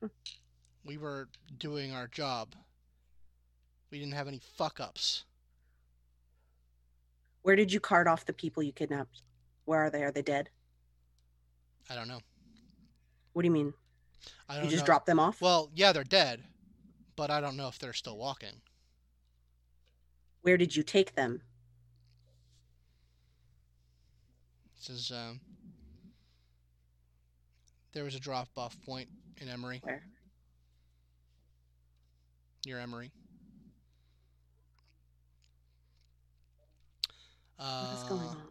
[0.00, 0.08] Hmm.
[0.84, 1.28] We were
[1.58, 2.56] doing our job.
[3.92, 5.24] We didn't have any fuck ups.
[7.42, 9.22] Where did you cart off the people you kidnapped?
[9.64, 10.02] Where are they?
[10.02, 10.50] Are they dead?
[11.90, 12.20] I don't know.
[13.32, 13.74] What do you mean?
[14.48, 14.86] I You don't just know.
[14.86, 15.40] dropped them off?
[15.40, 16.44] Well, yeah, they're dead,
[17.16, 18.62] but I don't know if they're still walking.
[20.42, 21.42] Where did you take them?
[24.76, 25.40] This is um.
[27.92, 29.08] There was a drop off point
[29.40, 29.80] in Emory.
[29.82, 30.02] Where?
[32.66, 33.10] Near Emory.
[37.56, 38.42] What is going Uh, on?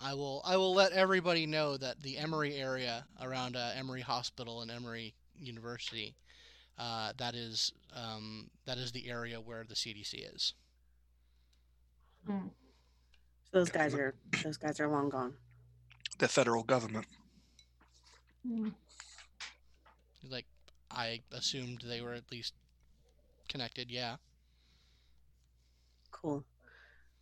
[0.00, 4.62] I will I will let everybody know that the Emory area around uh, Emory Hospital
[4.62, 6.14] and Emory University,
[6.78, 10.54] uh, that is um, that is the area where the CDC is.
[12.26, 12.48] Hmm.
[13.50, 14.14] So those guys are
[14.44, 15.34] those guys are long gone.
[16.18, 17.06] The federal government.
[18.46, 18.68] Hmm.
[20.30, 20.46] Like
[20.90, 22.54] I assumed they were at least
[23.48, 23.90] connected.
[23.90, 24.16] Yeah.
[26.12, 26.44] Cool.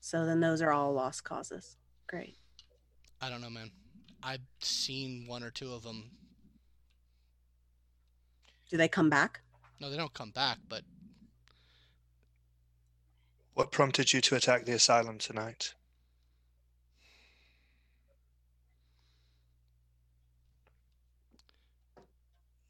[0.01, 1.77] So then those are all lost causes.
[2.07, 2.37] Great.
[3.21, 3.71] I don't know, man.
[4.23, 6.11] I've seen one or two of them.
[8.71, 9.41] Do they come back?
[9.81, 10.83] No, they don't come back, but
[13.55, 15.75] What prompted you to attack the asylum tonight?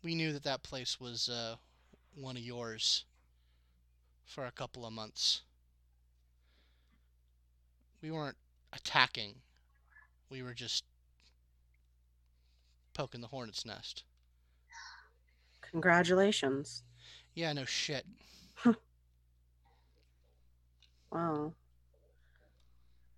[0.06, 1.56] we knew that that place was uh,
[2.14, 3.04] one of yours
[4.24, 5.42] for a couple of months.
[8.00, 8.36] We weren't
[8.72, 9.34] attacking.
[10.30, 10.84] We were just
[12.94, 14.04] poking the hornet's nest.
[15.70, 16.82] Congratulations.
[17.34, 18.04] Yeah, no shit.
[21.12, 21.54] Wow.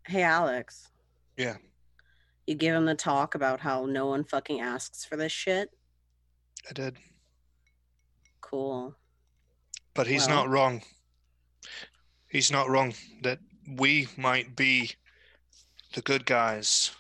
[0.07, 0.89] Hey Alex.
[1.37, 1.57] Yeah.
[2.47, 5.71] You give him the talk about how no one fucking asks for this shit?
[6.69, 6.97] I did.
[8.41, 8.95] Cool.
[9.95, 10.83] But he's Well- not wrong.
[12.29, 14.93] He's not wrong that we might be
[15.95, 16.91] the good guys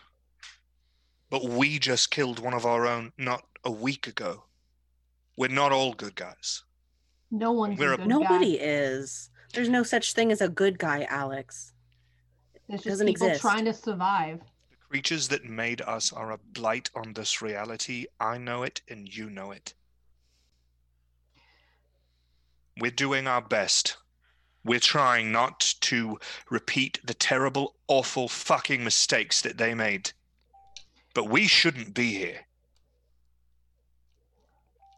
[1.30, 4.44] But we just killed one of our own not a week ago.
[5.36, 6.62] We're not all good guys.
[7.30, 8.64] No one's We're a a- good Nobody guy.
[8.64, 9.28] is.
[9.52, 11.72] There's no such thing as a good guy, Alex.
[12.68, 13.42] It's just doesn't people exist.
[13.42, 14.40] trying to survive.
[14.70, 18.06] The creatures that made us are a blight on this reality.
[18.18, 19.74] I know it, and you know it.
[22.80, 23.96] We're doing our best.
[24.68, 26.18] We're trying not to
[26.50, 30.12] repeat the terrible, awful fucking mistakes that they made.
[31.14, 32.40] But we shouldn't be here.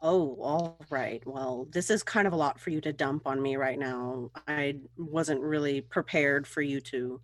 [0.02, 1.22] Oh, all right.
[1.24, 4.32] Well, this is kind of a lot for you to dump on me right now.
[4.48, 7.20] I wasn't really prepared for you to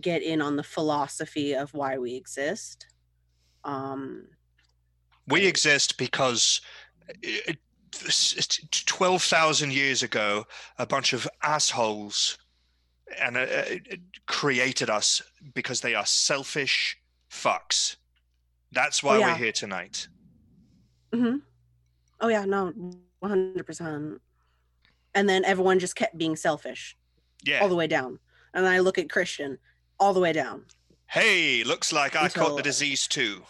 [0.00, 2.86] get in on the philosophy of why we exist.
[3.64, 4.28] Um,
[5.28, 6.62] We exist because
[7.10, 7.52] uh,
[7.92, 10.44] 12,000 years ago,
[10.78, 12.38] a bunch of assholes
[13.20, 13.64] and uh, uh,
[14.26, 15.22] created us
[15.54, 16.96] because they are selfish
[17.30, 17.96] fucks.
[18.72, 19.32] That's why yeah.
[19.32, 20.08] we're here tonight.
[21.12, 21.36] Mm-hmm.
[22.20, 22.72] Oh yeah, no,
[23.18, 24.20] one hundred percent.
[25.14, 26.96] And then everyone just kept being selfish
[27.44, 27.60] Yeah.
[27.60, 28.18] all the way down.
[28.54, 29.58] And then I look at Christian
[30.00, 30.64] all the way down.
[31.06, 33.42] hey, looks like I caught the disease too.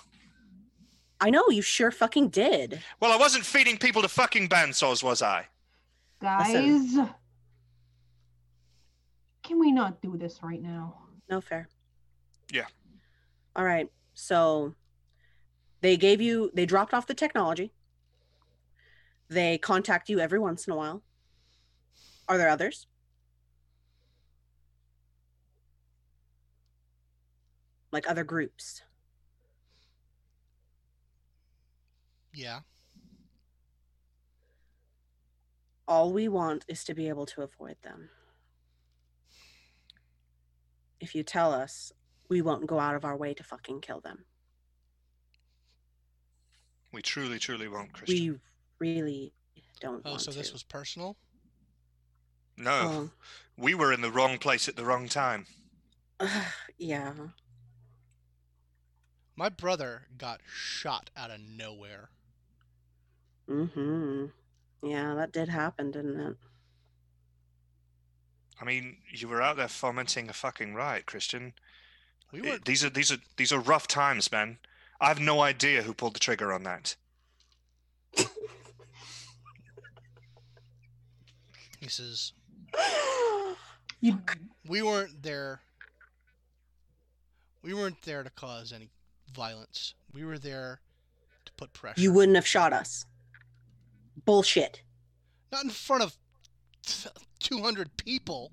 [1.22, 2.82] I know you sure fucking did.
[2.98, 5.46] Well, I wasn't feeding people to fucking bandsaws, was I?
[6.20, 7.10] Guys, Listen.
[9.44, 10.98] can we not do this right now?
[11.30, 11.68] No fair.
[12.52, 12.66] Yeah.
[13.54, 13.88] All right.
[14.14, 14.74] So
[15.80, 17.72] they gave you they dropped off the technology.
[19.28, 21.02] They contact you every once in a while.
[22.28, 22.88] Are there others?
[27.92, 28.82] Like other groups.
[32.32, 32.60] Yeah.
[35.86, 38.08] All we want is to be able to avoid them.
[41.00, 41.92] If you tell us,
[42.28, 44.24] we won't go out of our way to fucking kill them.
[46.92, 48.40] We truly, truly won't, Christian.
[48.80, 49.32] We really
[49.80, 50.38] don't Oh, so to.
[50.38, 51.16] this was personal?
[52.56, 53.10] no, oh.
[53.56, 55.46] we were in the wrong place at the wrong time.
[56.20, 57.12] Oh, yeah.
[59.34, 62.10] My brother got shot out of nowhere.
[63.48, 64.26] Mm-hmm.
[64.88, 66.36] Yeah, that did happen, didn't it?
[68.60, 71.54] I mean, you were out there fomenting a fucking riot, Christian.
[72.32, 74.58] We Eh, were These are these are these are rough times, man.
[75.00, 76.96] I have no idea who pulled the trigger on that.
[81.80, 82.32] he says
[84.00, 84.20] You,
[84.68, 85.60] we weren't there
[87.62, 88.90] we weren't there to cause any
[89.32, 89.94] violence.
[90.12, 90.80] We were there
[91.44, 92.00] to put pressure.
[92.00, 93.06] You wouldn't have shot us.
[94.24, 94.82] Bullshit.
[95.50, 96.16] not in front of
[97.40, 98.52] 200 people.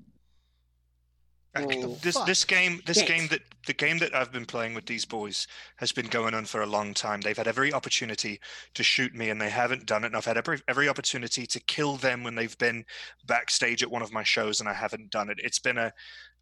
[1.56, 1.98] Oh.
[2.04, 2.28] this Fuck.
[2.28, 3.08] this game this Shit.
[3.08, 6.46] game that the game that I've been playing with these boys has been going on
[6.46, 7.22] for a long time.
[7.22, 8.40] They've had every opportunity
[8.76, 10.08] to shoot me and they haven't done it.
[10.08, 12.86] And I've had every every opportunity to kill them when they've been
[13.26, 15.40] backstage at one of my shows and I haven't done it.
[15.44, 15.92] It's been a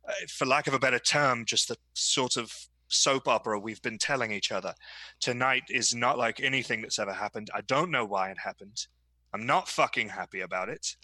[0.07, 2.51] uh, for lack of a better term just a sort of
[2.89, 4.73] soap opera we've been telling each other.
[5.21, 7.49] Tonight is not like anything that's ever happened.
[7.55, 8.87] I don't know why it happened.
[9.33, 10.95] I'm not fucking happy about it.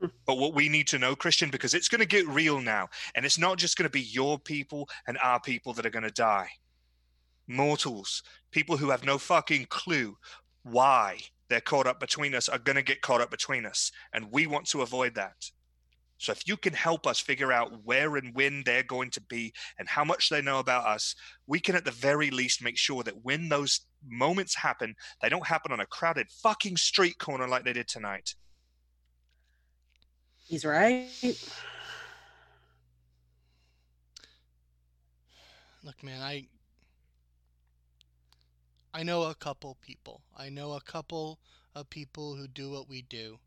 [0.00, 0.06] Hmm.
[0.26, 3.24] But what we need to know, Christian, because it's going to get real now, and
[3.24, 6.10] it's not just going to be your people and our people that are going to
[6.10, 6.48] die.
[7.46, 10.16] Mortals, people who have no fucking clue
[10.62, 14.32] why they're caught up between us, are going to get caught up between us, and
[14.32, 15.50] we want to avoid that.
[16.18, 19.52] So if you can help us figure out where and when they're going to be
[19.78, 21.14] and how much they know about us,
[21.46, 25.46] we can at the very least make sure that when those moments happen, they don't
[25.46, 28.34] happen on a crowded fucking street corner like they did tonight.
[30.46, 31.08] He's right.
[35.82, 36.46] Look, man, I
[38.94, 40.22] I know a couple people.
[40.36, 41.38] I know a couple
[41.74, 43.38] of people who do what we do.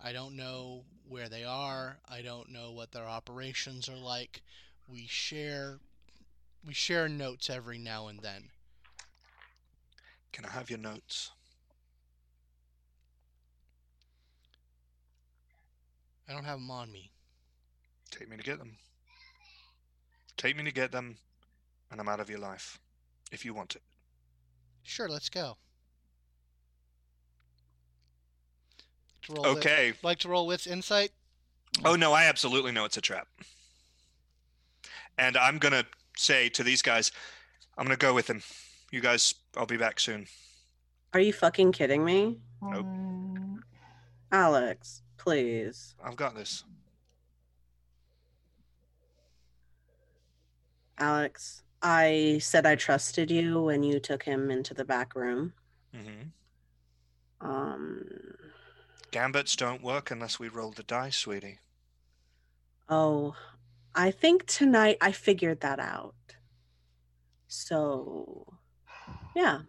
[0.00, 1.98] I don't know where they are.
[2.08, 4.42] I don't know what their operations are like.
[4.88, 5.78] We share
[6.66, 8.50] we share notes every now and then.
[10.36, 11.30] Can I have your notes?
[16.28, 17.10] I don't have them on me.
[18.10, 18.76] Take me to get them.
[20.36, 21.16] Take me to get them,
[21.90, 22.78] and I'm out of your life.
[23.32, 23.82] If you want it.
[24.82, 25.56] Sure, let's go.
[29.22, 29.94] To roll with- Okay.
[30.02, 31.12] like to roll with insight?
[31.82, 33.26] Oh no, I absolutely know it's a trap.
[35.16, 37.10] And I'm gonna say to these guys,
[37.78, 38.42] I'm gonna go with him.
[38.90, 40.26] You guys, I'll be back soon.
[41.12, 42.38] Are you fucking kidding me?
[42.62, 42.84] Nope.
[42.86, 43.64] um,
[44.32, 45.94] Alex, please.
[46.02, 46.64] I've got this.
[50.98, 55.52] Alex, I said I trusted you when you took him into the back room.
[55.94, 57.46] Mm-hmm.
[57.46, 58.04] Um,
[59.10, 61.58] Gambits don't work unless we roll the dice, sweetie.
[62.88, 63.34] oh,
[63.94, 66.14] I think tonight I figured that out.
[67.48, 68.55] So,
[69.36, 69.60] yeah.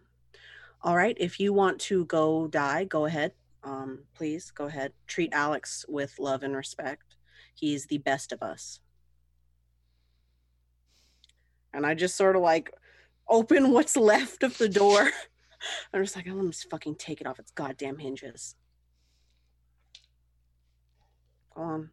[0.82, 1.16] All right.
[1.20, 3.32] If you want to go die, go ahead.
[3.62, 4.92] Um, please go ahead.
[5.06, 7.16] Treat Alex with love and respect.
[7.54, 8.80] He's the best of us.
[11.74, 12.72] And I just sort of like
[13.28, 15.10] open what's left of the door.
[15.92, 18.54] I'm just like, I'm gonna just fucking take it off its goddamn hinges.
[21.54, 21.90] Go on.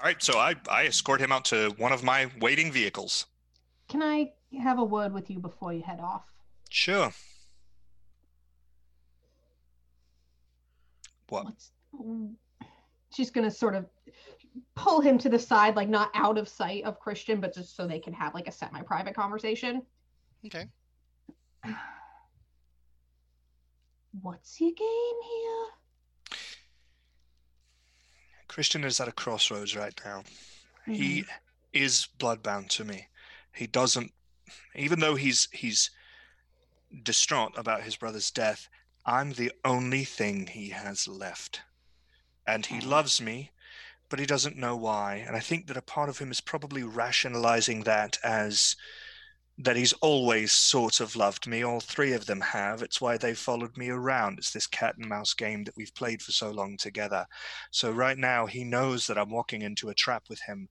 [0.00, 3.26] All right, so I, I escort him out to one of my waiting vehicles.
[3.88, 4.30] Can I
[4.62, 6.22] have a word with you before you head off?
[6.68, 7.12] Sure.
[11.28, 11.44] What?
[11.44, 12.34] What's mm,
[13.14, 13.86] she's gonna sort of
[14.74, 17.86] pull him to the side, like not out of sight of Christian, but just so
[17.86, 19.82] they can have like a semi-private conversation.
[20.46, 20.66] Okay.
[24.22, 25.66] What's your game here?
[28.48, 30.22] Christian is at a crossroads right now.
[30.86, 31.24] He
[31.72, 33.06] is bloodbound to me.
[33.54, 34.12] He doesn't
[34.74, 35.90] even though he's he's
[37.02, 38.68] distraught about his brother's death,
[39.04, 41.62] I'm the only thing he has left.
[42.46, 43.52] And he loves me,
[44.08, 45.16] but he doesn't know why.
[45.16, 48.76] And I think that a part of him is probably rationalizing that as
[49.60, 51.64] that he's always sort of loved me.
[51.64, 52.80] All three of them have.
[52.80, 54.38] It's why they followed me around.
[54.38, 57.26] It's this cat and mouse game that we've played for so long together.
[57.72, 60.68] So right now he knows that I'm walking into a trap with him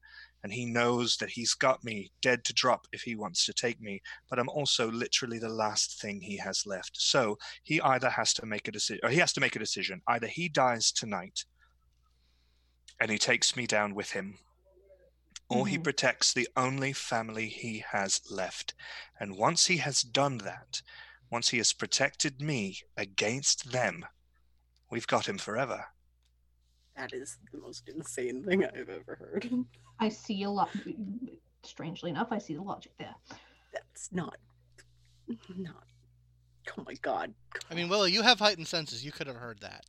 [0.47, 3.81] and he knows that he's got me dead to drop if he wants to take
[3.81, 8.33] me but i'm also literally the last thing he has left so he either has
[8.33, 11.43] to make a decision or he has to make a decision either he dies tonight
[12.97, 14.39] and he takes me down with him
[15.49, 15.83] or he Mhm.
[15.83, 18.73] protects the only family he has left
[19.19, 20.81] and once he has done that
[21.29, 24.05] once he has protected me against them
[24.89, 25.87] we've got him forever
[26.95, 29.67] That is the most insane thing I've ever heard.
[29.99, 30.69] I see a lot.
[31.63, 33.15] Strangely enough, I see the logic there.
[33.73, 34.37] That's not
[35.57, 35.83] not
[36.77, 37.33] oh my god.
[37.69, 39.03] I mean, Willow, you have heightened senses.
[39.03, 39.85] You could have heard that.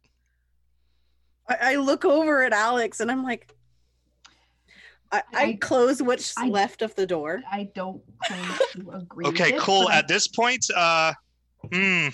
[1.49, 3.55] I, I look over at Alex and I'm like
[5.13, 7.43] I, I I- close what's I- left of the door.
[7.51, 9.27] I don't claim to agree.
[9.27, 11.13] okay with it, cool I- at this point uh
[11.73, 12.09] hmm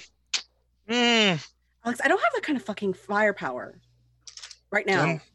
[0.88, 1.34] hmm
[1.86, 3.78] Alex, I don't have that kind of fucking firepower
[4.70, 5.06] right now.
[5.06, 5.33] Then- You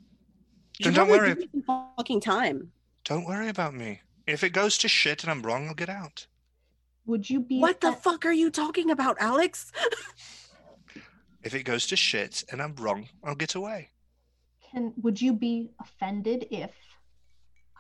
[0.80, 1.30] then should don't worry.
[1.36, 2.72] give me some fucking time.
[3.06, 4.02] Don't worry about me.
[4.28, 6.28] If it goes to shit and I'm wrong, I'll get out.
[7.06, 9.72] would you be What the offend- fuck are you talking about, Alex?
[11.42, 13.90] If it goes to shit and I'm wrong, I'll get away.
[14.72, 16.72] Can would you be offended if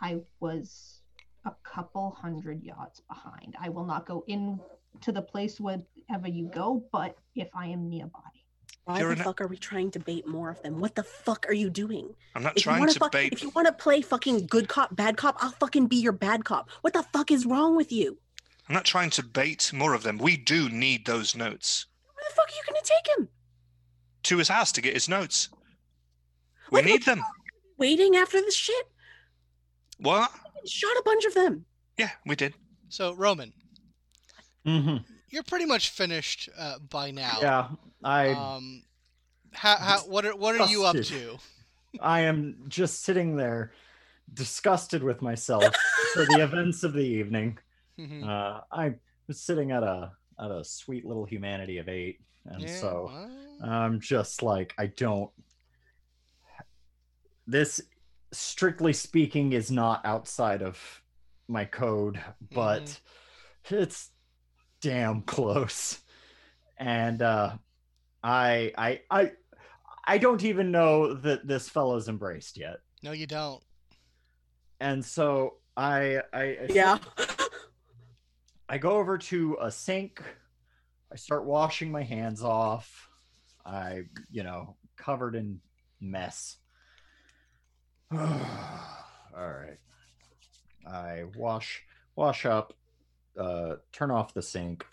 [0.01, 1.01] I was
[1.45, 3.55] a couple hundred yards behind?
[3.59, 4.61] I will not go in
[5.01, 8.31] to the place wherever you go, but if I am nearby.
[8.85, 10.79] Why You're the an- fuck are we trying to bait more of them?
[10.79, 12.15] What the fuck are you doing?
[12.35, 13.31] I'm not If you trying wanna fuck, bait.
[13.33, 16.43] if you want to play fucking good cop, bad cop, I'll fucking be your bad
[16.45, 16.69] cop.
[16.81, 18.17] What the fuck is wrong with you?
[18.67, 20.17] I'm not trying to bait more of them.
[20.17, 21.85] We do need those notes.
[22.13, 23.29] Where the fuck are you gonna take him?
[24.23, 25.49] To his house to get his notes.
[26.71, 27.23] We What the need them.
[27.77, 28.87] Waiting after this shit?
[29.97, 30.31] What?
[30.65, 31.65] Shot a bunch of them.
[31.97, 32.53] Yeah, we did.
[32.89, 33.53] So, Roman,
[34.65, 34.97] hmm
[35.29, 37.37] you're pretty much finished uh, by now.
[37.39, 37.67] Yeah,
[38.03, 38.83] I Um,
[39.51, 41.37] how, how, what are what are you up to?
[42.01, 43.73] I am just sitting there,
[44.33, 45.73] disgusted with myself
[46.13, 47.57] for the events of the evening.
[47.99, 48.23] Mhm.
[48.23, 48.95] Uh, I
[49.27, 53.69] was sitting at a at a sweet little humanity of eight, and Yeah, so well,
[53.69, 55.31] I'm just like I don't.
[57.47, 57.81] This,
[58.31, 61.01] strictly speaking, is not outside of
[61.47, 62.19] my code,
[62.53, 62.99] but
[63.69, 64.11] it's
[64.81, 65.99] damn close.
[66.77, 67.57] And uh,
[68.23, 69.31] I, I, I,
[70.05, 73.63] I don't even know that this fellow's embraced yet, no, you don't.
[74.79, 76.97] and so I, I, I Yeah.
[78.69, 80.21] I go over to a sink.
[81.11, 83.09] I start washing my hands off.
[83.65, 85.59] I, you know, covered in
[85.99, 86.57] mess.
[88.11, 88.19] All
[89.35, 89.79] right.
[90.85, 91.83] I wash
[92.15, 92.73] wash up,
[93.39, 94.85] uh, turn off the sink,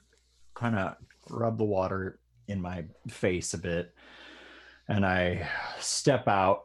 [0.54, 0.96] kind of
[1.28, 3.94] rub the water in my face a bit,
[4.88, 5.48] and I
[5.80, 6.64] step out.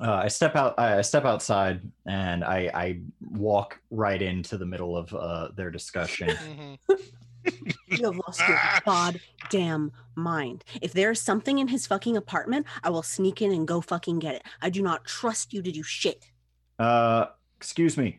[0.00, 0.78] Uh, I step out.
[0.78, 3.00] I step outside, and I, I
[3.30, 6.28] walk right into the middle of uh, their discussion.
[7.46, 7.72] Mhm.
[7.86, 10.64] You have lost your goddamn mind.
[10.82, 14.18] If there is something in his fucking apartment, I will sneak in and go fucking
[14.18, 14.42] get it.
[14.60, 16.26] I do not trust you to do shit.
[16.80, 17.26] Uh,
[17.56, 18.18] excuse me.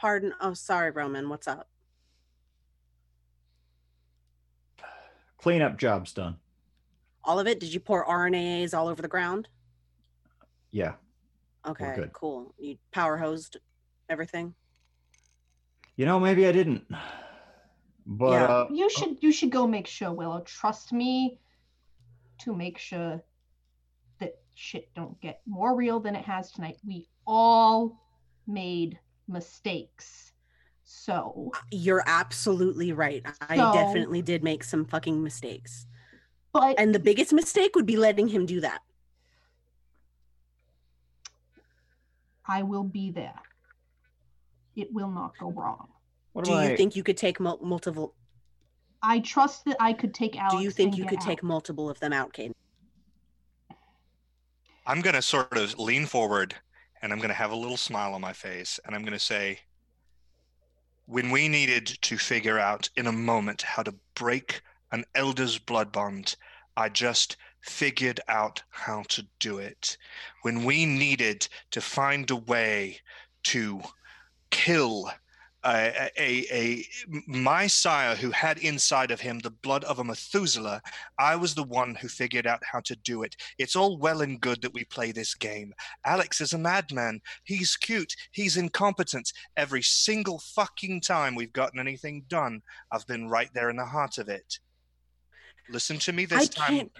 [0.00, 0.34] Pardon.
[0.40, 1.28] Oh, sorry, Roman.
[1.28, 1.68] What's up?
[5.38, 6.36] Cleanup job's done.
[7.24, 7.60] All of it?
[7.60, 9.48] Did you pour RNAs all over the ground?
[10.70, 10.94] Yeah.
[11.66, 12.12] Okay, good.
[12.12, 12.54] cool.
[12.58, 13.56] You power hosed
[14.08, 14.54] everything?
[15.96, 16.84] You know, maybe I didn't.
[18.06, 18.44] But Yeah.
[18.44, 20.40] uh, You should you should go make sure, Willow.
[20.42, 21.40] Trust me
[22.40, 23.20] to make sure
[24.20, 26.76] that shit don't get more real than it has tonight.
[26.86, 28.00] We all
[28.46, 30.32] made mistakes.
[30.88, 33.26] So You're absolutely right.
[33.40, 35.86] I So- definitely did make some fucking mistakes.
[36.52, 38.82] but And the biggest mistake would be letting him do that.
[42.46, 43.34] I will be there.
[44.76, 45.88] It will not go wrong.
[46.32, 46.76] what Do am you I?
[46.76, 48.14] think you could take mul- multiple?
[49.02, 51.24] I trust that I could take out do you think you could out.
[51.24, 52.52] take multiple of them out, Caden?
[54.86, 56.54] I'm going to sort of lean forward
[57.02, 59.18] and I'm going to have a little smile on my face and I'm going to
[59.18, 59.58] say,
[61.06, 64.60] when we needed to figure out in a moment how to break
[64.90, 66.36] an elder's blood bond,
[66.76, 69.96] I just figured out how to do it.
[70.42, 73.00] When we needed to find a way
[73.44, 73.82] to
[74.50, 75.10] kill
[75.66, 76.86] a, a, a
[77.26, 80.80] my sire who had inside of him the blood of a Methuselah,
[81.18, 83.36] I was the one who figured out how to do it.
[83.58, 85.74] It's all well and good that we play this game.
[86.04, 87.20] Alex is a madman.
[87.44, 88.14] He's cute.
[88.30, 89.32] He's incompetent.
[89.56, 92.62] Every single fucking time we've gotten anything done,
[92.92, 94.58] I've been right there in the heart of it.
[95.68, 96.76] Listen to me this I time.
[96.76, 96.92] can't.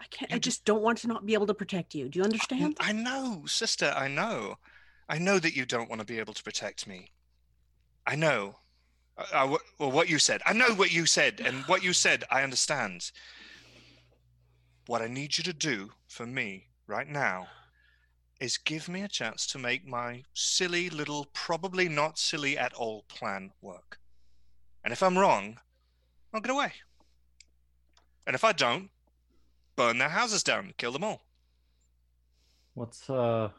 [0.00, 0.32] I can't.
[0.32, 2.08] I just don't want to not be able to protect you.
[2.08, 2.76] Do you understand?
[2.80, 4.56] I know, sister, I know.
[5.08, 7.10] I know that you don't want to be able to protect me.
[8.06, 8.56] I know.
[9.16, 10.42] I, I- well, what you said.
[10.46, 13.10] I know what you said, and what you said, I understand.
[14.86, 17.46] What I need you to do for me right now
[18.40, 23.04] is give me a chance to make my silly little, probably not silly at all
[23.08, 23.98] plan work.
[24.82, 25.58] And if I'm wrong,
[26.34, 26.72] I'll get away.
[28.26, 28.90] And if I don't,
[29.76, 31.22] burn their houses down, kill them all.
[32.74, 33.50] What's uh?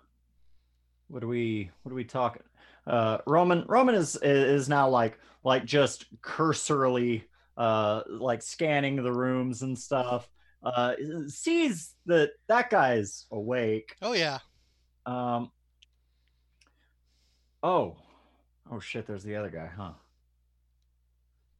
[1.07, 1.69] What are we?
[1.83, 2.41] What are we talking?
[2.85, 3.65] Uh, Roman.
[3.67, 7.25] Roman is is now like like just cursorily
[7.57, 10.27] uh like scanning the rooms and stuff.
[10.63, 10.93] Uh,
[11.27, 13.95] sees that that guy's awake.
[14.01, 14.39] Oh yeah.
[15.05, 15.51] Um.
[17.61, 17.95] Oh,
[18.71, 19.05] oh shit!
[19.07, 19.91] There's the other guy, huh?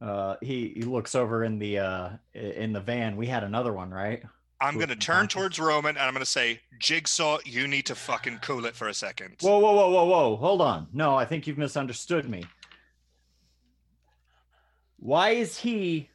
[0.00, 3.16] Uh, he he looks over in the uh in the van.
[3.16, 4.22] We had another one, right?
[4.60, 7.94] I'm going to turn towards Roman and I'm going to say, Jigsaw, you need to
[7.94, 9.36] fucking cool it for a second.
[9.40, 10.36] Whoa, whoa, whoa, whoa, whoa!
[10.36, 10.86] Hold on.
[10.92, 12.44] No, I think you've misunderstood me.
[14.98, 16.08] Why is he?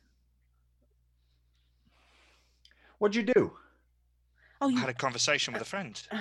[2.97, 3.51] What'd you do?
[4.61, 6.01] Oh, I had a conversation with a friend.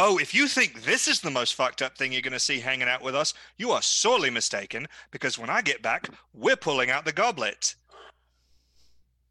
[0.00, 2.60] Oh, if you think this is the most fucked up thing you're going to see
[2.60, 6.88] hanging out with us, you are sorely mistaken because when I get back, we're pulling
[6.88, 7.74] out the goblet.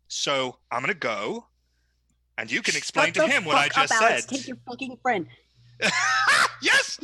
[0.08, 1.46] So I'm going to go
[2.38, 4.26] and you can explain Shut to him what I fuck up, just Alex.
[4.26, 4.36] said.
[4.38, 5.28] Take your fucking friend.
[6.62, 7.00] yes!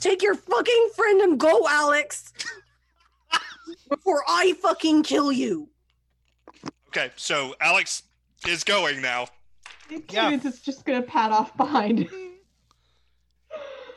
[0.00, 2.32] Take your fucking friend and go, Alex.
[3.88, 5.68] Before I fucking kill you.
[6.88, 8.02] Okay, so Alex
[8.46, 9.26] is going now.
[9.90, 9.98] Yeah.
[10.30, 12.08] Cadence is just gonna pat off behind.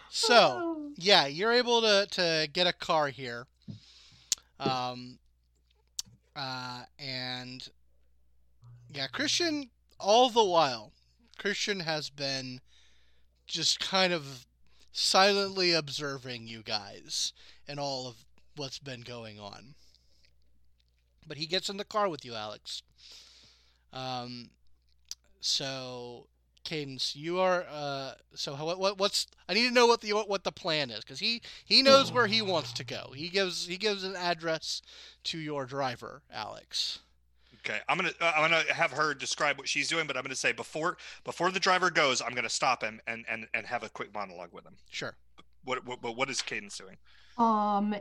[0.10, 3.48] So yeah, you're able to to get a car here.
[4.60, 5.20] Um.
[6.36, 7.70] Uh, and
[8.94, 9.70] yeah, Christian.
[9.98, 10.92] All the while,
[11.38, 12.60] Christian has been
[13.48, 14.46] just kind of
[14.92, 17.32] silently observing you guys
[17.66, 18.26] and all of
[18.58, 19.76] what's been going on.
[21.26, 22.84] But he gets in the car with you, Alex.
[23.94, 24.50] Um,
[25.40, 26.28] so
[26.66, 28.14] Cadence, you are uh.
[28.34, 31.20] So how, what what's I need to know what the what the plan is because
[31.20, 33.12] he he knows where he wants to go.
[33.16, 34.82] He gives he gives an address
[35.26, 37.00] to your driver, Alex.
[37.60, 40.36] Okay, I'm gonna uh, I'm gonna have her describe what she's doing, but I'm gonna
[40.36, 43.90] say before before the driver goes, I'm gonna stop him and and and have a
[43.90, 44.76] quick monologue with him.
[44.90, 45.16] Sure.
[45.64, 46.98] What what what, what is Cadence doing?
[47.38, 47.96] Um,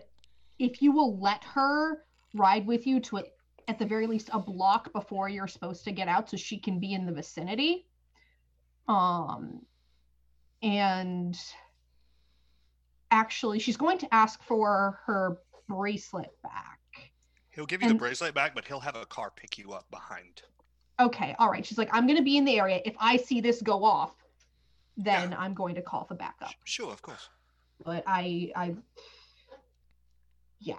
[0.58, 2.04] if you will let her
[2.34, 3.26] ride with you to at,
[3.68, 6.78] at the very least a block before you're supposed to get out, so she can
[6.78, 7.86] be in the vicinity.
[8.88, 9.62] Um,
[10.62, 11.38] and
[13.10, 15.38] actually, she's going to ask for her
[15.68, 16.80] bracelet back.
[17.50, 20.42] He'll give you the bracelet back, but he'll have a car pick you up behind.
[21.00, 21.64] Okay, all right.
[21.64, 22.80] She's like, I'm going to be in the area.
[22.84, 24.12] If I see this go off,
[24.96, 26.52] then I'm going to call for backup.
[26.64, 27.28] Sure, of course.
[27.84, 28.74] But I, I,
[30.60, 30.76] yeah.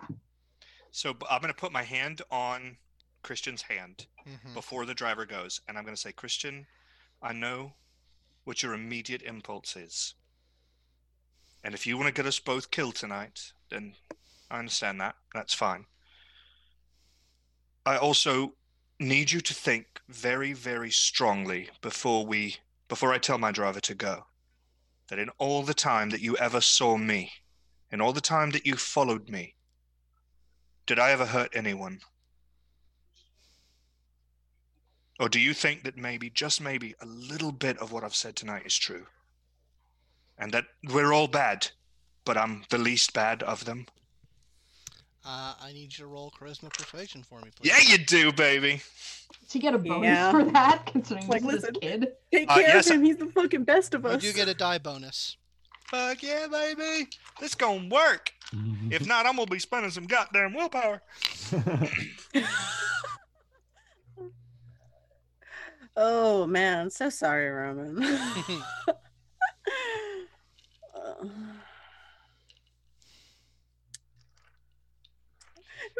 [0.91, 2.77] So I'm gonna put my hand on
[3.21, 6.65] Christian's hand hmm before the driver goes, and I'm gonna say, Christian,
[7.21, 7.73] I know
[8.45, 10.13] what your immediate impulse is.
[11.63, 13.95] And if you want to get us both killed tonight, then
[14.49, 15.15] I understand that.
[15.33, 15.85] That's fine.
[17.85, 18.53] I also
[18.99, 22.57] need you to think very, very strongly before we
[22.87, 24.27] before I tell my driver to go.
[25.09, 27.31] That in all the time that you ever saw me,
[27.91, 29.55] in all the time that you followed me,
[30.85, 31.99] did I ever hurt anyone?
[35.19, 38.35] Or do you think that maybe, just maybe, a little bit of what I've said
[38.35, 39.05] tonight is true?
[40.37, 41.67] And that we're all bad,
[42.25, 43.85] but I'm the least bad of them?
[45.27, 47.69] Uh, I need you to roll charisma persuasion for me, please.
[47.69, 48.81] Yeah, you do, baby.
[49.49, 50.31] To get a bonus Yeah.
[50.31, 51.75] for that, considering Like, this listen.
[51.77, 52.07] a kid.
[52.31, 53.03] Take Uh, care yes, of him.
[53.05, 54.21] He's the fucking best of You us.
[54.21, 55.37] do get a die bonus.
[55.87, 57.07] Fuck yeah, baby.
[57.39, 58.33] This gonna work.
[58.91, 61.01] If not, I'm gonna be spending some goddamn willpower.
[65.97, 68.03] oh man, so sorry, Roman.
[68.03, 68.43] Uh,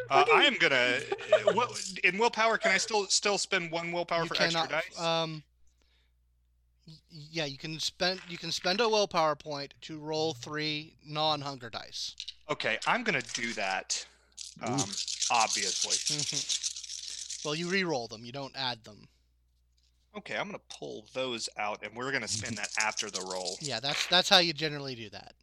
[0.10, 0.76] Uh, I am gonna.
[0.76, 4.72] uh, What, in willpower, can I still still spend one willpower you for cannot.
[4.72, 5.00] extra dice?
[5.02, 5.44] Um.
[7.10, 12.16] Yeah, you can spend you can spend a willpower point to roll three non-hunger dice.
[12.50, 14.06] okay, I'm gonna do that.
[14.62, 14.80] Um,
[15.32, 15.98] obviously.
[17.46, 18.24] well, you re-roll them.
[18.26, 19.08] You don't add them.
[20.18, 23.58] Okay, I'm gonna pull those out, and we're gonna spend that after the roll.
[23.60, 25.34] Yeah, that's that's how you generally do that.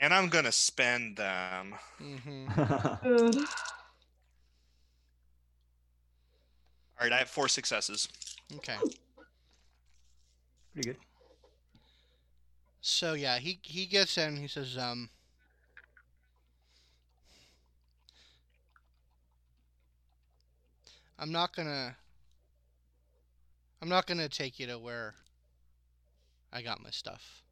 [0.00, 1.74] And I'm gonna spend them.
[1.98, 3.36] hmm Ugh.
[7.00, 8.08] All right, I have four successes.
[8.56, 8.76] Okay.
[10.72, 10.96] Pretty good.
[12.80, 14.36] So yeah, he he gets in.
[14.36, 15.08] He says, um.
[21.18, 21.96] I'm not gonna.
[23.84, 25.12] I'm not gonna take you to where
[26.50, 27.42] I got my stuff.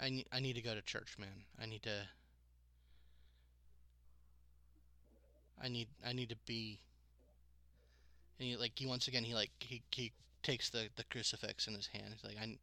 [0.00, 1.44] I need, I need to go to church, man.
[1.60, 2.08] I need to.
[5.62, 6.80] I need I need to be.
[8.38, 10.12] And he like he once again he like he he
[10.42, 12.14] takes the the crucifix in his hand.
[12.14, 12.56] He's like I.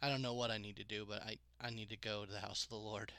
[0.00, 2.32] I don't know what I need to do, but I I need to go to
[2.32, 3.12] the house of the Lord.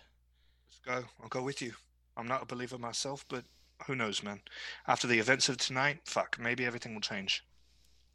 [0.67, 1.07] Let's go.
[1.21, 1.73] I'll go with you.
[2.17, 3.43] I'm not a believer myself, but
[3.85, 4.41] who knows, man?
[4.87, 7.43] After the events of tonight, fuck, maybe everything will change.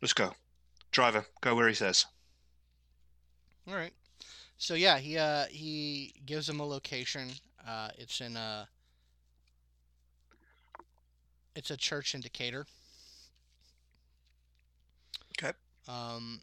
[0.00, 0.32] Let's go.
[0.90, 2.06] Driver, go where he says.
[3.66, 3.92] All right.
[4.58, 7.30] So yeah, he uh he gives him a location.
[7.66, 8.68] Uh, it's in a.
[11.56, 12.66] It's a church in Decatur.
[15.38, 15.52] Okay.
[15.88, 16.40] Um.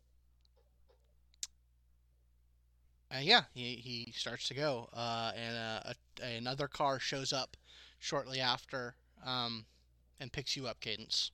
[3.09, 4.89] And yeah, he he starts to go.
[4.93, 7.55] Uh, and uh, a, another car shows up
[7.99, 8.95] shortly after.
[9.23, 9.65] Um,
[10.19, 11.31] and picks you up, Cadence,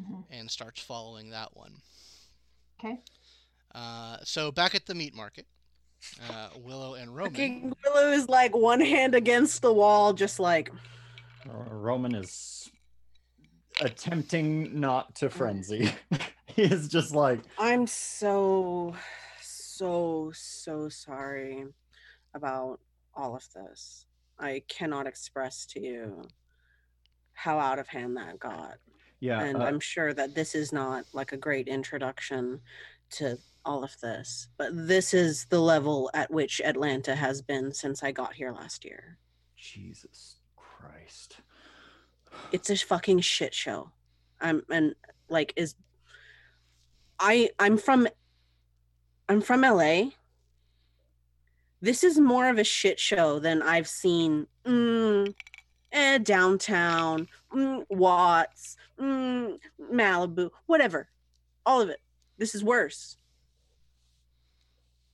[0.00, 0.24] Mhm.
[0.30, 1.82] and starts following that one.
[2.78, 3.00] Okay.
[3.74, 5.46] Uh, so back at the meat market,
[6.28, 7.32] uh, Willow and Roman.
[7.32, 10.70] Fucking Willow is like one hand against the wall, just like
[11.48, 12.70] Uh, Roman is
[13.80, 15.90] attempting not to frenzy.
[16.46, 18.94] he is just like, I'm so,
[19.40, 21.64] so, so sorry
[22.34, 22.80] about
[23.14, 24.06] all of this.
[24.38, 26.28] I cannot express to you
[27.38, 28.78] how out of hand that got.
[29.20, 29.40] yeah.
[29.40, 32.60] and uh, I'm sure that this is not like a great introduction
[33.10, 38.02] to all of this, but this is the level at which Atlanta has been since
[38.02, 39.18] I got here last year.
[39.56, 41.36] Jesus Christ.
[42.52, 43.90] It's a fucking shit show.
[44.40, 44.94] I'm and
[45.28, 45.74] like is
[47.18, 48.08] I I'm from
[49.28, 50.10] I'm from LA.
[51.80, 55.34] This is more of a shit show than I've seen mm,
[55.92, 59.58] eh, downtown, mm, Watts, mm,
[59.92, 61.08] Malibu, whatever.
[61.64, 62.00] All of it.
[62.38, 63.16] This is worse.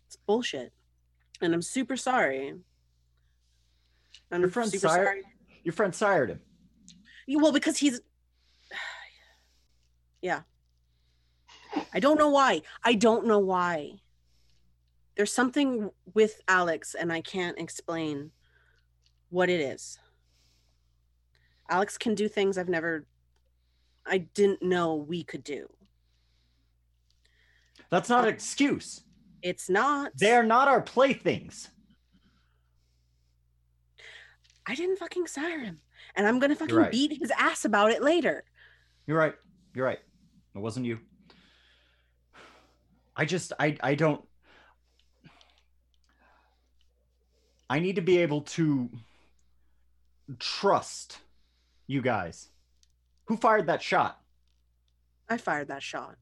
[0.06, 0.72] It's bullshit.
[1.40, 2.54] And I'm super sorry.
[4.30, 5.22] And Your friend super Sire- sorry.
[5.62, 6.40] Your friend sired him.
[7.26, 8.00] Yeah, Well, because he's.
[10.22, 10.40] Yeah.
[11.92, 12.62] I don't know why.
[12.82, 14.00] I don't know why.
[15.16, 18.30] There's something with Alex, and I can't explain
[19.28, 19.98] what it is.
[21.68, 23.06] Alex can do things I've never.
[24.06, 25.66] I didn't know we could do.
[27.90, 29.02] That's not an excuse.
[29.42, 30.12] It's not.
[30.18, 31.70] They are not our playthings.
[34.66, 35.80] I didn't fucking sire him.
[36.16, 36.90] And I'm gonna fucking right.
[36.90, 38.44] beat his ass about it later.
[39.06, 39.34] You're right.
[39.74, 39.98] You're right.
[40.54, 40.98] It wasn't you.
[43.16, 44.22] I just I I don't
[47.68, 48.90] I need to be able to
[50.38, 51.18] trust
[51.86, 52.48] you guys.
[53.26, 54.20] Who fired that shot?
[55.28, 56.16] I fired that shot.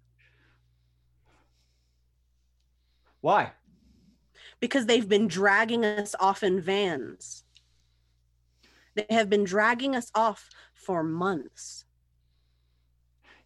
[3.21, 3.53] Why?
[4.61, 7.45] Because they've been dragging us off in vans.
[8.95, 11.85] They have been dragging us off for months.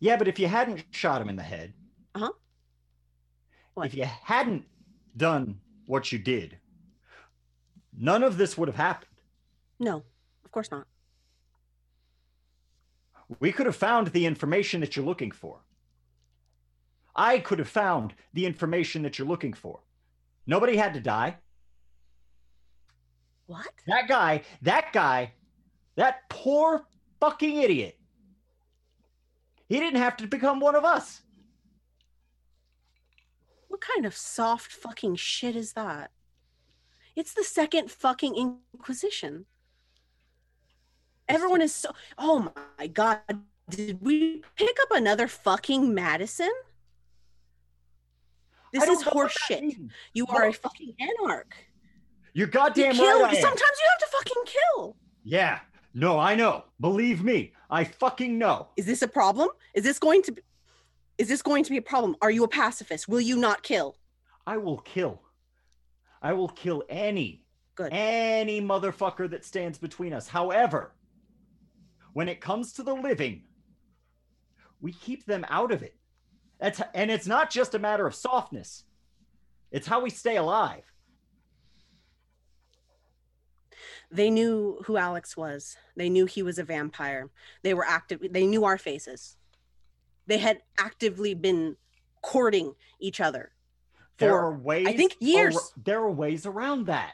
[0.00, 1.72] Yeah, but if you hadn't shot him in the head,
[2.14, 2.32] uh-huh.
[3.74, 3.86] What?
[3.86, 4.64] if you hadn't
[5.16, 6.58] done what you did,
[7.96, 9.10] none of this would have happened.
[9.78, 10.02] No,
[10.44, 10.86] of course not.
[13.40, 15.60] We could have found the information that you're looking for.
[17.14, 19.80] I could have found the information that you're looking for.
[20.46, 21.38] Nobody had to die.
[23.46, 23.66] What?
[23.86, 25.32] That guy, that guy,
[25.96, 26.84] that poor
[27.20, 27.98] fucking idiot.
[29.68, 31.22] He didn't have to become one of us.
[33.68, 36.10] What kind of soft fucking shit is that?
[37.16, 39.46] It's the second fucking Inquisition.
[41.28, 41.90] Everyone is so.
[42.18, 43.20] Oh my god.
[43.68, 46.50] Did we pick up another fucking Madison?
[48.72, 49.74] This is know what horse shit.
[50.12, 51.52] You are a fucking anarch.
[52.32, 53.22] You're You goddamn kill.
[53.22, 53.32] right.
[53.32, 53.40] I am.
[53.42, 54.96] Sometimes you have to fucking kill.
[55.24, 55.60] Yeah.
[55.94, 56.64] No, I know.
[56.80, 58.68] Believe me, I fucking know.
[58.76, 59.48] Is this a problem?
[59.74, 60.42] Is this going to be?
[61.18, 62.14] Is this going to be a problem?
[62.20, 63.08] Are you a pacifist?
[63.08, 63.96] Will you not kill?
[64.46, 65.22] I will kill.
[66.20, 67.44] I will kill any,
[67.74, 67.88] Good.
[67.92, 70.28] any motherfucker that stands between us.
[70.28, 70.92] However,
[72.16, 73.42] when it comes to the living,
[74.80, 75.94] we keep them out of it.
[76.58, 78.84] That's and it's not just a matter of softness.
[79.70, 80.90] It's how we stay alive.
[84.10, 85.76] They knew who Alex was.
[85.94, 87.28] They knew he was a vampire.
[87.62, 88.22] They were active.
[88.30, 89.36] They knew our faces.
[90.26, 91.76] They had actively been
[92.22, 93.50] courting each other.
[94.16, 94.86] There For, are ways.
[94.96, 95.72] think, ar- years.
[95.84, 97.12] there are ways around that.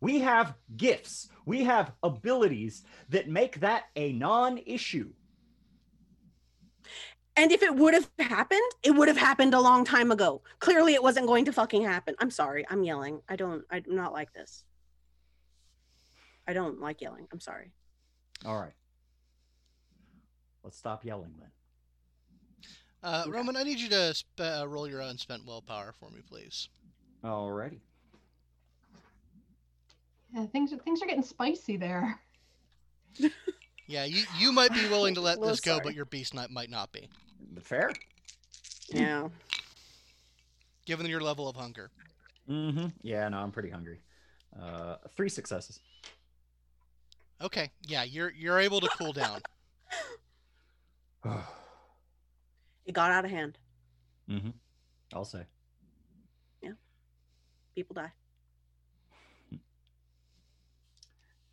[0.00, 1.28] We have gifts.
[1.44, 5.10] We have abilities that make that a non-issue.
[7.38, 10.42] And if it would have happened, it would have happened a long time ago.
[10.58, 12.14] Clearly, it wasn't going to fucking happen.
[12.18, 12.64] I'm sorry.
[12.70, 13.20] I'm yelling.
[13.28, 13.62] I don't.
[13.70, 14.64] I'm not like this.
[16.48, 17.26] I don't like yelling.
[17.32, 17.72] I'm sorry.
[18.44, 18.72] All right.
[20.64, 21.50] Let's stop yelling then.
[23.02, 23.30] Uh, Okay.
[23.30, 26.68] Roman, I need you to sp- uh, roll your unspent willpower for me, please.
[27.22, 27.80] Alrighty.
[30.36, 32.20] Yeah, things are things are getting spicy there.
[33.86, 35.80] Yeah, you, you might be willing to let Well, this go, sorry.
[35.84, 37.08] but your beast not, might not be,
[37.62, 37.90] Fair?
[38.88, 39.28] Yeah.
[40.84, 41.90] given your level of hunger.
[42.50, 42.88] Mm-hmm.
[43.02, 44.00] Yeah, no, I'm pretty hungry.
[44.60, 45.80] Uh, three successes.
[47.40, 49.40] Okay, yeah, you're you're able to cool down.
[52.84, 53.58] It got out of hand.
[54.30, 54.50] mm-hmm.
[55.12, 55.42] I'll say.
[56.62, 56.70] Yeah.
[57.74, 58.12] People die.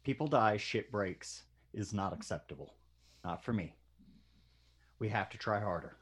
[0.03, 1.43] People die, shit breaks
[1.73, 2.75] is not acceptable.
[3.23, 3.75] Not for me.
[4.99, 5.95] We have to try harder.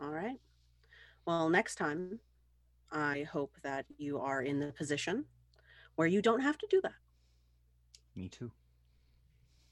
[0.00, 0.38] All right.
[1.26, 2.20] Well, next time,
[2.92, 5.24] I hope that you are in the position
[5.96, 6.94] where you don't have to do that.
[8.16, 8.50] Me too.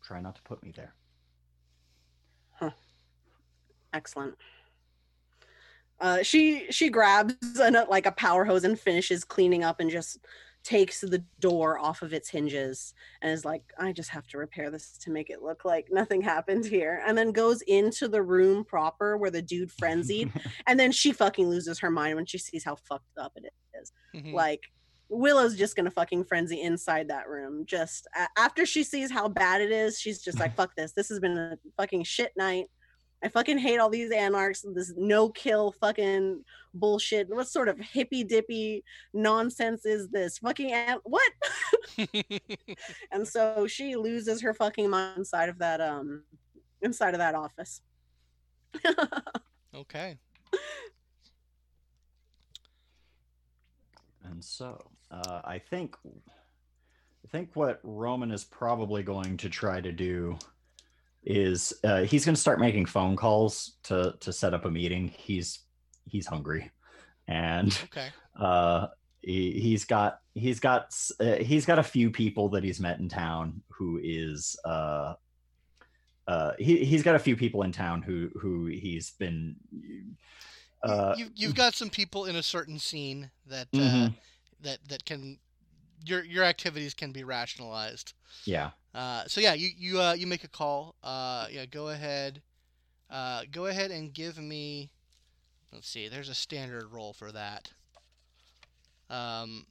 [0.03, 0.95] Try not to put me there.
[2.53, 2.71] Huh.
[3.93, 4.35] Excellent.
[6.01, 10.19] Uh, she she grabs an, like a power hose and finishes cleaning up and just
[10.69, 12.93] takes the door off of its hinges
[13.23, 16.21] and is like, I just have to repair this to make it look like nothing
[16.35, 17.03] happened here.
[17.07, 20.31] And then goes into the room proper where the dude frenzied.
[20.67, 23.51] and then she fucking loses her mind when she sees how fucked up it
[23.81, 23.93] is.
[24.15, 24.35] Mhm.
[24.35, 24.61] Like
[25.09, 27.65] Willow's just gonna fucking frenzy inside that room.
[27.65, 30.93] Just a- after she sees how bad it is, she's just like, "Fuck this!
[30.93, 32.67] This has been a fucking shit night.
[33.23, 34.65] I fucking hate all these anarchs.
[34.75, 37.29] This no kill fucking bullshit.
[37.29, 40.39] What sort of hippy dippy nonsense is this?
[40.39, 41.33] Fucking an- what?"
[43.11, 46.23] and so she loses her fucking mind inside of that um
[46.81, 47.81] inside of that office.
[49.75, 50.19] okay.
[54.25, 59.91] And so, uh, I think, I think what Roman is probably going to try to
[59.91, 60.39] do
[61.25, 65.09] is uh, he's going to start making phone calls to to set up a meeting.
[65.09, 65.61] He's
[66.07, 66.71] he's hungry,
[67.27, 68.09] and Okay.
[68.39, 68.89] uh,
[69.21, 73.09] he, he's got he's got uh, he's got a few people that he's met in
[73.09, 75.15] town who is uh,
[76.27, 79.57] uh, he he's got a few people in town who who he's been.
[80.83, 84.15] Uh, you, you've got some people in a certain scene that uh, mhm,
[84.61, 85.39] that that can
[86.05, 88.13] your your activities can be rationalized.
[88.45, 88.71] yeah.
[88.95, 90.95] Uh, so yeah, you you uh, you make a call.
[91.05, 92.43] Uh, yeah, go ahead.
[93.11, 94.91] Uh, go ahead and give me.
[95.73, 96.09] Let's see.
[96.09, 97.71] There's a standard roll for that.
[99.11, 99.67] Um,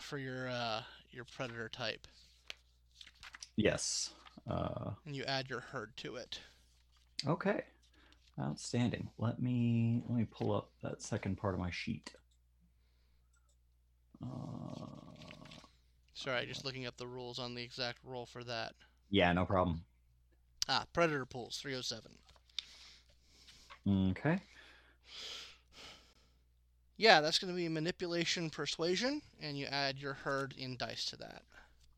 [0.00, 2.06] for your uh, your predator type,
[3.56, 4.10] Yes.
[4.50, 6.40] Uh, and you add your herd to it.
[7.26, 7.62] okay.
[8.40, 9.08] Outstanding.
[9.18, 12.12] Let me let me pull up that second part of my sheet.
[14.32, 14.86] Uh,
[16.14, 18.72] Sorry, just looking up the rules on the exact roll for that.
[19.10, 19.82] yeah, no problem.
[20.68, 22.10] Ah, Predator pools 307.
[24.10, 24.38] Okay.
[26.96, 31.16] Yeah, that's going to be manipulation persuasion, and you add your herd in dice to
[31.16, 31.42] that.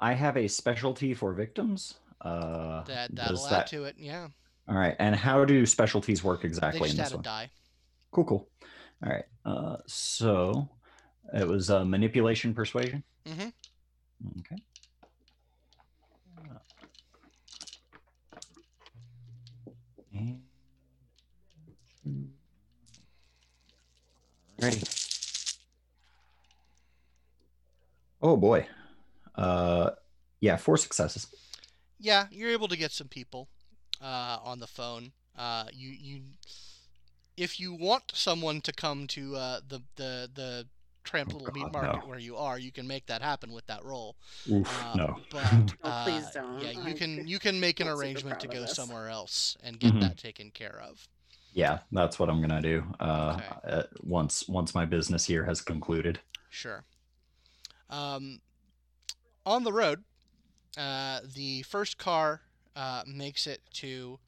[0.01, 1.95] I have a specialty for victims.
[2.21, 3.97] Uh, That that'll add that- to it.
[3.99, 4.29] Yeah,
[4.69, 4.97] All right.
[4.99, 7.23] And how do specialties work they exactly just in add this a one?
[7.23, 7.51] die.
[8.11, 8.49] Cool, cool.
[9.05, 9.25] All right.
[9.45, 10.69] Uh, so
[11.35, 13.03] it was uh, manipulation persuasion.
[13.27, 13.53] Mhm.
[14.41, 14.57] Okay.
[24.61, 24.83] Ready.
[28.23, 28.67] Oh boy.
[29.35, 29.91] Uh,
[30.41, 31.27] yeah, four successes.
[31.99, 33.49] Yeah, you're able to get some people
[34.01, 35.13] uh, on the phone.
[35.37, 36.21] Uh, you you
[37.37, 40.67] if you want someone to come to uh, the the the
[41.07, 42.09] tramp Oh, little meat market no.
[42.09, 44.17] where you are, you can make that happen with that roll.
[44.53, 45.17] Oof, Uh, no.
[45.31, 46.61] But Oh, uh, please don't.
[46.63, 49.93] Yeah, you I'm can you can make an arrangement to go somewhere else and get
[49.93, 50.01] Mhm.
[50.01, 51.09] that taken care of.
[51.53, 52.85] yeah, that's what I'm gonna do.
[53.01, 53.57] Uh, Okay.
[53.67, 56.21] uh, once once my business here has concluded.
[56.51, 56.85] Sure.
[57.91, 58.41] Um,
[59.45, 60.05] on the road,
[60.77, 62.43] uh, the first car
[62.75, 64.19] uh, makes it to,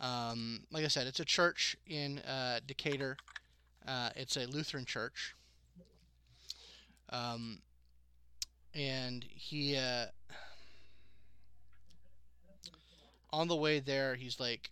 [0.00, 3.16] um, like I said, it's a church in uh, Decatur.
[3.86, 5.34] Uh, it's a Lutheran church.
[7.14, 7.60] Um,
[8.74, 10.06] and he, uh,
[13.32, 14.70] on the way there, he's like,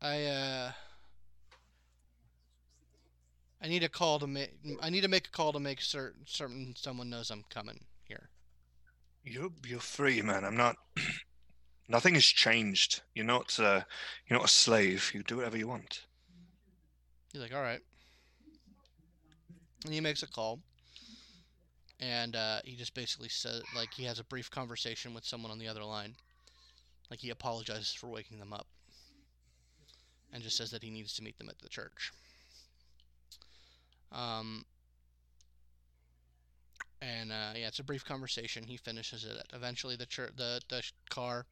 [0.00, 0.72] I, uh,
[3.62, 4.52] I need a call to make.
[4.82, 8.28] I need to make a call to make certain certain someone knows I'm coming here.
[9.24, 10.44] You're you're free, man.
[10.44, 10.76] I'm not.
[11.88, 13.00] Nothing has changed.
[13.14, 13.58] You're not.
[13.58, 13.80] Uh,
[14.28, 15.10] you're not a slave.
[15.14, 16.02] You do whatever you want.
[17.32, 17.80] He's like, all right.
[19.84, 20.60] And he makes a call.
[22.00, 25.58] And uh, he just basically says, like, he has a brief conversation with someone on
[25.58, 26.16] the other line.
[27.10, 28.66] Like, he apologizes for waking them up.
[30.32, 32.12] And just says that he needs to meet them at the church.
[34.10, 34.64] Um,
[37.00, 38.64] and uh, yeah, it's a brief conversation.
[38.64, 39.46] He finishes it.
[39.52, 41.46] Eventually, the church, the the car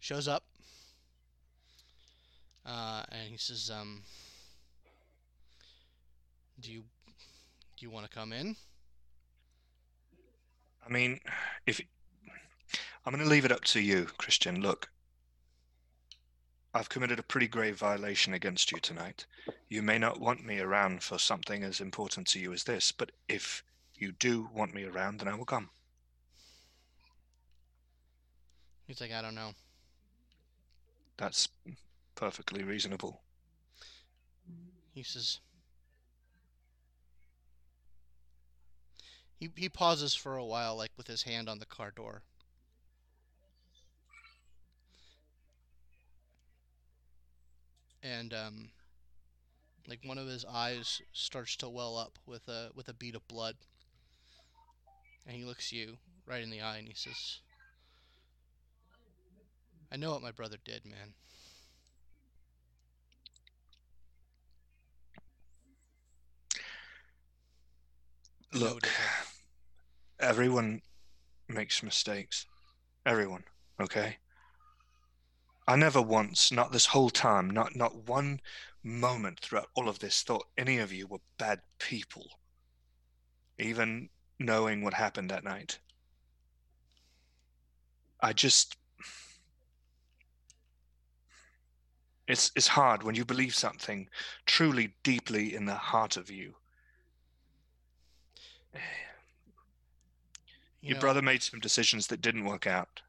[0.00, 0.44] shows up,
[2.66, 4.02] uh, and he says, um,
[6.60, 6.84] "Do you
[7.78, 8.56] do you want to come in?"
[10.84, 11.20] I mean,
[11.66, 11.80] if
[13.04, 14.60] I'm going to leave it up to you, Christian.
[14.60, 14.90] Look,
[16.74, 19.26] I've committed a pretty grave violation against you tonight.
[19.68, 23.12] You may not want me around for something as important to you as this, but
[23.28, 23.62] if
[23.94, 25.70] you do want me around, then I will come.
[28.86, 29.54] He's like, "I don't know."
[31.16, 31.48] That's
[32.14, 33.22] perfectly reasonable.
[34.94, 35.40] He says.
[39.38, 42.22] He he pauses for a while, like with his hand on the car door.
[48.02, 48.70] And um,
[49.86, 53.26] like one of his eyes starts to well up with a with a bead of
[53.28, 53.56] blood.
[55.26, 57.40] And he looks you right in the eye and he says,
[59.92, 61.14] "I know what my brother did, man.
[68.20, 68.88] I know what Look,
[70.18, 70.80] everyone
[71.48, 72.46] makes mistakes.
[73.04, 73.44] Everyone,
[73.80, 74.16] okay?
[75.66, 78.40] I never once, not this whole time, not not one
[78.82, 82.40] moment throughout all of this thought any of you were bad people.
[83.58, 84.08] Even
[84.38, 85.78] knowing what happened that night.
[88.20, 88.76] I just
[92.26, 94.08] it's it's hard when you believe something
[94.46, 96.54] truly deeply in the heart of you.
[98.74, 98.80] You
[100.82, 103.00] Your know, brother made some decisions that didn't work out,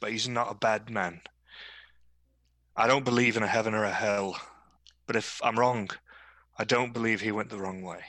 [0.00, 1.20] but he's not a bad man.
[2.76, 4.40] I don't believe in a heaven or a hell,
[5.06, 5.90] but if I'm wrong,
[6.58, 8.04] I don't believe he went the wrong way.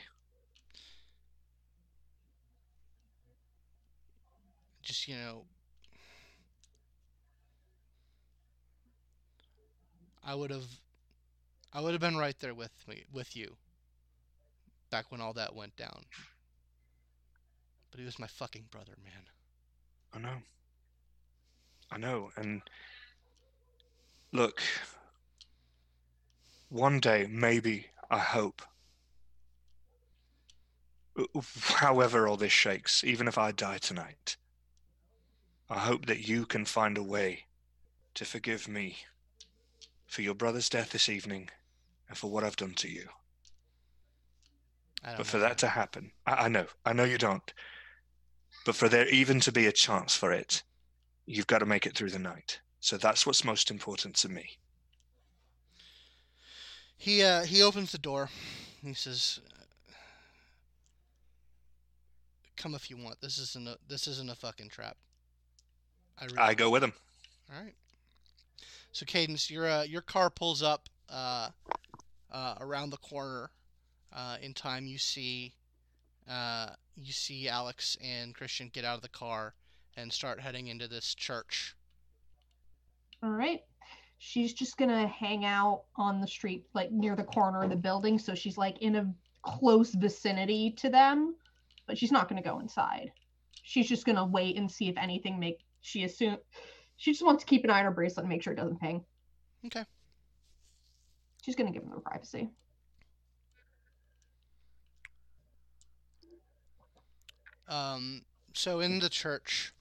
[4.90, 5.44] just you know
[10.24, 10.66] I would have
[11.72, 13.56] I would have been right there with me with you
[14.90, 16.06] back when all that went down.
[17.92, 19.24] But he was my fucking brother, man.
[20.14, 20.42] I know.
[21.92, 22.32] I know.
[22.36, 22.62] And
[24.32, 24.62] look,
[26.70, 28.62] one day, maybe, I hope,
[31.76, 34.38] however all this shakes, even if I die tonight,
[35.70, 37.46] I hope that you can find a way
[38.16, 38.98] to forgive me
[40.08, 41.50] for your brother's death this evening
[42.08, 43.10] and for what I've done to you.
[45.18, 47.54] But for that to happen, I, I know, I know you don't.
[48.70, 50.62] But for there even to be a chance for it,
[51.26, 52.60] you've got to make it through the night.
[52.80, 54.60] So that's what's most important to me.
[56.96, 58.30] He uh he opens the door.
[58.84, 59.40] He says,
[62.58, 63.20] "Come if you want.
[63.22, 64.98] This isn't a this isn't a fucking trap."
[66.20, 66.94] I, really, I go with him.
[67.52, 67.74] All right.
[68.92, 71.50] So Cadence, your uh, your car pulls up uh,
[72.32, 73.50] uh, around the corner.
[74.14, 75.56] Uh, in time, you see
[76.30, 79.56] uh, you see Alex and Christian get out of the car
[79.98, 81.76] and start heading into this church.
[83.24, 83.62] All right.
[84.20, 88.20] She's just gonna hang out on the street, like near the corner of the building,
[88.20, 91.36] so she's like in a close vicinity to them,
[91.88, 93.12] but she's not gonna go inside.
[93.64, 95.60] She's just gonna wait and see if anything make.
[95.82, 96.38] She assume
[96.98, 98.82] she just wants to keep an eye on her bracelet and make sure it doesn't
[98.82, 99.04] ping.
[99.66, 99.86] Okay.
[101.42, 102.50] She's gonna give them their privacy.
[107.70, 108.24] Um,
[108.54, 109.74] so in the church,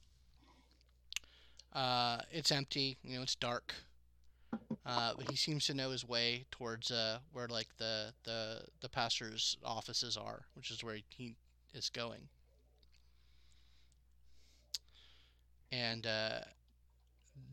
[1.73, 2.97] uh, it's empty.
[3.03, 3.75] You know, it's dark.
[4.85, 8.89] Uh, but he seems to know his way towards uh, where like the, the the
[8.89, 11.35] pastor's offices are, which is where he
[11.73, 12.29] is going.
[15.71, 16.41] And uh,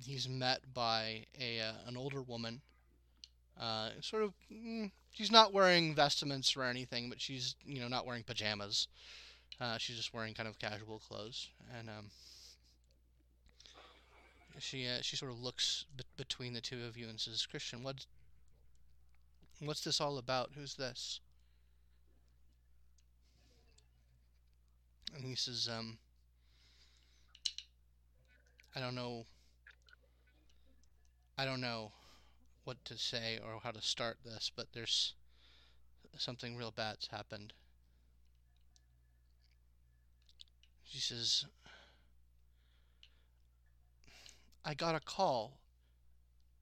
[0.04, 2.62] he's met by a uh, an older woman.
[3.58, 8.06] Uh, sort of, mm, she's not wearing vestments or anything, but she's you know not
[8.06, 8.88] wearing pajamas.
[9.60, 12.10] Uh, she's just wearing kind of casual clothes, and um,
[14.58, 18.06] she uh, she sort of looks between the two of you and says, "Christian, what's
[19.60, 20.50] what's this all about?
[20.54, 21.20] Who's this?"
[25.14, 25.98] And he says, "Um,
[28.74, 29.26] I don't know.
[31.38, 31.92] I don't know
[32.64, 35.14] what to say or how to start this, but there's
[36.18, 37.54] something real bad's happened."
[40.88, 41.44] She says,
[44.64, 45.58] I got a call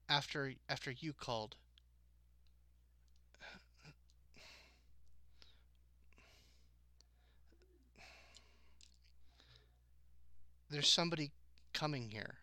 [0.09, 1.55] after after you called.
[10.69, 11.31] There's somebody
[11.73, 12.35] coming here.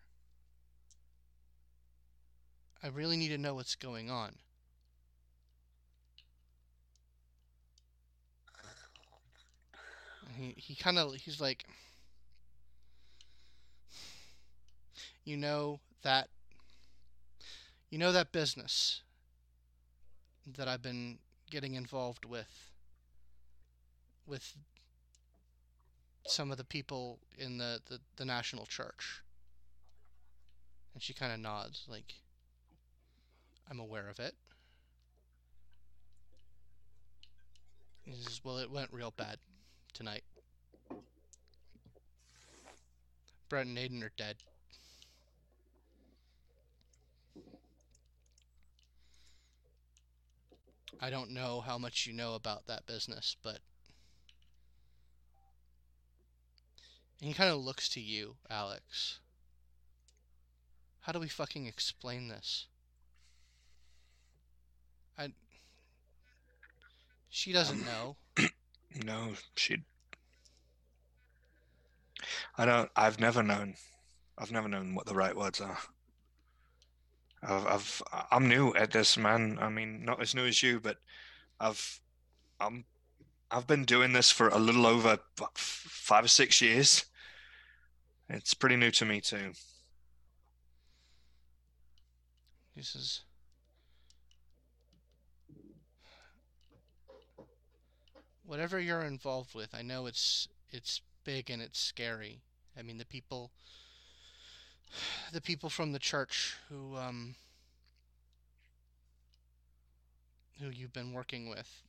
[2.81, 4.35] I really need to know what's going on.
[10.35, 11.65] He he kind of he's like
[15.23, 16.29] you know that
[17.89, 19.01] you know that business
[20.57, 22.71] that I've been getting involved with
[24.25, 24.55] with
[26.25, 29.21] some of the people in the, the, the national church.
[30.93, 32.13] And she kind of nods, like,
[33.69, 34.35] I'm aware of it.
[38.03, 39.37] He says, Well, it went real bad
[39.93, 40.23] tonight.
[43.49, 44.37] Brett and Aiden are dead.
[50.99, 53.59] I don't know how much you know about that business, but.
[57.19, 59.19] And he kind of looks to you, Alex.
[61.01, 62.67] How do we fucking explain this?
[65.17, 65.33] I.
[67.29, 68.15] She doesn't know.
[68.95, 69.83] No, she.
[72.57, 72.89] I don't.
[72.95, 73.75] I've never known.
[74.37, 75.77] I've never known what the right words are.
[77.41, 78.03] I've, I've.
[78.31, 79.57] I'm new at this, man.
[79.59, 80.97] I mean, not as new as you, but
[81.59, 81.99] I've.
[82.59, 82.85] I'm.
[83.49, 85.19] I've been doing this for a little over
[85.55, 87.05] five or six years.
[88.29, 89.53] It's pretty new to me too.
[92.75, 93.21] This says,
[98.53, 102.43] "Whatever you're involved with, I know it's it's big and it's scary.
[102.77, 103.49] I mean, the people,
[105.31, 107.33] the people from the church who um
[110.59, 111.81] who you've been working with.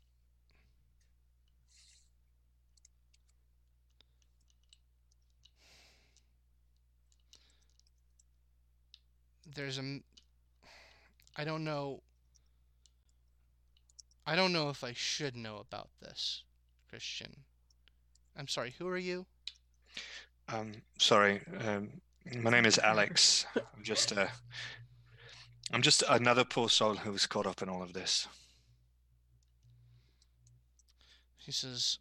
[9.55, 10.01] There's a
[11.37, 12.01] I don't know.
[14.27, 16.43] I don't know if I should know about this,
[16.95, 17.35] Christian.
[18.37, 19.27] I'm sorry, who are you?
[20.47, 21.41] Um, sorry.
[21.67, 22.01] Um,
[22.41, 23.47] my name is Alex.
[23.57, 24.29] I'm just uh,
[25.73, 28.29] I'm just another poor soul who was caught up in all of this.
[31.37, 31.99] He says,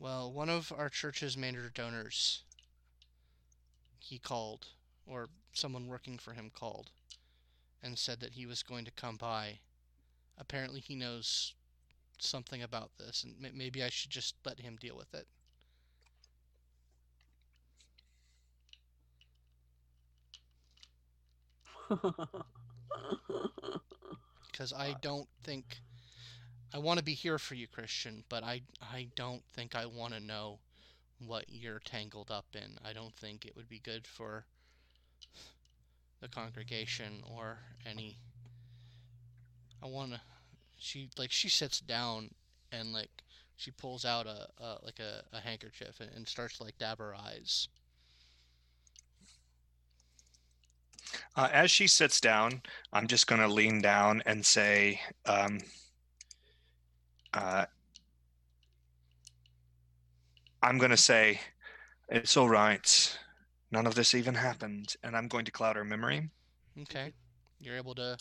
[0.00, 2.42] Well, one of our church's major donors,
[4.00, 4.66] he called
[5.06, 6.90] or someone working for him called
[7.80, 9.60] and said that he was going to come by.
[10.36, 11.54] Apparently, he knows
[12.22, 15.26] something about this, and m- maybe I should just let him deal with it.
[24.50, 25.80] because I don't think
[26.74, 30.14] I want to be here for you, Christian, but I I don't think I want
[30.14, 30.60] to know
[31.18, 32.78] what you're tangled up in.
[32.84, 34.46] I don't think it would be good for
[36.20, 38.18] the congregation or any
[39.82, 40.20] I want to
[40.84, 42.30] she like she sits down
[42.70, 43.10] and like
[43.56, 46.98] she pulls out a, a like a, a handkerchief and, and starts to like dab
[46.98, 47.68] her eyes.
[51.36, 55.58] Uh, as she sits down, I'm just going to lean down and say, um,
[57.32, 57.66] uh,
[60.62, 61.40] I'm going to say,
[62.08, 63.18] it's all right.
[63.70, 64.96] None of this even happened.
[65.04, 66.30] And I'm going to cloud her memory.
[66.82, 67.12] Okay.
[67.60, 68.16] You're able to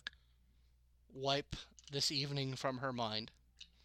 [1.13, 1.55] wipe
[1.91, 3.31] this evening from her mind.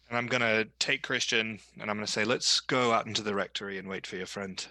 [0.09, 3.21] And I'm going to take Christian and I'm going to say, let's go out into
[3.21, 4.65] the rectory and wait for your friend.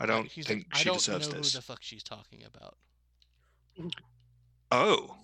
[0.00, 1.52] I don't He's think like, she I don't deserves know this.
[1.52, 2.76] who the fuck she's talking about.
[4.70, 5.16] Oh,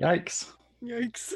[0.00, 0.50] Yikes.
[0.82, 1.32] Yikes.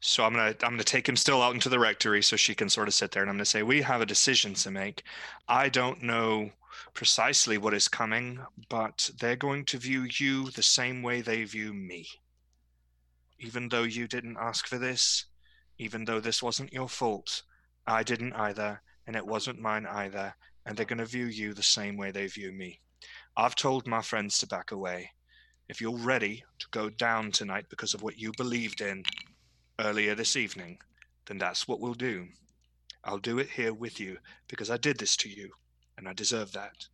[0.00, 2.68] So I'm gonna I'm gonna take him still out into the rectory so she can
[2.68, 5.02] sort of sit there and I'm gonna say we have a decision to make.
[5.48, 6.50] I don't know
[6.94, 11.72] precisely what is coming, but they're going to view you the same way they view
[11.72, 12.06] me.
[13.38, 15.26] Even though you didn't ask for this,
[15.78, 17.42] even though this wasn't your fault,
[17.86, 20.34] I didn't either, and it wasn't mine either,
[20.66, 22.80] and they're gonna view you the same way they view me.
[23.36, 25.12] I've told my friends to back away.
[25.68, 29.04] If you're ready to go down tonight because of what you believed in,
[29.78, 30.78] earlier this evening,
[31.26, 32.26] then that's what we'll do.
[33.04, 34.18] I'll do it here with you
[34.48, 35.50] because I did this to you
[35.96, 36.88] and I deserve that.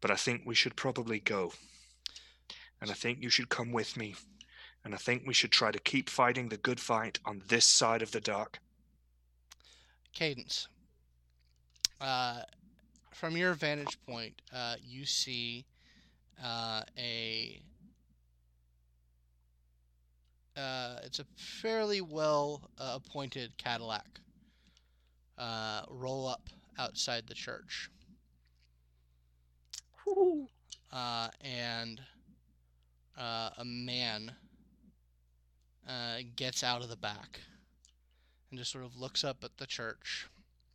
[0.00, 1.52] But I think we should probably go.
[2.80, 4.14] And I think you should come with me.
[4.84, 8.02] And I think we should try to keep fighting the good fight on this side
[8.02, 8.58] of the dark.
[10.14, 10.68] Cadence.
[12.00, 12.42] Uh,
[13.12, 15.66] from your vantage point, uh, you see
[16.42, 17.60] uh, a.
[20.56, 24.20] Uh, it's a fairly well uh, appointed Cadillac
[25.38, 26.48] uh, roll up
[26.78, 27.90] outside the church.
[30.04, 30.48] Whew.
[30.92, 32.00] uh, and
[33.18, 34.32] uh, a man
[35.88, 37.40] uh, gets out of the back
[38.50, 40.28] and just sort of looks up at the church.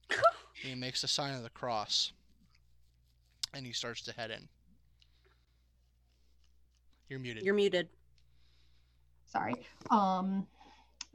[0.54, 2.12] he makes a sign of the cross,
[3.54, 4.48] and he starts to head in.
[7.10, 7.44] You're muted.
[7.44, 7.90] You're muted.
[9.26, 9.54] Sorry.
[9.90, 10.48] Um,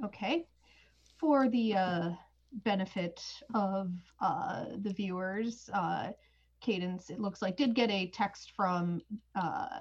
[0.05, 0.47] okay.
[1.19, 2.11] For the uh,
[2.65, 3.23] benefit
[3.55, 3.91] of
[4.21, 6.13] uh, the viewers, uh,
[6.61, 9.01] Cadence, it looks like, did get a text from
[9.35, 9.81] uh,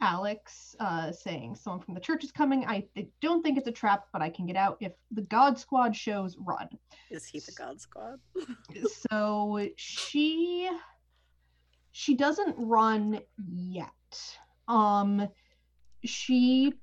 [0.00, 2.64] Alex uh, saying someone from the church is coming.
[2.66, 5.58] I th- don't think it's a trap, but I can get out if the God
[5.58, 6.68] Squad shows run.
[7.10, 8.18] Is he the God Squad?
[9.10, 10.70] so she
[11.92, 13.90] she doesn't run yet
[14.68, 15.26] um
[16.04, 16.74] she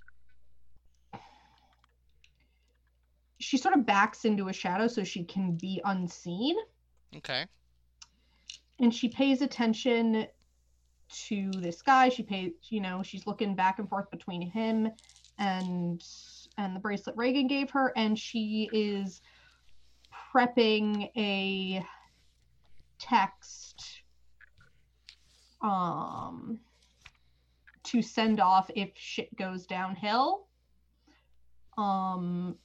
[3.39, 6.55] she sort of backs into a shadow so she can be unseen
[7.17, 7.45] Okay.
[8.79, 10.25] and she pays attention
[11.13, 14.89] to this guy she pays you know she's looking back and forth between him
[15.37, 16.03] and
[16.57, 19.21] and the bracelet reagan gave her and she is
[20.33, 21.85] prepping a
[22.99, 24.01] text
[25.61, 26.59] um
[27.83, 30.47] to send off if shit goes downhill
[31.77, 32.55] um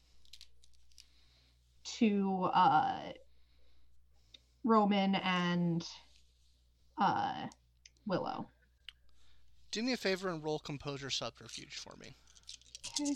[1.85, 3.01] to uh
[4.65, 5.85] roman and
[6.99, 7.47] uh
[8.09, 8.49] willow
[9.71, 12.17] Do me a favor and roll composure subterfuge for me.
[13.01, 13.15] Okay.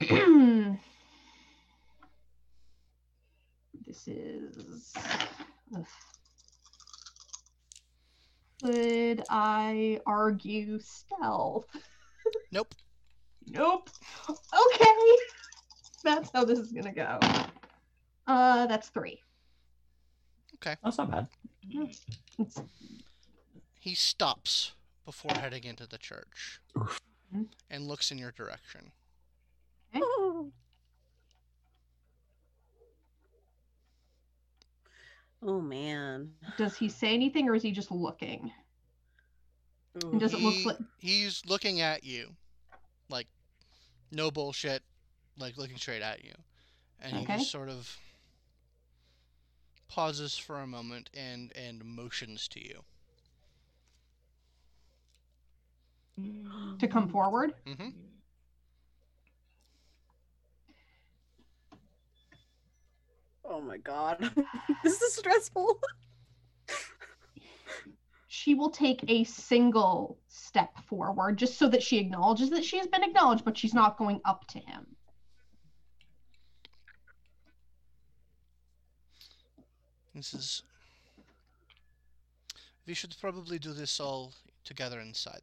[3.86, 4.92] this is.
[5.76, 5.86] ugh.
[8.62, 11.64] Could I argue stealth?
[12.52, 12.74] Nope.
[13.46, 13.88] Nope.
[14.28, 15.16] Okay.
[16.04, 17.18] That's how this is gonna go.
[18.26, 19.20] Uh, that's three.
[20.56, 20.76] Okay.
[20.84, 21.28] That's not bad.
[22.38, 22.62] It's,
[23.78, 24.72] He stops
[25.04, 27.00] before heading into the church Oof.
[27.70, 28.92] and looks in your direction.
[35.42, 36.32] Oh man.
[36.58, 38.52] does he say anything, or is he just looking?
[40.04, 40.76] Oh, and does it look like?
[40.98, 42.28] he's looking at you
[43.08, 43.26] like
[44.12, 44.82] no bullshit
[45.36, 46.32] like looking straight at you
[47.00, 47.96] and he just sort of
[49.90, 52.82] pauses for a moment and and motions to you.
[56.78, 57.54] To come forward.
[57.66, 57.88] hmm
[63.44, 64.30] Oh my god.
[64.84, 65.80] this is stressful.
[68.28, 72.86] She will take a single step forward just so that she acknowledges that she has
[72.86, 74.86] been acknowledged, but she's not going up to him.
[80.14, 80.62] This is.
[82.86, 84.32] We should probably do this all
[84.64, 85.42] together inside.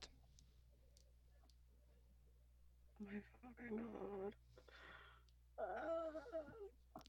[3.02, 4.34] Oh my fucking god.
[5.58, 6.40] Uh,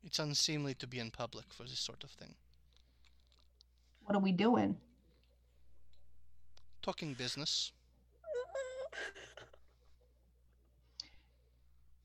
[0.05, 2.35] It's unseemly to be in public for this sort of thing.
[4.05, 4.77] What are we doing?
[6.83, 7.73] Talking business.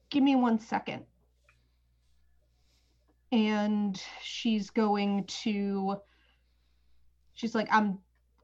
[0.09, 1.05] Give me one second.
[3.33, 5.97] And she's going to
[7.33, 7.97] she's like, I'm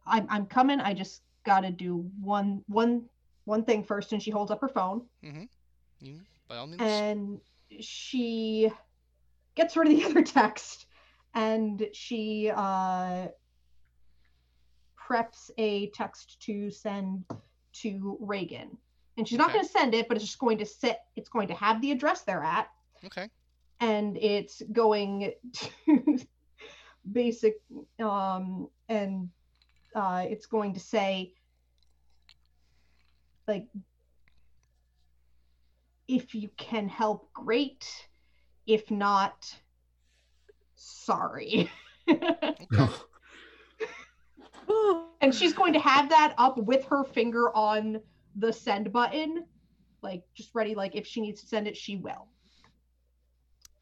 [0.06, 0.80] I'm I'm coming.
[0.80, 3.06] I just gotta do one one
[3.46, 5.04] one thing first, and she holds up her phone
[6.00, 6.82] You, by all means.
[6.82, 7.40] and
[7.80, 8.72] she
[9.56, 10.88] gets rid of the other text
[11.36, 13.28] and she uh,
[15.00, 17.26] preps a text to send
[17.74, 18.78] to Reagan.
[19.18, 21.48] And she's not going to send it, but it's just going to sit, it's going
[21.50, 22.70] to have the address they're at,
[23.06, 23.30] okay.
[23.80, 25.70] And it's going to
[27.12, 27.62] basic,
[28.00, 29.30] um, and
[29.96, 31.34] uh, it's going to say,
[33.48, 33.68] like,
[36.08, 37.86] if you can help, great.
[38.66, 39.56] If not,
[40.76, 41.72] sorry.
[45.22, 48.00] and she's going to have that up with her finger on
[48.36, 49.46] the send button,
[50.02, 50.76] like just ready.
[50.76, 52.28] Like if she needs to send it, she will.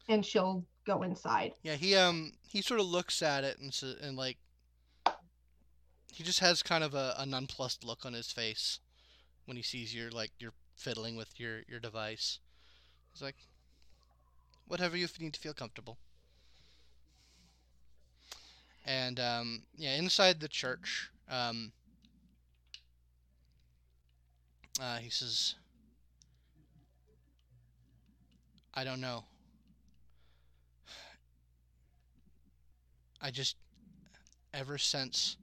[0.08, 1.52] And she'll go inside.
[1.62, 3.72] Yeah, he um he sort of looks at it and
[4.02, 4.38] and like
[6.12, 8.80] he just has kind of a, a nonplussed look on his face
[9.44, 12.38] when he sees you're like you're fiddling with your your device.
[13.12, 13.36] He's like,
[14.66, 15.98] whatever you need to feel comfortable.
[18.86, 21.72] And um, yeah, inside the church, um,
[24.80, 25.54] uh, he says,
[28.74, 29.24] "I don't know."
[33.20, 33.56] I just
[34.54, 35.36] ever since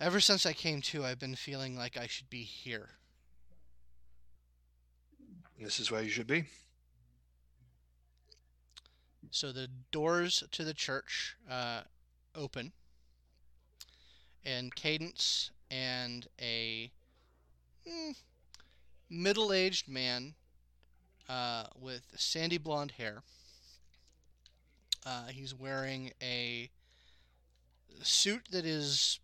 [0.00, 2.90] ever since I came to I've been feeling like I should be here.
[5.60, 6.44] This is where you should be.
[9.30, 11.82] So the doors to the church uh,
[12.34, 12.72] open,
[14.44, 16.90] and Cadence and a
[17.88, 18.14] mm,
[19.08, 20.34] middle-aged man
[21.28, 23.22] uh, with sandy blonde hair.
[25.04, 26.70] Uh, he's wearing a
[28.02, 29.18] suit that is,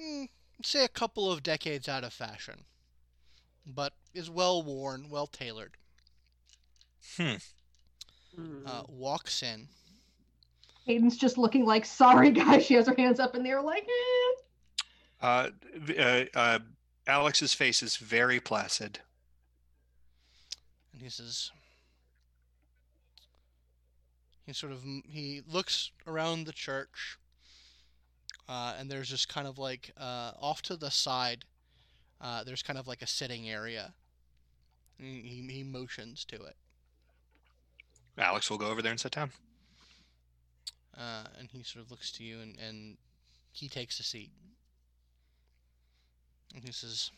[0.00, 0.28] mm,
[0.62, 2.64] say, a couple of decades out of fashion,
[3.66, 5.76] but is well worn, well tailored.
[7.16, 7.36] Hmm.
[8.38, 8.66] Mm.
[8.66, 9.68] uh, walks in.
[10.86, 12.64] Aiden's just looking like, sorry, guys.
[12.64, 14.86] She has her hands up in the air, like, eh.
[15.20, 15.48] Uh,
[15.98, 16.58] uh, uh,
[17.06, 19.00] Alex's face is very placid.
[20.92, 21.50] and he says
[24.48, 27.18] he sort of he looks around the church
[28.48, 31.44] uh, and there's just kind of like uh, off to the side
[32.20, 33.92] uh, there's kind of like a sitting area.
[34.98, 36.56] He, he motions to it.
[38.16, 39.30] Alex will go over there and sit down.
[40.96, 42.96] uh, and he sort of looks to you and, and
[43.52, 44.32] he takes a seat.
[46.54, 47.10] And he says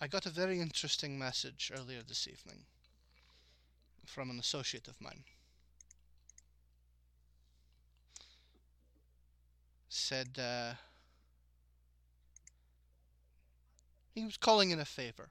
[0.00, 2.64] I got a very interesting message earlier this evening
[4.06, 5.24] from an associate of mine.
[9.88, 10.74] Said uh,
[14.14, 15.28] he was calling in a favor.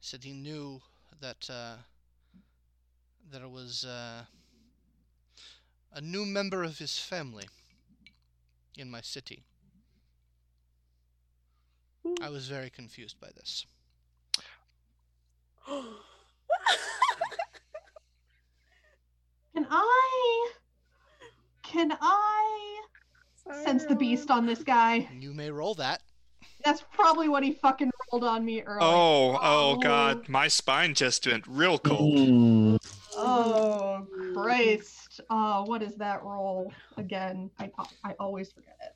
[0.00, 0.80] Said he knew
[1.20, 1.76] that uh,
[3.30, 4.24] there was uh,
[5.92, 7.48] a new member of his family
[8.76, 9.42] in my city.
[12.20, 13.66] I was very confused by this.
[19.54, 20.50] Can I?
[21.62, 22.80] Can I
[23.64, 25.08] sense the beast on this guy?
[25.18, 26.02] You may roll that.
[26.64, 28.80] That's probably what he fucking rolled on me earlier.
[28.82, 29.76] Oh, oh Oh.
[29.76, 32.80] God, my spine just went real cold.
[33.16, 35.20] Oh, Christ.
[35.30, 37.50] Uh, what is that roll again?
[37.58, 37.70] I
[38.04, 38.95] I always forget it.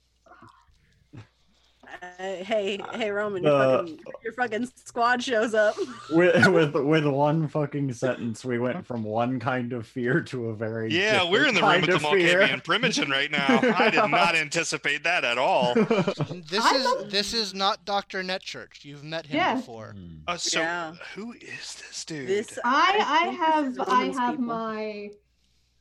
[2.02, 2.06] Uh,
[2.44, 5.74] hey, hey, Roman, your, The- fucking, your fucking squad shows up.
[6.10, 10.54] with with with one fucking sentence, we went from one kind of fear to a
[10.54, 12.20] very Yeah, we're in the room with the kind of.
[12.20, 13.60] Malkavian Primogen right now.
[13.76, 15.74] I did not anticipate that at all.
[16.50, 18.22] This I is love- this is not Dr.
[18.22, 18.84] Netchurch.
[18.84, 19.54] You've met him Yeah.
[19.56, 19.94] before.
[20.26, 20.94] Uh, so, Yeah.
[21.14, 22.28] who is this dude?
[22.28, 24.44] This I I have I have people.
[24.46, 25.10] my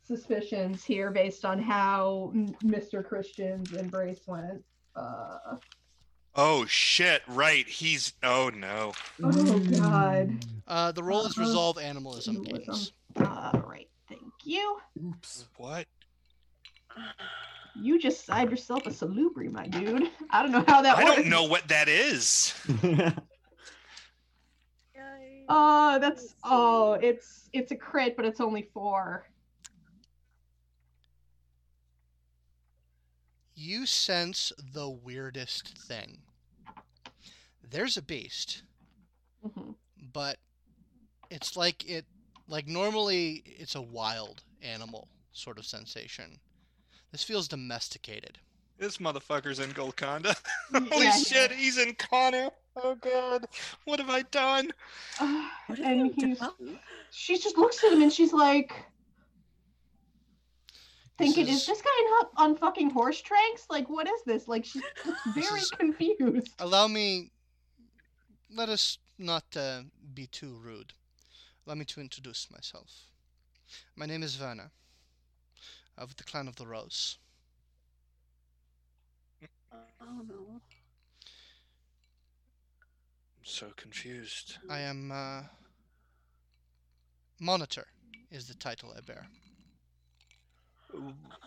[0.06, 3.04] suspicions here based on how M- Mr.
[3.04, 4.62] Christian's embrace went.
[4.96, 5.56] Uh,
[6.34, 7.22] oh shit!
[7.28, 8.12] Right, he's.
[8.22, 8.92] Oh no.
[9.22, 10.44] oh God.
[10.66, 12.64] Uh, the role is resolve animalism Animalism.
[12.66, 12.92] games.
[13.16, 14.78] All right, thank you.
[15.04, 15.46] Oops.
[15.56, 15.86] What?
[17.80, 20.10] You just signed yourself a salubri, my dude.
[20.30, 21.06] I don't know how that works.
[21.06, 21.22] I works.
[21.22, 22.52] don't know what that is.
[25.48, 29.26] Oh, that's oh, it's it's a crit, but it's only four.
[33.62, 36.22] You sense the weirdest thing.
[37.62, 38.62] There's a beast,
[39.44, 39.74] Mhm.
[40.14, 40.38] but
[41.28, 42.06] it's like it
[42.48, 46.40] like normally it's a wild animal sort of sensation.
[47.12, 48.38] This feels domesticated.
[48.78, 50.34] This motherfucker's in Golconda.
[50.72, 51.18] Holy Yeah.
[51.18, 52.50] shit, he's in Connor.
[52.76, 53.46] Oh god,
[53.84, 54.72] what have I done?
[55.18, 56.40] Uh, What and you he's,
[57.10, 58.72] she just looks at him and she's like,
[61.20, 63.66] thinking, is- is this guy not on fucking horse tranks?
[63.70, 64.48] Like, what is this?
[64.48, 64.82] Like, she's
[65.34, 66.50] very is- confused.
[66.58, 67.30] Allow me.
[68.52, 69.82] Let us not uh,
[70.14, 70.92] be too rude.
[71.66, 72.90] Allow me to introduce myself.
[73.94, 74.70] My name is Werner,
[75.96, 77.18] of the Clan of the Rose.
[79.72, 80.60] Oh no.
[83.38, 84.56] I'm so confused.
[84.68, 85.42] I am uh,
[87.38, 87.86] Monitor,
[88.32, 89.26] is the title I bear.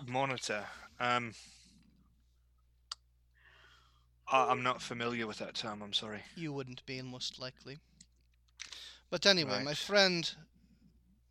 [0.07, 0.65] Monitor.
[0.99, 1.33] Um.
[4.31, 5.81] I- I'm not familiar with that term.
[5.81, 6.23] I'm sorry.
[6.35, 7.77] You wouldn't be, most likely.
[9.09, 10.33] But anyway, my friend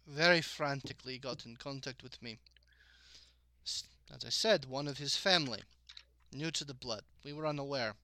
[0.07, 2.39] very frantically got in contact with me.
[3.65, 5.63] As I said, one of his family,
[6.33, 7.03] new to the blood.
[7.25, 7.95] We were unaware.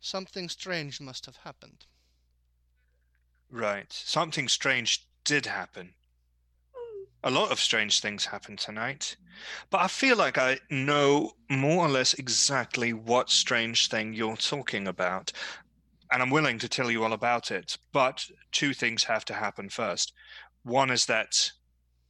[0.00, 1.84] Something strange must have happened.
[3.50, 3.92] Right.
[3.92, 5.94] Something strange did happen.
[7.22, 9.16] A lot of strange things happened tonight.
[9.68, 14.88] But I feel like I know more or less exactly what strange thing you're talking
[14.88, 15.32] about.
[16.10, 17.78] And I'm willing to tell you all about it.
[17.92, 20.12] But two things have to happen first.
[20.62, 21.52] One is that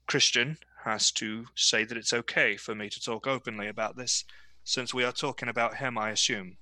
[0.07, 4.25] Christian has to say that it's okay for me to talk openly about this,
[4.65, 6.57] since we are talking about him, I assume.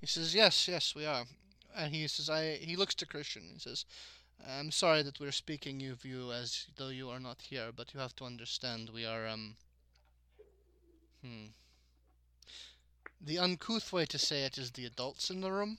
[0.00, 1.24] He says, "Yes, yes, we are."
[1.74, 3.50] And he says, "I." He looks to Christian.
[3.52, 3.86] He says,
[4.44, 8.00] "I'm sorry that we're speaking of you as though you are not here, but you
[8.00, 9.56] have to understand we are um."
[11.22, 11.46] Hmm.
[13.20, 15.78] The uncouth way to say it is the adults in the room.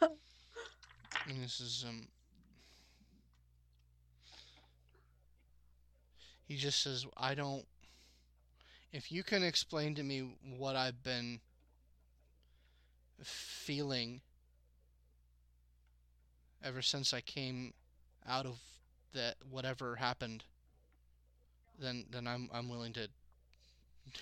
[0.00, 0.10] and
[1.42, 2.08] this is um.
[6.46, 7.66] He just says, "I don't."
[8.92, 10.20] if you can explain to me
[10.56, 11.40] what I've been
[13.22, 14.20] feeling
[16.62, 17.72] ever since I came
[18.26, 18.58] out of
[19.14, 20.44] that whatever happened,
[21.78, 23.08] then then I'm I'm willing to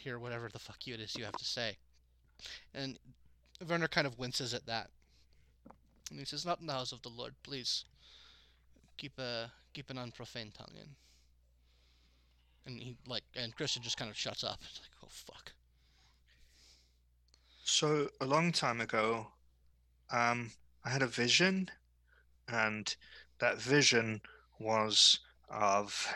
[0.00, 1.76] hear whatever the fuck you it is you have to say.
[2.74, 2.98] And
[3.66, 4.90] Werner kind of winces at that.
[6.10, 7.84] And he says, Not in the house of the Lord, please.
[8.96, 10.88] Keep a keep an unprofane tongue in.
[12.64, 14.58] And he like and Christian just kind of shuts up.
[14.62, 15.52] It's like, oh fuck.
[17.64, 19.26] So a long time ago,
[20.10, 20.52] um,
[20.84, 21.68] I had a vision,
[22.48, 22.94] and
[23.38, 24.20] that vision
[24.58, 26.12] was of.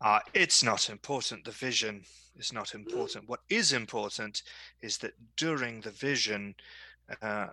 [0.00, 1.44] Uh, it's not important.
[1.44, 2.02] The vision
[2.36, 3.28] is not important.
[3.28, 4.42] What is important
[4.80, 6.54] is that during the vision,
[7.22, 7.48] uh,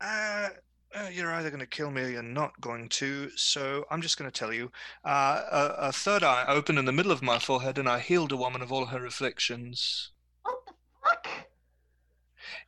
[0.00, 0.48] uh,
[0.94, 3.30] uh, you're either going to kill me or you're not going to.
[3.36, 4.70] So I'm just going to tell you.
[5.04, 8.30] Uh, a, a third eye opened in the middle of my forehead, and I healed
[8.30, 10.10] a woman of all her afflictions.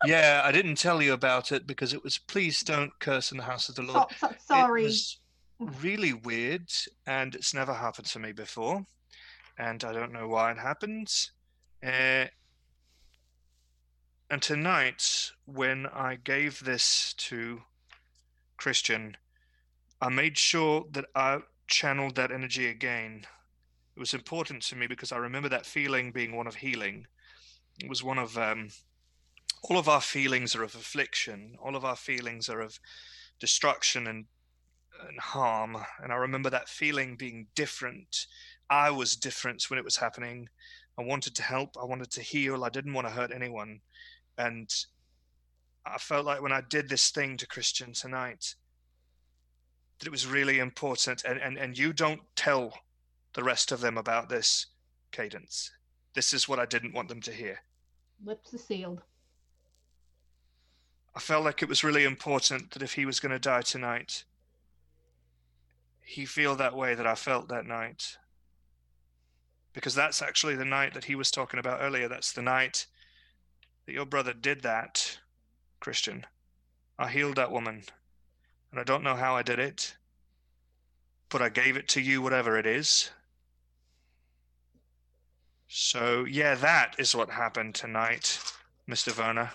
[0.01, 0.23] What the fuck?
[0.23, 3.45] Yeah, I didn't tell you about it because it was please don't curse in the
[3.45, 4.09] house of the Lord.
[4.19, 4.83] So, so, sorry.
[4.83, 5.19] It was
[5.59, 6.71] really weird
[7.07, 8.85] and it's never happened to me before.
[9.59, 11.11] And I don't know why it happened.
[11.83, 12.27] Uh,
[14.31, 17.63] and tonight, when I gave this to
[18.57, 19.17] Christian,
[20.01, 23.27] I made sure that I channeled that energy again.
[23.97, 27.07] It was important to me because I remember that feeling being one of healing.
[27.83, 28.69] It was one of um,
[29.63, 31.57] all of our feelings are of affliction.
[31.63, 32.79] All of our feelings are of
[33.39, 34.27] destruction and
[35.09, 35.77] and harm.
[36.03, 38.27] And I remember that feeling being different.
[38.71, 40.49] I was different when it was happening.
[40.99, 41.77] I wanted to help.
[41.81, 42.65] I wanted to heal.
[42.65, 43.81] I didn't want to hurt anyone.
[44.39, 44.73] And
[45.85, 48.55] I felt like when I did this thing to Christian tonight,
[49.99, 51.25] that it was really important.
[51.25, 52.73] And, and, and you don't tell
[53.35, 54.67] the rest of them about this
[55.13, 55.71] Cadence.
[56.15, 57.61] This is what I didn't want them to hear.
[58.25, 59.03] Lips are sealed.
[61.17, 64.25] I felt like it was really important that if he was going to die tonight,
[66.03, 68.19] he feel that way that I felt that night.
[69.73, 72.07] Because that's actually the night that he was talking about earlier.
[72.07, 72.87] That's the night
[73.87, 75.19] that your brother did that,
[75.81, 76.27] Christian.
[76.99, 77.85] I healed that woman.
[78.71, 79.97] And I don't know how I did it,
[81.31, 83.11] but I gave it to you, whatever it is.
[85.67, 88.39] So, yeah, that is what happened tonight,
[88.87, 89.17] Mr.
[89.17, 89.53] Werner.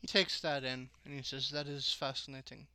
[0.00, 2.66] He takes that in and he says, That is fascinating.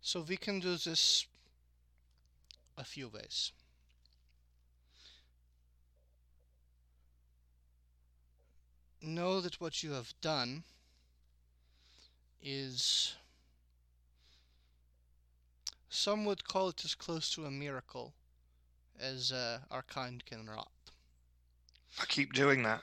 [0.00, 1.26] So we can do this
[2.76, 3.52] a few ways.
[9.02, 10.62] Know that what you have done
[12.42, 13.14] is.
[15.90, 18.12] Some would call it as close to a miracle
[19.00, 20.70] as uh, our kind can wrought.
[22.00, 22.82] I keep doing that.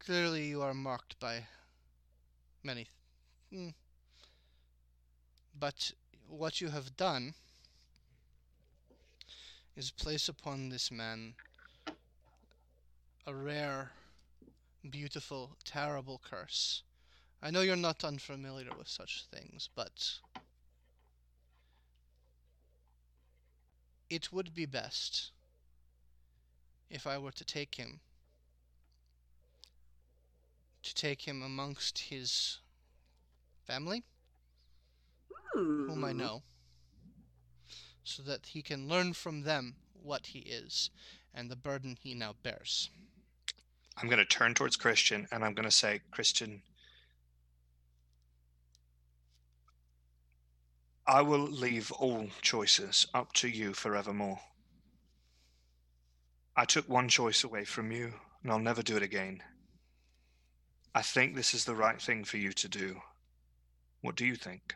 [0.00, 1.46] Clearly, you are marked by
[2.62, 2.88] many.
[3.52, 3.74] Mm.
[5.58, 5.92] But
[6.26, 7.34] what you have done
[9.76, 11.34] is place upon this man
[13.26, 13.92] a rare,
[14.88, 16.82] beautiful, terrible curse.
[17.42, 20.18] I know you're not unfamiliar with such things, but
[24.08, 25.30] it would be best
[26.88, 28.00] if I were to take him
[30.82, 32.58] to take him amongst his
[33.66, 34.04] family,
[35.86, 36.18] whom I Hmm.
[36.18, 36.42] know,
[38.04, 40.90] so that he can learn from them what he is
[41.34, 42.90] and the burden he now bears.
[43.96, 46.62] I'm going to turn towards Christian and I'm going to say, Christian,
[51.06, 54.40] I will leave all choices up to you forevermore.
[56.56, 59.42] I took one choice away from you, and I'll never do it again.
[60.94, 63.00] I think this is the right thing for you to do.
[64.00, 64.74] What do you think?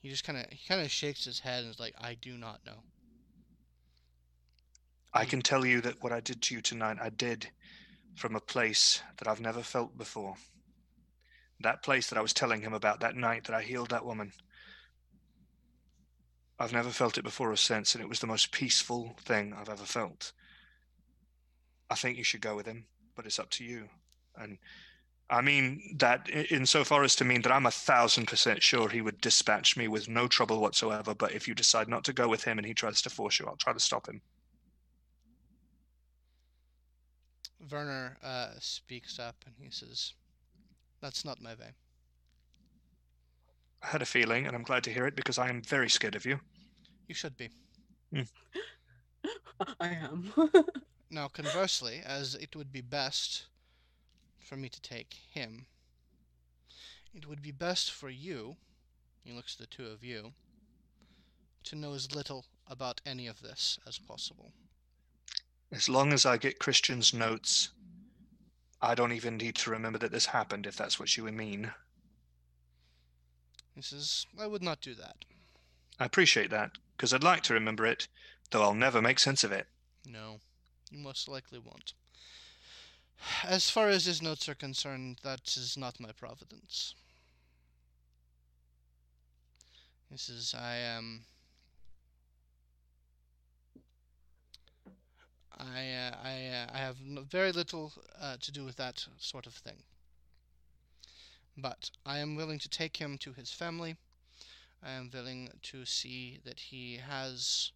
[0.00, 2.36] He just kind of he kind of shakes his head and is like, "I do
[2.38, 2.84] not know."
[5.12, 7.50] I can tell you that what I did to you tonight, I did
[8.14, 10.36] from a place that I've never felt before.
[11.60, 14.32] That place that I was telling him about that night that I healed that woman.
[16.60, 19.68] I've never felt it before or since, and it was the most peaceful thing I've
[19.68, 20.32] ever felt.
[21.90, 22.86] I think you should go with him,
[23.16, 23.88] but it's up to you.
[24.36, 24.58] And
[25.30, 29.00] I mean that i- insofar as to mean that I'm a thousand percent sure he
[29.02, 31.14] would dispatch me with no trouble whatsoever.
[31.14, 33.46] But if you decide not to go with him and he tries to force you,
[33.46, 34.22] I'll try to stop him.
[37.70, 40.14] Werner uh, speaks up and he says,
[41.00, 41.72] "That's not my way.
[43.82, 46.14] I had a feeling, and I'm glad to hear it because I am very scared
[46.16, 46.40] of you.
[47.06, 47.50] You should be."
[49.80, 50.32] I am.
[51.10, 53.46] Now, conversely, as it would be best
[54.38, 55.66] for me to take him,
[57.14, 58.56] it would be best for you,
[59.24, 60.32] he looks at the two of you,
[61.64, 64.52] to know as little about any of this as possible.
[65.72, 67.70] As long as I get Christian's notes,
[68.80, 71.72] I don't even need to remember that this happened, if that's what you mean.
[73.74, 75.24] He says, I would not do that.
[75.98, 78.08] I appreciate that, because I'd like to remember it,
[78.50, 79.66] though I'll never make sense of it.
[80.06, 80.40] No,
[80.90, 81.94] you most likely won't.
[83.44, 86.94] As far as his notes are concerned, that is not my providence.
[90.10, 91.24] He says, I am.
[95.58, 99.54] I, uh, I, uh, I have very little uh, to do with that sort of
[99.54, 99.82] thing.
[101.56, 103.96] But I am willing to take him to his family.
[104.82, 107.72] I am willing to see that he has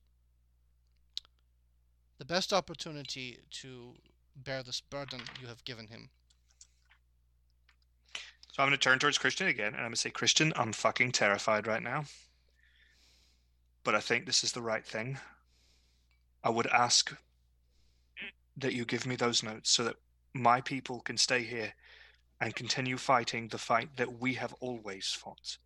[2.23, 3.95] the best opportunity to
[4.37, 6.09] bear this burden you have given him.
[8.53, 10.73] So I'm going to turn towards Christian again, and I'm going to say, Christian, I'm
[10.73, 12.05] fucking terrified right now.
[13.83, 15.19] But I think this is the right thing.
[16.45, 17.13] I would ask
[18.57, 19.97] that you give me those notes so that
[20.33, 21.73] my people can stay here
[22.41, 25.59] and continue fighting the fight that we have always fought.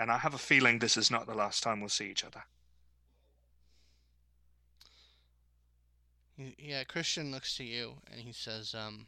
[0.00, 2.42] And I have a feeling this is not the last time we'll see each other.
[6.36, 9.06] Yeah, Christian looks to you and he says, um,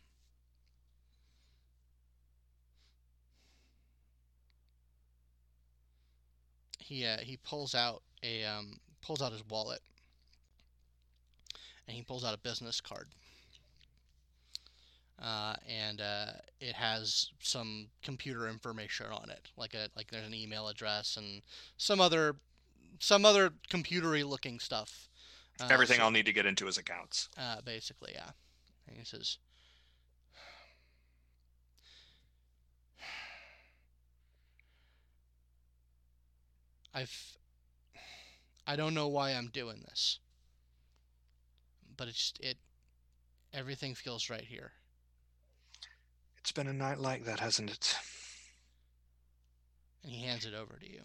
[6.78, 9.80] he uh, he pulls out a um, pulls out his wallet
[11.86, 13.08] and he pulls out a business card.
[15.22, 16.26] Uh, and uh,
[16.60, 21.42] it has some computer information on it, like a like there's an email address and
[21.76, 22.36] some other
[22.98, 25.08] some other computery looking stuff.
[25.60, 27.28] Uh, Everything so- I'll need to get into his accounts.
[27.38, 28.30] uh, basically, yeah.
[28.88, 29.38] And he says,
[36.94, 37.36] I've.
[38.66, 40.18] I don't know why I'm doing this.
[41.96, 42.56] But it's it.
[43.52, 44.72] Everything feels right here.
[46.38, 47.96] It's been a night like that, hasn't it?
[50.02, 51.00] And he hands it over to you.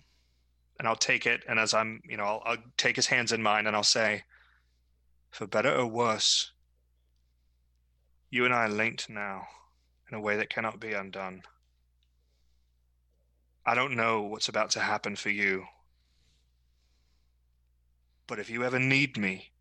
[0.79, 3.41] And I'll take it, and as I'm, you know, I'll, I'll take his hands in
[3.43, 4.23] mine, and I'll say,
[5.29, 6.51] for better or worse,
[8.29, 9.47] you and I are linked now
[10.09, 11.43] in a way that cannot be undone.
[13.65, 15.65] I don't know what's about to happen for you,
[18.27, 19.51] but if you ever need me,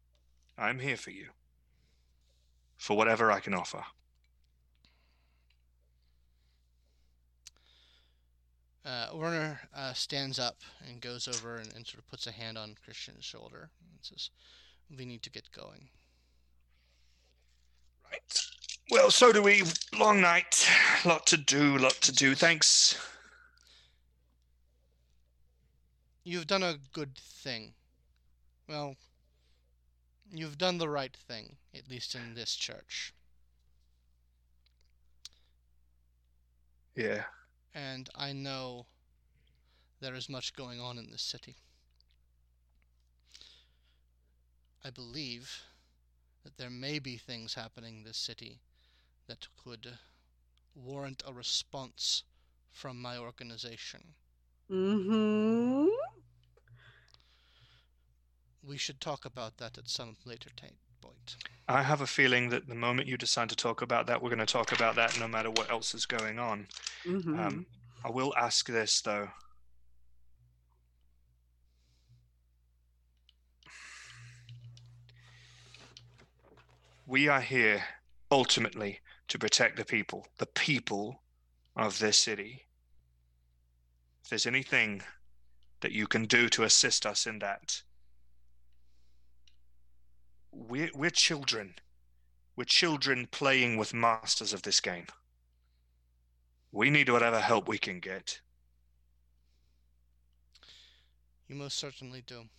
[0.57, 1.29] I'm here for you.
[2.77, 3.85] For whatever I can offer.
[8.85, 10.57] Uh, Werner uh, stands up
[10.89, 14.31] and goes over and, and sort of puts a hand on Christian's shoulder and says,
[14.97, 15.91] "We need to get going."
[18.11, 18.41] Right.
[18.91, 19.65] Well, so do we.
[19.99, 20.67] Long night.
[21.05, 22.35] Lot to do, lot to do.
[22.35, 22.97] Thanks.
[26.25, 27.75] You've done a good thing.
[28.69, 28.97] Well,
[30.31, 33.15] you've done the right thing, at least in this church.
[36.95, 37.25] Yeah.
[37.75, 38.87] And I know
[40.01, 41.57] there is much going on in this city.
[44.85, 45.63] I believe
[46.45, 48.61] that there may be things happening in this city
[49.27, 49.99] that could
[50.75, 52.23] warrant a response
[52.71, 54.01] from my organization.
[54.71, 55.89] Mm-hmm.
[58.63, 60.67] We should talk about that at some later ta-
[61.01, 61.37] point.
[61.69, 64.39] I have a feeling that the moment you decide to talk about that, we're going
[64.39, 66.67] to talk about that no matter what else is going on.
[67.05, 67.39] Mm-hmm.
[67.39, 67.67] Um,
[68.05, 69.29] I will ask this, though.
[77.09, 77.85] We are here
[78.31, 81.23] ultimately to protect the people, the people
[81.75, 82.67] of this city.
[84.23, 85.01] If there's anything
[85.81, 87.81] that you can do to assist us in that,
[90.53, 91.77] we're, we're children.
[92.57, 95.07] We're children playing with masters of this game.
[96.73, 98.39] We need whatever help we can get.
[101.47, 102.51] You most certainly do.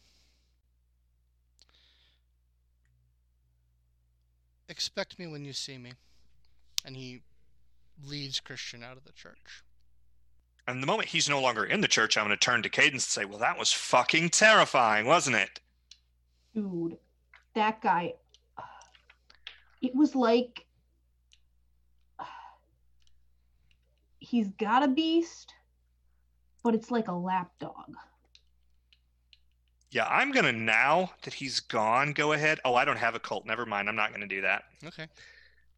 [4.70, 5.94] Expect me when you see me.
[6.86, 7.22] And he
[8.06, 9.64] leads Christian out of the church.
[10.68, 12.94] And the moment he's no longer in the church, I'm going to turn to Cadence
[13.06, 15.60] and say, Well, that was fucking terrifying, wasn't it?
[16.54, 16.98] dude,
[17.56, 18.14] that guy.
[19.82, 20.66] It was like
[24.20, 25.54] he's got a beast,
[26.64, 27.96] but it's like a lapdog.
[29.92, 32.59] Yeah, I'm going to, now that he's gone, go ahead.
[32.64, 33.45] Oh, I don't have a cult.
[33.45, 33.90] Never mind.
[33.90, 34.64] I'm not going to do that.
[34.85, 35.08] Okay.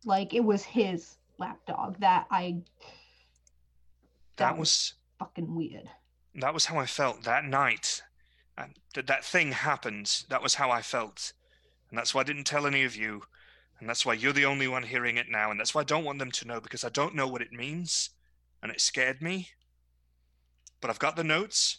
[0.04, 2.58] Like it was his lapdog that I
[4.36, 4.94] That That was.
[5.20, 5.90] fucking weird.
[6.36, 8.02] That was how I felt that night.
[8.58, 10.24] And that that thing happened.
[10.30, 11.34] That was how I felt.
[11.90, 13.24] And that's why I didn't tell any of you.
[13.80, 15.52] And that's why you're the only one hearing it now.
[15.52, 17.52] And that's why I don't want them to know because I don't know what it
[17.52, 18.12] means.
[18.62, 19.50] And it scared me.
[20.82, 21.78] But I've got the notes,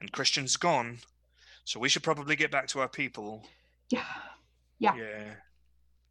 [0.00, 0.98] and Christian's gone.
[1.70, 3.46] So we should probably get back to our people.
[3.90, 4.02] Yeah.
[4.80, 4.96] Yeah.
[4.96, 5.34] Yeah.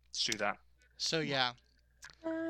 [0.07, 0.55] Let's do that.
[0.95, 1.51] So yeah.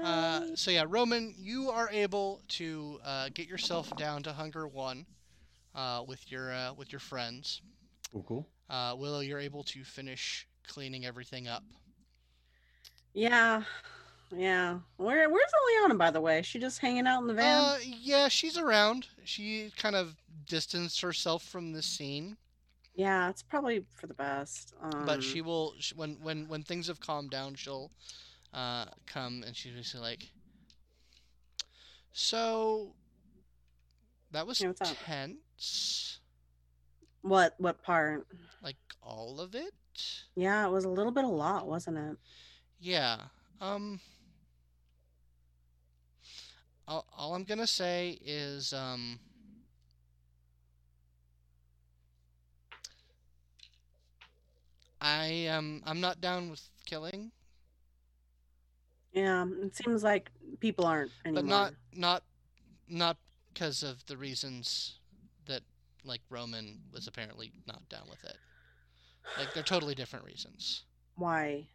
[0.03, 5.07] Uh, so yeah, Roman, you are able to uh, get yourself down to Hunger One
[5.73, 7.63] uh, with your uh, with your friends.
[8.11, 8.47] Cool, cool.
[8.69, 11.63] Uh, Willow, you're able to finish cleaning everything up.
[13.15, 13.63] yeah.
[14.31, 14.77] Yeah.
[14.97, 16.41] Where where's Eliana, by the way?
[16.41, 17.59] Is she just hanging out in the van?
[17.59, 19.07] Uh, yeah, she's around.
[19.23, 20.15] She kind of
[20.45, 22.37] distanced herself from the scene,
[22.95, 24.73] yeah, it's probably for the best.
[24.81, 27.91] Um, but she will sh when when when things have calmed down, she'll
[28.53, 30.29] uh, come and she's just like,
[32.11, 32.93] so
[34.31, 36.19] that was Yeah, tense,
[37.21, 38.27] what what part?
[38.61, 39.73] like all of it.
[40.35, 42.17] Yeah, it was a little bit a lot, wasn't it?
[42.79, 43.17] Yeah.
[43.61, 43.99] Um.
[46.87, 49.19] All, all I'm gonna say is um.
[55.01, 55.81] I am.
[55.85, 57.31] I'm not down with killing,
[59.13, 60.29] Yeah, um, it seems like
[60.59, 61.43] people aren't anymore.
[61.43, 62.23] but not not
[62.87, 63.17] not
[63.53, 64.99] because of the reasons
[65.45, 65.61] that
[66.03, 68.37] like Roman was apparently not down with it.
[69.37, 70.83] Like they're totally different reasons.
[71.15, 71.67] Why?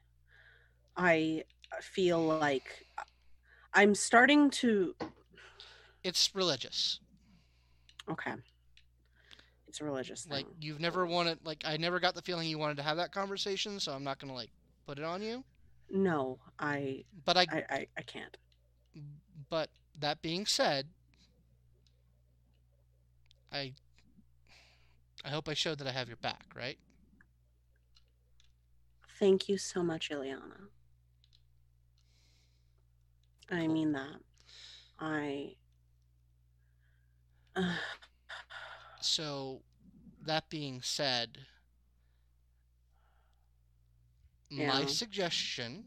[0.96, 1.44] I
[1.80, 2.86] feel like
[3.72, 4.94] I'm starting to.
[6.02, 7.00] It's religious.
[8.10, 8.32] Okay.
[9.74, 10.36] It's a religious thing.
[10.36, 13.10] Like you've never wanted like I never got the feeling you wanted to have that
[13.10, 14.50] conversation, so I'm not gonna like
[14.86, 15.42] put it on you.
[15.90, 18.36] no, I, But I, I, I, I can't.
[19.50, 20.86] but that being said,
[23.52, 23.72] I
[25.24, 26.78] I hope I showed that I have your back, right?
[29.18, 30.68] Thank you so much, Ileana.
[33.50, 34.20] I mean that.
[35.00, 35.56] I.
[37.56, 37.74] Uh,
[39.04, 39.62] So
[40.22, 41.46] that being said,
[44.50, 45.84] my suggestion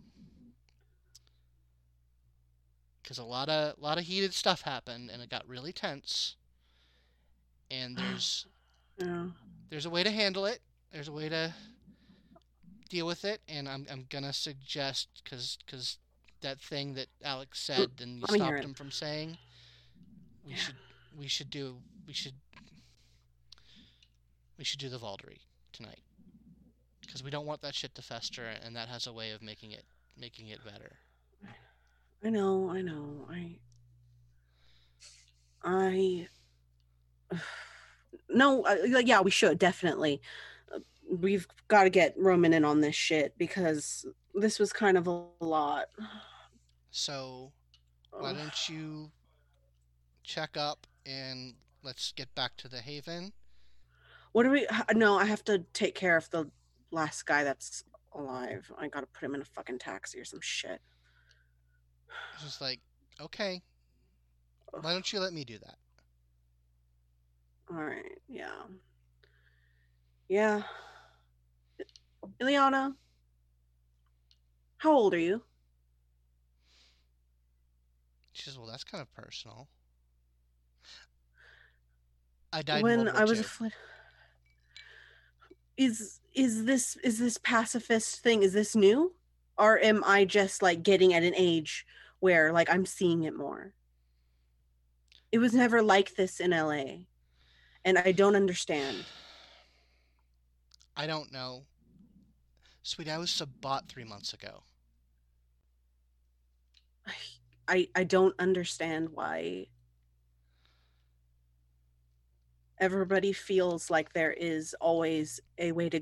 [3.02, 6.36] because a lot of a lot of heated stuff happened and it got really tense
[7.72, 8.46] and there's
[8.98, 9.28] yeah.
[9.70, 10.62] there's a way to handle it.
[10.92, 11.54] There's a way to
[12.90, 15.98] deal with it, and I'm I'm gonna suggest because because
[16.42, 19.38] that thing that Alex said and you let stopped him from saying,
[20.44, 20.58] we Yeah.
[20.58, 20.76] should
[21.18, 22.36] we should do we should
[24.58, 26.02] we should do the Vaulderie tonight
[27.02, 29.72] because we don't want that shit to fester, and that has a way of making
[29.72, 29.86] it
[30.20, 30.98] making it better.
[32.24, 33.28] I know, I know.
[33.30, 33.60] I
[35.64, 36.28] I
[38.30, 40.22] No, like yeah, we should definitely.
[40.74, 40.80] Uh,
[41.10, 44.06] We've got to get Roman in on this shit because
[44.36, 45.86] this was kind of a lot.
[46.92, 47.54] So
[48.12, 49.12] why don't you
[50.24, 51.54] check up and
[51.84, 53.32] let's get back to the Haven.
[54.38, 56.48] What do we No, I have to take care of the
[56.92, 57.84] last guy that's
[58.14, 58.72] alive.
[58.78, 60.80] I got to put him in a fucking taxi or some shit.
[62.36, 62.80] It's just like,
[63.20, 63.64] okay,
[64.70, 65.78] why don't you let me do that?
[67.72, 68.20] All right.
[68.30, 68.62] Yeah.
[70.30, 70.62] Yeah.
[72.40, 72.94] Ileana,
[74.78, 75.42] how old are you?
[78.34, 79.68] She says, well, that's kind of personal.
[82.54, 83.74] I died when I was a flit.
[85.78, 88.44] Is is this is this pacifist thing?
[88.44, 89.14] Is this new,
[89.58, 91.86] or am I just like getting at an age
[92.20, 93.74] where like I'm seeing it more?
[95.32, 97.06] It was never like this in LA,
[97.86, 98.98] and I don't understand.
[100.96, 101.64] I don't know.
[102.82, 104.64] Sweetie, I was sub-bought three months ago.
[107.06, 107.14] I,
[107.68, 109.68] I I don't understand why
[112.80, 116.02] everybody feels like there is always a way to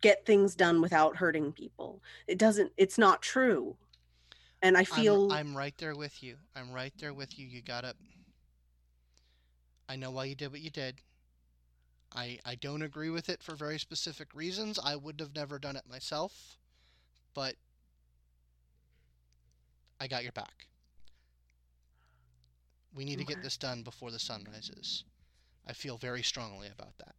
[0.00, 2.02] get things done without hurting people.
[2.26, 3.76] It doesn't it's not true.
[4.62, 6.36] And I I'm- feel I'm, right there with you.
[6.56, 7.46] I'm right there with you.
[7.46, 7.94] You gotta.
[9.88, 11.00] I know why you did what you did.
[12.14, 14.78] I I don't agree with it for very specific reasons.
[14.82, 16.58] I would have never done it myself,
[17.34, 17.56] but
[20.00, 20.68] I got your back.
[22.94, 25.04] We need to get this done before the sun rises.
[25.66, 27.14] I feel very strongly about that.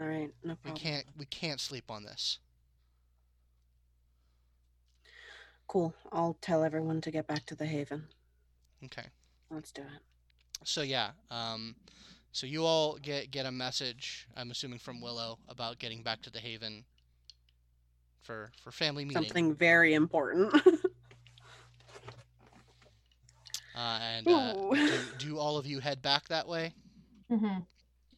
[0.00, 0.74] all right, no problem.
[0.74, 2.38] We can't we can't sleep on this.
[5.66, 5.94] Cool.
[6.12, 8.04] I'll tell everyone to get back to the haven.
[8.84, 9.06] Okay.
[9.50, 10.02] Let's do it.
[10.64, 11.74] So yeah, um,
[12.32, 14.26] so you all get get a message.
[14.36, 16.84] I'm assuming from Willow about getting back to the Haven
[18.22, 19.22] for for family meeting.
[19.22, 20.54] Something very important.
[23.76, 26.72] Uh, and uh, do, do all of you head back that way?
[27.28, 27.66] Hmm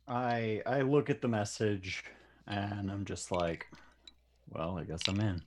[0.09, 2.05] I I look at the message
[2.47, 3.67] and I'm just like,
[4.51, 5.43] well, I guess I'm in.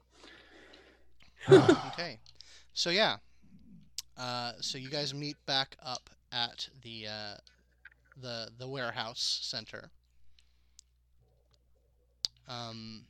[1.88, 2.20] Okay.
[2.74, 3.18] So yeah.
[4.18, 7.36] Uh, so you guys meet back up at the uh,
[8.18, 9.92] the the warehouse center.
[12.48, 13.06] Um,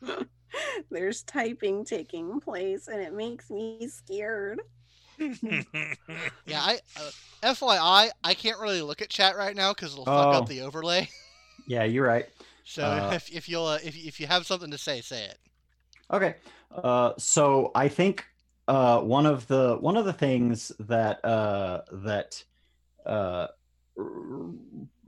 [0.90, 4.60] There's typing taking place and it makes me scared.
[5.42, 7.10] yeah, I uh,
[7.42, 10.30] FYI, I can't really look at chat right now because it'll fuck Oh.
[10.38, 11.08] up the overlay.
[11.66, 12.26] yeah, you're right.
[12.64, 15.38] So Uh, if, if you'll uh, if if you have something to say, say it.
[16.12, 16.36] Okay.
[16.72, 18.24] Uh, so I think
[18.68, 22.42] uh, one of the one of the things that uh, that
[23.06, 23.48] uh,
[23.98, 24.04] r-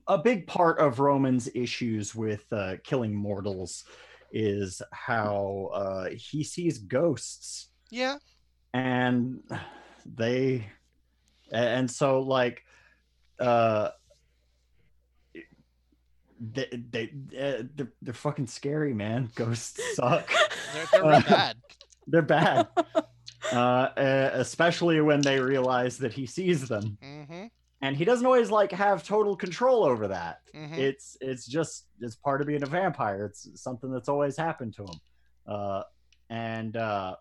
[0.09, 3.85] a big part of Roman's issues with uh, killing mortals
[4.33, 7.69] is how uh, he sees ghosts.
[7.91, 8.17] Yeah,
[8.75, 9.41] and
[10.07, 10.67] they
[11.53, 12.63] and so like
[13.39, 13.91] uh
[16.41, 17.05] they they
[17.39, 19.31] uh, they're, they're fucking scary man.
[19.35, 20.29] Ghosts suck.
[20.75, 21.57] They're they're Uh, bad.
[22.07, 22.69] they're bad.
[23.53, 23.57] Uh,
[23.97, 27.47] uh, especially when they realize that he sees them, Mm-hmm.
[27.83, 30.39] And he doesn't always like have total control over that.
[30.55, 30.75] Mm-hmm.
[30.75, 33.27] It's it's just it's part of being a vampire.
[33.27, 35.01] It's something that's always happened to him,
[35.49, 35.83] uh,
[36.31, 37.17] and uh,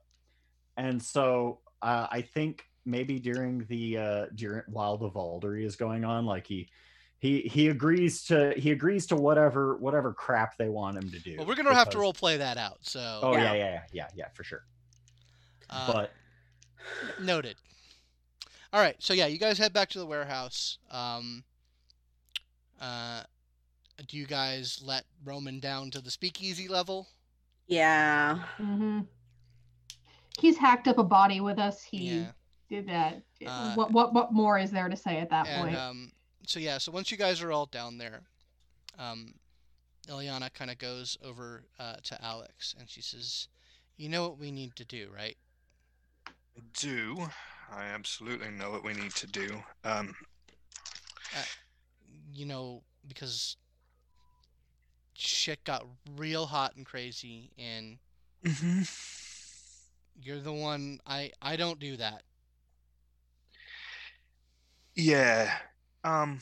[0.78, 6.06] and so uh, I think maybe during the uh, during while the Vaulderie is going
[6.06, 6.70] on, like he
[7.18, 11.38] he he agrees to he agrees to whatever whatever crap they want him to do.
[11.40, 12.78] well, we're gonna have to because- role play that out.
[12.82, 13.46] So, Oh Yeah.
[13.46, 14.64] yeah, yeah, yeah, yeah, yeah, for sure.
[15.72, 16.12] uh, but
[17.20, 17.56] noted.
[18.74, 20.78] All right, so yeah, you guys head back to the warehouse.
[20.90, 21.44] Um,
[22.80, 23.24] uh,
[24.08, 27.08] do you guys let Roman down to the speakeasy level?
[27.68, 28.40] Yeah.
[28.60, 29.02] Mm-hmm.
[30.40, 31.84] He's hacked up a body with us.
[31.84, 32.32] He Yeah.
[32.70, 33.22] did that.
[33.46, 35.76] Uh, what what what more is there to say at that and point?
[35.76, 36.12] um,
[36.48, 38.22] so yeah, so once you guys are all down there,
[38.98, 39.34] um,
[40.08, 43.50] Ilyana kind of goes over uh, to Alex and she says,
[43.98, 45.38] "You know what we need to do, right?"
[46.80, 47.30] Do
[47.72, 49.64] I absolutely know what we need to do?
[49.84, 50.16] Um,
[52.34, 53.58] You know because
[55.14, 55.86] shit got
[56.16, 58.00] real hot and crazy, and
[58.44, 58.90] mhm.
[60.22, 61.00] you're the one.
[61.06, 62.24] I I don't do that.
[64.96, 65.58] yeah.
[66.04, 66.40] Um,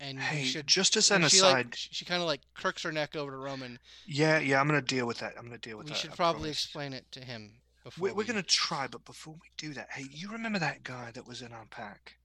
[0.00, 0.66] And hey, you should.
[0.66, 3.36] just as an aside, like she, she kind of like crooks her neck over to
[3.36, 3.78] Roman.
[4.06, 5.34] yeah, yeah, I'm gonna deal with that.
[5.38, 5.94] I'm gonna deal with We that.
[5.94, 6.64] We should I probably promise.
[6.64, 7.59] explain it to him
[7.90, 8.08] before.
[8.08, 11.26] We're, we're gonna try, but before we do that, hey, you remember that guy that
[11.26, 12.16] was in our pack,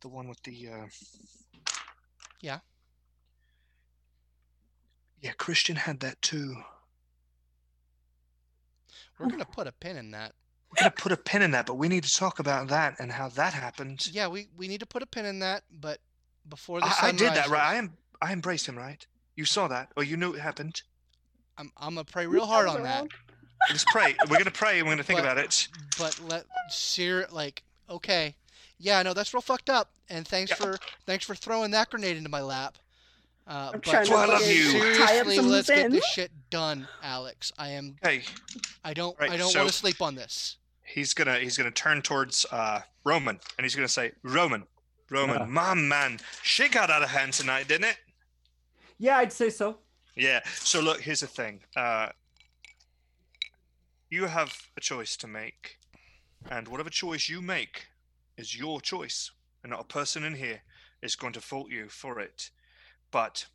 [0.00, 0.86] the one with the uh...
[2.40, 2.58] Yeah.
[5.20, 6.56] Yeah, Christian had that too.
[9.18, 10.32] We're gonna put a pin in that.
[10.70, 13.12] We're gonna put a pin in that, but we need to talk about that and
[13.12, 14.08] how that happened.
[14.10, 15.98] Yeah, we we need to put a pin in that, but
[16.48, 17.62] before the I, I did that, right?
[17.62, 17.92] I am.
[18.20, 19.06] I embraced him, right?
[19.36, 20.82] You saw that, or you knew it happened.
[21.56, 23.06] I'm I'm gonna pray real hard on that.
[23.70, 24.14] Let's pray.
[24.28, 24.78] We're gonna pray.
[24.78, 25.68] and We're gonna think But- about it.
[25.98, 28.34] But let ser like okay,
[28.78, 29.90] yeah, no, that's real fucked up.
[30.08, 30.56] And thanks Yeah.
[30.56, 32.78] for thanks for throwing that grenade into my lap.
[33.46, 34.72] Uh, I'm but trying That's why I love you.
[34.96, 37.50] tie up seriously, let's get this shit done, Alex.
[37.58, 37.96] I am.
[38.02, 38.22] Hey,
[38.84, 39.18] I don't.
[39.18, 40.56] Right, I don't so- want to sleep on this.
[40.84, 44.66] he's gonna he's gonna turn towards uh Roman and he's gonna say, Roman,
[45.10, 45.44] Roman, Yeah.
[45.46, 47.96] my man, she got out of hand tonight, didn't it?
[48.98, 49.78] yeah, I'd say so.
[50.14, 50.40] Yeah.
[50.54, 51.64] So look, here's the thing.
[51.74, 52.10] Uh,
[54.12, 55.78] you have a choice to make,
[56.50, 57.86] and whatever choice you make
[58.36, 59.30] is your choice,
[59.62, 60.60] and not a person in here
[61.00, 62.50] is going to fault you for it.
[63.10, 63.46] But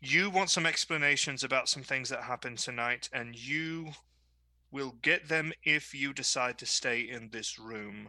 [0.00, 3.90] you want some explanations about some things that happened tonight, and you
[4.72, 8.08] will get them if you decide to stay in this room.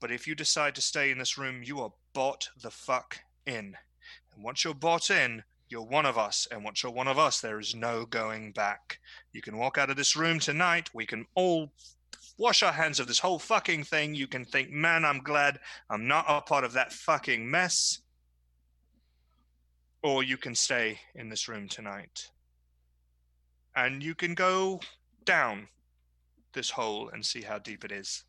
[0.00, 3.74] But if you decide to stay in this room, you are bought the fuck in.
[4.34, 6.46] And once you're bought in, you're one of us.
[6.50, 8.98] And once you're one of us, there is no going back.
[9.32, 10.90] You can walk out of this room tonight.
[10.94, 11.70] We can all
[12.38, 14.14] wash our hands of this whole fucking thing.
[14.14, 15.58] You can think, man, I'm glad
[15.90, 18.00] I'm not a part of that fucking mess.
[20.02, 22.30] Or you can stay in this room tonight.
[23.74, 24.80] And you can go
[25.24, 25.68] down
[26.52, 28.24] this hole and see how deep it is.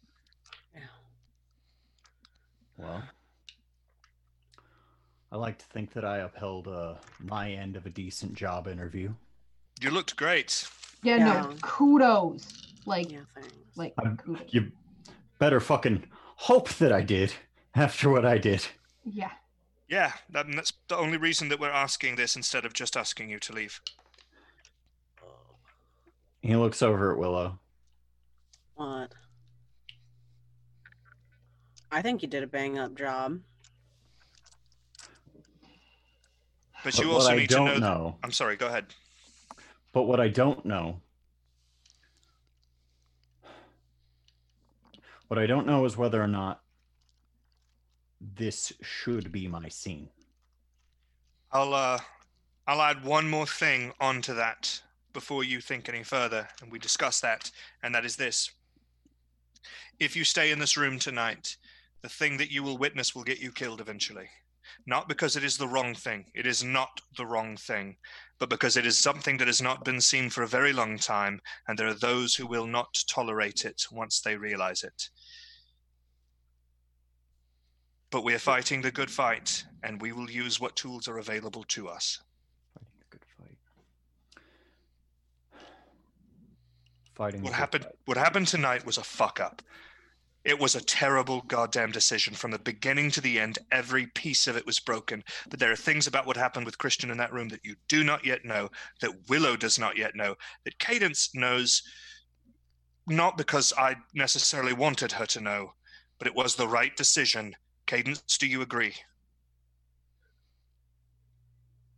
[2.77, 3.03] Well,
[5.31, 9.13] I like to think that I upheld uh, my end of a decent job interview.
[9.81, 10.67] You looked great.
[11.03, 11.41] yeah, yeah.
[11.41, 12.73] no, kudos.
[12.85, 13.53] Like Yeah, thanks.
[13.75, 14.47] like I'm- kudos.
[14.51, 14.71] You
[15.37, 16.03] better fucking
[16.35, 17.33] hope that I did
[17.75, 18.65] after what I did.
[19.05, 19.31] Yeah.
[19.87, 23.29] Yeah, that, and that's the only reason that we're asking this instead of just asking
[23.29, 23.81] you to leave.
[26.41, 27.59] He looks over at Willow.
[28.75, 29.13] What?
[31.91, 33.39] I think you did a bang up job.
[36.83, 37.77] But, But you also need to know.
[37.77, 38.55] know, I'm sorry.
[38.55, 38.85] Go ahead.
[39.91, 41.01] but what I don't know,
[45.27, 46.61] what I don't know is whether or not
[48.21, 50.09] this should be my scene.
[51.51, 51.99] I'll uh,
[52.67, 57.19] I'll add one more thing onto that before you think any further, and we discuss
[57.21, 57.51] that,
[57.83, 58.51] and that is this:
[59.99, 61.57] if you stay in this room tonight,
[62.01, 64.29] the thing that you will witness will get you killed eventually.
[64.85, 66.25] Not because it is the wrong thing.
[66.33, 67.97] It is not the wrong thing,
[68.39, 71.41] but because it is something that has not been seen for a very long time,
[71.67, 75.09] and there are those who will not tolerate it once they realize it.
[78.11, 81.63] But we are fighting the good fight, and we will use what tools are available
[81.69, 82.21] to us.
[82.73, 83.57] Fighting a good fight.
[87.15, 87.41] Fighting.
[87.43, 87.83] What happened?
[87.83, 87.95] fight.
[88.05, 89.61] What happened tonight was a fuck up.
[90.45, 93.59] It was a terrible goddamn decision from the beginning to the end.
[93.71, 95.23] Every piece of it was broken.
[95.49, 98.03] But there are things about what happened with Christian in that room that you do
[98.03, 98.69] not yet know,
[99.01, 101.83] that Willow does not yet know, that Cadence knows,
[103.05, 105.73] not because I necessarily wanted her to know,
[106.17, 107.55] but it was the right decision.
[107.85, 108.93] Cadence, do you agree?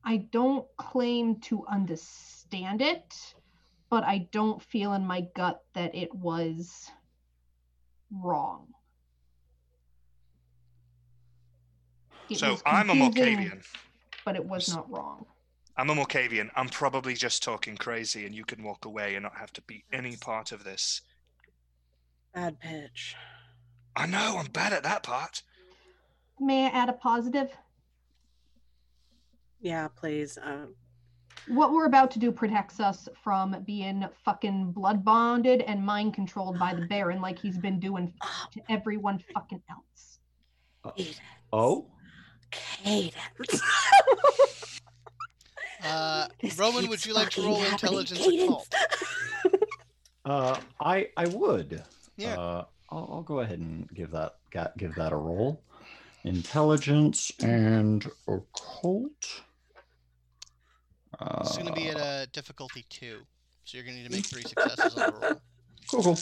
[0.03, 3.35] I don't claim to understand it,
[3.89, 6.89] but I don't feel in my gut that it was
[8.11, 8.67] wrong.
[12.29, 13.65] It so I'm a confusing, Malkavian.
[14.25, 15.25] But it was not wrong.
[15.77, 16.49] I'm a Malkavian.
[16.55, 19.83] I'm probably just talking crazy, and you can walk away and not have to be
[19.91, 21.01] any part of this.
[22.33, 23.15] Bad pitch.
[23.95, 25.43] I know, I'm bad at that part.
[26.39, 27.51] May I add a positive?
[29.59, 30.37] Yeah, please.
[30.37, 30.67] Uh,
[31.47, 36.59] What we're about to do protects us from being fucking blood bonded and mind controlled
[36.59, 38.13] by the Baron like he's been doing
[38.53, 40.19] to everyone fucking else.
[40.95, 41.19] Cadence.
[41.51, 41.87] Oh,
[42.51, 43.61] Cadence.
[45.83, 47.73] Uh, Roman, would you like to fucking roll happening.
[47.73, 48.47] intelligence or Cadence.
[48.47, 48.75] cult?
[50.25, 51.83] uh, I I would.
[52.17, 52.39] Yeah.
[52.39, 54.35] Uh, I'll, I'll go ahead and give that
[54.77, 55.63] give that a roll.
[56.23, 59.41] Intelligence and occult.
[61.21, 63.19] Uh, It's going to be at a difficulty two,
[63.63, 65.41] so you're going to need to make three successes on the roll.
[65.89, 66.17] cool, cool.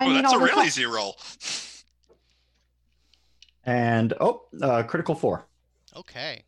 [0.00, 1.16] Oh, that's a all real ti- easy roll.
[3.64, 5.44] And oh, uh, critical four.
[5.96, 6.42] Okay.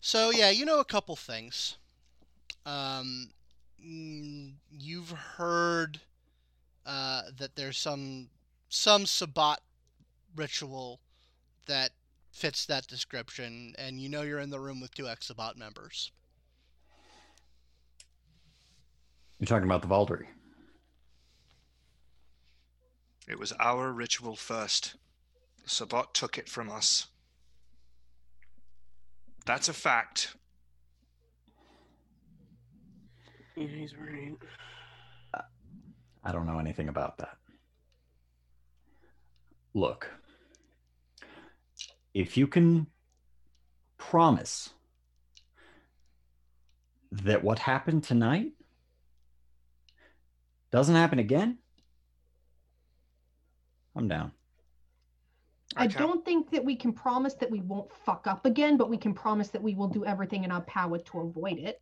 [0.00, 1.76] So yeah, you know a couple things.
[2.66, 3.30] Um,
[3.84, 6.00] mm, you've heard
[6.84, 8.28] uh, that there's some
[8.68, 9.60] some Sabbat
[10.34, 11.00] ritual
[11.66, 11.90] that
[12.32, 16.10] fits that description, and you know you're in the room with two ex-Sabbat members.
[19.42, 20.28] You're talking about the Valkyrie.
[23.26, 24.94] It was our ritual first.
[25.66, 27.08] Sabbat took it from us.
[29.44, 30.36] That's a fact.
[33.56, 34.36] Yeah, he's right.
[36.22, 37.36] I don't know anything about that.
[39.74, 40.08] Look,
[42.14, 42.86] if you can
[43.98, 44.70] promise
[47.10, 48.52] that what happened tonight
[50.72, 51.58] doesn't happen again,
[53.94, 54.32] I'm down.
[55.76, 55.98] I Okay.
[55.98, 59.14] don't think that we can promise that we won't fuck up again, but we can
[59.14, 61.80] promise that we will do everything in our power to avoid it.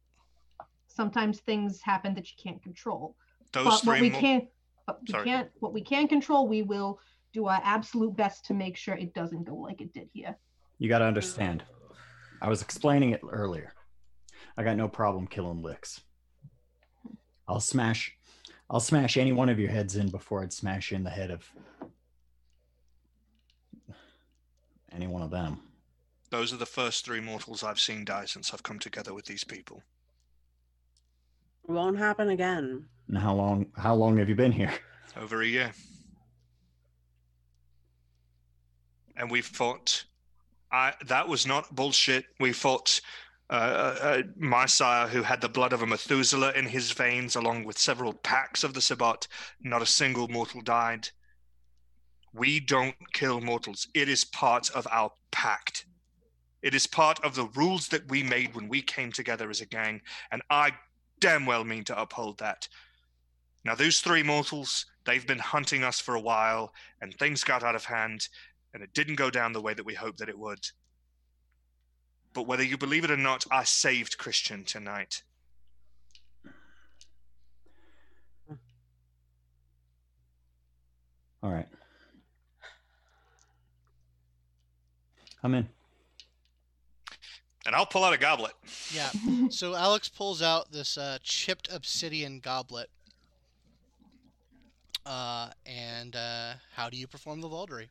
[0.88, 3.16] Sometimes things happen that you can't control.
[3.52, 4.48] Those but what we mo- can
[4.86, 5.24] but we Sorry.
[5.24, 7.00] can't what we can control, we will
[7.32, 10.36] do our absolute best to make sure it doesn't go like it did here.
[10.78, 11.62] You got to understand.
[12.42, 13.72] I was explaining it earlier.
[14.56, 16.00] I got no problem killing licks.
[17.46, 18.16] I'll smash
[18.70, 21.44] I'll smash any one of your heads in before I'd smash in the head of
[24.92, 25.60] any one of them.
[26.30, 29.42] Those are the first three mortals I've seen die since I've come together with these
[29.42, 29.82] people.
[31.66, 32.86] Won't happen again.
[33.08, 34.72] And how long how long have you been here?
[35.16, 35.72] Over a year.
[39.16, 40.04] And we fought.
[40.70, 42.24] I that was not bullshit.
[42.38, 43.00] We fought
[43.50, 47.34] uh, uh, uh, my sire, who had the blood of a Methuselah in his veins,
[47.34, 49.26] along with several packs of the Sabbat.
[49.60, 51.08] Not a single mortal died.
[52.32, 53.88] We don't kill mortals.
[53.92, 55.86] It is part of our pact.
[56.62, 59.66] It is part of the rules that we made when we came together as a
[59.66, 60.70] gang, and I
[61.18, 62.68] damn well mean to uphold that.
[63.64, 67.74] Now, those three mortals, they've been hunting us for a while, and things got out
[67.74, 68.28] of hand,
[68.74, 70.64] and it didn't go down the way that we hoped that it would.
[72.32, 75.22] But whether you believe it or not, I saved Christian tonight.
[81.42, 81.66] All right.
[85.42, 85.68] I'm in.
[87.66, 88.52] And I'll pull out a goblet.
[88.92, 89.10] Yeah.
[89.48, 92.90] So Alex pulls out this uh, chipped obsidian goblet.
[95.06, 97.88] Uh, and uh, how do you perform the Vaulderie?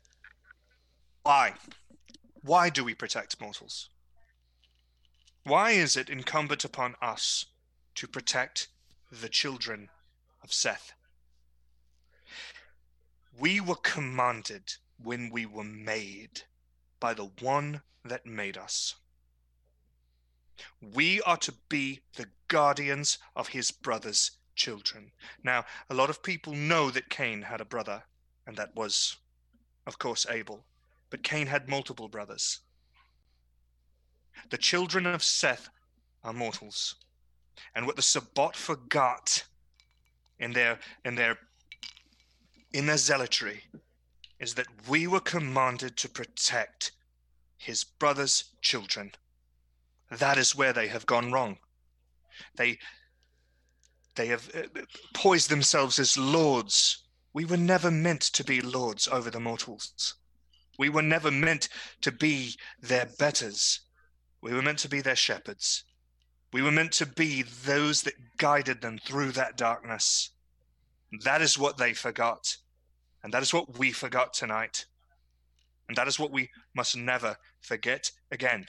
[1.23, 1.53] Why?
[2.43, 3.89] Why do we protect mortals?
[5.43, 7.45] Why is it incumbent upon us
[7.95, 8.67] to protect
[9.11, 9.89] the children
[10.43, 10.93] of Seth?
[13.37, 16.43] We were commanded when we were made
[16.99, 18.95] by the one that made us.
[20.81, 25.13] We are to be the guardians of his brother's children.
[25.41, 28.03] Now, a lot of people know that Cain had a brother,
[28.45, 29.15] and that was,
[29.87, 30.65] of course, Abel.
[31.09, 32.59] But Cain had multiple brothers.
[34.49, 35.69] The children of Seth
[36.23, 36.95] are mortals.
[37.75, 39.43] And what the Sabbat forgot
[40.39, 41.37] in their in their
[42.71, 43.63] in their zealotry
[44.39, 46.91] is that we were commanded to protect
[47.57, 49.11] his brother's children.
[50.09, 51.57] That is where they have gone wrong.
[52.55, 52.79] They
[54.15, 54.81] They have uh,
[55.13, 57.03] poised themselves as lords.
[57.33, 60.15] We were never meant to be lords over the mortals.
[60.77, 61.69] We were never meant
[62.01, 63.81] to be their betters.
[64.41, 65.83] We were meant to be their shepherds.
[66.51, 70.31] We were meant to be those that guided them through that darkness.
[71.23, 72.57] That is what they forgot.
[73.23, 74.85] And that is what we forgot tonight.
[75.87, 78.67] And that is what we must never forget again.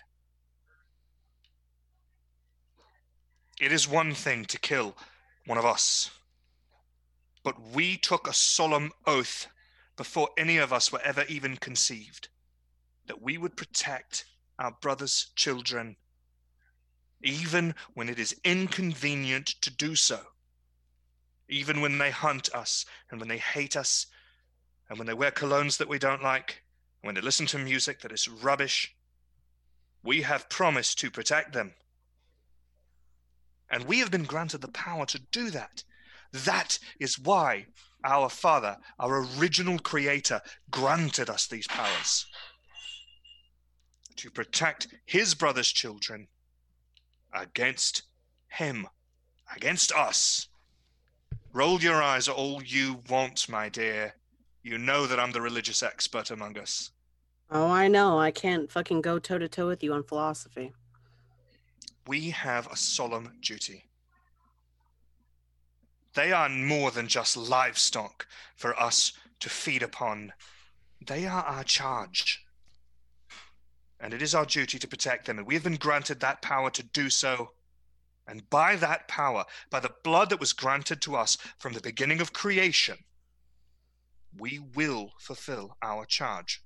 [3.60, 4.96] It is one thing to kill
[5.46, 6.10] one of us,
[7.42, 9.48] but we took a solemn oath
[9.96, 12.28] before any of us were ever even conceived
[13.06, 14.24] that we would protect
[14.60, 15.96] our brothers' children,
[17.22, 20.20] even when it is inconvenient to do so,
[21.48, 24.06] even when they hunt us and when they hate us
[24.88, 26.62] and when they wear colognes that we don't like,
[27.02, 28.94] and when they listen to music that is rubbish.
[30.02, 31.72] We have promised to protect them.
[33.70, 35.84] And we have been granted the power to do that.
[36.32, 37.66] That is why
[38.02, 40.40] our Father, our original Creator,
[40.70, 42.26] granted us these powers
[44.20, 46.28] to protect His brother's children
[47.32, 48.02] against
[48.48, 48.86] Him,
[49.56, 50.48] against us.
[51.54, 54.14] Roll your eyes all you want, my dear.
[54.62, 56.90] You know that I'm the religious expert among us.
[57.50, 58.18] Oh, I know.
[58.18, 60.74] I can't fucking go toe to toe with you on philosophy.
[62.06, 63.86] We have a solemn duty.
[66.12, 70.34] They are more than just livestock for us to feed upon.
[71.04, 72.44] They are our charge.
[74.00, 75.38] And it is our duty to protect them.
[75.38, 77.52] And we have been granted that power to do so.
[78.26, 82.20] And by that power, by the blood that was granted to us from the beginning
[82.20, 82.98] of creation,
[84.38, 86.62] we will fulfill our charge.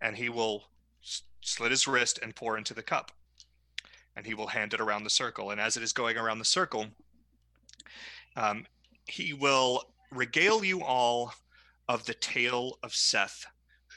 [0.00, 0.64] And he will
[1.40, 3.12] slit his wrist and pour into the cup.
[4.16, 5.50] And he will hand it around the circle.
[5.50, 6.86] And as it is going around the circle,
[8.34, 8.66] um,
[9.06, 11.32] he will regale you all
[11.88, 13.46] of the tale of Seth,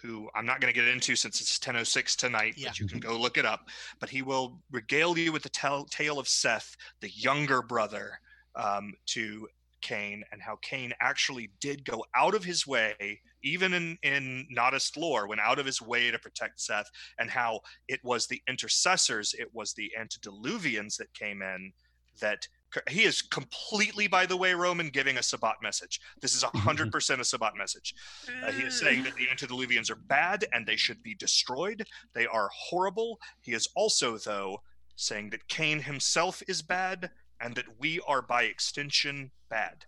[0.01, 2.69] who I'm not going to get into since it's 10:06 tonight, Yeah.
[2.69, 3.67] but you can go look it up.
[3.99, 8.19] But he will regale you with the tel- tale of Seth, the younger brother
[8.55, 9.47] um, to
[9.81, 14.97] Cain, and how Cain actually did go out of his way, even in in Noddist
[14.97, 19.33] lore, went out of his way to protect Seth, and how it was the intercessors,
[19.37, 21.71] it was the antediluvians that came in
[22.19, 22.47] that
[22.89, 25.99] he is completely, by the way, Roman, giving a Sabbat message.
[26.21, 27.95] This is a hundred percent a Sabbat message.
[28.43, 31.87] Uh, he is saying that the antediluvians are bad and they should be destroyed.
[32.13, 33.19] They are horrible.
[33.41, 34.61] He is also, though,
[34.95, 37.09] saying that Cain himself is bad
[37.41, 39.85] and that we are, by extension, bad,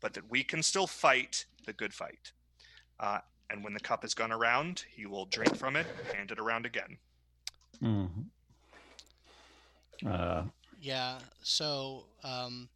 [0.00, 2.32] but that we can still fight the good fight.
[3.00, 6.38] Uh, and when the cup has gone around, he will drink from it, hand it
[6.38, 6.98] around again.
[7.80, 8.24] Mhm.
[10.04, 10.44] Uh,
[10.80, 11.18] Yeah.
[11.42, 12.68] So, um,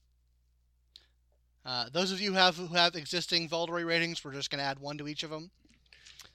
[1.64, 4.64] uh, those of you who have who have existing Vaulderie ratings, we're just going to
[4.64, 5.50] add one to each of them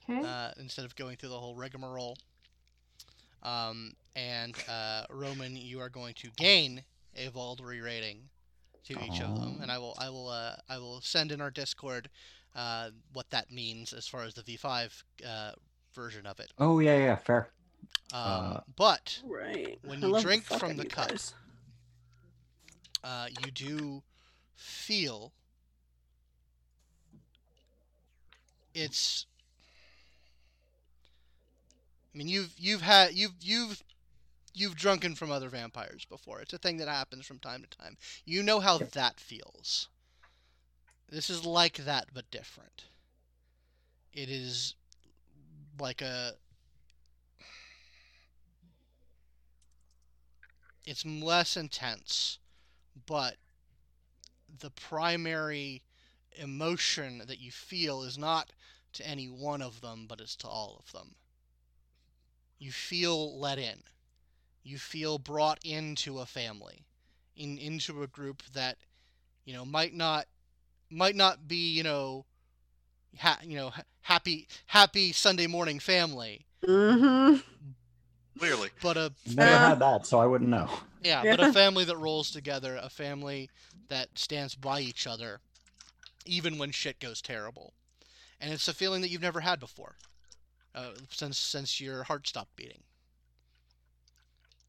[0.10, 0.26] Okay.
[0.26, 2.18] uh, instead of going through the whole rigmarole.
[3.44, 6.84] Um, and uh, Roman, you are going to gain
[7.16, 8.30] a Vaulderie rating
[8.86, 11.52] to each of them, and I will I will uh, I will send in our
[11.52, 12.10] Discord
[12.56, 15.52] uh, what that means as far as the V5 uh,
[15.94, 16.52] version of it.
[16.58, 17.50] oh yeah, yeah, fair.
[18.14, 19.78] Um, Uh, but Right.
[19.84, 21.34] When you drink from the of you cup, guys.
[23.04, 24.04] Uh, you do
[24.56, 25.34] feel
[28.74, 29.26] it's
[32.14, 33.84] I mean you've you've had you've you've
[34.54, 36.42] you've drunken from other vampires before.
[36.42, 37.98] It's a thing that happens from time to time.
[38.26, 39.90] You know how that feels.
[41.10, 42.86] This is like that but different.
[44.14, 44.76] It is
[45.80, 46.36] like a
[50.86, 52.40] it's less intense,
[53.06, 53.38] but
[54.60, 55.84] the primary
[56.34, 58.52] emotion that you feel is not
[58.94, 61.16] to any one of them, but it's to all of them.
[62.60, 63.84] You feel let in.
[64.64, 66.86] You feel brought into a family,
[67.36, 68.78] in into a group that,
[69.46, 70.28] you know, might not
[70.90, 72.26] might not be, you know,
[73.18, 77.40] ha- you know, happy happy Sunday morning family, Mm-hmm.
[78.38, 78.70] Clearly.
[78.82, 80.70] but a Never Uh, had that, so I wouldn't know.
[81.04, 83.50] Yeah, but a family that rolls together, a family
[83.88, 85.40] that stands by each other,
[86.26, 87.74] even when shit goes terrible,
[88.40, 89.96] and it's a feeling that you've never had before,
[90.76, 92.84] uh, since since your heart stopped beating.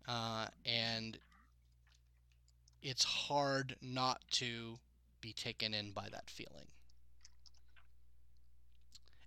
[0.07, 1.19] Uh, and
[2.83, 4.79] it's hard not to
[5.21, 6.69] be taken in by that feeling.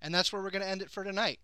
[0.02, 1.40] And that's where we're going to end it for tonight.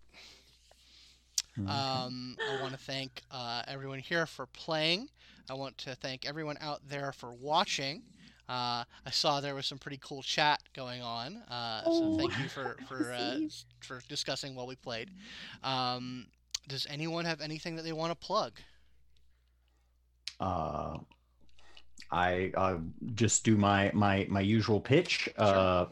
[1.58, 1.70] Mhm.
[1.70, 5.08] Um, I want to thank uh, everyone here for playing.
[5.48, 8.02] I want to thank everyone out there for watching.
[8.48, 12.30] Uh, I saw there was some pretty cool chat going on, uh, so thank Oh,
[12.38, 13.38] you for for uh,
[13.80, 15.10] for discussing while we played.
[15.62, 16.28] Um,
[16.68, 18.60] does anyone have anything that they want to plug?
[20.40, 20.98] uh,
[22.10, 22.78] I uh,
[23.14, 25.28] just do my my my usual pitch.
[25.36, 25.86] Uh,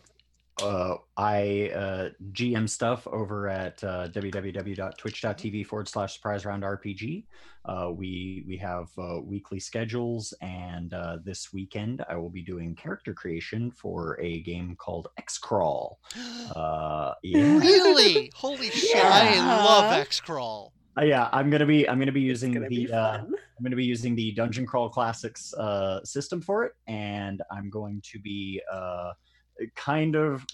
[0.62, 7.24] uh, I uh, GM stuff over at uh, www.twitch.tv forward slash surprise round RPG.
[7.64, 12.74] Uh, we we have uh, weekly schedules, and uh, this weekend I will be doing
[12.74, 16.00] character creation for a game called X Crawl.
[16.54, 18.30] Uh, yeah, really?
[18.34, 19.04] Holy shit!
[19.04, 20.72] I love X Crawl.
[20.96, 21.28] Uh, yeah.
[21.32, 23.24] I'm gonna be I'm gonna be using gonna be the uh.
[23.56, 27.70] I'm going to be using the Dungeon Crawl Classics uh, system for it, and I'm
[27.70, 29.12] going to be uh,
[29.74, 30.44] kind of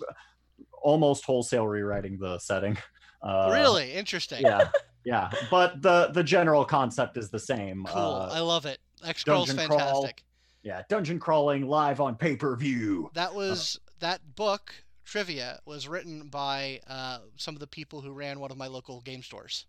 [0.82, 2.76] almost wholesale rewriting the setting.
[3.24, 4.40] Uh, really interesting.
[4.42, 4.68] Yeah,
[5.04, 5.30] yeah.
[5.48, 7.84] But the the general concept is the same.
[7.84, 8.02] Cool.
[8.02, 8.78] Uh, I love it.
[9.06, 9.78] X Crawl's Dungeon Crawl.
[9.78, 10.24] fantastic.
[10.64, 13.12] yeah, dungeon crawling live on pay per view.
[13.14, 14.74] That was that book
[15.04, 19.00] trivia was written by uh, some of the people who ran one of my local
[19.02, 19.66] game stores.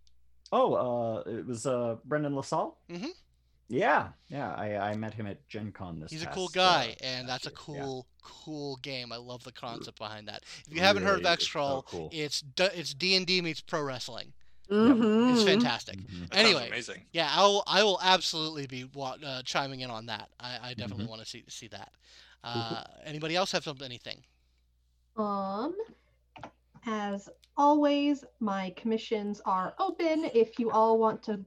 [0.51, 2.79] Oh, uh, it was uh, Brendan LaSalle.
[2.89, 3.09] Mhm.
[3.73, 4.53] Yeah, yeah.
[4.53, 6.11] I, I met him at Gen Con this.
[6.11, 7.77] He's a past, cool uh, guy, and that's a past year.
[7.77, 7.83] Yeah.
[7.83, 9.11] cool, cool game.
[9.11, 10.43] I love the concept behind that.
[10.67, 12.09] If you haven't heard of Really, X it's so cool.
[12.13, 14.33] it's D- it's D and D meets pro wrestling.
[14.69, 15.45] It's Mhm.
[15.45, 15.97] fantastic.
[15.97, 16.27] Mhm.
[16.33, 17.01] Anyway, amazing.
[17.13, 17.63] Yeah, I will.
[17.65, 20.29] I will absolutely be wa- uh, chiming in on that.
[20.39, 21.09] I, I definitely Mhm.
[21.09, 21.93] want to see see that.
[22.43, 23.85] Uh, anybody else have something?
[23.85, 24.23] Anything?
[25.17, 25.75] Um,
[26.85, 27.27] as
[27.57, 30.25] always, my commissions are open.
[30.33, 31.43] If you all want to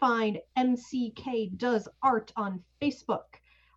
[0.00, 3.24] find MCK Does Art on Facebook,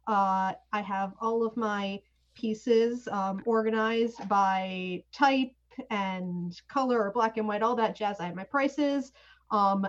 [0.08, 2.00] uh, I have all of my
[2.36, 5.52] pieces um, organized by type
[5.90, 8.20] and color or black and white, all that jazz.
[8.20, 9.12] I have my prices.
[9.52, 9.88] Um,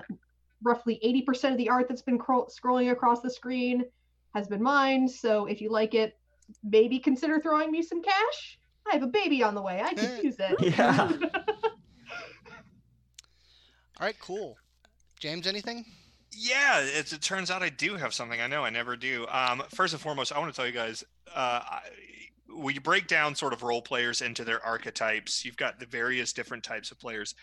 [0.62, 3.84] roughly 80% of the art that's been cro- scrolling across the screen
[4.34, 5.08] has been mine.
[5.08, 6.18] So if you like it,
[6.62, 8.58] maybe consider throwing me some cash.
[8.90, 9.80] I have a baby on the way.
[9.82, 10.56] I could use it.
[10.76, 11.12] Yeah.
[14.00, 14.56] All right, cool.
[15.18, 15.84] James, anything?
[16.32, 18.40] Yeah, it, it turns out I do have something.
[18.40, 19.26] I know I never do.
[19.28, 21.02] Um, first and foremost, I want to tell you guys.
[21.34, 21.80] Uh, I,
[22.56, 25.44] we break down sort of role players into their archetypes.
[25.44, 27.34] You've got the various different types of players.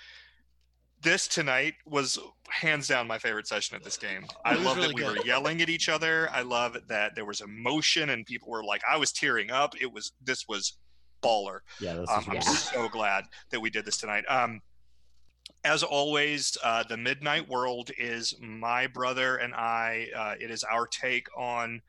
[1.01, 2.17] This tonight was
[2.49, 4.25] hands down my favorite session of this game.
[4.43, 5.17] I love really that we good.
[5.19, 6.27] were yelling at each other.
[6.32, 9.75] I love that there was emotion and people were like, I was tearing up.
[9.80, 10.77] It was this was
[11.24, 11.59] baller.
[11.80, 12.40] Yeah, Um, I'm Yeah.
[12.41, 14.25] so glad that we did this tonight.
[14.27, 14.59] Um,
[15.67, 20.08] as always, uh, the Midnight World is my brother and I.
[20.16, 21.82] Uh, it is our take on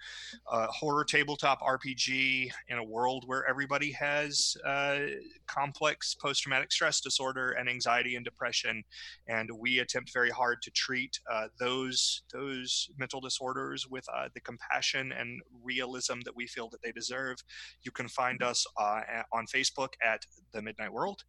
[0.51, 4.99] uh, horror tabletop RPG in a world where everybody has uh,
[5.47, 8.83] complex post-traumatic stress disorder and anxiety and depression,
[9.29, 15.13] and we attempt very hard to treat uh, those those mental disorders with the compassion
[15.13, 17.37] and realism that we feel that they deserve.
[17.83, 20.23] You can find us on Facebook at
[20.53, 21.23] the Midnight World.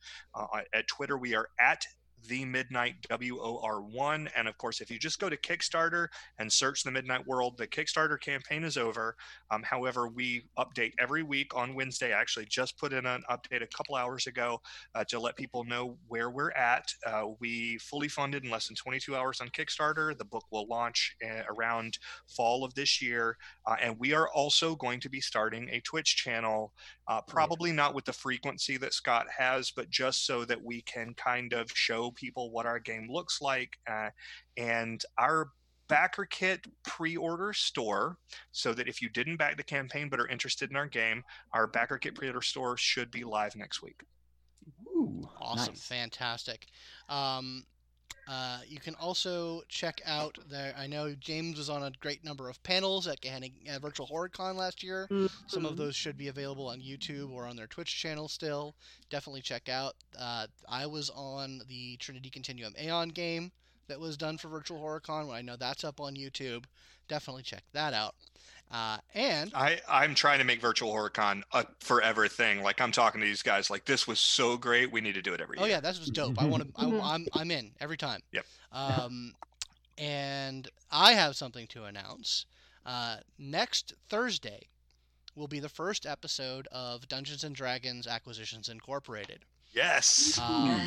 [0.74, 1.85] At Twitter, we are at
[2.27, 4.30] the Midnight WOR1.
[4.35, 6.07] And of course, if you just go to Kickstarter
[6.38, 9.15] and search the Midnight World, the Kickstarter campaign is over.
[9.51, 12.14] Um, however, we update every week on Wednesday.
[12.14, 14.61] I actually just put in an update a couple hours ago
[14.95, 16.93] uh, to let people know where we're at.
[17.06, 20.17] Uh, we fully funded in less than 22 hours on Kickstarter.
[20.17, 23.38] The book will launch uh, around fall of this year.
[23.65, 26.73] Uh, and we are also going to be starting a Twitch channel,
[27.07, 31.14] uh, probably not with the frequency that Scott has, but just so that we can
[31.15, 33.78] kind of show people what our game looks like.
[33.90, 34.10] Uh,
[34.58, 35.50] and our
[35.88, 38.18] backer kit pre-order store
[38.52, 41.24] so that if you didn't back the campaign but are interested in our game
[41.54, 44.04] our backer kit pre-order store should be live next week
[44.86, 45.84] Ooh, Awesome, nice.
[45.84, 46.68] fantastic.
[47.08, 47.64] Um,
[48.30, 50.74] uh, you can also check out there.
[50.77, 54.83] I know James was on a great number of panels at, at Virtual HorrorCon last
[54.83, 55.08] year.
[55.48, 55.77] Some of Mhm.
[55.77, 58.75] those should be available on YouTube or on their Twitch channel still.
[59.09, 59.95] Definitely check out.
[60.17, 63.51] Uh, I was on the Trinity Continuum Aeon game
[63.88, 65.33] that was done for Virtual HorrorCon.
[65.33, 66.66] I know that's up on YouTube.
[67.08, 68.14] Definitely check that out.
[68.72, 72.61] Uh, and I, I'm trying to make Virtual HorrorCon a forever thing.
[72.61, 74.91] Like I'm talking to these guys, like this was so great.
[74.91, 75.72] We need to do it every Oh year.
[75.75, 76.39] yeah, that was dope.
[76.41, 76.69] I want to.
[76.81, 77.01] Mhm.
[77.03, 78.22] I'm I'm in every time.
[78.31, 78.45] Yep.
[78.72, 79.33] Um,
[79.98, 82.45] and I have something to announce.
[82.85, 84.67] Uh, next Thursday
[85.35, 89.45] will be the first episode of Dungeons and Dragons Acquisitions Incorporated.
[89.72, 90.39] Yes.
[90.41, 90.81] Um,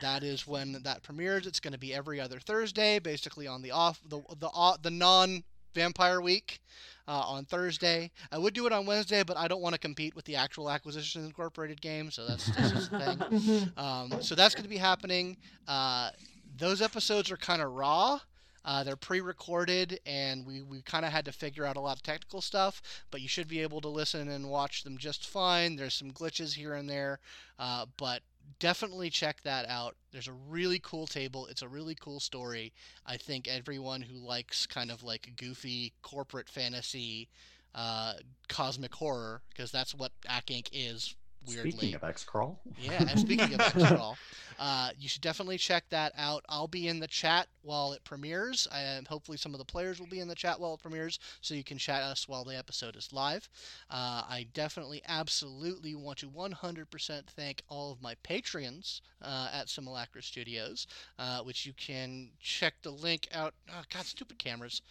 [0.00, 1.46] that is when that premieres.
[1.46, 4.90] It's going to be every other Thursday, basically on the off the the uh, the
[4.90, 5.42] non
[5.78, 6.60] Vampire Week.
[7.06, 10.14] Uh, on Thursday, I would do it on Wednesday, but I don't want to compete
[10.14, 13.16] with the actual Acquisition Incorporated game, so that's, that's just the thing.
[13.72, 13.78] Mhm.
[13.78, 15.38] Um, so that's going to be happening.
[15.66, 16.10] Uh,
[16.58, 18.20] those episodes are kind of raw.
[18.62, 22.02] Uh, they're pre-recorded, and we, we kind of had to figure out a lot of
[22.02, 22.82] technical stuff.
[23.10, 25.76] But you should be able to listen and watch them just fine.
[25.76, 27.20] There's some glitches here and there,
[27.58, 28.20] uh, but
[28.58, 29.96] definitely check that out.
[30.12, 31.46] There's a really cool table.
[31.46, 32.72] It's a really cool story.
[33.06, 37.28] I think everyone who likes kind of like goofy corporate fantasy,
[37.74, 38.14] uh,
[38.48, 40.68] cosmic horror, because that's what Acq Inc.
[40.72, 41.14] is
[41.48, 41.70] weirdly.
[41.72, 42.60] Speaking of X Crawl.
[42.78, 44.16] Yeah, and speaking of X-Crawl,
[44.58, 46.44] uh, you should definitely check that out.
[46.48, 50.06] I'll be in the chat while it premieres, and hopefully some of the players will
[50.06, 52.96] be in the chat while it premieres, so you can chat us while the episode
[52.96, 53.48] is live.
[53.90, 60.22] Uh, I definitely, absolutely want to 100% thank all of my patrons uh, at Simulacra
[60.22, 60.86] Studios,
[61.18, 63.54] uh, which you can check the link out.
[63.70, 64.82] Oh, God, stupid cameras.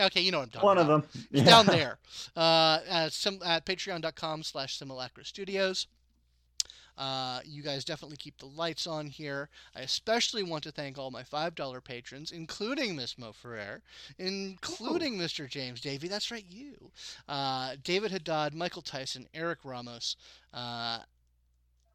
[0.00, 1.24] Okay, you know what I'm talking One about of them.
[1.30, 1.98] it's down there
[2.36, 5.86] uh, at, sim- at patreon.com slash simulacra studios
[6.98, 9.48] uh, you guys definitely keep the lights on here.
[9.74, 13.82] I especially want to thank all my $5 patrons, including Miss Mo Ferrer,
[14.18, 15.48] including Mr.
[15.48, 16.08] James Davey.
[16.08, 16.90] That's right, you.
[17.28, 20.16] Uh, David Haddad, Michael Tyson, Eric Ramos,
[20.52, 20.98] uh,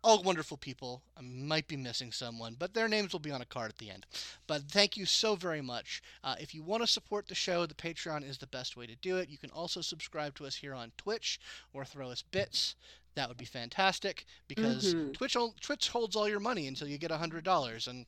[0.04, 1.02] all wonderful people.
[1.18, 3.90] I might be missing someone, but their names will be on a card at the
[3.90, 4.06] end.
[4.46, 6.02] But thank you so very much.
[6.24, 8.96] Uh, if you want to support the show, the Patreon is the best way to
[8.96, 9.30] do it.
[9.30, 11.40] You can also subscribe to us here on Twitch
[11.74, 12.76] or throw us bits.
[13.16, 15.14] That would be fantastic because Mhm.
[15.14, 18.06] Twitch Twitch holds all your money until you get hundred dollars, and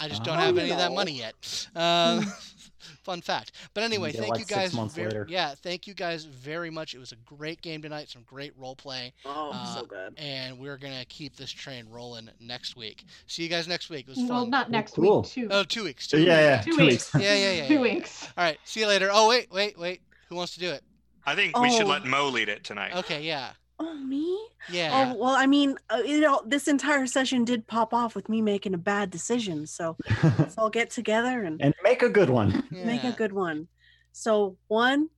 [0.00, 1.68] I just don't Oh, have you any of that money yet.
[1.76, 2.24] Um,
[3.04, 3.52] fun fact.
[3.74, 4.74] But anyway, get, thank like, you guys.
[4.74, 5.26] months ver- later.
[5.28, 6.94] Yeah, thank you guys very much.
[6.94, 8.08] It was a great game tonight.
[8.08, 10.14] Some great role play Oh, Uh, so good.
[10.18, 13.04] and we're gonna keep this train rolling next week.
[13.26, 14.06] See you guys next week.
[14.08, 14.50] It was Well, fun.
[14.50, 15.22] not next cool.
[15.22, 15.30] week.
[15.30, 15.48] Two.
[15.50, 16.12] Oh, two weeks.
[16.12, 17.14] Yeah, Two yeah, Two two weeks.
[17.14, 17.24] weeks.
[17.24, 17.66] Yeah, yeah, yeah.
[17.68, 17.80] Two yeah.
[17.80, 18.28] weeks.
[18.36, 18.58] All right.
[18.64, 19.10] See you later.
[19.12, 20.02] Oh, wait, wait, wait.
[20.28, 20.82] Who wants to do it?
[21.24, 21.90] I think we should Oh.
[21.90, 22.96] let Mo lead it tonight.
[22.96, 23.22] Okay.
[23.22, 23.50] Yeah.
[23.84, 24.38] Oh, me?
[24.70, 25.12] Yeah.
[25.12, 28.40] Oh, well, I mean, uh, you know, this entire session did pop off with me
[28.40, 29.66] making a bad decision.
[29.66, 29.96] So
[30.38, 32.66] let's all get together and and make a good one.
[32.70, 33.68] make a good one.
[34.12, 35.08] So one,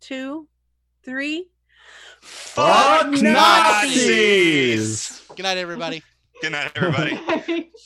[0.00, 0.46] two,
[1.04, 1.48] three.
[2.20, 3.22] Fuck Nazis!
[3.22, 5.22] Nazis!
[5.34, 6.02] Good night, everybody.
[6.40, 7.70] Good night, everybody.